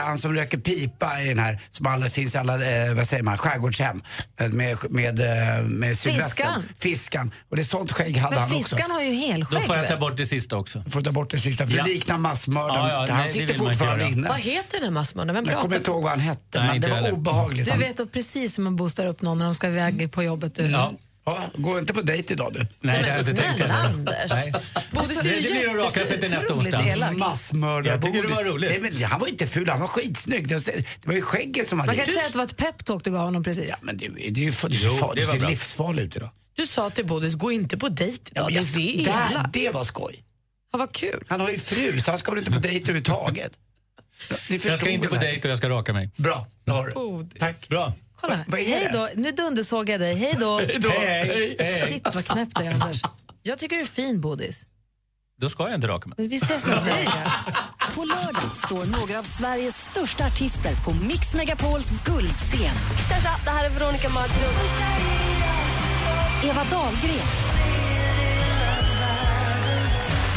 han 0.04 0.18
som 0.18 0.32
röker 0.34 0.58
pipa 0.58 1.22
i 1.22 1.28
den 1.28 1.38
här, 1.38 1.60
som 1.70 1.86
alla, 1.86 2.10
finns 2.10 2.34
i 2.34 2.38
alla, 2.38 2.54
eh, 2.86 2.94
vad 2.94 3.06
säger 3.06 3.22
man, 3.22 3.38
skärgårdshem. 3.38 4.02
eh, 4.40 4.48
Med, 4.48 4.76
med, 4.90 5.20
eh, 5.20 5.64
med 5.64 5.98
sydvästen. 5.98 6.46
Fiskan. 6.46 6.62
Fiskan. 6.78 7.32
Och 7.50 7.56
det 7.56 7.62
är 7.62 7.64
sånt 7.64 7.92
skägg 7.92 8.16
hade 8.16 8.34
Men 8.36 8.44
han 8.44 8.56
också. 8.56 8.68
fiskan 8.76 8.90
har 8.90 9.02
ju 9.02 9.12
helskägg. 9.12 9.60
Då 9.60 9.66
får 9.66 9.76
jag 9.76 9.88
ta 9.88 9.96
bort 9.96 10.16
det 10.16 10.26
sista 10.26 10.56
också. 10.56 10.84
Får 10.90 11.00
ta 11.00 11.12
bort 11.12 11.30
det 11.30 11.38
sista, 11.38 11.66
för 11.66 11.76
Ja. 11.76 11.82
det 11.82 11.88
liknar 11.88 12.18
massmördaren. 12.18 12.88
Ja, 12.88 13.06
ja, 13.08 13.14
han 13.14 13.24
nej, 13.24 13.32
sitter 13.32 13.54
fortfarande 13.54 14.08
inne. 14.08 14.28
Vad 14.28 14.40
heter 14.40 14.72
den 14.78 14.82
här 14.84 14.90
massmördaren? 14.90 15.44
Vem 15.44 15.52
Jag 15.52 15.62
kommer 15.62 15.76
inte 15.76 15.90
ihåg 15.90 16.02
vad 16.02 16.10
han 16.12 16.20
hette, 16.20 16.58
Nej, 16.58 16.68
men 16.68 16.80
det 16.80 16.88
var 16.88 16.96
heller. 16.96 17.12
obehagligt. 17.12 17.72
Du 17.72 17.78
vet 17.78 17.96
då 17.96 18.06
precis 18.06 18.58
hur 18.58 18.62
man 18.62 18.76
boostar 18.76 19.06
upp 19.06 19.22
någon 19.22 19.38
när 19.38 19.44
de 19.44 19.54
ska 19.54 19.68
iväg 19.68 20.12
på 20.12 20.22
jobbet. 20.22 20.54
Du. 20.54 20.62
Ja. 20.66 20.92
Ja, 21.36 21.50
gå 21.54 21.78
inte 21.78 21.94
på 21.94 22.02
dejt 22.02 22.32
idag 22.32 22.52
du. 22.52 22.58
Nej, 22.58 23.02
det 23.02 23.10
har 23.10 23.18
jag 23.18 23.28
inte 23.28 23.42
tänkt 23.42 23.56
snälla, 23.56 23.74
heller. 23.74 23.88
Anders. 23.94 24.30
Nej. 24.30 24.52
Bodis, 24.90 25.20
Det, 25.22 25.30
det 25.30 25.50
blir 25.50 25.76
att 25.76 25.82
raka 25.82 26.06
sig 26.06 26.20
till 26.20 26.30
nästa 26.30 26.54
otroligt 26.54 26.74
onsdag. 26.74 26.88
elak. 26.92 27.16
Massmördare. 27.16 27.86
Jag 27.94 28.02
tycker 28.02 28.22
det 28.22 28.28
var 28.28 28.44
roligt. 28.44 28.70
Nej, 28.70 28.80
men 28.92 29.02
han 29.04 29.20
var 29.20 29.26
inte 29.26 29.46
ful, 29.46 29.68
han 29.68 29.80
var 29.80 29.86
skitsnygg. 29.86 30.48
Det 30.48 30.54
var, 30.54 30.60
det 30.76 31.06
var 31.08 31.14
ju 31.14 31.22
skägget 31.22 31.68
som 31.68 31.78
Man 31.78 31.88
hade 31.88 31.96
kan 31.98 32.04
inte 32.08 32.14
säga 32.18 32.26
att 32.26 32.32
det 32.32 32.38
var 32.38 32.44
ett 32.44 32.56
peptalk 32.56 33.04
du 33.04 33.10
gav 33.10 33.20
honom 33.24 33.44
precis. 33.44 33.66
Ja, 33.68 33.76
men 33.82 33.96
det, 33.96 34.08
det 34.08 34.20
är 34.20 34.24
ju 34.24 34.30
det 34.30 34.40
är 34.40 34.68
Jo, 34.68 34.92
ju 34.92 34.98
farligt. 34.98 35.16
det 35.16 35.20
Det 35.20 35.26
var 35.26 35.32
ser 35.32 35.40
bra. 35.40 35.48
livsfarligt 35.48 36.06
ut 36.06 36.16
idag. 36.16 36.30
Du 36.56 36.66
sa 36.66 36.90
till 36.90 37.06
Bodis, 37.06 37.34
gå 37.34 37.52
inte 37.52 37.76
på 37.78 37.88
dejt 37.88 38.30
Ja, 38.34 38.50
idag. 38.50 38.52
men 38.52 38.54
jag, 38.54 38.64
det 38.74 39.00
är 39.02 39.04
där, 39.32 39.50
det 39.52 39.70
var 39.70 39.84
skoj. 39.84 40.24
Ja, 40.72 40.78
vad 40.78 40.92
kul. 40.92 41.24
Han 41.28 41.40
har 41.40 41.48
ju 41.50 41.58
fru, 41.58 42.00
så 42.00 42.10
han 42.10 42.18
ska 42.18 42.30
väl 42.30 42.38
inte 42.38 42.50
på 42.50 42.58
dejt 42.68 42.82
överhuvudtaget. 42.84 43.52
Ni 44.48 44.60
Jag 44.64 44.78
ska 44.78 44.88
inte 44.90 45.08
på 45.08 45.14
väl 45.14 45.20
det? 45.24 45.30
dejt 45.30 45.48
och 45.48 45.50
jag 45.50 45.58
ska 45.58 45.68
raka 45.68 45.92
mig. 45.92 46.10
Bra, 46.16 46.46
det 46.64 46.72
har 46.72 46.86
du. 46.86 47.38
Tack. 47.38 47.68
Bra. 47.68 47.92
Kolla, 48.20 48.44
vad 48.46 48.60
är 48.60 48.64
hej 48.64 48.90
då. 48.92 49.08
Nu 49.16 49.32
dundersåg 49.32 49.88
jag 49.88 50.00
dig. 50.00 50.14
Hej 50.14 50.36
då. 50.40 50.58
Hej, 50.98 51.56
hej. 51.58 51.84
Shit 51.88 52.14
vad 52.14 52.24
knäppt 52.24 52.58
det 52.58 52.64
är, 52.66 52.72
Anders. 52.72 53.02
Jag 53.42 53.58
tycker 53.58 53.76
du 53.76 53.82
är 53.82 53.86
fin, 53.86 54.20
Bodis. 54.20 54.66
Då 55.40 55.48
ska 55.48 55.62
jag 55.62 55.74
inte 55.74 55.86
raka 55.88 56.08
mig. 56.08 56.28
Vi 56.28 56.36
ses 56.36 56.66
nästa 56.66 56.84
vecka. 56.94 57.32
På 57.94 58.04
lördag 58.04 58.56
står 58.66 58.84
några 58.84 59.18
av 59.18 59.22
Sveriges 59.22 59.76
största 59.90 60.26
artister 60.26 60.74
på 60.84 60.94
Mix 60.94 61.34
Megapols 61.34 61.86
guldscen. 62.04 62.74
Tja, 63.08 63.16
tja, 63.22 63.36
det 63.44 63.50
här 63.50 63.64
är 63.64 63.70
Veronica 63.70 64.08
Maggio. 64.08 64.48
Eva 66.44 66.64
Dahlgren, 66.70 67.26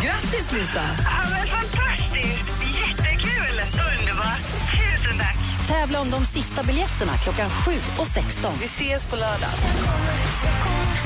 Grattis, 0.04 0.52
Lisa! 0.52 0.84
Ja, 1.04 1.30
men 1.30 1.48
fantastiskt! 1.48 2.50
Jättekul! 2.80 3.62
Underbart! 4.00 4.42
Tusen 4.72 5.18
tack! 5.18 5.43
Tävla 5.68 6.02
om 6.02 6.10
de 6.10 6.26
sista 6.26 6.64
biljetterna 6.64 7.14
klockan 7.18 7.50
7 7.50 7.72
och 8.00 8.08
16. 8.08 8.54
Vi 8.60 8.66
ses 8.66 9.06
på 9.06 9.16
lördag. 9.16 9.54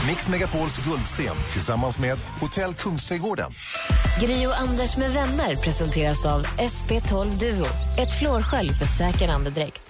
Mix 0.08 0.30
Megapols 0.30 0.78
guldscen 0.86 1.36
tillsammans 1.52 2.00
med 2.00 2.18
Hotell 2.40 2.74
Kungsträdgården. 2.74 3.52
Gri 4.22 4.48
och 4.48 4.60
Anders 4.60 4.98
med 4.98 5.12
vänner 5.12 5.56
presenteras 5.56 6.26
av 6.26 6.46
SP12 6.46 7.40
Duo. 7.40 7.68
Ett 8.02 8.20
flårskölj 8.20 8.72
för 8.80 8.86
säker 8.86 9.28
andedräkt. 9.28 9.82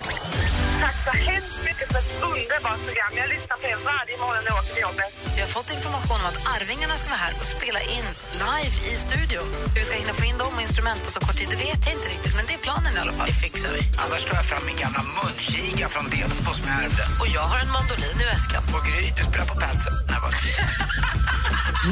Tack 0.81 0.95
så 1.05 1.11
hemskt 1.29 1.59
mycket 1.67 1.87
för 1.91 1.99
ett 2.03 2.11
underbart 2.31 2.81
program. 2.87 3.11
Jag 3.21 3.29
lyssnar 3.35 3.57
på 3.61 3.65
er 3.73 3.79
varje 3.91 4.15
morgon 4.23 4.41
när 4.43 4.51
jag 4.51 4.59
åker 4.61 4.73
till 4.77 4.85
jobbet. 4.87 5.09
Vi 5.35 5.41
har 5.45 5.51
fått 5.57 5.69
information 5.77 6.19
om 6.23 6.27
att 6.31 6.39
Arvingarna 6.53 6.95
ska 7.01 7.07
vara 7.15 7.23
här 7.25 7.33
och 7.39 7.47
spela 7.55 7.81
in 7.95 8.07
live 8.45 8.75
i 8.91 8.93
studion. 9.05 9.47
Hur 9.73 9.79
vi 9.81 9.85
ska 9.89 9.95
hinna 10.03 10.15
få 10.21 10.25
in 10.31 10.37
dem 10.43 10.51
och 10.57 10.63
instrument 10.67 10.99
på 11.05 11.09
så 11.15 11.19
kort 11.25 11.37
tid, 11.39 11.49
det 11.53 11.59
vet 11.67 11.81
jag 11.87 11.93
inte 11.97 12.09
riktigt. 12.15 12.33
Men 12.37 12.43
det 12.47 12.53
är 12.59 12.63
planen 12.67 12.91
i 12.97 12.99
alla 13.03 13.13
fall. 13.17 13.27
Det 13.31 13.39
fixar 13.45 13.71
vi. 13.77 13.81
Annars 14.03 14.21
tar 14.27 14.35
jag 14.41 14.47
fram 14.51 14.63
min 14.69 14.77
gamla 14.83 15.01
munkiga 15.17 15.87
från 15.93 16.05
Delsbo 16.13 16.51
som 16.59 16.65
jag 16.71 16.77
ärvde. 16.85 17.03
Och 17.21 17.29
jag 17.37 17.45
har 17.51 17.59
en 17.65 17.71
mandolin 17.77 18.17
i 18.23 18.25
väskan. 18.33 18.61
Och 18.75 18.83
Gry, 18.87 19.03
du 19.17 19.23
spelar 19.29 19.47
på 19.53 19.57
Pensen. 19.65 20.06
Nej, 20.09 20.17
vad- 20.21 20.33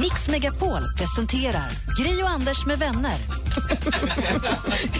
Mix 0.01 0.27
Megapol 0.27 0.81
presenterar 0.97 1.69
Gri 1.97 2.23
och 2.23 2.29
Anders 2.29 2.65
med 2.65 2.79
vänner. 2.79 3.17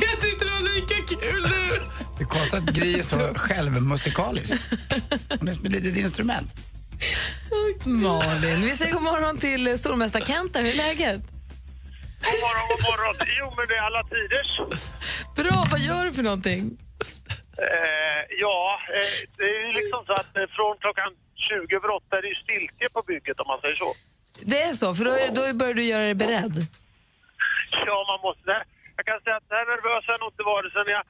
jag 0.01 0.19
tyckte 0.21 0.45
det 0.45 0.51
var 0.51 0.75
lika 0.75 0.95
kul 1.19 1.41
nu. 1.49 1.79
Det 2.17 2.23
är 2.23 2.27
konstigt 2.27 2.53
att 2.53 2.65
Gry 2.75 2.99
är 2.99 3.03
så 3.03 3.33
självmusikalisk. 3.35 4.53
Hon 5.39 5.47
är 5.47 5.53
som 5.53 5.65
ett 5.65 5.71
litet 5.71 5.97
instrument. 5.97 6.51
Malin, 7.85 8.61
vi 8.61 8.75
säger 8.75 8.93
god 8.93 9.01
morgon 9.01 9.37
till 9.37 9.77
stormästare 9.79 10.25
Kenta. 10.25 10.59
Hur 10.59 10.69
är 10.69 10.75
läget? 10.77 11.21
God 12.25 12.39
morgon, 12.45 12.65
god 12.71 12.81
morgon. 12.89 13.15
Jo, 13.39 13.53
men 13.57 13.67
det 13.67 13.75
är 13.75 13.81
alla 13.89 14.03
tiders. 14.03 14.51
Bra, 15.35 15.65
vad 15.71 15.79
gör 15.79 16.05
du 16.05 16.13
för 16.13 16.23
någonting? 16.23 16.77
Eh, 17.57 18.21
ja, 18.43 18.79
eh, 18.97 19.13
det 19.37 19.43
är 19.43 19.67
ju 19.67 19.73
liksom 19.81 19.99
så 20.07 20.13
att 20.13 20.31
eh, 20.39 20.47
från 20.55 20.73
klockan 20.83 21.11
20 21.49 21.75
över 21.79 21.89
8 21.89 22.17
är 22.17 22.21
det 22.25 22.31
ju 22.33 22.39
stiltje 22.45 22.85
på 22.95 23.01
bygget 23.11 23.37
om 23.41 23.47
man 23.53 23.59
säger 23.63 23.75
så. 23.83 23.89
Det 24.51 24.59
är 24.69 24.73
så, 24.81 24.87
för 24.95 25.03
då, 25.05 25.11
då 25.37 25.41
börjar 25.61 25.73
du 25.79 25.83
göra 25.83 26.03
dig 26.09 26.15
beredd. 26.23 26.55
Ja, 27.87 27.97
man 28.11 28.19
måste... 28.27 28.51
Jag 28.97 29.05
kan 29.09 29.19
säga 29.23 29.35
att 29.39 29.47
så 29.49 29.53
här 29.59 29.65
nervös 29.73 30.01
har 30.07 30.13
jag 30.15 30.21
nog 30.23 30.31
inte 30.33 30.43
varit 30.53 30.71
sen 30.73 30.87
jag 30.95 31.03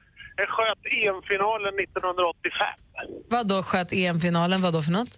sköt 0.56 0.82
EM-finalen 1.02 1.74
1985 1.78 2.66
Vad 3.34 3.44
då 3.48 3.62
sköt 3.62 3.92
EM-finalen? 3.92 4.62
Vad 4.62 4.72
då 4.72 4.82
för 4.82 4.92
något? 4.92 5.14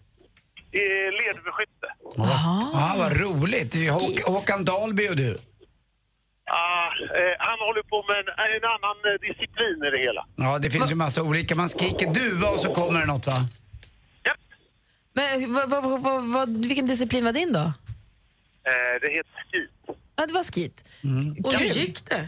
i 0.73 0.85
ledbeskytte. 1.21 1.89
Ja, 2.17 2.95
vad 2.99 3.13
roligt. 3.21 3.73
Det 3.73 3.87
är 3.87 3.93
Håk- 3.93 4.23
Håkan 4.35 4.65
Dahlby 4.65 5.09
och 5.09 5.17
du. 5.17 5.37
Ah, 6.51 6.87
eh, 7.19 7.35
han 7.39 7.59
håller 7.67 7.83
på 7.83 7.99
med 8.09 8.17
en, 8.21 8.29
en 8.57 8.65
annan 8.75 8.97
eh, 9.09 9.17
disciplin 9.29 9.79
i 9.87 9.91
det 9.91 9.99
hela. 10.07 10.27
Ja, 10.37 10.59
det 10.59 10.71
finns 10.71 10.91
ju 10.91 10.95
massa 10.95 11.23
olika. 11.23 11.55
Man 11.55 11.69
skriker 11.69 12.07
duva 12.15 12.49
och 12.49 12.61
så 12.61 12.75
kommer 12.75 13.01
det 13.01 13.07
något, 13.07 13.27
va? 13.27 13.39
Men 15.19 15.53
vad, 15.55 15.71
vad, 15.71 16.01
vad, 16.01 16.25
vad, 16.25 16.67
vilken 16.67 16.87
disciplin 16.87 17.25
var 17.25 17.33
din 17.33 17.53
då? 17.53 17.59
Eh, 18.71 18.95
det 19.03 19.09
heter 19.17 19.39
skit. 19.53 19.99
Ja, 20.17 20.27
det 20.27 20.33
var 20.35 20.45
skit. 20.53 20.77
Och 21.45 21.53
hur 21.55 21.67
gick 21.67 22.05
det? 22.11 22.23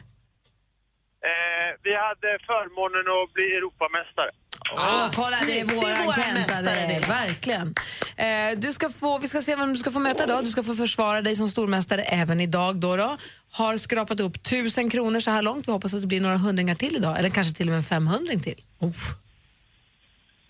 Eh, 1.30 1.70
vi 1.82 1.92
hade 2.06 2.30
förmånen 2.50 3.04
att 3.16 3.32
bli 3.34 3.44
Europamästare. 3.58 4.30
Ah, 4.76 5.10
kolla, 5.14 5.36
det 5.46 5.60
är 5.60 5.64
våran 5.64 5.80
Det 5.80 5.90
är 5.90 6.04
våran 6.04 6.14
Kenta, 6.14 6.54
det 6.54 6.62
mästare, 6.62 7.00
det. 7.00 7.08
verkligen. 7.08 7.74
Eh, 8.16 8.58
du 8.58 8.72
ska 8.72 8.90
få, 8.90 9.18
vi 9.18 9.28
ska 9.28 9.42
se 9.42 9.56
vem 9.56 9.72
du 9.72 9.78
ska 9.78 9.90
få 9.90 9.98
möta 9.98 10.24
idag. 10.24 10.44
Du 10.44 10.50
ska 10.50 10.62
få 10.62 10.74
försvara 10.74 11.22
dig 11.22 11.36
som 11.36 11.48
stormästare 11.48 12.02
även 12.02 12.40
idag. 12.40 12.76
Då 12.76 12.96
då. 12.96 13.16
Har 13.50 13.76
skrapat 13.76 14.20
upp 14.20 14.42
tusen 14.42 14.90
kronor 14.90 15.20
så 15.20 15.30
här 15.30 15.42
långt. 15.42 15.68
Vi 15.68 15.72
hoppas 15.72 15.94
att 15.94 16.00
det 16.00 16.06
blir 16.06 16.20
några 16.20 16.36
hundringar 16.36 16.74
till 16.74 16.96
idag. 16.96 17.18
Eller 17.18 17.30
kanske 17.30 17.54
till 17.54 17.66
och 17.66 17.70
med 17.70 17.76
en 17.76 17.82
femhundring 17.82 18.40
till. 18.40 18.62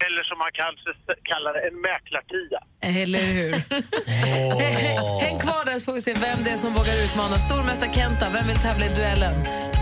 Eller 0.06 0.22
som 0.30 0.38
man 0.44 0.52
kanske 0.62 0.90
kallar 1.30 1.52
det, 1.56 1.62
en 1.68 1.78
mäklartia. 1.88 2.60
Eller 3.00 3.24
hur? 3.36 3.52
Häng 5.24 5.38
kvar 5.44 5.64
där 5.64 5.78
så 5.78 5.84
får 5.84 5.92
vi 5.98 6.02
se 6.08 6.14
vem 6.26 6.38
det 6.44 6.50
är 6.50 6.60
som 6.64 6.72
vågar 6.78 6.96
utmana. 7.04 7.36
Stormästare 7.46 7.90
Kenta, 7.98 8.26
vem 8.36 8.46
vill 8.50 8.60
tävla 8.66 8.84
i 8.86 8.92
duellen? 8.98 9.36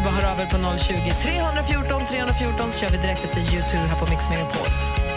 Bara 0.04 0.14
hör 0.16 0.26
av 0.32 0.38
er 0.42 0.48
på 0.54 0.58
020 0.78 1.10
314 1.26 2.06
314 2.10 2.70
så 2.70 2.76
kör 2.80 2.90
vi 2.94 2.98
direkt 3.06 3.24
efter 3.24 3.40
YouTube 3.52 3.86
här 3.90 3.98
på 4.02 4.06
Mix 4.12 4.22
Megapol. 4.30 5.07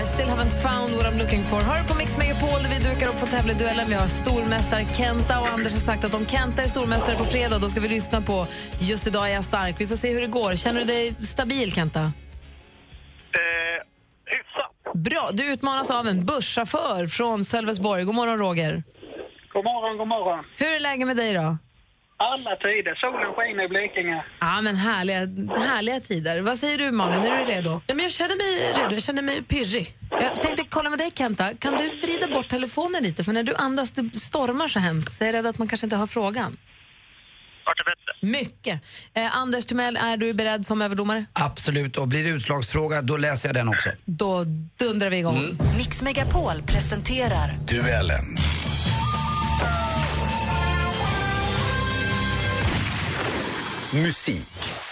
I 0.00 0.04
still 0.04 0.28
haven't 0.28 0.54
found 0.62 0.96
what 0.96 1.06
I'm 1.06 1.18
looking 1.18 1.42
for. 1.44 1.60
Hör 1.60 1.84
på 1.84 1.94
Mix 1.94 2.18
Megapol 2.18 2.62
där 2.62 2.70
vi 2.70 2.78
dukar 2.90 3.08
upp 3.08 3.14
för 3.14 3.26
att 3.26 3.32
tävla 3.32 3.52
i 3.52 3.54
duellen. 3.54 3.86
Vi 3.88 3.94
har 3.94 4.08
stormästare 4.08 4.84
Kenta 4.84 5.40
och 5.40 5.46
Anders 5.46 5.72
har 5.72 5.80
sagt 5.80 6.04
att 6.04 6.14
om 6.14 6.26
Kenta 6.26 6.62
är 6.62 6.68
stormästare 6.68 7.16
på 7.18 7.24
fredag 7.24 7.58
då 7.58 7.68
ska 7.68 7.80
vi 7.80 7.88
lyssna 7.88 8.20
på 8.20 8.46
Just 8.78 9.06
idag 9.06 9.30
är 9.30 9.34
jag 9.34 9.44
stark. 9.44 9.74
Vi 9.78 9.86
får 9.86 9.96
se 9.96 10.12
hur 10.12 10.20
det 10.20 10.26
går. 10.26 10.56
Känner 10.56 10.80
du 10.80 10.86
dig 10.86 11.14
stabil, 11.20 11.72
Kenta? 11.72 12.00
Eh, 12.00 12.10
hyfsat. 14.24 14.94
Bra. 14.94 15.30
Du 15.32 15.52
utmanas 15.52 15.90
av 15.90 16.06
en 16.06 16.26
busschaufför 16.26 17.06
från 17.06 17.44
Sölvesborg. 17.44 18.04
God 18.04 18.14
morgon, 18.14 18.38
Roger. 18.38 18.82
God 19.52 19.64
morgon, 19.64 19.98
god 19.98 20.08
morgon. 20.08 20.44
Hur 20.56 20.76
är 20.76 20.80
läget 20.80 21.06
med 21.06 21.16
dig 21.16 21.34
då? 21.34 21.58
Alla 22.22 22.56
tider. 22.56 22.94
Solen 22.94 23.32
skiner 23.36 23.64
i 23.64 23.68
Blekinge. 23.68 24.24
Ja, 24.40 24.60
men 24.60 24.76
härliga, 24.76 25.18
härliga 25.58 26.00
tider. 26.00 26.40
Vad 26.40 26.58
säger 26.58 26.78
du, 26.78 26.90
Malin? 26.90 27.22
Är 27.22 27.38
du 27.38 27.52
redo? 27.52 27.80
Ja, 27.86 27.94
men 27.94 28.02
jag 28.02 28.12
känner 28.12 28.36
mig 28.36 28.72
redo. 28.82 28.94
Jag 28.94 29.02
känner 29.02 29.22
mig 29.22 29.42
pirrig. 29.42 29.96
Jag 30.10 30.42
tänkte 30.42 30.64
kolla 30.68 30.90
med 30.90 30.98
dig, 30.98 31.10
Kenta. 31.14 31.54
Kan 31.54 31.72
du 31.76 32.00
vrida 32.02 32.28
bort 32.34 32.48
telefonen 32.48 33.02
lite? 33.02 33.24
För 33.24 33.32
när 33.32 33.42
du 33.42 33.54
andas, 33.54 33.90
det 33.90 34.18
stormar 34.18 34.68
så 34.68 34.78
hemskt, 34.78 35.12
så 35.12 35.24
jag 35.24 35.28
är 35.28 35.32
rädd 35.32 35.46
att 35.46 35.58
man 35.58 35.68
kanske 35.68 35.86
inte 35.86 35.96
hör 35.96 36.06
frågan. 36.06 36.56
Mycket. 38.22 38.80
Eh, 39.14 39.36
Anders 39.36 39.66
Timell, 39.66 39.96
är 39.96 40.16
du 40.16 40.32
beredd 40.32 40.66
som 40.66 40.82
överdomare? 40.82 41.24
Absolut. 41.32 41.96
Och 41.96 42.08
blir 42.08 42.24
det 42.24 42.30
utslagsfråga, 42.30 43.02
då 43.02 43.16
läser 43.16 43.48
jag 43.48 43.56
den 43.56 43.68
också. 43.68 43.90
Då 44.04 44.44
dundrar 44.76 45.10
vi 45.10 45.16
igång. 45.18 45.38
Mm. 45.38 45.76
Mix 45.76 46.02
Megapol 46.02 46.62
presenterar 46.62 47.58
Duellen. 47.68 48.24
Musik. 53.92 54.89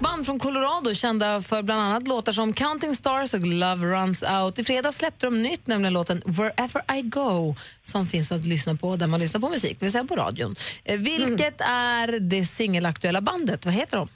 Poprockband 0.00 0.26
från 0.26 0.38
Colorado 0.38 0.94
kända 0.94 1.42
för 1.42 1.62
bland 1.62 1.80
annat 1.80 2.08
låtar 2.08 2.32
som 2.32 2.52
Counting 2.52 2.96
Stars 2.96 3.34
och 3.34 3.40
Love 3.40 3.86
Runs 3.86 4.22
Out. 4.22 4.58
I 4.58 4.64
fredags 4.64 4.96
släppte 4.96 5.26
de 5.26 5.42
nytt, 5.42 5.66
nämligen 5.66 5.92
låten 5.92 6.22
Wherever 6.26 6.96
I 6.98 7.02
Go 7.02 7.56
som 7.84 8.06
finns 8.06 8.32
att 8.32 8.44
lyssna 8.44 8.74
på 8.74 8.96
där 8.96 9.06
man 9.06 9.20
lyssnar 9.20 9.40
på 9.40 9.48
musik, 9.48 9.76
det 9.78 9.84
vill 9.84 9.92
säga 9.92 10.04
på 10.04 10.16
radion. 10.16 10.56
Eh, 10.84 10.98
vilket 10.98 11.60
är 11.60 12.18
det 12.20 12.44
singelaktuella 12.44 13.20
bandet? 13.20 13.64
Vad 13.64 13.74
heter 13.74 13.96
de? 13.96 14.08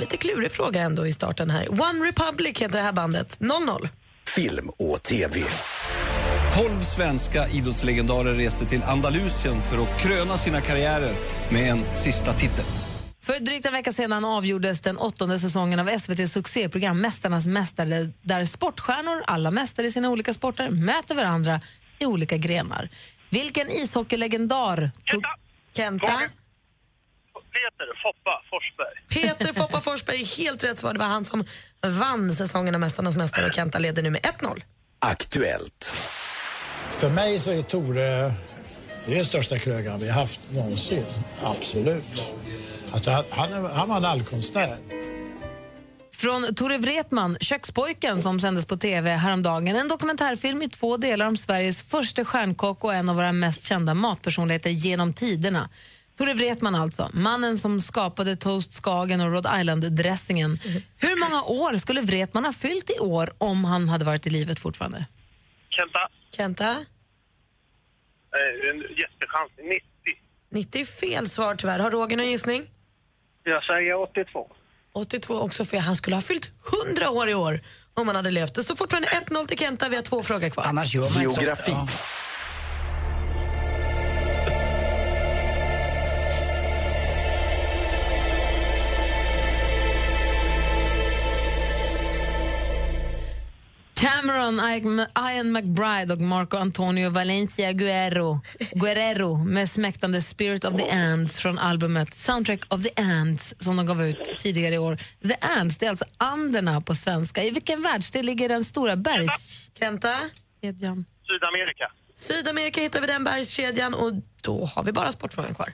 Lite 0.00 0.16
klurig 0.16 0.52
fråga 0.52 0.80
ändå 0.80 1.06
i 1.06 1.12
starten 1.12 1.50
här. 1.50 1.70
One 1.70 2.08
Republic 2.08 2.58
heter 2.58 2.76
det 2.76 2.84
här 2.84 2.92
bandet. 2.92 3.40
00. 3.40 3.88
Film 4.26 4.70
och 4.78 5.02
TV. 5.02 5.44
Tolv 6.54 6.80
svenska 6.80 7.48
idrottslegendarer 7.48 8.34
reste 8.34 8.64
till 8.64 8.82
Andalusien 8.82 9.62
för 9.62 9.82
att 9.82 10.00
kröna 10.00 10.38
sina 10.38 10.60
karriärer 10.60 11.14
med 11.50 11.70
en 11.70 11.96
sista 11.96 12.32
titel. 12.32 12.64
För 13.22 13.40
drygt 13.40 13.66
en 13.66 13.72
vecka 13.72 13.92
sedan 13.92 14.24
avgjordes 14.24 14.80
den 14.80 14.98
åttonde 14.98 15.38
säsongen 15.38 15.80
av 15.80 15.88
SVTs 15.88 16.32
succéprogram 16.32 17.00
Mästarnas 17.00 17.46
mästare 17.46 18.12
där 18.22 18.44
sportstjärnor, 18.44 19.22
alla 19.26 19.50
mästare 19.50 19.86
i 19.86 19.90
sina 19.90 20.10
olika 20.10 20.32
sporter, 20.32 20.70
möter 20.70 21.14
varandra 21.14 21.60
i 21.98 22.06
olika 22.06 22.36
grenar. 22.36 22.88
Vilken 23.30 23.70
ishockeylegendar 23.70 24.90
tog... 25.06 25.22
Kenta. 25.76 26.06
Peter 27.52 28.02
Foppa 28.02 28.42
Forsberg. 28.50 28.94
Peter 29.08 29.52
Foppa 29.52 29.78
Forsberg 29.82 30.20
är 30.20 30.26
helt 30.26 30.64
rätt 30.64 30.78
svar. 30.78 30.92
Det 30.92 30.98
var 30.98 31.06
han 31.06 31.24
som 31.24 31.44
vann 31.86 32.32
säsongen 32.32 32.74
av 32.74 32.80
Mästarnas 32.80 33.16
mästare 33.16 33.46
och 33.46 33.52
Kenta 33.52 33.78
leder 33.78 34.02
nu 34.02 34.10
med 34.10 34.20
1-0. 34.20 34.62
Aktuellt. 34.98 35.96
För 37.00 37.10
mig 37.10 37.40
så 37.40 37.50
är 37.50 37.62
Tore 37.62 38.34
Det 39.06 39.12
är 39.12 39.16
den 39.16 39.24
största 39.24 39.58
krögaren 39.58 40.00
vi 40.00 40.08
har 40.08 40.20
haft 40.20 40.40
någonsin. 40.52 41.04
Absolut. 41.42 42.22
Alltså, 42.92 43.24
han, 43.30 43.64
han, 43.64 43.88
var 43.88 43.96
en 43.96 44.04
allkonstnär. 44.04 44.76
Från 46.12 46.54
Tore 46.54 46.78
Wretman, 46.78 47.36
Kökspojken, 47.40 48.22
som 48.22 48.40
sändes 48.40 48.66
på 48.66 48.76
tv 48.76 49.10
häromdagen. 49.10 49.76
En 49.76 49.88
dokumentärfilm 49.88 50.62
i 50.62 50.68
två 50.68 50.96
delar 50.96 51.26
om 51.26 51.36
Sveriges 51.36 51.82
första 51.82 52.24
stjärnkock 52.24 52.84
och 52.84 52.94
en 52.94 53.08
av 53.08 53.16
våra 53.16 53.32
mest 53.32 53.66
kända 53.66 53.94
matpersonligheter 53.94 54.70
genom 54.70 55.12
tiderna. 55.12 55.68
Tore 56.18 56.34
Wretman 56.34 56.74
alltså, 56.74 57.10
mannen 57.12 57.58
som 57.58 57.80
skapade 57.80 58.36
Toast 58.36 58.72
Skagen 58.72 59.20
och 59.20 59.32
Rhode 59.32 59.60
Island-dressingen. 59.60 60.58
Hur 60.96 61.20
många 61.20 61.42
år 61.42 61.76
skulle 61.76 62.00
Wretman 62.00 62.44
ha 62.44 62.52
fyllt 62.52 62.90
i 62.90 62.98
år 62.98 63.32
om 63.38 63.64
han 63.64 63.88
hade 63.88 64.04
varit 64.04 64.26
i 64.26 64.30
livet 64.30 64.58
fortfarande? 64.58 65.06
Kenta, 65.70 66.08
Kenta? 66.36 66.70
eh, 66.70 68.70
en 68.70 68.78
jättechans. 68.80 69.50
90. 69.56 69.82
90 70.50 70.80
är 70.80 70.84
fel 70.84 71.28
svar 71.28 71.54
tyvärr. 71.54 71.78
Har 71.78 71.90
Roger 71.90 72.16
någon 72.16 72.26
gissning? 72.26 72.70
Jag 73.44 73.64
säger 73.64 73.94
82. 73.94 74.50
82 74.92 75.34
också 75.40 75.64
fel. 75.64 75.80
Han 75.80 75.96
skulle 75.96 76.16
ha 76.16 76.20
fyllt 76.20 76.50
100 76.86 77.10
år 77.10 77.28
i 77.28 77.34
år 77.34 77.60
om 77.94 78.06
han 78.08 78.16
hade 78.16 78.30
levt. 78.30 78.54
Det 78.54 78.64
står 78.64 78.76
fortfarande 78.76 79.08
1-0 79.08 79.46
till 79.46 79.58
Kenta. 79.58 79.88
Vi 79.88 79.96
har 79.96 80.02
två 80.02 80.22
frågor 80.22 80.48
kvar. 80.48 80.64
Annars 80.64 80.94
gör 80.94 81.14
man 81.14 81.22
inte 81.22 81.56
så. 81.56 81.72
Cameron, 94.00 94.60
Ian 95.30 95.52
McBride 95.52 96.14
och 96.14 96.20
Marco 96.20 96.56
Antonio 96.56 97.10
Valencia 97.10 97.72
Guerrero, 97.72 98.40
Guerrero 98.72 99.44
med 99.44 99.70
smäktande 99.70 100.22
Spirit 100.22 100.64
of 100.64 100.76
the 100.76 100.90
Ants 100.90 101.40
från 101.40 101.58
albumet 101.58 102.14
Soundtrack 102.14 102.60
of 102.68 102.82
the 102.82 103.02
Ants 103.02 103.54
som 103.58 103.76
de 103.76 103.86
gav 103.86 104.02
ut 104.02 104.38
tidigare 104.38 104.74
i 104.74 104.78
år. 104.78 104.96
The 105.28 105.36
Ants, 105.40 105.78
det 105.78 105.86
är 105.86 105.90
alltså 105.90 106.04
anderna 106.16 106.80
på 106.80 106.94
svenska. 106.94 107.44
I 107.44 107.50
vilken 107.50 107.82
världsdel 107.82 108.26
ligger 108.26 108.48
den 108.48 108.64
stora 108.64 108.96
bergs... 108.96 109.70
Kenta? 109.78 110.16
Kedjan. 110.62 111.04
Sydamerika. 111.26 111.92
Sydamerika 112.14 112.80
hittar 112.80 113.00
vi 113.00 113.06
den 113.06 113.24
bergskedjan 113.24 113.94
och 113.94 114.12
då 114.40 114.64
har 114.64 114.84
vi 114.84 114.92
bara 114.92 115.12
sportfrågan 115.12 115.54
kvar. 115.54 115.72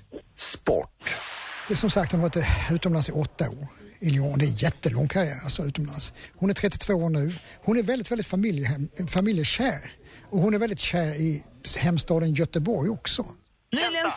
Det 1.69 1.75
är 1.75 1.77
som 1.77 1.91
sagt, 1.91 2.13
hon 2.13 2.21
har 2.21 2.29
varit 2.29 2.47
utomlands 2.71 3.09
i 3.09 3.13
åtta 3.13 3.49
år 3.49 3.86
i 4.01 4.11
Lyon. 4.11 4.39
Det 4.39 4.45
är 4.45 4.49
en 4.49 4.55
jättelång 4.55 5.09
karriär 5.09 5.41
alltså, 5.45 5.65
utomlands. 5.65 6.13
Hon 6.35 6.51
är 6.51 6.55
32 6.55 6.95
år 6.95 7.09
nu. 7.09 7.31
Hon 7.63 7.79
är 7.79 7.83
väldigt, 7.83 8.11
väldigt 8.11 8.27
familjehem, 8.27 8.89
familjekär. 9.13 9.93
Och 10.31 10.39
hon 10.39 10.55
är 10.55 10.59
väldigt 10.59 10.79
kär 10.79 11.15
i 11.15 11.45
hemstaden 11.79 12.35
Göteborg 12.35 12.91
också. 12.91 13.27
Nyligen... 13.73 14.11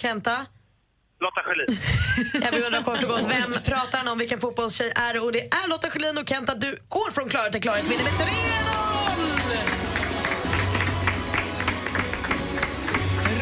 Kenta? 0.00 0.46
Lotta 1.20 1.40
Schelin. 1.44 1.78
Jag 2.44 2.52
vill 2.52 2.64
undra 2.64 2.82
kort 2.82 3.02
och 3.02 3.08
gott, 3.08 3.26
vem 3.28 3.52
pratar 3.64 3.98
han 3.98 4.08
om? 4.08 4.18
Vilken 4.18 4.40
fotbollstjej 4.40 4.92
är 4.96 5.14
det? 5.14 5.20
Och 5.20 5.32
det 5.32 5.40
är 5.40 5.68
Lotta 5.68 5.90
Schelin 5.90 6.18
och 6.18 6.28
Kenta, 6.28 6.54
du 6.54 6.78
går 6.88 7.10
från 7.10 7.28
klarhet 7.28 7.52
till 7.52 7.62
klarhet. 7.62 7.86
Vinner 7.86 8.04
med 8.04 8.12
3-0! 8.12 8.24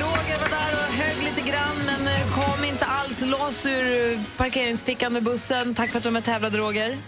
Roger 0.03 0.39
var 0.41 0.49
där 0.49 0.73
och 0.81 0.93
högg 1.01 1.19
lite 1.25 1.51
grann 1.51 1.77
men 1.87 2.07
eh, 2.07 2.35
kom 2.35 2.65
inte 2.65 2.85
loss 3.27 3.67
ur 3.67 4.19
parkeringsfickan 4.37 5.13
med 5.13 5.23
bussen. 5.23 5.75
Tack 5.75 5.91
för 5.91 5.97
att 5.99 6.03
du 6.03 6.07
var 6.07 6.13
med 6.13 6.21
och 6.21 6.25
tävlade, 6.25 6.59
Roger. 6.59 6.99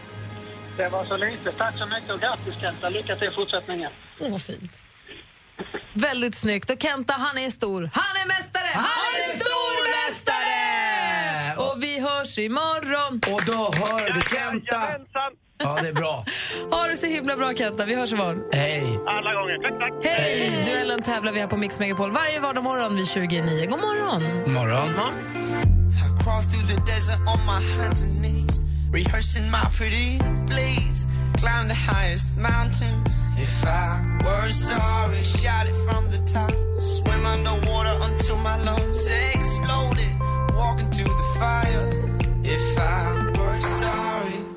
Det 0.76 0.88
var 0.88 1.04
så 1.04 1.16
lite. 1.16 1.52
Tack 1.52 1.78
så 1.78 1.86
mycket 1.86 2.10
och 2.10 2.20
grattis 2.20 2.54
Kenta. 2.60 2.88
Lycka 2.88 3.16
till 3.16 3.28
i 3.28 3.30
fortsättningen. 3.30 3.90
Åh, 4.20 4.30
vad 4.30 4.42
fint. 4.42 4.80
Väldigt 5.92 6.34
snyggt. 6.34 6.70
Och 6.70 6.82
Kenta, 6.82 7.12
han 7.12 7.38
är 7.38 7.50
stor. 7.50 7.90
Han 7.92 8.16
är 8.22 8.28
mästare! 8.28 8.68
Han, 8.74 8.84
är 8.84 9.38
stormästare! 9.38 10.54
Och 11.56 11.82
vi 11.82 12.00
hörs 12.00 12.38
imorgon. 12.38 13.20
Och 13.34 13.42
då 13.46 13.52
hör 13.52 14.14
vi 14.14 14.20
Kenta. 14.20 14.82
Ja, 15.58 15.78
det 15.82 15.88
är 15.88 15.92
bra. 15.92 16.24
Ha 16.70 16.86
det 16.86 16.96
så 16.96 17.06
himla 17.06 17.36
bra, 17.36 17.54
Kenta. 17.54 17.84
Vi 17.84 17.94
hörs 17.94 18.12
imorgon. 18.12 18.42
Hej. 18.52 18.98
Alla 19.06 19.34
gånger. 19.34 19.58
Tack, 19.62 19.78
tack. 19.78 20.12
Hej! 20.12 20.62
Duellen 20.64 21.02
tävlar 21.02 21.32
vi 21.32 21.40
här 21.40 21.46
på 21.46 21.56
Mix 21.56 21.78
Megapol 21.78 22.10
varje 22.10 22.40
vardagsmorgon 22.40 22.96
vid 22.96 23.08
29. 23.08 23.66
God 23.70 23.80
morgon! 23.80 24.52
morgon. 24.52 24.88
I 24.88 25.83
crawl 26.24 26.40
through 26.40 26.66
the 26.74 26.80
desert 26.82 27.20
on 27.26 27.38
my 27.44 27.60
hands 27.60 28.02
and 28.02 28.22
knees, 28.22 28.58
rehearsing 28.90 29.48
my 29.50 29.64
pretty 29.76 30.18
please. 30.46 31.06
Climb 31.36 31.68
the 31.68 31.74
highest 31.74 32.26
mountain. 32.36 33.04
If 33.36 33.66
I 33.66 34.00
were 34.24 34.50
sorry, 34.50 35.22
shout 35.22 35.66
it 35.66 35.76
from 35.86 36.08
the 36.08 36.18
top. 36.34 36.52
Swim 36.78 37.26
underwater 37.26 37.96
until 38.08 38.38
my 38.38 38.56
lungs 38.62 39.06
exploded. 39.34 40.14
Walk 40.54 40.80
into 40.80 41.04
the 41.04 41.26
fire. 41.38 41.88
If 42.42 42.78
I 42.78 43.33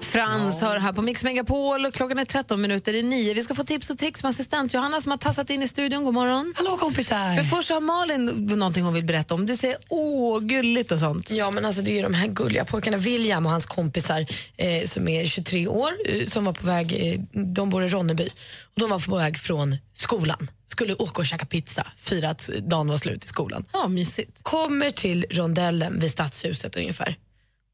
Frans 0.08 0.62
hör 0.62 0.80
här 0.80 0.94
på 0.94 1.02
Mix 1.02 1.24
Megapol. 1.24 1.92
Klockan 1.92 2.20
är 2.20 2.26
13 2.26 2.62
minuter 2.62 2.94
i 2.94 3.04
9. 3.04 3.34
Vi 3.34 3.42
ska 3.42 3.56
få 3.56 3.64
tips 3.64 3.90
och 3.90 3.98
tricks 3.98 4.24
med 4.24 4.30
assistent 4.30 4.74
Johanna 4.74 5.02
som 5.02 5.12
har 5.12 5.18
tassat 5.18 5.50
in 5.50 5.64
i 5.64 5.68
studion. 5.68 6.04
God 6.04 6.14
morgon. 6.14 6.54
Hallå 6.58 6.78
kompisar. 6.78 7.36
Men 7.36 7.46
först 7.46 7.70
har 7.70 7.82
Malin 7.82 8.26
någonting 8.26 8.84
hon 8.84 8.94
vill 8.94 9.06
berätta 9.06 9.34
om. 9.34 9.46
Du 9.46 9.56
säger 9.56 9.78
åh, 9.90 10.40
gulligt 10.40 10.92
och 10.92 11.00
sånt. 11.00 11.32
Ja, 11.32 11.52
men 11.52 11.66
alltså 11.66 11.82
det 11.82 11.92
är 11.92 11.96
ju 11.96 12.02
de 12.02 12.14
här 12.14 12.28
gulliga 12.28 12.66
pojkarna, 12.66 12.98
William 12.98 13.46
och 13.46 13.52
hans 13.52 13.66
kompisar 13.66 14.26
eh, 14.58 14.88
som 14.88 15.08
är 15.08 15.26
23 15.26 15.68
år, 15.68 15.92
eh, 16.06 16.26
som 16.26 16.46
var 16.46 16.54
på 16.54 16.66
väg, 16.66 16.94
eh, 16.94 17.42
de 17.54 17.70
bor 17.70 17.84
i 17.84 17.90
Ronneby, 17.90 18.30
och 18.74 18.80
de 18.80 18.90
var 18.90 19.00
på 19.00 19.16
väg 19.16 19.38
från 19.38 19.78
skolan. 19.98 20.50
Skulle 20.68 20.94
åka 20.94 21.22
och 21.22 21.26
käka 21.26 21.46
pizza, 21.46 21.88
fira 21.98 22.30
att 22.30 22.50
dagen 22.62 22.88
var 22.88 22.98
slut 22.98 23.24
i 23.24 23.28
skolan. 23.28 23.66
Ja, 23.74 23.88
mysigt. 23.88 24.44
Kommer 24.44 24.92
till 24.92 25.26
rondellen 25.30 26.00
vid 26.00 26.12
stadshuset 26.12 26.76
ungefär 26.76 27.18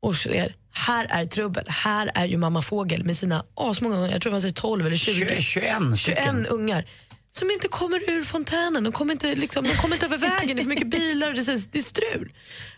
och 0.03 0.15
ser, 0.15 0.55
här 0.71 1.07
är 1.09 1.25
trubbel. 1.25 1.65
Här 1.67 2.11
är 2.15 2.25
ju 2.25 2.37
mamma 2.37 2.61
fågel 2.61 3.03
med 3.03 3.17
sina 3.17 3.45
asmånga 3.55 3.95
ungar, 3.95 4.11
jag 4.11 4.21
tror 4.21 4.33
det 4.33 4.39
var 4.39 4.51
12 4.51 4.87
eller 4.87 4.97
20. 4.97 5.13
21 5.13 5.43
21 5.43 5.97
stycken. 5.97 6.45
ungar 6.45 6.85
som 7.31 7.51
inte 7.51 7.67
kommer 7.67 8.09
ur 8.09 8.23
fontänen. 8.23 8.83
De 8.83 8.93
kommer 8.93 9.13
inte, 9.13 9.35
liksom, 9.35 9.63
de 9.63 9.75
kommer 9.75 9.95
inte 9.95 10.05
över 10.05 10.17
vägen, 10.17 10.55
det 10.55 10.61
är 10.61 10.63
för 10.63 10.69
mycket 10.69 10.89
bilar 10.89 11.27
och 11.27 11.33
det 11.33 11.47
är, 11.47 11.61
det 11.71 11.77
är 11.77 11.83
strul. 11.83 12.33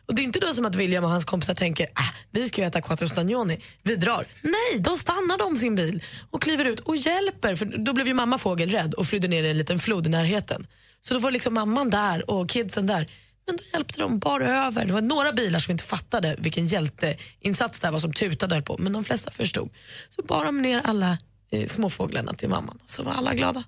Och 0.05 0.15
det 0.15 0.21
är 0.21 0.23
inte 0.23 0.39
då 0.39 0.53
som 0.53 0.65
att 0.65 0.75
William 0.75 1.03
och 1.03 1.09
hans 1.09 1.25
kompisar 1.25 1.53
tänker 1.53 1.85
äh, 1.85 2.15
vi 2.31 2.47
ska 2.47 2.61
ju 2.61 2.67
äta 2.67 2.81
quattro 2.81 3.09
stagioni, 3.09 3.59
vi 3.83 3.95
drar. 3.95 4.25
Nej, 4.41 4.79
de 4.79 4.97
stannar 4.97 5.37
de 5.37 5.57
sin 5.57 5.75
bil 5.75 6.03
och 6.31 6.41
kliver 6.41 6.65
ut 6.65 6.79
och 6.79 6.97
hjälper. 6.97 7.55
För 7.55 7.65
då 7.65 7.93
blev 7.93 8.07
ju 8.07 8.13
mamma 8.13 8.37
fågel 8.37 8.69
rädd 8.69 8.93
och 8.93 9.07
flydde 9.07 9.27
ner 9.27 9.43
i 9.43 9.49
en 9.49 9.57
liten 9.57 9.79
flod 9.79 10.07
i 10.07 10.09
närheten. 10.09 10.67
Så 11.01 11.13
då 11.13 11.19
var 11.19 11.31
liksom 11.31 11.53
mamman 11.53 11.89
där 11.89 12.29
och 12.29 12.49
kidsen 12.49 12.87
där. 12.87 13.07
Men 13.47 13.57
då 13.57 13.63
hjälpte 13.73 13.99
de 13.99 14.19
bara 14.19 14.65
över. 14.65 14.85
Det 14.85 14.93
var 14.93 15.01
några 15.01 15.31
bilar 15.31 15.59
som 15.59 15.71
inte 15.71 15.83
fattade 15.83 16.35
vilken 16.39 16.67
hjälteinsats 16.67 17.79
det 17.79 17.87
här 17.87 17.91
var 17.91 17.99
som 17.99 18.13
tutade 18.13 18.61
på. 18.61 18.75
Men 18.79 18.93
de 18.93 19.03
flesta 19.03 19.31
förstod. 19.31 19.69
Så 20.15 20.21
bar 20.21 20.45
de 20.45 20.61
ner 20.61 20.81
alla 20.83 21.17
eh, 21.51 21.67
småfåglarna 21.67 22.33
till 22.33 22.49
mamman. 22.49 22.79
Så 22.85 23.03
var 23.03 23.11
alla 23.11 23.33
glada. 23.33 23.63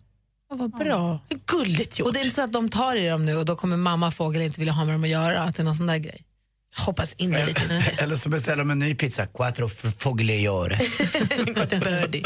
Ja, 0.49 0.55
vad 0.55 0.71
bra. 0.71 1.19
Gulligt 1.45 1.99
gjort. 1.99 2.07
Och 2.07 2.13
det 2.13 2.19
är 2.19 2.23
inte 2.23 2.35
så 2.35 2.43
att 2.43 2.53
de 2.53 2.69
tar 2.69 2.95
i 2.95 3.07
dem 3.07 3.25
nu 3.25 3.35
och 3.37 3.45
då 3.45 3.55
kommer 3.55 3.77
mamma 3.77 4.11
fågel 4.11 4.41
inte 4.41 4.59
vilja 4.59 4.73
ha 4.73 4.85
med 4.85 4.95
dem 4.95 5.03
att 5.03 5.09
göra? 5.09 5.41
Att 5.43 5.55
det 5.55 5.61
är 5.61 5.65
någon 5.65 5.75
sån 5.75 5.87
där 5.87 5.97
grej? 5.97 6.23
Hoppas 6.77 7.13
in 7.13 7.35
i 7.35 7.45
lite. 7.45 7.61
Eller 7.97 8.15
så 8.15 8.29
beställer 8.29 8.57
de 8.57 8.71
en 8.71 8.79
ny 8.79 8.95
pizza. 8.95 9.25
Quattro 9.25 9.69
fogliore. 9.99 10.77
Birdie. 11.69 12.23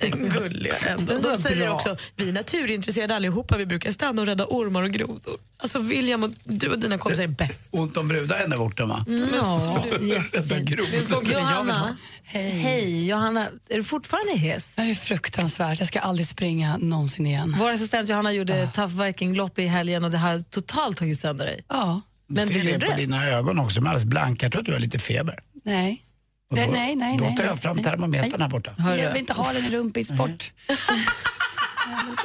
Gulliga 0.10 0.74
ändå. 0.88 1.18
De 1.18 1.36
säger 1.36 1.68
också, 1.68 1.96
vi 2.16 2.28
är 2.28 2.32
naturintresserade 2.32 3.16
allihopa, 3.16 3.56
vi 3.56 3.66
brukar 3.66 3.92
stanna 3.92 4.22
och 4.22 4.26
rädda 4.26 4.46
ormar 4.48 4.82
och 4.82 4.90
grodor. 4.90 5.36
Alltså 5.56 5.78
William 5.78 6.22
och 6.22 6.30
du 6.44 6.68
och 6.68 6.78
dina 6.78 6.98
kompisar 6.98 7.22
är 7.22 7.28
bäst. 7.28 7.68
Ont 7.70 7.96
om 7.96 8.08
brudar 8.08 8.36
ända 8.36 8.58
borta 8.58 8.86
va? 8.86 9.04
Ja, 9.32 9.84
jättefint. 10.00 10.70
Johanna, 11.32 11.96
hej. 12.24 13.06
Johanna, 13.06 13.48
är 13.68 13.76
du 13.76 13.84
fortfarande 13.84 14.32
hes? 14.32 14.74
Det 14.74 14.82
är 14.82 14.94
fruktansvärt. 14.94 15.78
Jag 15.78 15.88
ska 15.88 16.00
aldrig 16.00 16.26
springa 16.26 16.76
någonsin 16.76 17.26
igen. 17.26 17.56
Vår 17.58 17.70
assistent 17.70 18.08
Johanna 18.08 18.32
gjorde 18.32 18.70
Tough 18.74 19.02
Viking-lopp 19.02 19.58
i 19.58 19.66
helgen 19.66 20.04
och 20.04 20.10
det 20.10 20.18
har 20.18 20.40
totalt 20.50 20.96
tagit 20.96 21.20
sönder 21.20 21.46
dig. 21.46 21.64
Ja. 21.68 22.02
Men 22.26 22.46
ser 22.46 22.54
du 22.54 22.62
det 22.72 22.86
på 22.86 22.90
det? 22.90 22.96
dina 22.96 23.26
ögon 23.28 23.58
också, 23.58 23.80
de 23.80 23.86
är 23.86 23.90
alldeles 23.90 24.04
blanka. 24.04 24.44
Jag 24.46 24.52
tror 24.52 24.60
att 24.62 24.66
du 24.66 24.72
har 24.72 24.78
lite 24.78 24.98
feber. 24.98 25.38
Nej. 25.64 26.02
Och 26.50 26.56
Nej, 26.56 26.66
då- 26.66 26.72
nej, 26.72 26.96
nej. 26.96 27.18
Då 27.18 27.24
nej, 27.24 27.36
tar 27.36 27.44
jag 27.44 27.60
fram 27.60 27.76
nej. 27.76 27.84
termometern 27.84 28.40
här 28.42 28.48
borta. 28.48 28.74
Nej, 28.78 29.00
Jag 29.00 29.08
vill 29.12 29.20
inte 29.20 29.32
ha 29.32 29.52
den 29.52 29.64
i 29.64 29.70
rumpis 29.70 30.10
bort. 30.10 30.52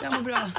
Jag 0.03 0.13
mår- 0.13 0.21
bra. 0.21 0.51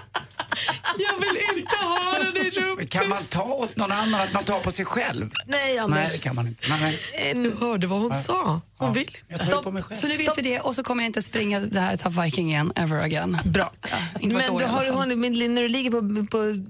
Jag 0.99 1.21
vill 1.21 1.59
inte 1.59 1.77
ha 1.77 2.19
den 2.19 2.37
i 2.47 2.51
rummet. 2.51 2.91
Kan 2.91 3.09
man 3.09 3.25
ta 3.25 3.43
åt 3.43 3.77
någon 3.77 3.93
annan 3.93 4.21
att 4.21 4.33
man 4.33 4.45
tar 4.45 4.61
på 4.61 4.71
sig 4.71 4.85
själv? 4.85 5.31
Nej, 5.47 5.79
Anders. 5.79 5.99
Nej, 5.99 6.09
det 6.13 6.19
kan 6.19 6.35
man 6.35 6.47
inte. 6.47 6.69
Nej, 6.69 6.99
nej. 7.15 7.35
Du 7.35 7.57
hörde 7.61 7.87
vad 7.87 8.01
hon 8.01 8.15
sa. 8.15 8.61
Hon 8.77 8.93
vill 8.93 9.09
Jag 9.29 9.51
tar 9.51 9.63
på 9.63 9.71
mig 9.71 9.83
själv. 9.83 10.01
Så 10.01 10.09
nu 10.09 10.17
vet 10.17 10.39
vi 10.39 10.43
det 10.43 10.61
och 10.61 10.75
så 10.75 10.83
kommer 10.83 11.03
jag 11.03 11.09
inte 11.09 11.23
springa 11.23 11.61
det 11.61 11.81
här 11.81 11.97
Tough 11.97 12.23
Viking 12.23 12.51
igen, 12.51 12.73
ever 12.77 12.97
again. 13.03 13.39
Bra. 13.45 13.73
inte 14.21 14.37
ett 14.37 14.49
Men 14.49 14.59
du 14.59 14.65
har 14.65 14.85
hunnit, 14.93 15.51
när 15.51 15.63
du 15.63 15.69
ligger 15.69 15.91
på, 15.91 16.27
på 16.31 16.65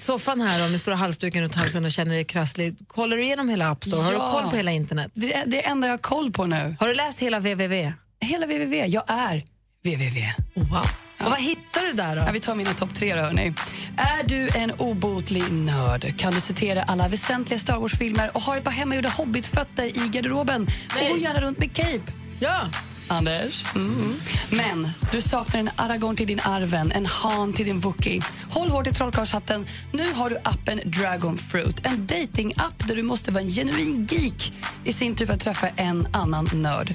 soffan 0.00 0.40
här 0.40 0.68
med 0.68 0.80
stora 0.80 0.96
halsduken 0.96 1.42
runt 1.42 1.54
halsen 1.54 1.84
och 1.84 1.90
känner 1.92 2.14
dig 2.14 2.24
krasslig, 2.24 2.76
kollar 2.88 3.16
du 3.16 3.22
igenom 3.24 3.48
hela 3.48 3.68
App 3.70 3.84
Store? 3.84 4.02
Har 4.02 4.12
Ja. 4.12 4.18
du 4.26 4.40
koll 4.40 4.50
på 4.50 4.56
hela 4.56 4.70
internet? 4.70 5.10
Det 5.14 5.34
är 5.34 5.46
det 5.46 5.66
enda 5.66 5.86
jag 5.86 5.92
har 5.92 5.98
koll 5.98 6.32
på 6.32 6.46
nu. 6.46 6.76
Har 6.80 6.88
du 6.88 6.94
läst 6.94 7.20
hela 7.20 7.38
www? 7.38 7.92
Hela 8.20 8.46
www. 8.46 8.86
Jag 8.86 9.04
är 9.08 9.44
www. 9.84 10.20
Wow. 10.54 10.86
Och 11.24 11.30
vad 11.30 11.40
hittar 11.40 11.80
du 11.86 11.92
där 11.92 12.16
då? 12.16 12.22
Ja, 12.22 12.32
vi 12.32 12.40
tar 12.40 12.54
mina 12.54 12.74
topp 12.74 12.94
tre 12.94 13.14
då, 13.14 13.20
hörni. 13.20 13.52
Är 13.96 14.28
du 14.28 14.48
en 14.54 14.70
obotlig 14.70 15.52
nörd? 15.52 16.18
Kan 16.18 16.34
du 16.34 16.40
citera 16.40 16.82
alla 16.82 17.08
väsentliga 17.08 17.58
Star 17.58 17.76
Wars-filmer 17.78 18.30
och 18.34 18.42
har 18.42 18.56
ett 18.56 18.64
par 18.64 18.70
hemmagjorda 18.70 19.08
hobbitfötter 19.08 19.84
i 20.04 20.08
garderoben 20.08 20.62
och 20.94 21.08
går 21.08 21.18
gärna 21.18 21.40
runt 21.40 21.58
med 21.58 21.72
cape? 21.76 22.12
Ja. 22.40 22.70
Anders? 23.10 23.64
Mm. 23.74 24.14
Men 24.50 24.88
du 25.12 25.20
saknar 25.20 25.60
en 25.60 25.70
Aragorn 25.76 26.16
till 26.16 26.26
din 26.26 26.40
Arven, 26.40 26.92
en 26.92 27.06
Han 27.06 27.52
till 27.52 27.66
din 27.66 27.80
Wookie. 27.80 28.22
Håll 28.50 28.68
hårt 28.68 28.86
i 28.86 28.90
trollkarlshatten. 28.90 29.66
Nu 29.92 30.12
har 30.14 30.30
du 30.30 30.36
appen 30.44 30.80
Dragon 30.84 31.38
Fruit. 31.38 31.86
En 31.86 32.06
dating-app 32.06 32.88
där 32.88 32.96
du 32.96 33.02
måste 33.02 33.32
vara 33.32 33.42
en 33.42 33.48
genuin 33.48 34.08
geek 34.10 34.52
i 34.84 34.92
sin 34.92 35.16
tur 35.16 35.26
för 35.26 35.34
att 35.34 35.40
träffa 35.40 35.68
en 35.68 36.06
annan 36.12 36.50
nörd. 36.52 36.94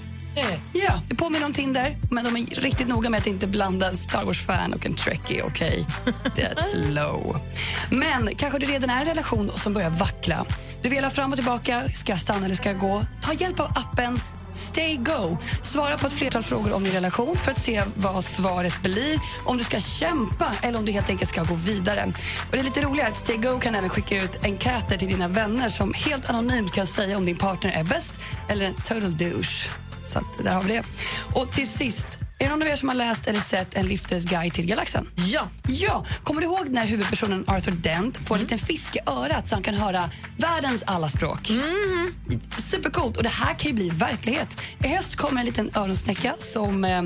Ja, 0.74 1.02
det 1.10 1.16
påminner 1.16 1.46
om 1.46 1.54
Tinder, 1.54 1.98
men 2.12 2.24
de 2.26 2.38
är 2.38 2.46
riktigt 2.46 2.88
noga 2.88 3.10
med 3.10 3.18
att 3.18 3.28
inte 3.28 3.48
blanda 3.48 3.88
en 3.88 3.96
Star 3.96 4.24
Wars-fan 4.26 4.74
och 4.74 4.86
en 4.86 4.94
Trekkie, 4.94 5.44
okej? 5.44 5.86
That's 6.36 6.92
low. 6.92 7.40
Men 7.92 8.30
kanske 8.36 8.60
du 8.60 8.66
redan 8.66 8.90
är 8.90 8.98
i 8.98 9.02
en 9.02 9.08
relation 9.08 9.52
som 9.56 9.74
börjar 9.74 9.90
vackla. 9.90 10.46
Du 10.82 10.90
velar 10.90 11.10
fram 11.10 11.32
och 11.32 11.38
tillbaka, 11.38 11.84
ska 11.94 12.12
jag 12.12 12.20
stanna 12.20 12.46
eller 12.46 12.56
ska 12.56 12.70
jag 12.70 12.80
gå? 12.80 13.02
Ta 13.22 13.34
hjälp 13.34 13.60
av 13.60 13.68
appen 13.76 14.20
Stay 14.56 14.95
Go. 14.95 15.38
Svara 15.61 15.98
på 15.98 16.07
ett 16.07 16.14
flertal 16.14 16.44
frågor 16.44 16.73
om 16.73 16.84
din 16.84 16.94
relation 16.94 17.36
för 17.36 17.52
att 17.52 17.61
se 17.61 17.84
vad 17.95 18.23
svaret 18.23 18.82
blir, 18.84 19.19
om 19.45 19.57
du 19.57 19.64
ska 19.64 19.80
kämpa 19.80 20.53
eller 20.61 20.80
om 20.80 20.86
du 20.86 20.91
helt 20.91 21.10
enkelt 21.10 21.30
ska 21.30 21.44
gå 21.44 21.56
vidare. 21.56 22.06
Och 22.48 22.52
det 22.52 22.60
är 22.60 22.64
lite 22.64 22.82
roligare 22.82 23.07
att 23.07 23.18
Stay 23.18 23.38
Go 23.38 23.60
kan 23.60 23.76
även 23.76 23.90
skicka 23.90 24.23
ut 24.23 24.44
enkäter 24.44 24.98
till 24.98 25.07
dina 25.07 25.27
vänner 25.27 25.69
som 25.69 25.94
helt 25.94 26.30
anonymt 26.30 26.72
kan 26.72 26.88
säga 26.88 27.18
om 27.18 27.26
din 27.26 27.38
partner 27.38 27.72
är 27.72 27.84
bäst 27.84 28.14
eller 28.48 28.65
en 28.65 28.73
total 28.76 29.18
douche. 29.18 29.69
Så 30.06 30.19
att, 30.19 30.44
där 30.44 30.53
har 30.53 30.64
vi 30.64 30.73
det. 30.73 30.84
Och 31.34 31.52
till 31.52 31.69
sist, 31.69 32.19
det 32.45 32.49
någon 32.49 32.61
av 32.61 32.67
er 32.67 32.76
som 32.76 32.89
har 32.89 32.95
läst 32.95 33.27
eller 33.27 33.39
sett 33.39 33.73
En 33.77 33.88
liftares 33.88 34.26
guide 34.26 34.53
till 34.53 34.65
galaxen? 34.65 35.09
Ja. 35.15 35.47
Ja. 35.67 36.05
Kommer 36.23 36.41
du 36.41 36.47
ihåg 36.47 36.69
när 36.69 36.85
huvudpersonen 36.85 37.43
Arthur 37.47 37.72
Dent 37.72 38.17
får 38.27 38.35
en 38.35 38.41
liten 38.41 38.59
fisk 38.59 38.95
i 38.95 38.99
örat 39.05 39.47
så 39.47 39.55
han 39.55 39.63
kan 39.63 39.76
höra 39.76 40.09
världens 40.38 40.84
alla 40.88 41.09
språk? 41.09 41.51
Supercoolt. 42.57 43.17
Och 43.17 43.23
det 43.23 43.30
här 43.30 43.53
kan 43.53 43.69
ju 43.69 43.73
bli 43.76 43.89
verklighet. 43.89 44.57
I 44.84 44.88
höst 44.88 45.15
kommer 45.15 45.39
en 45.39 45.45
liten 45.45 45.72
öronsnäcka 45.76 46.35
som 46.39 46.85
eh, 46.85 47.01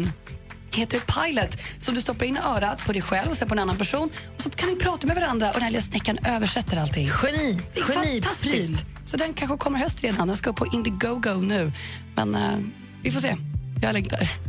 heter 0.71 0.99
Pilot 0.99 1.57
som 1.79 1.95
du 1.95 2.01
stoppar 2.01 2.25
in 2.25 2.35
i 2.37 2.39
örat 2.39 2.85
på 2.85 2.93
dig 2.93 3.01
själv 3.01 3.29
och 3.29 3.37
sen 3.37 3.47
på 3.47 3.53
en 3.55 3.59
annan 3.59 3.77
person. 3.77 4.09
Och 4.35 4.41
så 4.41 4.49
kan 4.49 4.69
ni 4.69 4.75
prata 4.75 5.07
med 5.07 5.15
varandra 5.15 5.47
och 5.47 5.53
den 5.53 5.63
här 5.63 5.71
lilla 5.71 5.81
snäckan 5.81 6.17
översätter 6.25 6.77
allting. 6.77 7.09
Geni. 7.23 7.61
Det 7.73 7.79
är 7.81 7.95
Geni. 7.95 8.21
fantastiskt. 8.21 8.85
Så 9.03 9.17
den 9.17 9.33
kanske 9.33 9.57
kommer 9.57 9.79
höst 9.79 10.03
redan. 10.03 10.27
Den 10.27 10.37
ska 10.37 10.49
upp 10.49 10.55
på 10.55 10.67
Indiegogo 10.73 11.33
nu. 11.41 11.71
Men 12.15 12.35
eh, 12.35 12.57
vi 13.03 13.11
får 13.11 13.19
se. 13.19 13.35
Jag 13.81 13.93
längtar. 13.93 14.48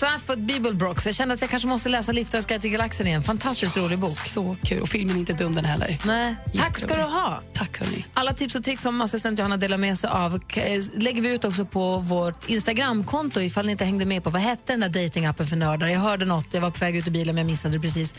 Safford 0.00 0.38
Bibelbrox. 0.38 1.06
Jag 1.06 1.14
känner 1.14 1.34
att 1.34 1.40
jag 1.40 1.50
kanske 1.50 1.68
måste 1.68 1.88
läsa 1.88 2.12
Liftarens 2.12 2.46
guide 2.46 2.62
till 2.62 2.70
galaxen 2.70 3.06
igen. 3.06 3.22
Fantastiskt 3.22 3.76
rolig 3.76 3.98
bok. 3.98 4.18
Så 4.18 4.56
kul. 4.62 4.82
Och 4.82 4.88
filmen 4.88 5.16
är 5.16 5.20
inte 5.20 5.32
dum 5.32 5.54
den 5.54 5.64
heller. 5.64 5.98
Nej. 6.04 6.36
Tack 6.56 6.78
ska 6.78 6.96
du 6.96 7.02
ha. 7.02 7.40
Tack 7.52 7.78
hörni. 7.80 8.04
Alla 8.14 8.32
tips 8.32 8.54
och 8.54 8.64
tricks 8.64 8.82
som 8.82 9.00
assistent 9.00 9.38
Johanna 9.38 9.56
delar 9.56 9.78
med 9.78 9.98
sig 9.98 10.10
av 10.10 10.34
eh, 10.56 10.82
lägger 10.94 11.22
vi 11.22 11.32
ut 11.32 11.44
också 11.44 11.64
på 11.64 11.96
vårt 11.98 12.48
Instagramkonto 12.50 13.40
ifall 13.40 13.66
ni 13.66 13.72
inte 13.72 13.84
hängde 13.84 14.06
med 14.06 14.24
på 14.24 14.30
vad 14.30 14.42
hette 14.42 14.72
den 14.72 14.80
där 14.80 15.02
datingappen 15.02 15.46
för 15.46 15.56
nördar. 15.56 15.86
Jag 15.86 16.00
hörde 16.00 16.24
något, 16.24 16.54
jag 16.54 16.60
var 16.60 16.70
på 16.70 16.78
väg 16.78 16.96
ut 16.96 17.08
ur 17.08 17.12
bilen 17.12 17.34
men 17.34 17.44
jag 17.44 17.50
missade 17.50 17.74
det 17.74 17.80
precis. 17.80 18.14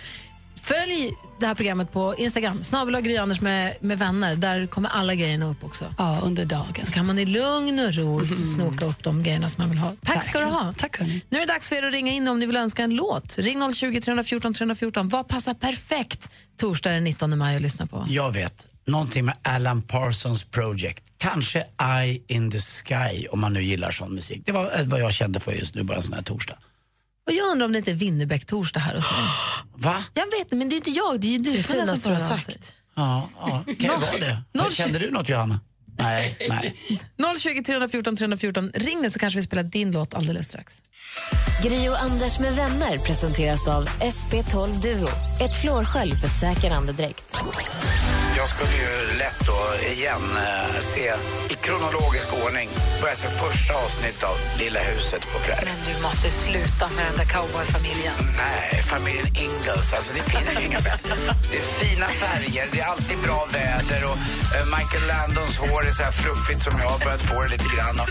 Följ 0.64 1.14
det 1.40 1.48
här 1.48 1.56
programmet 1.56 1.92
på 1.92 2.16
Instagram, 2.16 2.64
snabel 2.64 3.18
Anders 3.20 3.42
med, 3.42 3.78
med 3.82 4.00
vänner. 4.00 4.36
Där 4.36 4.66
kommer 4.66 4.90
alla 4.90 5.16
grejerna 5.16 5.50
upp 5.50 5.64
också. 5.64 5.94
Ja, 5.98 6.22
under 6.24 6.46
dagen. 6.46 6.86
Så 6.86 6.92
kan 6.92 7.06
man 7.06 7.20
i 7.20 7.26
lugn 7.26 7.80
och 7.80 7.94
ro 7.94 8.26
snoka 8.26 8.86
upp 8.86 9.04
de 9.04 9.24
grejerna 9.24 9.50
som 9.50 9.62
man 9.64 9.70
vill 9.70 9.80
ha. 9.80 9.96
Tack 10.04 10.24
ska 10.24 10.40
du 10.40 10.46
ha. 10.46 10.74
Tack 10.78 11.00
hörni. 11.00 11.22
Nu 11.30 11.38
är 11.38 11.46
det 11.46 11.54
dags 11.54 11.70
för 11.70 11.76
er 11.76 11.84
att 11.84 11.94
ringa 11.94 12.12
in 12.12 12.28
om 12.28 12.40
ni 12.40 12.46
vill 12.46 12.58
önska 12.58 12.84
en 12.84 12.96
låt. 12.96 13.38
Ring 13.38 13.74
020 13.74 14.02
314 14.02 14.54
314. 14.54 15.10
Vad 15.10 15.28
passar 15.28 15.54
perfekt 15.54 16.30
torsdag 16.58 16.92
den 16.92 17.04
19 17.04 17.38
maj 17.38 17.56
att 17.56 17.62
lyssna 17.62 17.88
på? 17.88 18.06
Jag 18.10 18.32
vet. 18.32 18.68
Någonting 18.88 19.26
med 19.26 19.36
Alan 19.42 19.82
Parsons 19.82 20.44
Project. 20.44 21.04
Kanske 21.18 21.66
Eye 21.82 22.22
in 22.28 22.52
the 22.52 22.60
Sky 22.60 23.28
om 23.28 23.40
man 23.40 23.54
nu 23.54 23.64
gillar 23.64 23.92
sån 23.92 24.16
musik. 24.16 24.42
Det 24.46 24.52
var 24.52 24.80
eh, 24.80 24.86
vad 24.86 25.00
jag 25.02 25.14
kände 25.14 25.40
för 25.40 25.52
just 25.52 25.76
nu, 25.76 25.84
bara 25.84 25.98
en 25.98 26.04
sån 26.04 26.14
här 26.14 26.22
torsdag. 26.22 26.58
Och 27.32 27.38
jag 27.38 27.52
undrar 27.52 27.66
om 27.66 27.72
det 27.72 27.78
inte 27.78 27.92
är 27.92 27.96
Winnerbäck-torsdag 27.96 28.80
här 28.80 28.96
hos 28.96 29.04
mig. 29.12 29.22
Va? 29.76 30.04
Jag 30.14 30.26
vet 30.26 30.40
inte, 30.40 30.56
men 30.56 30.70
det 30.70 30.76
är 30.76 30.78
inte 30.78 30.92
jag. 30.92 31.20
Det 31.22 31.28
är 31.28 31.32
ju 31.32 31.38
du 31.38 31.52
Det 31.52 31.64
som 31.64 31.74
finaste 31.76 32.10
du 32.10 32.14
har 32.16 32.38
sagt. 32.38 32.76
Ja, 32.96 33.30
ja 33.40 33.64
kan 33.66 33.76
ju 33.80 33.88
vara 33.88 34.18
det. 34.20 34.42
noll- 34.54 34.72
Kände 34.72 35.00
du 35.00 35.12
något 35.12 35.30
Johanna? 35.30 35.60
Nej, 36.00 36.38
nej. 36.50 36.76
020 37.40 37.64
314 37.64 38.16
314. 38.16 38.72
Ring 38.76 39.02
nu 39.02 39.10
så 39.10 39.20
kanske 39.20 39.40
vi 39.40 39.44
spelar 39.46 39.64
din 39.64 39.92
låt 39.92 40.14
alldeles 40.14 40.48
strax. 40.48 40.82
Gri 41.64 41.90
och 41.90 42.02
Anders 42.02 42.40
med 42.40 42.56
vänner 42.56 42.98
presenteras 42.98 43.68
av 43.68 43.88
SP12 43.88 44.82
Duo. 44.82 45.08
Ett 45.42 45.62
flårskölj 45.62 46.16
för 46.16 46.28
säker 46.28 46.72
andedräkt. 46.72 47.24
Jag 48.42 48.50
skulle 48.50 48.76
ju 48.86 49.18
lätt 49.18 49.42
då 49.48 49.60
igen 49.94 50.26
eh, 50.38 50.82
se 50.82 51.14
i 51.50 51.56
kronologisk 51.56 52.28
ordning 52.46 52.70
börja 53.02 53.16
se 53.16 53.28
första 53.28 53.74
avsnittet 53.74 54.24
av 54.24 54.38
Lilla 54.60 54.80
huset 54.80 55.22
på 55.34 55.40
prärien. 55.40 55.68
Men 55.72 55.94
du 55.94 56.02
måste 56.02 56.30
sluta 56.30 56.86
med 56.96 57.06
den 57.10 57.18
där 57.22 57.30
cowboyfamiljen. 57.36 58.18
Nej, 58.44 58.82
familjen 58.94 59.28
Ingalls. 59.46 59.94
Alltså 59.94 60.12
det 60.18 60.24
finns 60.32 60.50
ju 60.60 60.66
inga 60.70 60.82
bättre. 60.92 61.14
Det 61.52 61.58
är 61.58 61.68
fina 61.84 62.08
färger, 62.22 62.66
det 62.72 62.80
är 62.80 62.86
alltid 62.86 63.18
bra 63.28 63.48
väder 63.54 64.02
och 64.10 64.18
eh, 64.56 64.66
Michael 64.76 65.06
Landons 65.12 65.58
hår 65.58 65.88
är 65.88 65.92
så 65.92 66.04
här 66.04 66.12
fluffigt 66.12 66.62
som 66.62 66.74
jag 66.82 66.90
har 66.94 67.00
börjat 67.06 67.22
få 67.30 67.36
det 67.44 67.50
lite 67.56 67.70
grann 67.76 68.00
av. 68.04 68.10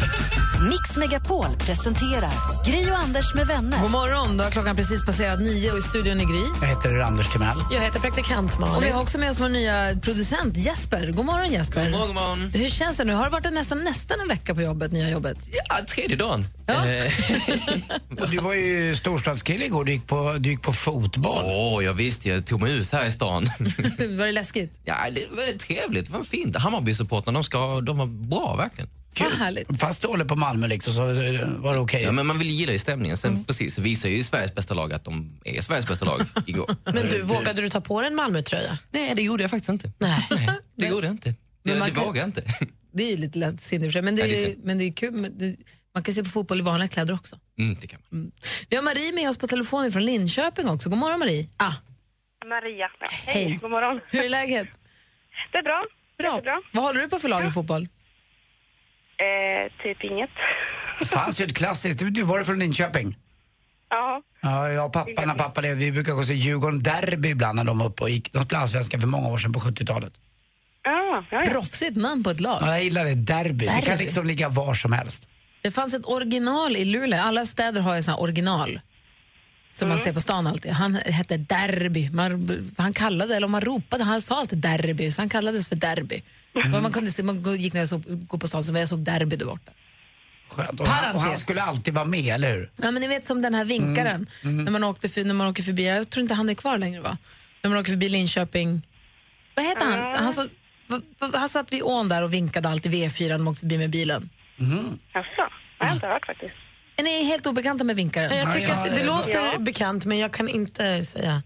Mix 0.71 0.85
Megapol 0.97 1.53
presenterar 1.59 2.35
Gri 2.67 2.91
och 2.91 2.99
Anders 3.05 3.35
med 3.35 3.47
vänner. 3.47 3.79
God 3.83 3.91
morgon, 3.91 4.37
då 4.37 4.45
har 4.45 4.51
klockan 4.51 4.77
precis 4.77 5.01
passerat 5.07 5.41
nio 5.41 5.73
och 5.73 5.79
i 5.79 5.83
studion 5.83 6.21
är 6.21 6.25
Gry. 6.25 6.45
Jag 6.61 6.69
heter 6.69 6.99
Anders 6.99 7.29
Timell. 7.33 7.59
Jag 7.75 7.81
heter 7.81 8.01
praktikant 8.01 8.59
Malin. 8.59 8.77
Och 8.77 8.83
vi 8.83 8.91
har 8.91 9.03
också 9.03 9.19
med 9.19 9.31
oss 9.31 9.41
vår 9.41 9.49
nya 9.49 9.77
producent 10.03 10.20
Jesper. 10.57 11.13
God 11.13 11.25
morgon 11.27 11.53
Jesper. 11.53 11.83
God 11.83 11.91
morgon, 11.93 12.07
god 12.07 12.15
morgon. 12.17 12.51
Hur 12.55 12.69
känns 12.69 12.97
det 12.97 13.05
nu? 13.05 13.13
Har 13.13 13.25
det 13.25 13.31
varit 13.31 13.53
nästan, 13.53 13.85
nästan 13.85 14.21
en 14.21 14.29
vecka 14.29 14.55
på 14.55 14.63
jobbet, 14.63 14.93
nya 14.93 15.11
jobbet? 15.11 15.39
Ja, 15.69 15.77
tredje 15.89 16.17
dagen. 16.17 16.47
Eh, 16.67 17.13
Och 18.23 18.31
du 18.31 18.39
var 18.39 18.55
ju 18.55 18.95
storstadskille 18.95 19.65
igår, 19.65 19.85
du 19.85 19.93
gick 19.93 20.07
på, 20.07 20.37
du 20.39 20.51
gick 20.51 20.63
på 20.63 20.73
fotboll. 20.73 21.45
Åh, 21.47 21.85
jag 21.85 21.95
visste, 21.95 22.29
jag 22.29 22.47
tog 22.47 22.61
mig 22.63 22.73
ut 22.77 22.93
här 22.93 23.05
i 23.05 23.11
stan. 23.11 23.45
var 24.19 24.27
det 24.27 24.33
läskigt? 24.33 24.73
Ja, 24.85 24.97
det 25.13 25.27
var 25.31 25.59
trevligt, 25.59 26.07
det 26.07 26.13
var 26.13 26.25
fint. 26.25 26.57
Hammarby-supportrarna, 26.57 27.33
de, 27.39 27.45
ska- 27.45 27.81
de 27.81 27.99
var 27.99 28.07
bra 28.07 28.57
verkligen. 28.57 28.91
Vad 29.21 29.33
härligt. 29.33 29.81
Fast 29.81 30.03
du 30.03 30.09
håller 30.09 30.25
på 30.25 30.37
Malmö 30.37 30.67
liksom, 30.67 30.93
så 30.95 31.03
eh, 31.23 31.49
var 31.49 31.73
det 31.75 31.79
okej. 31.81 32.03
Ja, 32.03 32.13
men 32.13 32.27
man 32.27 32.39
vill 32.39 32.51
gilla 32.51 32.73
ju 32.73 32.79
stämningen. 32.79 33.17
Sen 33.17 33.45
precis, 33.45 33.75
så 33.75 33.83
visar 33.83 34.09
ju 34.09 34.23
Sveriges 34.23 34.55
bästa 34.55 34.75
lag 34.75 34.93
att 34.93 35.05
de 35.05 35.41
är 35.45 35.61
Sveriges 35.61 35.87
bästa 35.89 36.05
lag 36.05 36.21
igår. 36.47 36.77
Men 36.85 37.09
du, 37.09 37.23
vågade 37.23 37.63
du 37.63 37.69
ta 37.69 37.81
på 37.81 38.01
dig 38.01 38.09
en 38.09 38.15
Malmö-tröja? 38.15 38.79
Nej, 38.91 39.13
det 39.15 39.23
gjorde 39.23 39.43
jag 39.43 39.51
faktiskt 39.51 39.71
inte. 39.71 39.93
Nej. 39.99 40.27
Det 40.77 40.87
gjorde 40.87 41.07
jag 41.07 41.15
inte. 41.15 41.35
Men 41.63 41.73
Det, 41.75 41.79
man 41.79 41.89
det 41.89 41.95
kan- 41.95 42.05
vågade 42.05 42.19
jag 42.19 42.29
inte. 42.29 42.43
Det 42.93 43.03
är 43.03 43.11
ju 43.11 43.17
lite 43.17 43.39
lättsinne 43.39 43.85
i 43.85 43.89
och 43.89 43.93
för 43.93 43.93
sig, 43.93 44.03
men 44.03 44.17
det 44.17 44.23
är, 44.23 44.27
Ja, 44.27 44.33
det 44.35 44.43
är 44.45 44.49
ju- 44.49 44.57
men 44.65 44.79
det 44.79 44.85
är 44.85 44.93
kul. 44.93 45.13
Men 45.13 45.39
det, 45.39 45.57
man 45.95 46.03
kan 46.03 46.15
se 46.15 46.23
på 46.25 46.31
fotboll 46.31 46.59
i 46.59 46.63
vanliga 46.63 46.89
kläder 46.89 47.15
också. 47.15 47.39
Mm, 47.59 47.77
det 47.81 47.87
kan 47.87 48.01
man. 48.09 48.33
Vi 48.69 48.77
har 48.77 48.83
Marie 48.83 49.13
med 49.13 49.29
oss 49.29 49.39
på 49.39 49.47
telefon 49.47 49.93
från 49.93 50.05
Linköping 50.05 50.69
också. 50.69 50.89
God 50.89 50.99
morgon 50.99 51.19
Marie. 51.19 51.49
Ah, 51.57 51.73
Maria. 52.49 52.89
Hej. 53.27 53.59
God 53.63 53.71
morgon. 53.71 54.01
hur 54.11 54.25
är 54.25 54.29
läget? 54.29 54.69
Det 55.53 55.59
är 55.59 55.63
bra. 55.63 55.85
Bra. 56.19 56.33
Jättebra. 56.35 56.61
Vad 56.73 56.85
håller 56.85 57.01
du 57.01 57.09
på 57.09 57.19
för 57.19 57.29
lag 57.29 57.47
i 57.47 57.51
fotboll? 57.51 57.89
Eh, 59.25 59.83
typ 59.83 60.05
inget. 60.05 60.31
Det 60.99 61.05
fanns 61.07 61.41
ju 61.41 61.45
ett 61.45 61.57
klassiskt, 61.57 61.99
du, 61.99 62.11
du 62.11 62.23
var 62.23 62.39
det 62.39 62.45
från 62.45 62.59
Linköping? 62.59 63.17
Ja. 63.91 64.23
Ja, 64.43 64.69
jag 64.69 64.87
och 64.87 64.93
pappa, 64.93 65.25
när 65.27 65.35
pappa 65.35 65.61
levde, 65.61 65.85
vi 65.85 65.93
brukar 65.93 66.13
gå 66.13 66.19
och 66.19 66.25
se 66.27 66.35
Djurgården 66.35 66.83
Derby 66.83 67.29
ibland 67.29 67.57
när 67.57 67.65
de 67.65 67.79
var 67.79 67.87
uppe 67.87 68.03
och 68.03 68.11
gick. 68.11 68.33
De 68.33 68.43
spelade 68.45 68.63
allsvenskan 68.63 69.01
för 69.01 69.09
många 69.09 69.29
år 69.29 69.39
sedan 69.39 69.53
på 69.53 69.61
70-talet. 69.61 70.13
Ja, 70.83 71.25
ja, 71.31 71.45
ja. 71.45 71.51
Proffsigt 71.51 71.97
namn 71.97 72.25
på 72.25 72.31
ett 72.31 72.41
lag. 72.41 72.59
Ja, 72.63 72.67
jag 72.69 72.85
gillar 72.85 73.05
det, 73.05 73.15
derby. 73.15 73.67
Det 73.67 73.73
kan 73.73 73.85
Derby. 73.85 74.05
liksom 74.05 74.27
ligga 74.27 74.49
var 74.49 74.75
som 74.75 74.93
helst. 74.93 75.29
Det 75.63 75.71
fanns 75.71 75.95
ett 75.95 76.07
original 76.07 76.77
i 76.77 76.85
Luleå. 76.85 77.21
Alla 77.23 77.47
städer 77.47 77.81
har 77.81 77.97
ju 77.97 78.03
här 78.03 78.21
original. 78.21 78.81
Som 79.71 79.89
man 79.89 79.99
ser 79.99 80.13
på 80.13 80.21
stan 80.21 80.47
alltid. 80.47 80.73
Han 80.73 80.95
hette 80.95 81.37
Derby. 81.37 82.11
Man, 82.11 82.49
han 82.79 82.93
kallade, 82.93 83.37
eller 83.37 83.45
om 83.45 83.51
man 83.53 83.61
ropade, 83.61 84.05
han 84.05 84.21
sa 84.23 84.39
alltid 84.41 84.59
Derby, 84.59 85.11
så 85.13 85.23
han 85.23 85.29
kallades 85.29 85.69
för 85.69 85.77
Derby. 85.77 86.23
Och 86.55 86.83
Man, 86.83 86.93
kunde 86.93 87.11
se, 87.11 87.23
man 87.23 87.57
gick 87.59 87.73
när 87.73 87.81
jag 87.81 87.89
såg, 87.89 88.27
gå 88.29 88.39
på 88.39 88.49
stan 88.49 88.65
så 88.65 88.73
jag 88.73 88.89
såg 88.89 88.99
Derby 88.99 89.37
där 89.37 89.47
borta. 89.47 89.73
Skönt. 90.49 90.81
Och 90.81 90.87
han, 90.87 91.05
och 91.05 91.11
han 91.11 91.23
Parentes. 91.23 91.41
skulle 91.41 91.63
alltid 91.63 91.95
vara 91.95 92.05
med, 92.05 92.35
eller 92.35 92.53
hur? 92.55 92.71
Ja, 92.83 92.91
men 92.91 93.03
ni 93.03 93.09
vet 93.09 93.25
som 93.25 93.43
den 93.43 93.55
här 93.55 93.65
vinkaren, 93.65 94.27
Mm, 94.43 94.55
mm. 94.55 94.65
När, 94.65 94.73
man 94.73 94.85
åkte 94.85 95.09
för, 95.09 95.25
när 95.25 95.35
man 95.35 95.47
åker 95.47 95.63
förbi, 95.63 95.87
jag 95.87 96.11
tror 96.11 96.23
inte 96.23 96.35
han 96.35 96.49
är 96.49 96.55
kvar 96.55 96.79
längre 96.79 97.01
va? 97.01 97.19
När 97.63 97.71
man 97.71 97.79
åker 97.81 97.93
förbi 97.93 98.09
Linköping, 98.09 98.83
vad 99.57 99.65
heter 99.65 99.85
han? 99.85 100.25
Han, 100.25 100.33
så, 100.33 100.49
han 101.33 101.49
satt 101.49 101.73
vid 101.73 101.83
ån 101.83 102.09
där 102.09 102.23
och 102.23 102.35
vinkade 102.35 102.69
alltid 102.69 102.93
vid 102.93 103.09
E4 103.11 103.29
när 103.29 103.39
man 103.39 103.49
åkte 103.49 103.61
förbi 103.61 103.79
med 103.79 103.91
bilen. 103.91 104.31
Jaså? 105.15 105.53
Jag 105.79 105.87
har 105.87 105.95
inte 105.95 106.07
hört 106.07 106.27
faktiskt. 106.27 106.55
Är 107.01 107.05
ni 107.05 107.25
helt 107.25 107.47
obekanta 107.47 107.85
med 107.85 107.97
vinkaren? 107.97 108.37
Jag 108.37 108.55
tycker 108.55 108.73
att 108.73 108.85
det 108.85 109.05
låter 109.05 109.59
bekant, 109.59 110.05
men 110.05 110.19
jag 110.19 110.33
kan 110.33 110.49
inte 110.49 111.03
säga. 111.03 111.43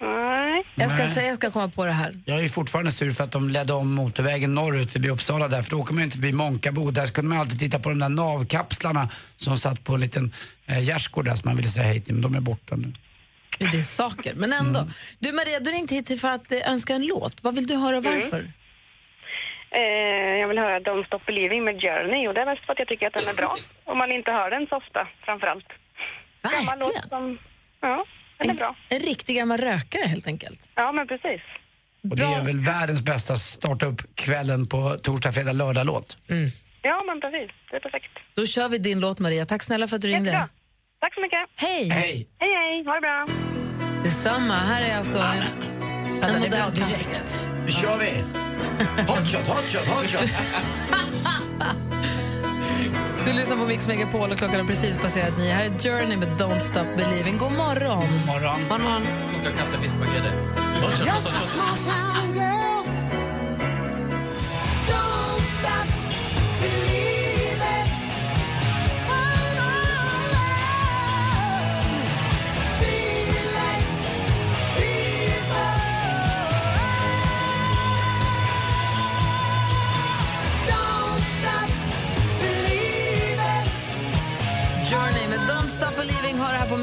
Nej. 0.00 0.64
Jag 0.74 0.90
ska 0.90 1.14
säga, 1.14 1.28
jag 1.28 1.36
ska 1.36 1.50
komma 1.50 1.68
på 1.68 1.84
det 1.84 1.92
här. 1.92 2.22
Jag 2.24 2.40
är 2.40 2.48
fortfarande 2.48 2.92
sur 2.92 3.10
för 3.10 3.24
att 3.24 3.32
de 3.32 3.48
ledde 3.48 3.72
om 3.72 3.94
motorvägen 3.94 4.54
norrut 4.54 4.90
förbi 4.90 5.08
Uppsala 5.08 5.48
där, 5.48 5.62
för 5.62 5.70
då 5.70 5.78
åker 5.78 5.92
man 5.94 6.00
ju 6.00 6.04
inte 6.04 6.16
förbi 6.16 6.32
Månkabo. 6.32 6.90
Där 6.90 7.06
kunde 7.06 7.28
man 7.28 7.38
alltid 7.38 7.60
titta 7.60 7.78
på 7.78 7.88
de 7.88 7.98
där 7.98 8.08
navkapslarna 8.08 9.08
som 9.36 9.58
satt 9.58 9.84
på 9.84 9.94
en 9.94 10.00
liten 10.00 10.32
eh, 10.66 10.80
gärdsgård 10.80 11.24
där 11.24 11.36
som 11.36 11.48
man 11.48 11.56
ville 11.56 11.68
säga 11.68 11.86
hej 11.86 12.00
till, 12.00 12.14
men 12.14 12.22
de 12.22 12.34
är 12.34 12.40
borta 12.40 12.76
nu. 12.76 12.94
Det 13.58 13.78
är 13.78 13.82
saker, 13.82 14.34
men 14.34 14.52
ändå. 14.52 14.80
Mm. 14.80 14.92
Du 15.18 15.32
Maria, 15.32 15.60
du 15.60 15.70
ringde 15.70 15.94
hit 15.94 16.20
för 16.20 16.28
att 16.28 16.52
eh, 16.52 16.70
önska 16.70 16.94
en 16.94 17.06
låt. 17.06 17.36
Vad 17.40 17.54
vill 17.54 17.66
du 17.66 17.76
höra 17.76 17.96
och 17.96 18.04
varför? 18.04 18.52
Eh, 19.74 20.40
jag 20.40 20.48
vill 20.48 20.58
höra 20.58 20.80
Don't 20.80 21.06
Stop 21.06 21.18
Believing 21.26 21.64
med 21.64 21.80
Journey 21.82 22.28
och 22.28 22.34
det 22.34 22.40
är 22.40 22.46
mest 22.46 22.64
för 22.66 22.72
att 22.72 22.78
jag 22.78 22.88
tycker 22.88 23.06
att 23.06 23.12
den 23.12 23.28
är 23.32 23.36
bra. 23.36 23.54
Om 23.84 23.98
man 23.98 24.12
inte 24.12 24.30
hör 24.30 24.50
den 24.50 24.66
så 24.66 24.76
ofta, 24.76 25.08
framförallt. 25.24 25.68
Gammal 26.42 26.78
låt 26.78 27.08
som... 27.08 27.38
Ja, 27.80 28.04
den 28.38 28.50
är 28.50 28.54
bra. 28.54 28.76
En 28.88 28.98
riktig 28.98 29.36
gammal 29.36 29.58
rökare 29.58 30.06
helt 30.06 30.26
enkelt. 30.26 30.68
Ja, 30.74 30.92
men 30.92 31.06
precis. 31.06 31.40
Och 32.10 32.16
det 32.16 32.22
är 32.22 32.44
väl 32.44 32.60
världens 32.60 33.02
bästa 33.02 33.36
starta 33.36 33.86
upp 33.86 34.00
kvällen 34.14 34.66
på 34.66 34.96
torsdag, 35.02 35.32
fredag, 35.32 35.52
lördag-låt. 35.52 36.16
Ja, 36.82 37.02
men 37.06 37.20
precis. 37.20 37.50
Det 37.70 37.76
är 37.76 37.80
perfekt. 37.80 38.10
Då 38.34 38.46
kör 38.46 38.68
vi 38.68 38.78
din 38.78 39.00
låt 39.00 39.20
Maria. 39.20 39.44
Tack 39.44 39.62
snälla 39.62 39.86
för 39.86 39.96
att 39.96 40.02
du 40.02 40.08
ringde. 40.08 40.30
Jättebra. 40.30 40.48
Tack 41.00 41.14
så 41.14 41.20
mycket. 41.20 41.38
Hej! 41.56 41.88
Hej! 41.88 42.28
Hej, 42.38 42.54
hej. 42.54 42.84
Ha 42.84 42.94
det 42.94 43.00
bra. 43.00 43.26
Detsamma. 44.04 44.54
Här 44.54 44.90
är 44.90 44.96
alltså 44.96 45.18
en, 46.22 46.34
en 46.34 46.40
modern 46.40 46.72
klassiker. 46.72 47.22
Nu 47.66 47.72
kör 47.72 47.98
vi! 47.98 48.24
Hotshot, 49.06 49.46
hotshot, 49.46 49.88
hotshot! 49.88 50.30
Du 53.26 53.32
lyssnar 53.32 53.56
på 53.56 53.64
Mix 53.64 53.88
Megapol 53.88 54.30
och 54.30 54.38
klockan 54.38 54.60
har 54.60 54.66
precis 54.66 54.98
passerat 54.98 55.38
nio. 55.38 55.52
Här 55.52 55.64
är 55.64 55.78
Journey 55.78 56.16
med 56.16 56.28
Don't 56.28 56.58
Stop 56.58 56.86
Believing. 56.96 57.38
God 57.38 57.52
morgon! 57.52 58.02
God 58.02 58.26
morgon. 58.26 58.60
morgon. 58.68 59.02
Koka 59.32 59.52
kaffe, 59.52 59.78
vispa 59.82 59.98
grädde. 59.98 60.32
Journey 60.82 61.62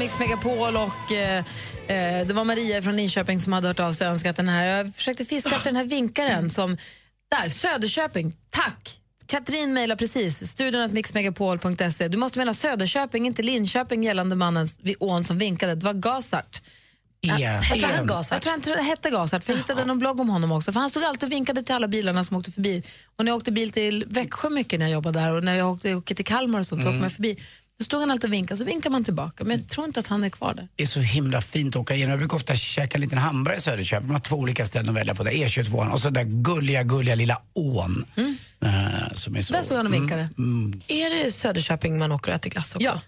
Mix 0.00 0.18
Megapol 0.18 0.76
och 0.76 1.12
eh, 1.12 1.38
eh, 1.86 2.26
det 2.26 2.32
var 2.34 2.44
Maria 2.44 2.82
från 2.82 2.96
Linköping 2.96 3.40
som 3.40 3.52
hade 3.52 3.68
hört 3.68 3.80
av 3.80 3.92
sig 3.92 4.06
och 4.06 4.12
önskat 4.12 4.36
den 4.36 4.48
här. 4.48 4.64
Jag 4.66 4.94
försökte 4.94 5.24
fiska 5.24 5.50
efter 5.50 5.64
den 5.64 5.76
här 5.76 5.84
vinkaren 5.84 6.50
som, 6.50 6.76
där, 7.30 7.48
Söderköping, 7.48 8.36
tack! 8.50 8.96
Katrin 9.26 9.72
mejlar 9.74 9.96
precis, 9.96 10.50
studion 10.50 10.80
att 10.80 10.92
mixmegapol.se. 10.92 12.08
Du 12.08 12.16
måste 12.16 12.38
mena 12.38 12.54
Söderköping, 12.54 13.26
inte 13.26 13.42
Linköping 13.42 14.04
gällande 14.04 14.36
mannen 14.36 14.68
vid 14.82 14.96
ån 15.00 15.24
som 15.24 15.38
vinkade. 15.38 15.74
Det 15.74 15.86
var 15.86 15.94
Gasart. 15.94 16.62
E- 17.22 17.28
Hette 17.46 17.86
han 17.86 18.00
en. 18.00 18.06
Gasart? 18.06 18.32
Jag 18.32 18.42
tror 18.42 18.50
han 18.52 18.60
tror 18.60 18.76
det 18.76 18.82
hette 18.82 19.10
Gasart, 19.10 19.44
för 19.44 19.52
jag 19.52 19.58
hittade 19.58 19.84
någon 19.84 19.98
blogg 19.98 20.20
om 20.20 20.28
honom 20.28 20.52
också. 20.52 20.72
För 20.72 20.80
han 20.80 20.90
stod 20.90 21.04
alltid 21.04 21.26
och 21.26 21.32
vinkade 21.32 21.62
till 21.62 21.74
alla 21.74 21.88
bilarna 21.88 22.24
som 22.24 22.36
åkte 22.36 22.50
förbi. 22.50 22.82
Och 23.16 23.24
när 23.24 23.30
jag 23.32 23.36
åkte 23.36 23.52
bil 23.52 23.70
till 23.70 24.04
Växjö 24.08 24.50
mycket 24.50 24.78
när 24.78 24.86
jag 24.86 24.92
jobbade 24.92 25.20
där 25.20 25.32
och 25.32 25.44
när 25.44 25.54
jag 25.54 25.70
åkte, 25.72 25.94
åkte 25.94 26.14
till 26.14 26.24
Kalmar 26.24 26.58
och 26.58 26.66
sånt 26.66 26.82
så 26.82 26.88
Mm. 26.88 26.94
åkte 26.96 27.02
man 27.02 27.10
förbi. 27.10 27.36
Då 27.80 27.84
stod 27.84 28.00
han 28.00 28.10
alltid 28.10 28.30
och 28.30 28.32
vinkade, 28.32 28.58
så 28.58 28.64
vinkar 28.64 28.90
man 28.90 29.04
tillbaka. 29.04 29.44
Men 29.44 29.58
jag 29.58 29.68
tror 29.68 29.86
inte 29.86 30.00
att 30.00 30.06
han 30.06 30.24
är 30.24 30.30
kvar 30.30 30.54
där. 30.54 30.68
Det 30.76 30.82
är 30.82 30.86
så 30.86 31.00
himla 31.00 31.40
fint 31.40 31.76
att 31.76 31.80
åka 31.80 31.94
igenom. 31.94 32.10
Jag 32.10 32.18
brukar 32.18 32.36
ofta 32.36 32.56
käka 32.56 32.94
en 32.94 33.00
liten 33.00 33.18
hamburgare 33.18 33.58
i 33.58 33.60
Söderköping. 33.60 34.08
De 34.08 34.12
har 34.12 34.20
två 34.20 34.36
olika 34.36 34.66
ställen 34.66 34.88
att 34.88 34.96
välja 34.96 35.14
på. 35.14 35.24
Där. 35.24 35.30
E22 35.32 35.92
och 35.92 36.00
så 36.00 36.10
där 36.10 36.24
gulliga, 36.24 36.82
gulliga 36.82 37.14
lilla 37.14 37.42
ån. 37.52 38.04
Eh, 38.62 39.14
som 39.14 39.36
är 39.36 39.42
så... 39.42 39.52
Där 39.52 39.62
stod 39.62 39.76
han 39.76 39.86
och 39.86 39.94
vinkade. 39.94 40.28
Mm. 40.38 40.80
Är 40.88 41.24
det 41.24 41.32
Söderköping 41.32 41.98
man 41.98 42.12
åker 42.12 42.30
och 42.30 42.36
äter 42.36 42.50
glass 42.50 42.74
också? 42.74 42.84
Ja. 42.84 43.00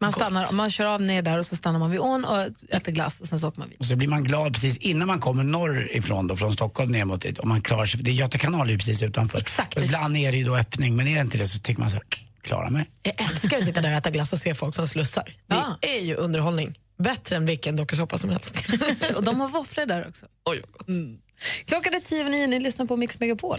Man, 0.00 0.12
stannar, 0.12 0.52
man 0.52 0.70
kör 0.70 0.86
av 0.86 1.02
ner 1.02 1.22
där 1.22 1.38
och 1.38 1.46
så 1.46 1.56
stannar 1.56 1.78
man 1.78 1.90
vid 1.90 2.00
ån 2.00 2.24
och 2.24 2.40
äter 2.68 2.92
glass 2.92 3.20
och 3.20 3.26
sen 3.26 3.40
så 3.40 3.48
åker 3.48 3.58
man 3.60 3.68
vid. 3.68 3.78
Och 3.78 3.84
så 3.84 3.96
blir 3.96 4.08
man 4.08 4.24
glad 4.24 4.52
precis 4.52 4.78
innan 4.78 5.06
man 5.06 5.20
kommer 5.20 5.44
norrifrån 5.44 6.26
då, 6.26 6.36
från 6.36 6.52
Stockholm 6.52 6.90
ner 6.90 7.04
mot 7.04 7.22
dit. 7.22 7.38
Om 7.38 7.48
man 7.48 7.60
klarar 7.60 7.86
sig, 7.86 8.00
det 8.02 8.10
är 8.10 8.12
Göta 8.12 8.38
kanal 8.38 8.68
är 8.68 8.72
ju 8.72 8.78
precis 8.78 9.02
utanför. 9.02 9.38
Exakt. 9.38 9.76
Och 9.76 9.84
ibland 9.84 10.16
är 10.16 10.32
det 10.32 10.38
ju 10.38 10.44
då 10.44 10.56
öppning, 10.56 10.96
men 10.96 11.08
är 11.08 11.14
det 11.14 11.20
inte 11.20 11.38
det 11.38 11.46
så 11.46 11.58
tycker 11.58 11.80
man 11.80 11.90
så 11.90 11.96
här, 11.96 12.04
klara 12.48 12.70
mig. 12.70 12.90
Jag 13.02 13.20
älskar 13.20 13.58
att 13.58 13.64
sitta 13.64 13.80
där 13.80 13.90
och 13.90 13.96
äta 13.96 14.10
glass 14.10 14.32
och 14.32 14.38
se 14.38 14.54
folk 14.54 14.74
som 14.74 14.86
slussar. 14.86 15.36
Det 15.46 15.96
är 15.96 16.00
ju 16.00 16.14
underhållning. 16.14 16.78
Bättre 16.98 17.36
än 17.36 17.46
vilken 17.46 17.76
dokusåpa 17.76 18.18
som 18.18 18.30
helst. 18.30 18.56
och 19.16 19.24
de 19.24 19.40
har 19.40 19.48
våfflor 19.48 19.86
där 19.86 20.06
också. 20.08 20.26
Oj, 20.44 20.60
vad 20.60 20.72
gott. 20.72 20.88
Mm. 20.88 21.18
Klockan 21.64 21.94
är 21.94 22.00
tio 22.00 22.20
över 22.20 22.30
nio, 22.30 22.46
ni 22.46 22.60
lyssnar 22.60 22.86
på 22.86 22.96
Mix 22.96 23.20
Megapol. 23.20 23.58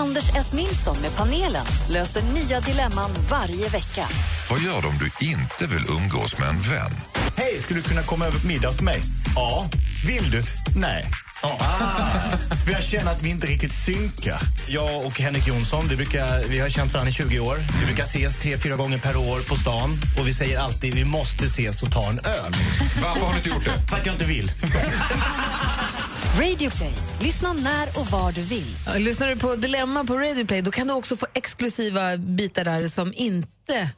Anders 0.00 0.30
S. 0.34 0.52
Nilsson 0.52 0.96
med 1.02 1.16
panelen 1.16 1.66
löser 1.90 2.22
nya 2.22 2.60
dilemman 2.60 3.10
varje 3.30 3.68
vecka. 3.68 4.08
Vad 4.50 4.60
gör 4.60 4.82
du 4.82 4.88
om 4.88 4.98
du 4.98 5.26
inte 5.26 5.66
vill 5.66 5.84
umgås 5.88 6.38
med 6.38 6.48
en 6.48 6.60
vän? 6.60 6.90
Hej, 7.36 7.58
skulle 7.60 7.80
du 7.80 7.88
kunna 7.88 8.02
komma 8.02 8.26
över 8.26 8.38
på 8.38 8.46
middag 8.46 8.68
hos 8.68 8.80
mig? 8.80 9.02
Ja. 9.34 9.68
Vill 10.06 10.30
du? 10.30 10.42
Nej. 10.76 11.10
Ah, 11.42 11.56
för 12.64 12.72
jag 12.72 12.82
känner 12.82 13.12
att 13.12 13.22
vi 13.22 13.30
inte 13.30 13.46
riktigt 13.46 13.72
synkar. 13.72 14.40
Jag 14.66 15.06
och 15.06 15.20
Henrik 15.20 15.46
Jonsson, 15.48 15.88
vi, 15.88 15.96
brukar, 15.96 16.44
vi 16.48 16.58
har 16.58 16.68
känt 16.68 16.92
varandra 16.92 17.10
i 17.10 17.14
20 17.14 17.40
år. 17.40 17.56
Vi 17.80 17.86
brukar 17.86 18.02
ses 18.02 18.36
tre, 18.36 18.58
fyra 18.58 18.76
gånger 18.76 18.98
per 18.98 19.16
år 19.16 19.40
på 19.40 19.56
stan. 19.56 20.00
Och 20.18 20.28
vi 20.28 20.34
säger 20.34 20.58
alltid 20.58 20.94
vi 20.94 21.04
måste 21.04 21.44
ses 21.44 21.82
och 21.82 21.92
ta 21.92 22.08
en 22.08 22.18
öl. 22.18 22.54
Varför 23.02 23.26
har 23.26 23.32
ni 23.32 23.36
inte 23.36 23.48
gjort 23.48 23.64
det? 23.64 23.90
För 23.90 23.96
att 23.96 24.06
jag 24.06 24.14
inte 24.14 24.24
vill. 24.24 24.52
Radio 26.40 26.70
Play. 26.70 26.94
Lyssna 27.20 27.52
när 27.52 28.00
och 28.00 28.06
var 28.06 28.32
du 28.32 28.42
vill. 28.42 28.76
Lyssnar 28.96 29.28
du 29.28 29.36
på 29.36 29.56
Dilemma 29.56 30.04
på 30.04 30.18
Radio 30.18 30.46
Play 30.46 30.62
då 30.62 30.70
kan 30.70 30.86
du 30.86 30.94
också 30.94 31.16
få 31.16 31.26
exklusiva 31.34 32.16
bitar 32.16 32.64
där 32.64 32.86
som 32.86 33.12
inte 33.16 33.90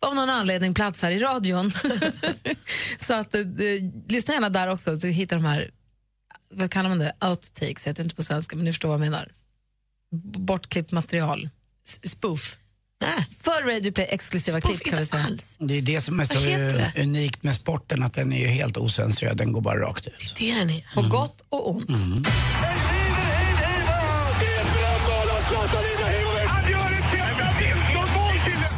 av 0.00 0.14
någon 0.14 0.30
anledning 0.30 0.74
platsar 0.74 1.10
i 1.10 1.18
radion. 1.18 1.70
så 2.98 3.14
att, 3.14 3.34
eh, 3.34 3.42
lyssna 4.08 4.34
gärna 4.34 4.48
där 4.48 4.68
också 4.68 4.96
så 4.96 5.06
hittar 5.06 5.36
de 5.36 5.44
här, 5.44 5.70
vad 6.50 6.70
kallar 6.70 6.88
man 6.88 6.98
det, 6.98 7.12
outtakes, 7.20 7.86
heter 7.86 8.02
det 8.02 8.02
inte 8.02 8.16
på 8.16 8.22
svenska 8.22 8.56
men 8.56 8.64
ni 8.64 8.72
förstår 8.72 8.88
vad 8.88 8.94
jag 8.94 9.00
menar. 9.00 9.32
Bortklippt 10.38 10.92
material. 10.92 11.48
Spoof. 12.04 12.56
Nej, 13.02 13.26
för 13.42 13.74
Radio 13.74 13.92
Play 13.92 14.06
exklusiva 14.10 14.60
klipp 14.60 14.84
kan 14.84 14.98
vi 14.98 15.06
säga. 15.06 15.24
alls. 15.24 15.56
Det 15.58 15.74
är 15.74 15.82
det 15.82 16.00
som 16.00 16.20
är 16.20 16.24
så 16.24 17.00
unikt 17.00 17.42
med 17.42 17.54
sporten, 17.54 18.02
att 18.02 18.14
den 18.14 18.32
är 18.32 18.38
ju 18.38 18.46
helt 18.46 18.76
osensurerad, 18.76 19.36
den 19.36 19.52
går 19.52 19.60
bara 19.60 19.80
rakt 19.80 20.06
ut. 20.06 20.34
Det 20.38 20.50
är 20.50 20.58
den 20.58 20.70
är. 20.70 20.84
På 20.94 21.02
gott 21.02 21.44
och 21.48 21.70
ont. 21.70 21.90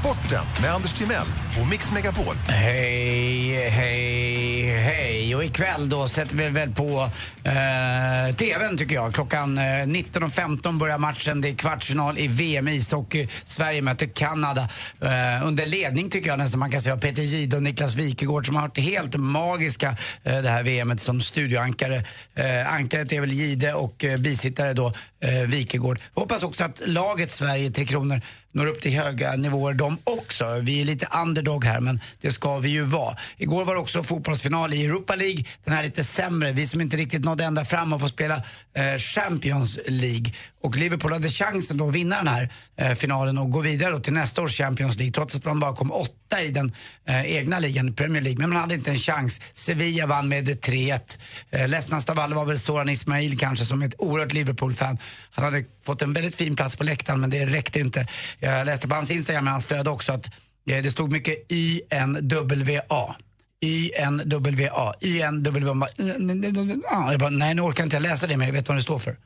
Sporten 0.01 0.45
med 0.63 0.71
Anders 0.75 0.93
Timell 0.93 1.27
och 1.61 1.69
Mix 1.69 1.93
Megapol. 1.93 2.35
Hej, 2.49 3.71
hej, 3.71 4.53
hej. 4.79 5.35
Och 5.35 5.45
ikväll 5.45 5.89
då 5.89 6.09
sätter 6.09 6.37
vi 6.37 6.49
väl 6.49 6.71
på 6.71 7.11
eh, 7.45 8.37
TVn 8.37 8.79
tycker 8.79 8.95
jag. 8.95 9.15
Klockan 9.15 9.59
eh, 9.59 9.63
19.15 9.63 10.79
börjar 10.79 10.99
matchen. 10.99 11.41
Det 11.41 11.49
är 11.49 11.55
kvartsfinal 11.55 12.19
i 12.19 12.27
VM 12.27 12.69
i 12.69 12.77
ishockey. 12.77 13.29
Sverige 13.45 13.83
möter 13.83 14.07
Kanada. 14.07 14.69
Eh, 15.01 15.47
under 15.47 15.67
ledning 15.67 16.11
tycker 16.11 16.29
jag 16.29 16.39
nästan 16.39 16.61
man 16.61 16.71
kan 16.71 16.81
säga 16.81 16.97
Peter 16.97 17.23
Jihde 17.23 17.57
och 17.57 17.63
Niklas 17.63 17.95
Wikegård 17.95 18.47
som 18.47 18.57
har 18.57 18.63
varit 18.63 18.79
helt 18.79 19.17
magiska 19.17 19.97
eh, 20.23 20.43
det 20.43 20.51
här 20.51 20.63
VMet 20.63 21.01
som 21.01 21.21
studioankare. 21.21 22.05
Eh, 22.35 22.75
ankaret 22.75 23.13
är 23.13 23.21
väl 23.21 23.33
Jihde 23.33 23.75
och 23.75 24.05
eh, 24.05 24.19
bisittare 24.19 24.73
då 24.73 24.93
eh, 25.21 25.31
Wikegård. 25.31 25.99
Hoppas 26.15 26.43
också 26.43 26.65
att 26.65 26.83
laget 26.87 27.31
Sverige, 27.31 27.71
Tre 27.71 27.85
Kronor, 27.85 28.21
når 28.55 28.67
upp 28.67 28.81
till 28.81 28.93
höga 28.93 29.37
nivåer 29.37 29.75
de 29.75 29.99
också. 30.05 30.59
Vi 30.63 30.81
är 30.81 30.85
lite 30.85 31.09
underdog 31.23 31.65
här 31.65 31.81
men 31.81 32.01
det 32.21 32.33
ska 32.33 32.59
vi 32.59 32.69
ju 32.69 32.83
vara. 32.83 33.17
Igår 33.37 33.65
var 33.65 33.75
det 33.75 33.81
också 33.81 34.03
fotbollsfinal 34.03 34.64
i 34.73 34.85
Europa 34.85 35.15
League. 35.15 35.45
Den 35.65 35.74
här 35.74 35.82
lite 35.82 36.05
sämre. 36.05 36.53
Vi 36.53 36.66
som 36.66 36.81
inte 36.81 36.97
riktigt 36.97 37.24
nådde 37.24 37.45
ända 37.45 37.65
fram 37.65 37.93
och 37.93 38.01
får 38.01 38.09
spela 38.09 38.43
eh, 38.77 38.99
Champions 38.99 39.78
League. 39.86 40.32
Och 40.62 40.77
Liverpool 40.77 41.12
hade 41.12 41.28
chansen 41.28 41.77
då 41.77 41.89
att 41.89 41.95
vinna 41.95 42.16
den 42.16 42.28
här 42.28 42.53
eh, 42.77 42.95
finalen 42.95 43.39
och 43.39 43.51
gå 43.51 43.61
vidare 43.61 43.93
då 43.93 44.01
till 44.01 44.12
nästa 44.12 44.43
års 44.43 44.57
Champions 44.57 44.97
League 44.97 45.12
trots 45.12 45.35
att 45.35 45.45
man 45.45 45.61
bara 45.61 45.77
kom 45.77 45.93
åtta 45.93 46.43
i 46.43 46.51
den 46.51 46.73
eh, 47.09 47.36
egna 47.36 47.59
ligan, 47.59 47.95
Premier 47.95 48.23
League. 48.23 48.39
Men 48.39 48.51
man 48.51 48.61
hade 48.61 48.74
inte 48.74 48.91
en 48.91 48.97
chans. 48.97 49.41
Sevilla 49.53 50.07
vann 50.07 50.28
med 50.28 50.49
3-1. 50.49 51.19
Eh, 51.51 51.69
ledsnast 51.69 52.11
av 52.11 52.19
alla 52.19 52.36
var 52.36 52.45
väl 52.45 52.59
Soran 52.59 52.89
Ismail 52.89 53.39
kanske 53.39 53.65
som 53.65 53.82
är 53.82 53.86
ett 53.86 53.95
oerhört 53.99 54.32
Liverpool-fan. 54.32 54.99
Han 55.31 55.45
hade 55.45 55.65
fått 55.85 56.03
en 56.03 56.12
väldigt 56.12 56.35
fin 56.35 56.57
plats 56.57 56.77
på 56.77 56.85
läktaren 56.85 57.20
men 57.20 57.31
det 57.31 57.47
räckte 57.47 57.81
inte. 57.81 58.07
Jag 58.39 58.66
läste 58.66 58.89
på 58.89 58.95
hans 58.95 59.11
Instagram, 59.11 59.45
med 59.45 59.53
hans 59.53 59.66
flöde 59.66 59.91
också, 59.91 60.12
att 60.12 60.27
eh, 60.70 60.82
det 60.82 60.91
stod 60.91 61.12
mycket 61.12 61.53
YNWA. 61.53 63.16
YNWA. 63.65 64.95
YNWA. 65.01 65.89
Ja, 65.97 66.81
ah, 66.91 67.11
Jag 67.11 67.20
bara, 67.20 67.31
nej 67.31 67.55
nu 67.55 67.62
orkar 67.62 67.85
inte 67.85 67.97
jag 67.97 68.03
läsa 68.03 68.27
det 68.27 68.36
men 68.36 68.47
jag 68.47 68.55
vet 68.55 68.69
vad 68.69 68.78
det 68.78 68.82
står 68.82 68.99
för. 68.99 69.16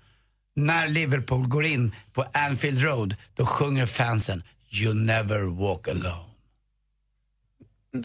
När 0.56 0.88
Liverpool 0.88 1.48
går 1.48 1.64
in 1.64 1.92
på 2.12 2.24
Anfield 2.32 2.82
Road 2.82 3.16
då 3.34 3.46
sjunger 3.46 3.86
fansen 3.86 4.42
You 4.70 4.94
never 4.94 5.40
walk 5.40 5.88
alone. 5.88 6.27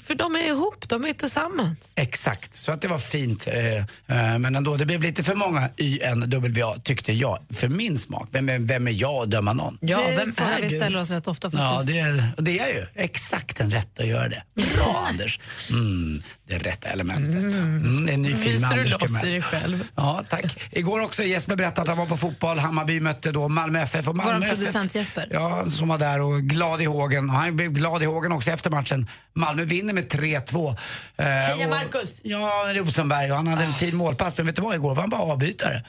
För 0.03 0.15
de 0.15 0.35
är 0.35 0.47
ihop, 0.47 0.89
de 0.89 1.05
är 1.05 1.13
tillsammans. 1.13 1.77
Exakt, 1.95 2.55
så 2.55 2.71
att 2.71 2.81
det 2.81 2.87
var 2.87 2.97
fint. 2.97 3.47
Eh, 3.47 3.77
eh, 3.77 4.39
men 4.39 4.55
ändå, 4.55 4.75
det 4.75 4.85
blev 4.85 5.01
lite 5.01 5.23
för 5.23 5.35
många 5.35 5.69
YNWA 5.77 6.79
tyckte 6.83 7.13
jag, 7.13 7.39
för 7.49 7.67
min 7.67 7.99
smak. 7.99 8.27
Vem 8.31 8.49
är, 8.49 8.59
vem 8.59 8.87
är 8.87 8.91
jag 8.91 9.23
att 9.23 9.31
döma 9.31 9.53
någon? 9.53 9.77
Ja, 9.81 9.97
det 9.97 10.15
vem 10.15 10.33
är 10.37 10.61
vi 10.61 10.69
ställer 10.69 10.99
oss 10.99 11.11
rätt 11.11 11.27
ofta 11.27 11.49
Ja, 11.53 11.77
faktiskt. 11.77 11.93
det, 11.93 12.33
och 12.37 12.43
det 12.43 12.59
är 12.59 12.67
ju 12.67 12.85
exakt 12.95 13.59
en 13.59 13.71
rätt 13.71 13.99
att 13.99 14.07
göra 14.07 14.29
det. 14.29 14.43
Bra 14.75 15.05
Anders! 15.09 15.39
Mm, 15.69 16.23
det 16.47 16.57
rätta 16.57 16.87
elementet. 16.87 17.43
Mm, 17.59 18.05
det 18.05 18.11
är 18.11 18.13
en 18.13 18.21
ny 18.21 18.35
film 18.35 18.61
med 18.61 18.71
Anders 18.71 19.01
loss 19.01 19.23
i 19.23 19.29
dig 19.29 19.41
själv? 19.41 19.89
Ja, 19.95 20.23
tack. 20.29 20.69
Igår 20.71 21.03
också 21.03 21.23
Jesper 21.23 21.55
berättade 21.55 21.81
att 21.81 21.87
han 21.87 21.97
var 21.97 22.05
på 22.05 22.17
fotboll. 22.17 22.59
Hammarby 22.59 22.99
mötte 22.99 23.31
då 23.31 23.49
Malmö 23.49 23.79
FF. 23.81 24.07
Och 24.07 24.15
Malmö 24.15 24.37
Vår 24.37 24.45
FF 24.45 24.59
producent 24.59 24.95
Jesper. 24.95 25.27
Ja, 25.31 25.69
som 25.69 25.87
var 25.87 25.97
där 25.97 26.21
och 26.21 26.41
glad 26.41 26.81
i 26.81 26.85
hågen. 26.85 27.29
Och 27.29 27.35
han 27.35 27.55
blev 27.55 27.71
glad 27.71 28.03
i 28.03 28.05
hågen 28.05 28.31
också 28.31 28.51
efter 28.51 28.69
matchen. 28.69 29.07
Malmö 29.33 29.65
vinner 29.73 29.93
med 29.93 30.09
3-2. 30.11 30.75
Eh, 31.17 31.25
Heja 31.25 31.63
och- 31.65 31.69
Marcus! 31.69 32.19
Ja, 32.23 32.65
Rosenberg. 32.73 33.31
Och 33.31 33.37
han 33.37 33.47
hade 33.47 33.63
en 33.65 33.73
fin 33.73 33.95
målpass. 33.95 34.37
Men 34.37 34.45
vet 34.45 34.55
du 34.55 34.61
vad, 34.61 34.75
igår 34.75 34.95
var 34.95 35.01
han 35.01 35.09
bara 35.09 35.21
avbytare. 35.21 35.83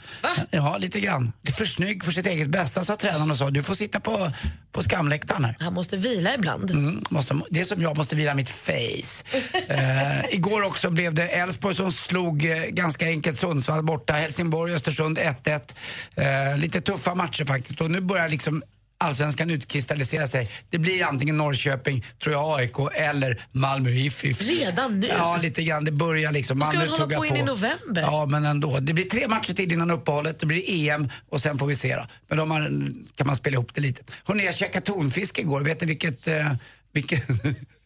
Ja, 0.51 0.77
lite 0.78 1.01
grann. 1.01 1.32
Det 1.43 1.51
är 1.51 1.55
för 1.55 1.65
snygg 1.65 2.05
för 2.05 2.12
sitt 2.12 2.27
eget 2.27 2.48
bästa, 2.48 2.85
sa 2.85 2.97
tränaren 2.97 3.31
och 3.31 3.36
sa. 3.36 3.51
Du 3.51 3.62
får 3.62 3.74
sitta 3.74 4.01
på, 4.01 4.31
på 4.73 4.82
skamläktaren 4.82 5.44
här. 5.44 5.56
Han 5.61 5.74
måste 5.74 5.97
vila 5.97 6.35
ibland. 6.35 6.70
Mm, 6.70 7.05
måste, 7.11 7.40
det 7.51 7.61
är 7.61 7.65
som 7.65 7.82
jag 7.82 7.97
måste 7.97 8.16
vila 8.16 8.35
mitt 8.35 8.48
face. 8.48 9.24
eh, 9.69 10.35
igår 10.35 10.62
också 10.62 10.90
blev 10.90 11.15
det 11.15 11.28
Elfsborg 11.28 11.74
som 11.74 11.93
slog 11.93 12.44
eh, 12.44 12.65
ganska 12.65 13.06
enkelt 13.06 13.39
Sundsvall 13.39 13.82
borta. 13.85 14.12
Helsingborg, 14.12 14.74
Östersund 14.74 15.19
1-1. 15.19 15.74
Eh, 16.52 16.59
lite 16.59 16.81
tuffa 16.81 17.15
matcher 17.15 17.44
faktiskt. 17.44 17.81
Och 17.81 17.90
nu 17.90 18.01
börjar 18.01 18.28
liksom 18.28 18.62
allsvenskan 19.05 19.51
utkristallisera 19.51 20.27
sig. 20.27 20.51
Det 20.71 20.79
blir 20.79 21.05
antingen 21.05 21.37
Norrköping, 21.37 22.05
tror 22.23 22.33
jag, 22.33 22.61
AIK 22.61 22.77
eller 22.95 23.47
Malmö 23.53 23.91
IF. 23.91 24.25
Redan 24.25 25.01
nu? 25.01 25.07
Ja, 25.07 25.39
lite 25.43 25.63
grann. 25.63 25.85
Det 25.85 25.93
börjar 25.93 26.33
liksom. 26.33 26.59
Då 26.59 26.67
ska 26.67 26.77
Malmö 26.77 26.91
väl 26.91 27.01
hålla 27.01 27.17
på 27.17 27.27
in 27.27 27.37
i 27.37 27.43
november? 27.43 28.03
Ja, 28.03 28.27
men 28.27 28.45
ändå. 28.45 28.79
Det 28.81 28.95
blir 28.95 29.05
tre 29.05 29.29
matcher 29.29 29.55
till 29.55 29.73
innan 29.73 29.91
uppehållet. 29.91 30.41
Det 30.41 30.47
blir 30.47 30.91
EM 30.91 31.09
och 31.31 31.41
sen 31.41 31.59
får 31.59 31.67
vi 31.67 31.75
se 31.75 31.97
då. 31.97 32.07
Men 32.29 32.39
då 32.39 32.47
kan 33.15 33.27
man 33.27 33.37
spela 33.37 33.55
ihop 33.55 33.75
det 33.75 33.81
lite. 33.81 34.03
Hörrni, 34.25 34.45
jag 34.45 34.55
käkade 34.55 34.87
tonfisk 34.87 35.39
igår. 35.39 35.61
Vet 35.61 35.81
ni 35.81 35.87
vilket... 35.87 36.29
Eh, 36.29 36.53
vilket 36.93 37.23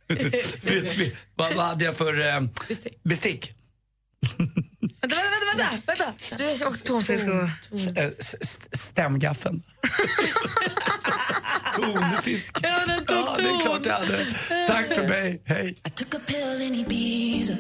vad, 1.35 1.55
vad 1.55 1.67
hade 1.67 1.85
jag 1.85 1.97
för 1.97 2.29
eh, 2.29 2.41
bestick? 3.03 3.58
Vänta, 5.01 5.17
vänta, 5.17 5.71
vänta, 5.87 5.87
vänta. 5.87 6.13
Du 6.37 6.45
har 6.45 6.67
åkt 6.71 6.85
tonfisk 6.85 7.27
och... 7.27 7.99
Eh, 7.99 8.11
Stämgaffeln. 8.73 9.63
Tonfisk. 11.75 12.59
Ja, 12.63 12.81
den 12.87 13.07
tog 13.07 13.17
Ja, 13.17 13.35
det 13.37 13.43
är 13.43 13.61
klart 13.61 13.87
jag 13.87 13.95
hade. 13.95 14.27
Tack 14.67 14.95
för 14.95 15.09
mig. 15.09 15.43
Hej. 15.45 15.77
I 15.87 15.91
took 15.91 16.15
a 16.15 16.19
pill 16.27 16.63
in 16.63 16.75
Ibiza 16.75 17.55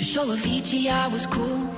to 0.00 0.04
show 0.04 0.30
Avicii 0.30 0.88
I 0.88 1.08
was 1.08 1.26
cool. 1.26 1.68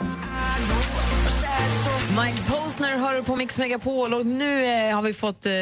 Mike 2.25 2.43
Posner 2.49 2.99
hör 2.99 3.15
du 3.15 3.23
på 3.23 3.37
Mix 3.37 3.59
Megapol 3.59 4.15
och 4.15 4.27
nu 4.27 4.65
eh, 4.65 4.95
har 4.95 5.03
vi 5.03 5.13
fått... 5.13 5.47
Eh, 5.47 5.53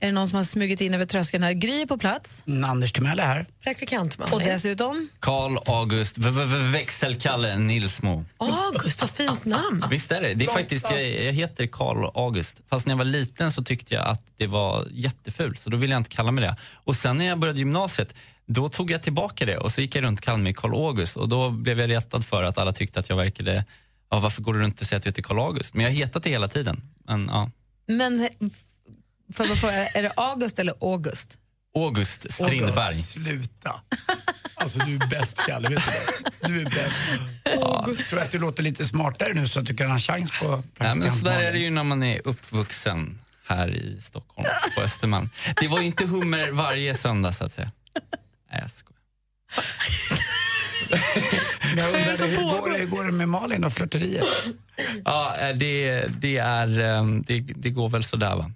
är 0.00 0.06
det 0.06 0.12
någon 0.12 0.28
som 0.28 0.36
har 0.36 0.44
smugit 0.44 0.80
in 0.80 0.94
över 0.94 1.04
tröskeln 1.04 1.42
här? 1.42 1.52
Gry 1.52 1.82
är 1.82 1.86
på 1.86 1.98
plats. 1.98 2.44
Mm, 2.46 2.64
Anders 2.70 2.92
Timell 2.92 3.20
är 3.20 3.26
här. 3.26 3.46
Praktikant 3.62 4.18
Och 4.32 4.40
dessutom... 4.40 5.08
Karl 5.20 5.58
August 5.66 6.18
v- 6.18 6.30
v- 6.30 6.44
v- 6.44 6.70
Växelkalle 6.72 7.58
Nilsmo. 7.58 8.24
August, 8.38 9.00
vad 9.00 9.10
fint 9.10 9.44
namn. 9.44 9.84
Visst 9.90 10.12
är 10.12 10.20
det? 10.22 10.34
Det 10.34 10.44
är 10.44 10.48
faktiskt, 10.48 10.90
jag, 10.90 11.02
jag 11.08 11.32
heter 11.32 11.66
Karl 11.66 12.10
August. 12.14 12.60
Fast 12.70 12.86
när 12.86 12.92
jag 12.92 12.98
var 12.98 13.04
liten 13.04 13.52
så 13.52 13.64
tyckte 13.64 13.94
jag 13.94 14.06
att 14.06 14.22
det 14.36 14.46
var 14.46 14.86
jättefult, 14.90 15.60
så 15.60 15.70
då 15.70 15.76
ville 15.76 15.92
jag 15.94 16.00
inte 16.00 16.10
kalla 16.10 16.30
mig 16.30 16.44
det. 16.44 16.56
Och 16.74 16.96
sen 16.96 17.16
när 17.18 17.24
jag 17.24 17.38
började 17.38 17.58
gymnasiet, 17.58 18.14
då 18.46 18.68
tog 18.68 18.90
jag 18.90 19.02
tillbaka 19.02 19.46
det 19.46 19.58
och 19.58 19.72
så 19.72 19.80
gick 19.80 19.96
jag 19.96 20.02
runt 20.04 20.18
och 20.18 20.24
kallade 20.24 20.42
mig 20.42 20.54
Karl 20.54 20.74
August 20.74 21.16
och 21.16 21.28
då 21.28 21.50
blev 21.50 21.80
jag 21.80 21.90
retad 21.90 22.26
för 22.26 22.42
att 22.42 22.58
alla 22.58 22.72
tyckte 22.72 23.00
att 23.00 23.08
jag 23.08 23.16
verkade, 23.16 23.64
ja, 24.10 24.18
varför 24.20 24.42
går 24.42 24.54
du 24.54 24.60
runt 24.60 24.80
och 24.80 24.86
säger 24.86 24.98
att 24.98 25.04
du 25.04 25.08
heter 25.10 25.22
Karl 25.22 25.38
August? 25.38 25.74
Men 25.74 25.84
jag 25.84 25.90
har 25.90 25.96
hetat 25.96 26.22
det 26.24 26.30
hela 26.30 26.48
tiden. 26.48 26.82
Men, 27.06 27.26
ja. 27.26 27.50
Men 27.86 28.28
får 29.32 29.46
jag 29.46 29.58
fråga, 29.58 29.88
är 29.88 30.02
det 30.02 30.12
August 30.16 30.58
eller 30.58 30.74
August? 30.80 31.38
August 31.76 32.32
Strindberg. 32.32 32.94
Sluta. 32.94 33.80
Alltså 34.54 34.78
du 34.78 34.94
är 34.94 35.06
bäst 35.06 35.40
Kalle, 35.46 35.68
vet 35.68 35.82
du 35.86 35.92
det? 35.92 36.48
Du 36.48 36.60
är 36.60 36.64
bäst. 36.64 36.96
Jag 37.44 37.96
tror 37.96 38.20
att 38.20 38.32
du 38.32 38.38
låter 38.38 38.62
lite 38.62 38.84
smartare 38.84 39.34
nu 39.34 39.46
så 39.46 39.60
att 39.60 39.66
du 39.66 39.74
kan 39.74 39.86
ha 39.86 39.94
en 39.94 40.00
chans 40.00 40.40
på 40.40 40.62
Nej, 40.76 40.94
men 40.94 41.12
så 41.12 41.24
där 41.24 41.40
är 41.40 41.52
det 41.52 41.58
ju 41.58 41.70
när 41.70 41.84
man 41.84 42.02
är 42.02 42.20
uppvuxen 42.24 43.18
här 43.46 43.74
i 43.74 44.00
Stockholm, 44.00 44.48
på 44.76 44.82
Östermalm. 44.82 45.28
Det 45.60 45.68
var 45.68 45.80
ju 45.80 45.86
inte 45.86 46.06
hummer 46.06 46.50
varje 46.50 46.94
söndag 46.94 47.32
så 47.32 47.44
att 47.44 47.52
säga. 47.52 47.70
Nej, 48.50 48.60
jag 48.60 48.70
skojar. 48.70 48.94
Jag 51.76 51.94
undrade, 51.94 52.26
hur, 52.26 52.60
går 52.60 52.70
det, 52.70 52.78
hur 52.78 52.86
går 52.86 53.04
det 53.04 53.12
med 53.12 53.28
Malin 53.28 53.64
och 53.64 53.72
flörteriet? 53.72 54.24
Ja, 55.04 55.36
eh, 55.40 55.56
det, 55.56 56.06
det, 56.06 56.38
är, 56.38 56.80
eh, 56.80 57.04
det, 57.26 57.38
det 57.38 57.70
går 57.70 57.88
väl 57.88 58.04
sådär 58.04 58.36
va. 58.36 58.50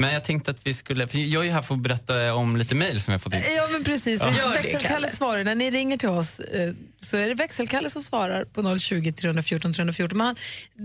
Men 0.00 0.12
jag 0.12 0.24
tänkte 0.24 0.50
att 0.50 0.66
vi 0.66 0.74
skulle, 0.74 1.08
för 1.08 1.18
jag 1.18 1.42
är 1.42 1.46
ju 1.46 1.52
här 1.52 1.62
för 1.62 1.74
att 1.74 1.80
berätta 1.80 2.34
om 2.34 2.56
lite 2.56 2.74
mejl 2.74 3.00
som 3.00 3.12
jag 3.12 3.22
fått 3.22 3.34
in. 3.34 3.40
Ja, 3.56 3.68
men 3.72 3.84
precis. 3.84 4.20
Ja. 4.20 4.36
Gör 4.36 4.52
Växelkalle 4.52 4.88
Kalle. 4.88 5.16
svarar. 5.16 5.44
När 5.44 5.54
ni 5.54 5.70
ringer 5.70 5.96
till 5.96 6.08
oss 6.08 6.40
eh, 6.40 6.72
så 7.00 7.16
är 7.16 7.28
det 7.28 7.34
Växelkalle 7.34 7.90
som 7.90 8.02
svarar 8.02 8.44
på 8.44 8.78
020 8.78 9.12
314 9.12 9.72
314. 9.72 10.18
Men 10.18 10.26
han 10.26 10.36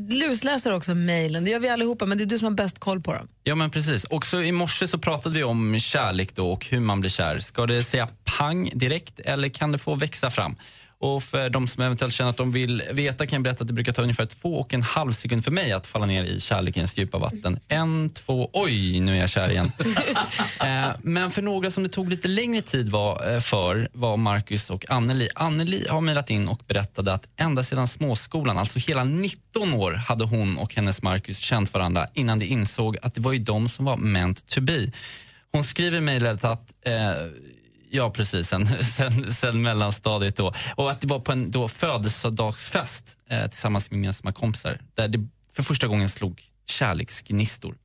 lusläser 0.10 0.74
också 0.74 0.96
mejlen. 0.96 1.44
Det 1.44 1.52
gör 1.52 1.60
vi 1.60 1.70
allihopa, 1.70 2.06
men 2.06 2.18
det 2.18 2.24
är 2.24 2.26
du 2.26 2.38
som 2.40 2.46
har 2.46 2.52
bäst 2.52 2.80
koll 2.80 3.02
på 3.02 3.14
dem. 3.14 3.28
Ja 3.44 3.56
men 3.56 3.72
precis. 3.72 4.06
Också 4.10 4.44
i 4.44 4.52
morse 4.52 4.88
så 4.88 4.98
pratade 4.98 5.36
vi 5.36 5.44
om 5.44 5.80
kärlek 5.80 6.36
då 6.36 6.52
och 6.52 6.66
hur 6.66 6.80
man 6.80 7.02
blir 7.02 7.12
kär. 7.12 7.40
Ska 7.40 7.66
det 7.66 7.84
säga 7.84 8.08
pang 8.38 8.72
direkt 8.74 9.20
eller 9.20 9.50
kan 9.50 9.72
det 9.72 9.78
få 9.78 9.96
växa 9.96 10.32
fram? 10.32 10.56
Och 11.04 11.24
för 11.24 11.50
de 11.50 11.68
som 11.68 11.84
eventuellt 11.84 12.14
känner 12.14 12.30
att 12.30 12.38
de 12.38 12.52
vill 12.52 12.84
veta 12.92 13.28
kan 13.28 13.38
jag 13.38 13.44
berätta 13.44 13.62
att 13.62 13.68
det 13.68 13.74
brukar 13.74 13.94
ta 13.94 14.02
ungefär 14.02 14.26
två 14.26 14.60
och 14.60 14.74
en 14.74 14.82
halv 14.82 15.14
sekund 15.14 15.44
för 15.44 15.52
mig 15.52 15.72
att 15.72 15.86
falla 15.86 16.06
ner 16.06 16.24
i 16.24 16.40
kärlekens 16.40 16.98
djupa 16.98 17.18
vatten. 17.18 17.60
En, 17.68 18.10
två, 18.10 18.50
oj 18.54 19.00
nu 19.00 19.16
är 19.16 19.20
jag 19.20 19.30
kär 19.30 19.50
igen. 19.50 19.72
eh, 20.62 20.90
men 21.02 21.32
för 21.32 21.42
några 21.42 21.72
som 21.72 21.84
det 21.84 21.90
tog 21.90 22.10
lite 22.10 22.28
längre 22.28 22.62
tid 22.62 22.90
var, 22.90 23.34
eh, 23.34 23.40
för 23.40 23.90
var 23.94 24.18
Marcus 24.18 24.70
och 24.70 24.86
Anneli. 24.90 25.30
Anneli 25.36 25.88
har 25.90 26.02
mejlat 26.02 26.30
in 26.30 26.48
och 26.48 26.62
berättade 26.68 27.14
att 27.14 27.30
ända 27.38 27.64
sedan 27.64 27.88
småskolan, 27.88 28.58
alltså 28.58 28.80
hela 28.80 29.04
19 29.04 29.74
år 29.74 29.92
hade 29.92 30.24
hon 30.24 30.58
och 30.58 30.76
hennes 30.76 31.02
Marcus 31.02 31.38
känt 31.38 31.74
varandra 31.74 32.08
innan 32.14 32.40
de 32.40 32.46
insåg 32.46 32.98
att 33.02 33.14
det 33.14 33.22
var 33.22 33.34
ju 33.34 33.40
de 33.40 33.70
som 33.70 33.86
var 33.86 33.98
meant 33.98 34.48
to 34.48 34.62
be. 34.62 34.92
Hon 35.52 35.64
skriver 35.64 35.98
i 35.98 36.02
mejlet 36.02 36.44
att 36.44 36.74
eh, 36.86 37.12
Ja, 37.96 38.10
precis. 38.10 38.48
Sen, 38.48 38.84
sen, 38.84 39.34
sen 39.34 39.62
mellanstadiet 39.62 40.36
då. 40.36 40.54
Och 40.76 40.92
att 40.92 41.02
det 41.02 41.08
var 41.08 41.20
på 41.20 41.32
en 41.32 41.52
då 41.52 41.68
födelsedagsfest 41.68 43.18
eh, 43.30 43.48
tillsammans 43.48 43.92
med 43.92 43.98
gemensamma 43.98 44.34
kompisar 44.34 44.82
där 44.94 45.08
det 45.08 45.28
för 45.54 45.64
första 45.64 45.88
gången 45.88 46.10
slog 46.10 46.42
kärleksgnistor. 46.66 47.78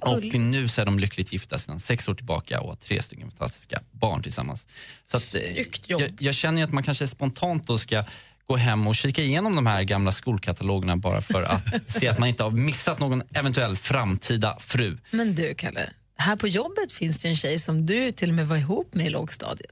Och 0.00 0.34
nu 0.34 0.68
så 0.68 0.80
är 0.80 0.84
de 0.84 0.98
lyckligt 0.98 1.32
gifta 1.32 1.58
sedan 1.58 1.80
sex 1.80 2.08
år 2.08 2.14
tillbaka 2.14 2.60
och 2.60 2.68
har 2.68 2.76
tre 2.76 3.02
stycken 3.02 3.30
fantastiska 3.30 3.80
barn 3.90 4.22
tillsammans. 4.22 4.66
Så 5.06 5.16
att, 5.16 5.34
eh, 5.34 5.66
jag, 5.86 6.12
jag 6.18 6.34
känner 6.34 6.64
att 6.64 6.72
man 6.72 6.82
kanske 6.82 7.06
spontant 7.06 7.66
då 7.66 7.78
ska 7.78 8.04
gå 8.46 8.56
hem 8.56 8.86
och 8.86 8.96
kika 8.96 9.22
igenom 9.22 9.56
de 9.56 9.66
här 9.66 9.82
gamla 9.82 10.12
skolkatalogerna 10.12 10.96
bara 10.96 11.22
för 11.22 11.42
att 11.42 11.64
se 11.88 12.08
att 12.08 12.18
man 12.18 12.28
inte 12.28 12.42
har 12.42 12.50
missat 12.50 12.98
någon 12.98 13.22
eventuell 13.34 13.76
framtida 13.76 14.56
fru. 14.60 14.98
Men 15.10 15.34
du, 15.34 15.54
Kalle, 15.54 15.90
här 16.20 16.36
på 16.36 16.48
jobbet 16.48 16.92
finns 16.92 17.18
det 17.18 17.28
en 17.28 17.36
tjej 17.36 17.58
som 17.58 17.86
du 17.86 18.12
till 18.12 18.28
och 18.28 18.34
med 18.34 18.48
var 18.48 18.56
ihop 18.56 18.94
med 18.94 19.06
i 19.06 19.10
lågstadiet. 19.10 19.70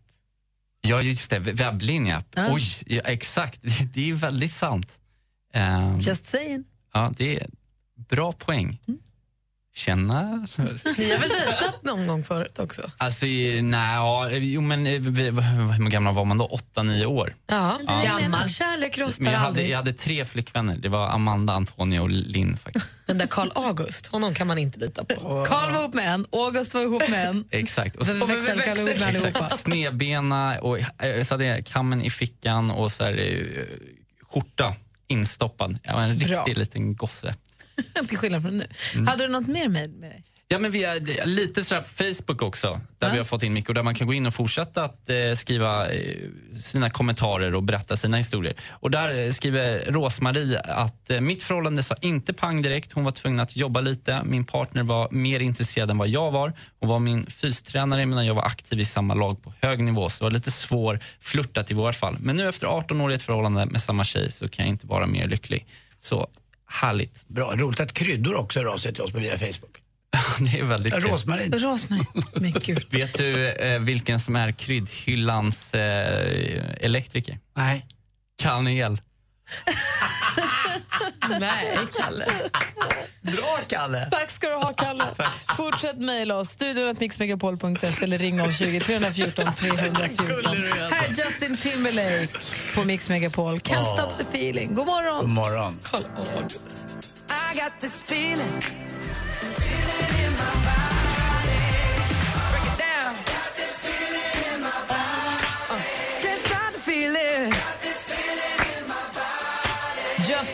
Ja, 0.80 1.02
just 1.02 1.30
det. 1.30 1.38
Webblinje. 1.38 2.22
Ja. 2.34 2.48
Oj, 2.52 2.62
ja, 2.86 3.02
exakt. 3.04 3.60
Det, 3.94 4.10
är 4.10 4.14
väldigt 4.14 4.52
sant. 4.52 4.98
Ehm, 5.54 6.00
Just 6.00 6.26
saying. 6.26 6.64
ja, 6.92 7.12
det 7.16 7.36
är 7.36 7.46
bra 8.08 8.32
poäng. 8.32 8.78
Tjena. 9.78 10.22
Ni 10.98 11.10
har 11.10 11.18
väl 11.18 11.28
dejtat 11.28 11.82
någon 11.82 12.06
gång 12.06 12.24
förut 12.24 12.58
också? 12.58 12.90
Alltså, 12.96 13.26
nej, 13.26 13.94
ja, 13.96 14.30
jo 14.30 14.60
men 14.60 14.86
eh, 14.86 15.00
vi, 15.00 15.22
hur 15.22 15.90
gamla 15.90 16.12
var 16.12 16.24
man 16.24 16.38
då? 16.38 16.44
Åtta, 16.46 16.82
nio 16.82 17.06
år. 17.06 17.34
Ja, 17.46 17.78
Ja. 17.86 18.18
gammal 18.20 18.48
kärlek 18.48 18.98
rostar 18.98 19.24
Men 19.24 19.32
jag 19.32 19.38
hade, 19.38 19.48
aldrig. 19.48 19.70
jag 19.70 19.76
hade 19.76 19.92
tre 19.92 20.24
flickvänner. 20.24 20.76
Det 20.76 20.88
var 20.88 21.08
Amanda, 21.08 21.52
Antonia 21.52 22.02
och 22.02 22.10
Linn 22.10 22.56
faktiskt. 22.56 23.06
Den 23.06 23.18
där 23.18 23.26
Karl 23.26 23.50
August, 23.54 24.06
honom 24.06 24.34
kan 24.34 24.46
man 24.46 24.58
inte 24.58 24.78
lita 24.78 25.04
på. 25.04 25.44
Karl 25.48 25.72
var 25.72 25.80
ihop 25.80 25.94
med 25.94 26.14
en, 26.14 26.26
August 26.32 26.74
var 26.74 26.80
ihop 26.82 27.08
med 27.08 27.28
en. 27.28 27.44
Exakt. 27.50 27.96
Och, 27.96 28.08
Vem- 28.08 28.20
växelkalle 28.26 28.80
ihop 28.82 28.98
med 28.98 29.08
allihopa. 29.08 29.48
Snedbena 29.48 30.58
och 30.60 30.78
eh, 31.04 31.24
så 31.24 31.34
hade 31.34 31.44
jag 31.44 31.66
kammen 31.66 32.02
i 32.02 32.10
fickan 32.10 32.70
och 32.70 32.92
så 32.92 33.04
här, 33.04 33.12
eh, 33.18 33.64
skjorta 34.32 34.74
instoppad. 35.08 35.78
Jag 35.82 35.94
var 35.94 36.02
en 36.02 36.18
Bra. 36.18 36.38
riktig 36.38 36.58
liten 36.58 36.96
gosse. 36.96 37.34
Till 38.08 38.18
skillnad 38.18 38.42
från 38.42 38.58
nu. 38.58 38.66
Mm. 38.94 39.06
Hade 39.06 39.26
du 39.26 39.32
något 39.32 39.46
mer 39.46 39.68
med, 39.68 39.90
med 39.90 40.10
dig? 40.10 40.24
Ja, 40.50 40.58
men 40.58 40.70
vi 40.70 40.84
är 40.84 41.26
lite 41.26 41.64
sådär 41.64 41.82
på 41.82 41.88
Facebook 41.88 42.42
också, 42.42 42.80
där 42.98 43.12
vi 43.12 43.18
har 43.18 43.24
fått 43.24 43.42
in 43.42 43.52
mycket 43.52 43.68
och 43.68 43.74
där 43.74 43.82
man 43.82 43.94
kan 43.94 44.06
gå 44.06 44.14
in 44.14 44.26
och 44.26 44.34
fortsätta 44.34 44.84
att 44.84 45.10
eh, 45.10 45.34
skriva 45.36 45.90
eh, 45.90 46.16
sina 46.54 46.90
kommentarer 46.90 47.54
och 47.54 47.62
berätta 47.62 47.96
sina 47.96 48.16
historier. 48.16 48.54
Och 48.70 48.90
där 48.90 49.18
eh, 49.18 49.30
skriver 49.30 49.92
Rosmarie 49.92 50.60
att 50.60 51.10
eh, 51.10 51.20
mitt 51.20 51.42
förhållande 51.42 51.82
sa 51.82 51.94
inte 52.00 52.32
pang 52.32 52.62
direkt. 52.62 52.92
Hon 52.92 53.04
var 53.04 53.12
tvungen 53.12 53.40
att 53.40 53.56
jobba 53.56 53.80
lite. 53.80 54.22
Min 54.24 54.44
partner 54.44 54.82
var 54.82 55.08
mer 55.10 55.40
intresserad 55.40 55.90
än 55.90 55.98
vad 55.98 56.08
jag 56.08 56.30
var. 56.30 56.52
Hon 56.80 56.88
var 56.88 56.98
min 56.98 57.26
fystränare 57.26 58.06
medan 58.06 58.26
jag 58.26 58.34
var 58.34 58.44
aktiv 58.44 58.80
i 58.80 58.84
samma 58.84 59.14
lag 59.14 59.42
på 59.42 59.52
hög 59.62 59.82
nivå. 59.82 60.08
Så 60.08 60.18
det 60.18 60.24
var 60.24 60.30
lite 60.30 60.50
svår 60.50 61.00
flörtat 61.20 61.70
i 61.70 61.74
vårt 61.74 61.94
fall. 61.94 62.16
Men 62.20 62.36
nu 62.36 62.48
efter 62.48 62.66
18 62.66 63.00
år 63.00 63.12
i 63.12 63.14
ett 63.14 63.22
förhållande 63.22 63.66
med 63.66 63.82
samma 63.82 64.04
tjej 64.04 64.30
så 64.30 64.48
kan 64.48 64.64
jag 64.64 64.72
inte 64.72 64.86
vara 64.86 65.06
mer 65.06 65.28
lycklig. 65.28 65.66
Så 66.00 66.28
härligt. 66.68 67.28
Bra, 67.28 67.56
roligt 67.56 67.80
att 67.80 67.92
kryddor 67.92 68.34
också 68.34 68.58
hör 68.58 68.66
av 68.66 68.76
sig 68.76 68.94
till 68.94 69.02
oss 69.02 69.14
via 69.14 69.38
Facebook. 69.38 69.76
det 70.40 70.58
är 70.58 70.64
väldigt 70.64 70.94
kul. 70.94 71.02
Rosmarin. 71.02 71.52
Rosmarin. 71.52 72.06
Men 72.34 72.52
gud. 72.52 72.86
Vet 72.90 73.18
du 73.18 73.48
eh, 73.48 73.78
vilken 73.78 74.20
som 74.20 74.36
är 74.36 74.52
kryddhyllans 74.52 75.74
eh, 75.74 76.74
elektriker? 76.80 77.38
Nej. 77.56 77.86
Kanel. 78.42 79.00
Nej, 81.40 81.78
Kalle. 81.98 82.26
Bra, 83.20 83.58
Kalle. 83.68 84.08
Tack 84.10 84.30
ska 84.30 84.48
du 84.48 84.54
ha, 84.54 84.72
Kalle. 84.72 85.04
Fortsätt 85.56 85.98
mejla 85.98 86.36
oss. 86.36 86.48
Studion 86.48 86.96
eller 88.02 88.18
ring 88.18 88.52
020 88.52 88.80
314 88.80 89.44
314. 89.58 90.64
Här 90.90 91.04
är 91.04 91.08
Justin 91.08 91.56
Timberlake 91.56 92.28
på 92.74 92.84
Mix 92.84 93.08
Megapol. 93.08 93.58
Can't 93.58 93.82
Åh. 93.82 93.94
stop 93.94 94.18
the 94.18 94.38
feeling. 94.38 94.74
God 94.74 94.86
morgon. 94.86 95.20
God 95.20 95.30
morgon. 95.30 95.78
Kolla, 95.82 96.06
August. 96.36 96.88
I 97.52 97.58
got 97.58 97.80
this 97.80 98.02
feeling. 98.02 98.62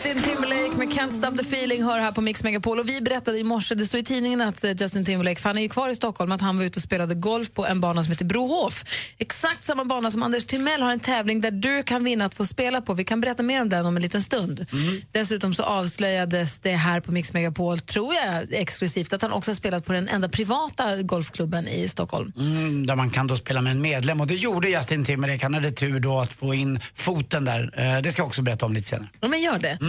Justin 0.05 0.23
Timberlake 0.23 0.77
med 0.77 0.89
Can't 0.89 1.11
Stop 1.11 1.37
The 1.37 1.43
Feeling 1.43 1.83
hör 1.83 1.99
här 1.99 2.11
på 2.11 2.21
Mix 2.21 2.43
Megapol. 2.43 2.79
Och 2.79 2.89
vi 2.89 3.01
berättade 3.01 3.39
i 3.39 3.43
morse, 3.43 3.75
det 3.75 3.85
står 3.85 3.99
i 3.99 4.03
tidningen 4.03 4.41
att 4.41 4.63
eh, 4.63 4.71
Justin 4.71 5.05
Timberlake, 5.05 5.41
för 5.41 5.49
han 5.49 5.57
är 5.57 5.61
ju 5.61 5.69
kvar 5.69 5.89
i 5.89 5.95
Stockholm, 5.95 6.31
att 6.31 6.41
han 6.41 6.57
var 6.57 6.65
ute 6.65 6.77
och 6.79 6.83
spelade 6.83 7.15
golf 7.15 7.53
på 7.53 7.65
en 7.65 7.81
bana 7.81 8.03
som 8.03 8.11
heter 8.11 8.25
Brohof. 8.25 8.83
Exakt 9.17 9.63
samma 9.63 9.85
bana 9.85 10.11
som 10.11 10.23
Anders 10.23 10.45
Timell 10.45 10.81
har 10.81 10.91
en 10.91 10.99
tävling 10.99 11.41
där 11.41 11.51
du 11.51 11.83
kan 11.83 12.03
vinna 12.03 12.25
att 12.25 12.35
få 12.35 12.45
spela 12.45 12.81
på. 12.81 12.93
Vi 12.93 13.03
kan 13.03 13.21
berätta 13.21 13.43
mer 13.43 13.61
om 13.61 13.69
den 13.69 13.85
om 13.85 13.95
en 13.95 14.01
liten 14.01 14.21
stund. 14.21 14.65
Dessutom 15.11 15.53
så 15.53 15.63
avslöjades 15.63 16.59
det 16.59 16.75
här 16.75 16.99
på 16.99 17.11
Mix 17.11 17.33
Megapol, 17.33 17.79
tror 17.79 18.13
jag 18.13 18.53
exklusivt, 18.53 19.13
att 19.13 19.21
han 19.21 19.31
också 19.31 19.51
har 19.51 19.55
spelat 19.55 19.85
på 19.85 19.93
den 19.93 20.07
enda 20.07 20.29
privata 20.29 21.01
golfklubben 21.01 21.67
i 21.67 21.87
Stockholm. 21.87 22.33
Mm, 22.37 22.87
där 22.87 22.95
man 22.95 23.09
kan 23.09 23.27
då 23.27 23.35
spela 23.35 23.61
med 23.61 23.71
en 23.71 23.81
medlem 23.81 24.21
och 24.21 24.27
det 24.27 24.35
gjorde 24.35 24.69
Justin 24.69 25.05
Timberlake. 25.05 25.45
Han 25.45 25.53
hade 25.53 25.71
tur 25.71 25.99
då 25.99 26.19
att 26.19 26.33
få 26.33 26.53
in 26.53 26.79
foten 26.93 27.45
där. 27.45 27.73
Eh, 27.77 28.01
det 28.01 28.11
ska 28.11 28.21
jag 28.21 28.27
också 28.27 28.41
berätta 28.41 28.65
om 28.65 28.73
lite 28.73 28.87
senare. 28.87 29.09
Ja, 29.19 29.27
men 29.27 29.41
gör 29.41 29.59
det. 29.59 29.77
Eh, 29.81 29.87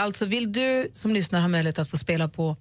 alltså 0.00 0.24
vill 0.24 0.52
du 0.52 0.90
som 0.94 1.10
lyssnar 1.10 1.40
ha 1.40 1.48
möjlighet 1.48 1.78
att 1.78 1.90
få 1.90 1.96
spela 1.98 2.28
på 2.28 2.56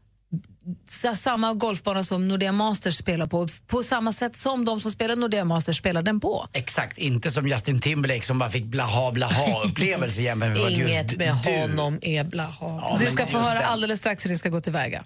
samma 1.16 1.54
golfbana 1.54 2.04
som 2.04 2.28
Nordea 2.28 2.52
Masters 2.52 2.98
spelar 2.98 3.28
på, 3.28 3.48
på 3.68 3.84
samma 3.84 4.14
sätt 4.14 4.36
som 4.36 4.66
de 4.66 4.80
som 4.80 4.92
spelar 4.92 5.16
Nordea 5.16 5.46
Masters 5.46 5.78
spelar 5.78 6.02
den 6.02 6.20
på. 6.20 6.48
Exakt, 6.54 6.98
inte 6.98 7.32
som 7.32 7.48
Justin 7.48 7.82
Timberlake 7.82 8.22
som 8.26 8.40
bara 8.40 8.50
fick 8.50 8.66
blaha 8.66 9.12
blaha 9.12 9.64
upplevelse 9.66 10.22
jämfört 10.22 10.50
med 10.58 10.72
Inget 10.72 11.18
med 11.18 11.36
du. 11.46 11.52
honom 11.60 12.00
är 12.02 12.24
blaha. 12.24 12.56
Ja, 12.60 12.98
du 13.00 13.06
ska 13.06 13.26
få 13.28 13.38
höra 13.38 13.60
det. 13.60 13.66
alldeles 13.66 14.00
strax 14.00 14.26
hur 14.26 14.30
det 14.30 14.38
ska 14.38 14.50
gå 14.50 14.60
tillväga. 14.62 15.04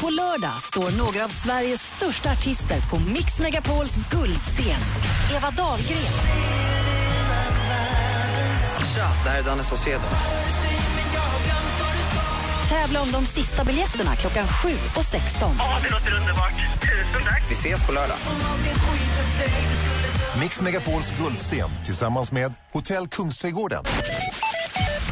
På 0.00 0.10
lördag 0.10 0.62
står 0.62 0.90
några 0.90 1.24
av 1.24 1.28
Sveriges 1.28 1.82
största 1.96 2.30
artister 2.32 2.80
på 2.90 3.00
Mix 3.00 3.38
Megapols 3.40 3.92
guldscen. 4.10 4.80
Eva 5.36 5.50
Dahlgren, 5.50 5.98
Tja, 8.94 9.08
det 9.24 9.30
här 9.30 9.38
är 9.38 9.42
Danne 9.42 9.62
Saucedo. 9.64 10.02
Tävla 12.68 13.02
om 13.02 13.12
de 13.12 13.26
sista 13.26 13.64
biljetterna 13.64 14.16
klockan 14.16 14.46
7 14.48 14.68
och 14.96 15.04
16. 15.04 15.54
Ja, 15.58 15.78
det 15.82 15.90
låter 15.90 16.16
underbart. 16.20 16.52
Tusen 16.80 17.22
tack. 17.24 17.42
Vi 17.48 17.54
ses 17.54 17.86
på 17.86 17.92
lördag. 17.92 18.16
Mix 20.40 20.60
Megapols 20.60 21.14
guldscen 21.18 21.70
tillsammans 21.84 22.32
med 22.32 22.54
Hotell 22.72 23.08
Kungsträdgården. 23.08 23.84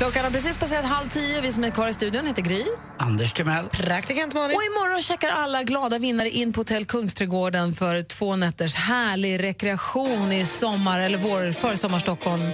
Klockan 0.03 0.25
har 0.25 0.31
precis 0.31 0.59
passerat 0.59 0.85
halv 0.85 1.09
tio. 1.09 1.41
Vi 1.41 1.53
som 1.53 1.65
är 1.65 1.71
kvar 1.71 1.89
i 1.89 1.93
studion 1.93 2.27
heter 2.27 2.43
Gry. 2.43 2.65
Anders 2.99 3.33
Timell. 3.33 3.69
Praktikant 3.69 4.35
Malin. 4.35 4.57
Och 4.57 4.63
imorgon 4.63 5.03
checkar 5.03 5.29
alla 5.29 5.63
glada 5.63 5.99
vinnare 5.99 6.31
in 6.31 6.53
på 6.53 6.61
Hotell 6.61 6.85
Kungsträdgården 6.85 7.73
för 7.73 8.03
två 8.03 8.37
nätters 8.37 8.75
härlig 8.75 9.43
rekreation 9.43 10.33
i 10.33 10.47
sommar 10.47 11.01
eller 11.01 11.19
vår 11.19 11.53
försommar 11.53 11.99
Stockholm. 11.99 12.51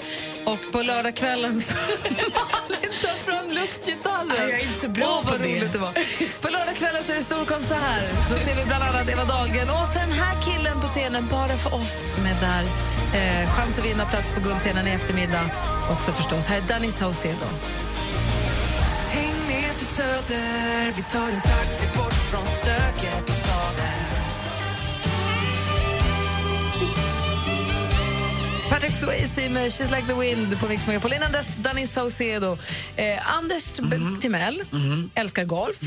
Och 0.47 0.73
på 0.73 0.83
lördagskvällen 0.83 1.61
så 1.61 1.75
Malin 2.19 2.91
tar 3.03 3.33
fram 3.33 3.51
luftgitarren. 3.51 4.29
Nej, 4.29 4.51
jag 4.51 4.61
är 4.61 4.67
inte 4.67 4.81
så 4.81 4.89
bra 4.89 5.07
Åh, 5.09 5.15
vad 5.15 5.37
på 5.37 5.43
det. 5.43 5.49
roligt 5.49 5.73
det 5.73 5.79
var. 5.79 5.93
På 6.43 6.49
lördagskvällen 6.49 7.05
så 7.05 7.13
är 7.13 7.17
det 7.17 7.23
stor 7.23 7.45
konsert. 7.45 8.31
Då 8.31 8.37
ser 8.37 8.57
vi 8.57 8.65
bland 8.65 8.85
annat 8.85 9.09
Eva 9.09 9.25
Dahlgren 9.25 9.69
och 9.71 9.89
så 9.89 9.99
den 9.99 10.13
här 10.13 10.43
killen 10.43 10.81
på 10.81 10.87
scenen 10.87 11.29
bara 11.31 11.57
för 11.57 11.75
oss 11.75 12.03
som 12.15 12.27
är 12.27 12.41
där. 12.41 12.65
Eh, 13.19 13.51
chans 13.51 13.79
att 13.79 13.85
vinna 13.85 14.07
plats 14.07 14.33
på 14.33 14.41
guldscenen 14.41 14.89
i 14.89 14.91
eftermiddag. 14.91 15.51
Också 15.91 16.13
förstås. 16.13 16.47
Här 16.47 16.57
är 16.57 16.63
Danny 16.63 16.91
Saucedo. 16.91 17.38
Häng 19.11 19.35
med 19.49 19.77
till 19.77 19.87
Söder, 19.87 20.93
vi 20.97 21.03
tar 21.03 21.29
en 21.31 21.41
taxi 21.43 21.87
bort 21.97 22.13
från 22.15 22.49
stöket 22.49 23.27
på 23.27 23.33
staden. 23.33 24.05
Patrick 28.71 28.93
Swayze 28.93 29.49
med 29.49 29.69
She's 29.71 29.97
like 29.97 30.07
the 30.09 30.15
wind 30.21 30.61
på 30.61 30.69
Mix 30.69 30.87
Megapol. 30.87 31.13
Innan 31.13 31.33
dess 31.33 31.47
Danny 31.57 31.87
Saucedo. 31.87 32.59
Eh, 32.97 33.37
Anders 33.39 33.81
B- 33.81 33.97
Timell 34.21 34.63
älskar 35.15 35.45
golf 35.45 35.79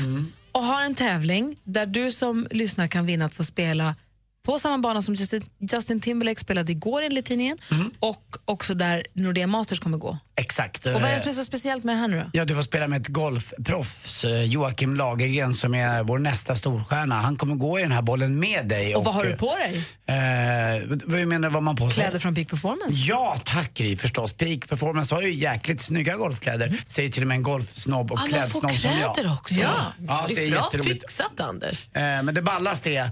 och 0.52 0.62
har 0.62 0.82
en 0.82 0.94
tävling 0.94 1.56
där 1.64 1.86
du 1.86 2.10
som 2.10 2.46
lyssnar 2.50 2.88
kan 2.88 3.06
vinna 3.06 3.24
att 3.24 3.34
få 3.34 3.44
spela 3.44 3.94
på 4.42 4.58
samma 4.58 4.78
bana 4.78 5.02
som 5.02 5.14
Justin, 5.14 5.42
Justin 5.58 6.00
Timberlake 6.00 6.40
spelade 6.40 6.72
igår 6.72 7.02
enligt 7.02 7.26
tidningen 7.26 7.58
och 8.00 8.36
också 8.44 8.74
där 8.74 9.06
Nordea 9.12 9.46
Masters 9.46 9.80
kommer 9.80 9.98
gå. 9.98 10.18
Exakt. 10.36 10.86
Och 10.86 10.92
vad 10.92 11.04
är 11.04 11.14
det 11.14 11.20
som 11.20 11.28
är 11.28 11.32
så 11.34 11.44
speciellt 11.44 11.84
med 11.84 11.94
det 11.96 12.00
här 12.00 12.08
nu 12.08 12.16
då? 12.20 12.30
Ja, 12.32 12.44
du 12.44 12.54
får 12.54 12.62
spela 12.62 12.88
med 12.88 13.00
ett 13.00 13.08
golfproffs, 13.08 14.24
eh, 14.24 14.42
Joakim 14.44 14.96
Lagergren, 14.96 15.54
som 15.54 15.74
är 15.74 16.02
vår 16.02 16.18
nästa 16.18 16.54
storstjärna. 16.54 17.14
Han 17.20 17.36
kommer 17.36 17.54
gå 17.54 17.78
i 17.78 17.82
den 17.82 17.92
här 17.92 18.02
bollen 18.02 18.40
med 18.40 18.68
dig. 18.68 18.94
Och 18.96 19.04
vad 19.04 19.14
har 19.14 19.24
du 19.24 19.36
på 19.36 19.54
dig? 19.56 19.84
Eh, 20.06 20.82
vad 21.04 21.26
menar 21.26 21.48
du, 21.48 21.54
vad 21.54 21.62
man 21.62 21.76
på 21.76 21.90
sig? 21.90 22.04
Kläder 22.04 22.18
från 22.18 22.34
Peak 22.34 22.48
Performance? 22.48 22.94
Ja, 22.94 23.36
tack 23.44 23.74
Gry, 23.74 23.96
förstås. 23.96 24.32
Peak 24.32 24.68
Performance 24.68 25.14
har 25.14 25.22
ju 25.22 25.34
jäkligt 25.34 25.80
snygga 25.80 26.16
golfkläder, 26.16 26.82
säger 26.86 27.08
till 27.10 27.22
och 27.22 27.28
med 27.28 27.34
en 27.34 27.42
golfsnobb 27.42 28.12
och 28.12 28.18
Ah, 28.18 28.20
man 28.20 28.28
får 28.30 28.36
klädsnobb 28.38 28.78
som 28.78 28.90
jag. 29.00 29.14
kläder 29.14 29.32
också. 29.32 29.54
Ja. 29.54 29.70
Ja, 30.08 30.24
så 30.28 30.34
det 30.34 30.46
är 30.46 30.50
Bra 30.50 30.60
jätteroligt. 30.72 31.02
fixat, 31.02 31.40
Anders. 31.40 31.86
Eh, 31.94 32.00
Men 32.02 32.34
det 32.34 32.42
ballaste 32.42 32.90
är 32.90 33.10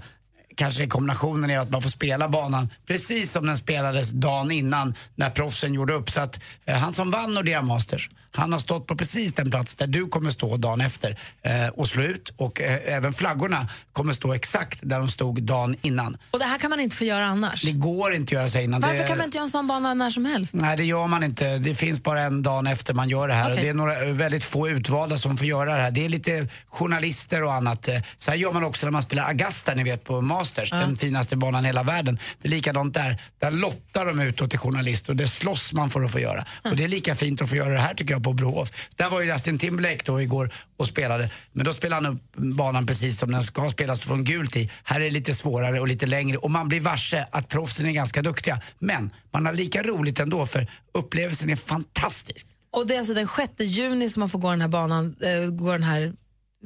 kanske 0.55 0.87
kombinationen 0.87 1.49
är 1.49 1.59
att 1.59 1.71
man 1.71 1.81
får 1.81 1.89
spela 1.89 2.27
banan 2.29 2.69
precis 2.87 3.31
som 3.31 3.45
den 3.45 3.57
spelades 3.57 4.11
dagen 4.11 4.51
innan 4.51 4.95
när 5.15 5.29
proffsen 5.29 5.73
gjorde 5.73 5.93
upp. 5.93 6.11
Så 6.11 6.21
att 6.21 6.41
eh, 6.65 6.75
han 6.75 6.93
som 6.93 7.11
vann 7.11 7.31
Nordea 7.31 7.61
Masters, 7.61 8.09
han 8.35 8.51
har 8.51 8.59
stått 8.59 8.87
på 8.87 8.95
precis 8.95 9.33
den 9.33 9.51
plats 9.51 9.75
där 9.75 9.87
du 9.87 10.07
kommer 10.07 10.31
stå 10.31 10.57
dagen 10.57 10.81
efter 10.81 11.19
eh, 11.41 11.67
och 11.67 11.87
slå 11.87 12.03
ut. 12.03 12.33
Och 12.37 12.61
eh, 12.61 12.79
även 12.95 13.13
flaggorna 13.13 13.67
kommer 13.93 14.13
stå 14.13 14.33
exakt 14.33 14.79
där 14.81 14.99
de 14.99 15.07
stod 15.07 15.43
dagen 15.43 15.75
innan. 15.81 16.17
Och 16.31 16.39
det 16.39 16.45
här 16.45 16.57
kan 16.57 16.69
man 16.69 16.79
inte 16.79 16.95
få 16.95 17.03
göra 17.03 17.25
annars. 17.25 17.61
Det 17.61 17.71
går 17.71 18.13
inte 18.13 18.29
att 18.29 18.31
göra 18.39 18.49
sig 18.49 18.63
innan. 18.63 18.81
Varför 18.81 18.97
det, 18.97 19.07
kan 19.07 19.17
man 19.17 19.25
inte 19.25 19.37
göra 19.37 19.45
en 19.45 19.49
sån 19.49 19.67
bana 19.67 19.93
när 19.93 20.09
som 20.09 20.25
helst? 20.25 20.53
Nej, 20.53 20.77
det 20.77 20.83
gör 20.83 21.07
man 21.07 21.23
inte. 21.23 21.57
Det 21.57 21.75
finns 21.75 22.03
bara 22.03 22.21
en 22.21 22.43
dag 22.43 22.71
efter 22.71 22.93
man 22.93 23.09
gör 23.09 23.27
det 23.27 23.33
här. 23.33 23.43
Okej. 23.43 23.55
Och 23.55 23.61
det 23.61 23.69
är 23.69 23.73
några 23.73 24.03
eh, 24.03 24.13
väldigt 24.13 24.43
få 24.43 24.69
utvalda 24.69 25.17
som 25.17 25.37
får 25.37 25.47
göra 25.47 25.75
det 25.75 25.81
här. 25.81 25.91
Det 25.91 26.05
är 26.05 26.09
lite 26.09 26.47
journalister 26.67 27.43
och 27.43 27.53
annat. 27.53 27.87
Eh, 27.87 28.01
Så 28.17 28.31
här 28.31 28.37
gör 28.37 28.51
man 28.53 28.63
också 28.63 28.85
när 28.85 28.91
man 28.91 29.01
spelar 29.01 29.27
Augusta, 29.27 29.73
ni 29.75 29.83
vet, 29.83 30.03
på 30.03 30.21
Masters. 30.21 30.69
Den 30.69 30.95
finaste 30.97 31.35
banan 31.35 31.63
i 31.63 31.67
hela 31.67 31.83
världen. 31.83 32.19
Det 32.41 32.47
är 32.47 32.51
likadant 32.51 32.93
där. 32.93 33.21
Där 33.39 33.51
lottar 33.51 34.05
de 34.05 34.19
ut 34.19 34.49
till 34.49 34.59
journalister 34.59 35.11
och 35.13 35.17
det 35.17 35.27
slåss 35.27 35.73
man 35.73 35.89
för 35.89 36.01
att 36.01 36.11
få 36.11 36.19
göra. 36.19 36.45
Och 36.63 36.75
det 36.75 36.83
är 36.83 36.87
lika 36.87 37.15
fint 37.15 37.41
att 37.41 37.49
få 37.49 37.55
göra 37.55 37.73
det 37.73 37.79
här 37.79 37.93
tycker 37.93 38.13
jag 38.13 38.20
på 38.23 38.33
Brohof. 38.33 38.71
Där 38.95 39.09
var 39.09 39.21
ju 39.21 39.33
Justin 39.33 39.57
Timberlake 39.57 40.01
då 40.05 40.21
igår 40.21 40.53
och 40.77 40.87
spelade. 40.87 41.29
Men 41.51 41.65
då 41.65 41.73
spelade 41.73 42.07
han 42.07 42.15
upp 42.15 42.35
banan 42.35 42.85
precis 42.85 43.19
som 43.19 43.31
den 43.31 43.43
ska 43.43 43.69
spelas 43.69 43.99
från 43.99 44.23
gult 44.23 44.55
i. 44.55 44.71
Här 44.83 44.99
är 44.99 45.05
det 45.05 45.11
lite 45.11 45.33
svårare 45.33 45.79
och 45.79 45.87
lite 45.87 46.05
längre 46.05 46.37
och 46.37 46.51
man 46.51 46.67
blir 46.67 46.79
varse 46.79 47.27
att 47.31 47.47
proffsen 47.47 47.85
är 47.85 47.91
ganska 47.91 48.21
duktiga. 48.21 48.61
Men 48.79 49.11
man 49.31 49.45
har 49.45 49.53
lika 49.53 49.83
roligt 49.83 50.19
ändå 50.19 50.45
för 50.45 50.67
upplevelsen 50.93 51.49
är 51.49 51.55
fantastisk. 51.55 52.47
Och 52.73 52.87
det 52.87 52.93
är 52.93 52.97
alltså 52.97 53.13
den 53.13 53.27
6 53.27 53.51
juni 53.59 54.09
som 54.09 54.19
man 54.19 54.29
får 54.29 54.39
gå 54.39 54.49
den 54.49 54.61
här 54.61 54.67
banan, 54.67 55.15
äh, 55.21 55.49
gå 55.49 55.71
den 55.71 55.83
här 55.83 56.13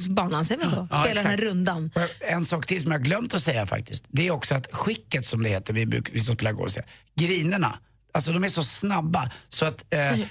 banan, 0.10 0.46
säger 0.46 0.60
man 0.60 0.70
så? 0.70 0.88
Ja, 0.92 1.04
Spela 1.04 1.22
den 1.22 1.32
här 1.32 1.38
rundan. 1.38 1.92
En 2.20 2.46
sak 2.46 2.66
till 2.66 2.82
som 2.82 2.92
jag 2.92 3.04
glömt 3.04 3.34
att 3.34 3.44
säga 3.44 3.66
faktiskt. 3.66 4.04
Det 4.08 4.28
är 4.28 4.32
också 4.32 4.56
att 4.56 4.68
skicket 4.72 5.28
som 5.28 5.44
det 5.44 5.50
heter, 5.50 5.74
vi, 5.74 5.86
bruk, 5.86 6.10
vi 6.14 6.20
som 6.20 6.36
spelar 6.36 6.52
golf, 6.52 6.72
säger, 6.72 6.90
grinerna. 7.16 7.80
Alltså 8.16 8.32
de 8.32 8.44
är 8.44 8.50
så 8.50 8.64
snabba 8.64 9.32
så 9.50 9.66
att 9.66 9.86
eh, 9.90 10.12
eh, 10.12 10.26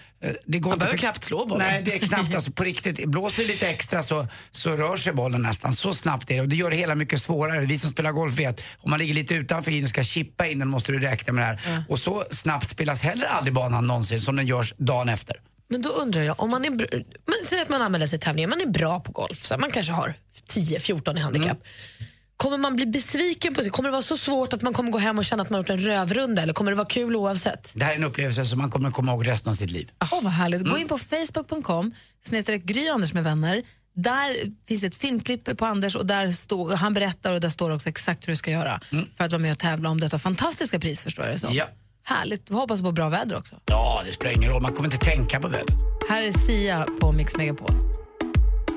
det 0.46 0.58
går 0.58 0.70
Man 0.70 0.76
inte 0.76 0.84
behöver 0.84 0.98
knappt 0.98 1.24
slå 1.24 1.46
bollen. 1.46 1.66
Nej, 1.66 1.82
det 1.82 1.94
är 1.94 1.98
knappt 1.98 2.34
alltså 2.34 2.52
på 2.52 2.64
riktigt. 2.64 3.04
Blåser 3.04 3.42
det 3.42 3.48
lite 3.48 3.68
extra 3.68 4.02
så, 4.02 4.26
så 4.50 4.76
rör 4.76 4.96
sig 4.96 5.12
bollen 5.12 5.42
nästan. 5.42 5.72
Så 5.72 5.94
snabbt 5.94 6.30
är 6.30 6.34
det 6.34 6.40
och 6.40 6.48
det 6.48 6.56
gör 6.56 6.70
det 6.70 6.76
hela 6.76 6.94
mycket 6.94 7.22
svårare. 7.22 7.60
Vi 7.60 7.78
som 7.78 7.90
spelar 7.90 8.12
golf 8.12 8.38
vet, 8.38 8.60
om 8.78 8.90
man 8.90 8.98
ligger 8.98 9.14
lite 9.14 9.34
utanför 9.34 9.82
och 9.82 9.88
ska 9.88 10.04
chippa 10.04 10.46
in 10.46 10.58
den 10.58 10.68
måste 10.68 10.92
du 10.92 10.98
räkna 10.98 11.32
med 11.32 11.42
det 11.42 11.46
här. 11.46 11.84
Och 11.88 11.98
så 11.98 12.24
snabbt 12.30 12.68
spelas 12.68 13.02
heller 13.02 13.26
aldrig 13.26 13.54
banan 13.54 13.86
någonsin 13.86 14.20
som 14.20 14.36
den 14.36 14.46
görs 14.46 14.74
dagen 14.76 15.08
efter. 15.08 15.40
Men 15.68 15.82
då 15.82 15.88
undrar 15.88 16.22
jag, 16.22 16.42
om 16.42 16.50
man 16.50 16.64
är, 16.64 16.70
men 16.70 17.34
säg 17.46 17.62
att 17.62 17.68
man 17.68 17.82
anmäler 17.82 18.06
sig 18.06 18.18
till 18.18 18.24
tävlingar, 18.24 18.48
man 18.48 18.60
är 18.60 18.66
bra 18.66 19.00
på 19.00 19.12
golf, 19.12 19.46
så 19.46 19.58
man 19.58 19.70
kanske 19.70 19.92
har 19.92 20.14
10-14 20.50 21.16
i 21.16 21.20
handikapp. 21.20 21.58
Mm. 21.98 22.10
Kommer 22.36 22.58
man 22.58 22.76
bli 22.76 22.86
besviken 22.86 23.54
på 23.54 23.60
det? 23.62 23.70
Kommer 23.70 23.88
det 23.88 23.92
vara 23.92 24.02
så 24.02 24.16
svårt 24.16 24.52
att 24.52 24.62
man 24.62 24.72
kommer 24.72 24.90
gå 24.90 24.98
hem 24.98 25.18
och 25.18 25.24
känna 25.24 25.42
att 25.42 25.50
man 25.50 25.56
har 25.56 25.62
gjort 25.62 25.70
en 25.70 25.78
rövrunda 25.78 26.42
eller 26.42 26.52
kommer 26.52 26.70
det 26.70 26.76
vara 26.76 26.86
kul 26.88 27.16
oavsett? 27.16 27.70
Det 27.74 27.84
här 27.84 27.92
är 27.92 27.96
en 27.96 28.04
upplevelse 28.04 28.46
som 28.46 28.58
man 28.58 28.70
kommer 28.70 28.90
komma 28.90 29.12
ihåg 29.12 29.26
resten 29.26 29.50
av 29.50 29.54
sitt 29.54 29.70
liv. 29.70 29.90
Åh, 30.12 30.22
vad 30.22 30.32
härligt. 30.32 30.64
Gå 30.64 30.78
in 30.78 30.88
på 30.88 30.98
facebook.com, 30.98 31.94
snedstreck 32.24 32.64
Gry 32.64 32.88
Anders 32.88 33.12
med 33.12 33.24
vänner. 33.24 33.62
Där 33.96 34.36
finns 34.68 34.84
ett 34.84 34.94
filmklipp 34.94 35.56
på 35.56 35.66
Anders 35.66 35.96
och 35.96 36.06
där 36.06 36.30
står, 36.30 36.76
han 36.76 36.94
berättar 36.94 37.32
och 37.32 37.40
där 37.40 37.48
står 37.48 37.70
också 37.70 37.88
exakt 37.88 38.28
hur 38.28 38.32
du 38.32 38.36
ska 38.36 38.50
göra 38.50 38.80
för 39.16 39.24
att 39.24 39.32
vara 39.32 39.42
med 39.42 39.52
och 39.52 39.58
tävla 39.58 39.88
om 39.88 40.00
detta 40.00 40.18
fantastiska 40.18 40.80
pris 40.80 41.02
förstår 41.02 41.24
jag 41.24 41.34
det 41.34 41.38
som. 41.38 41.54
Ja. 41.54 41.64
Härligt. 42.02 42.50
Vi 42.50 42.54
hoppas 42.54 42.82
på 42.82 42.92
bra 42.92 43.08
väder 43.08 43.36
också. 43.36 43.56
Ja, 43.66 44.02
det 44.06 44.12
spelar 44.12 44.32
ingen 44.36 44.50
roll. 44.50 44.62
Man 44.62 44.72
kommer 44.72 44.92
inte 44.92 45.04
tänka 45.04 45.40
på 45.40 45.48
vädret. 45.48 45.78
Här 46.08 46.22
är 46.22 46.32
Sia 46.32 46.86
på 47.00 47.12
Mix 47.12 47.36
Megapol. 47.36 47.70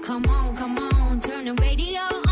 Come 0.08 0.28
on, 0.28 0.58
come 0.58 0.82
on, 0.82 1.22
turn 1.22 1.58
the 1.58 1.64
radio 1.66 2.27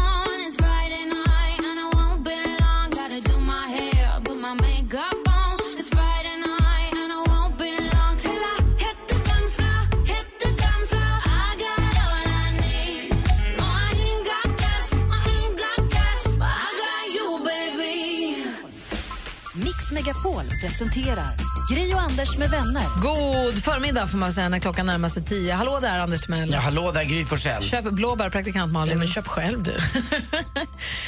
Megapol 20.26 20.60
presenterar 20.62 21.34
Gry 21.74 21.94
och 21.94 22.02
Anders 22.02 22.38
med 22.38 22.50
vänner. 22.50 22.84
God 23.02 23.64
förmiddag 23.64 24.08
får 24.08 24.18
man 24.18 24.34
säga 24.34 24.50
när 24.50 24.60
klockan 24.60 24.86
närmar 24.86 25.10
sig 25.10 25.24
tio. 25.24 25.54
Hallå 25.54 25.80
där 25.82 26.00
Anders 26.00 26.22
Timell. 26.22 26.52
Ja, 26.52 26.60
hallå 26.60 26.92
där 26.92 27.04
Gry 27.04 27.26
Forssell. 27.26 27.64
Köp 27.64 27.84
blåbär, 27.92 28.30
praktikant 28.30 28.74
Malin. 28.74 28.88
Nej, 28.88 28.98
men 28.98 29.08
köp 29.08 29.28
själv 29.28 29.64
du. 29.64 29.72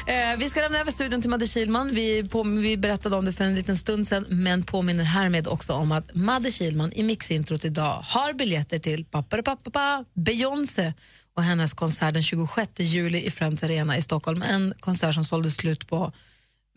Eh, 0.07 0.37
vi 0.37 0.49
ska 0.49 0.61
lämna 0.61 0.79
över 0.79 0.91
studion 0.91 1.21
till 1.21 1.29
Madde 1.29 1.47
Kilman. 1.47 1.95
Vi, 1.95 2.23
på, 2.23 2.43
vi 2.43 2.77
berättade 2.77 3.15
om 3.15 3.25
det 3.25 3.33
för 3.33 3.43
en 3.43 3.55
liten 3.55 3.77
stund 3.77 4.07
sen 4.07 4.25
men 4.29 4.63
påminner 4.63 5.03
härmed 5.03 5.47
också 5.47 5.73
om 5.73 5.91
att 5.91 6.15
Madde 6.15 6.51
Kilman 6.51 6.91
i 6.93 7.03
mixintrot 7.03 7.65
idag 7.65 8.03
har 8.03 8.33
biljetter 8.33 8.79
till 8.79 9.05
pappa 9.05 10.05
Beyoncé 10.13 10.93
och 11.35 11.43
hennes 11.43 11.73
konsert 11.73 12.13
den 12.13 12.23
26 12.23 12.71
juli 12.79 13.25
i 13.25 13.31
Friends 13.31 13.63
Arena 13.63 13.97
i 13.97 14.01
Stockholm. 14.01 14.41
En 14.41 14.73
konsert 14.79 15.13
som 15.13 15.25
sålde 15.25 15.51
slut 15.51 15.87
på 15.87 16.11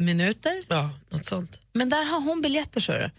minuter. 0.00 0.62
Ja, 0.68 0.90
något 1.08 1.26
sånt. 1.26 1.60
Men 1.72 1.88
där 1.88 2.04
har 2.04 2.20
hon 2.20 2.40
biljetter, 2.40 2.80
så. 2.80 3.10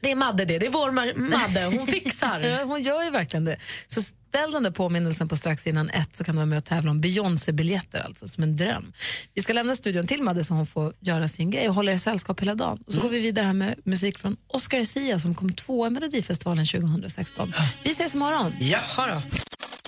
Det 0.00 0.10
är 0.10 0.16
Madde 0.16 0.44
det, 0.44 0.58
det 0.58 0.66
är 0.66 0.70
vår 0.70 0.90
Madde, 1.30 1.76
hon 1.78 1.86
fixar. 1.86 2.40
Ja, 2.44 2.64
hon 2.64 2.82
gör 2.82 3.02
ju 3.02 3.10
verkligen 3.10 3.44
det. 3.44 3.56
Så 3.86 4.02
ställ 4.02 4.50
den 4.52 4.62
där 4.62 4.70
påminnelsen 4.70 5.28
på 5.28 5.36
strax 5.36 5.66
innan 5.66 5.90
ett 5.90 6.16
så 6.16 6.24
kan 6.24 6.34
du 6.34 6.36
vara 6.36 6.46
med 6.46 6.58
och 6.58 6.64
tävla 6.64 6.90
om 6.90 7.00
Beyoncé-biljetter, 7.00 8.00
alltså 8.00 8.28
som 8.28 8.42
en 8.42 8.56
dröm. 8.56 8.92
Vi 9.34 9.42
ska 9.42 9.52
lämna 9.52 9.76
studion 9.76 10.06
till 10.06 10.22
Madde 10.22 10.44
så 10.44 10.54
hon 10.54 10.66
får 10.66 10.92
göra 11.00 11.28
sin 11.28 11.50
grej 11.50 11.68
och 11.68 11.74
hålla 11.74 11.92
er 11.92 11.96
sällskap 11.96 12.40
hela 12.40 12.54
dagen. 12.54 12.82
Och 12.86 12.92
så 12.92 13.00
går 13.00 13.08
vi 13.08 13.20
vidare 13.20 13.46
här 13.46 13.52
med 13.52 13.74
musik 13.84 14.18
från 14.18 14.36
Oscar 14.46 14.84
Sia 14.84 15.18
som 15.18 15.34
kom 15.34 15.52
tvåa 15.52 15.86
i 15.86 15.90
Melodifestivalen 15.90 16.66
2016. 16.66 17.52
Vi 17.84 17.90
ses 17.90 18.14
imorgon. 18.14 18.54
Jaha 18.60 19.06
då. 19.06 19.22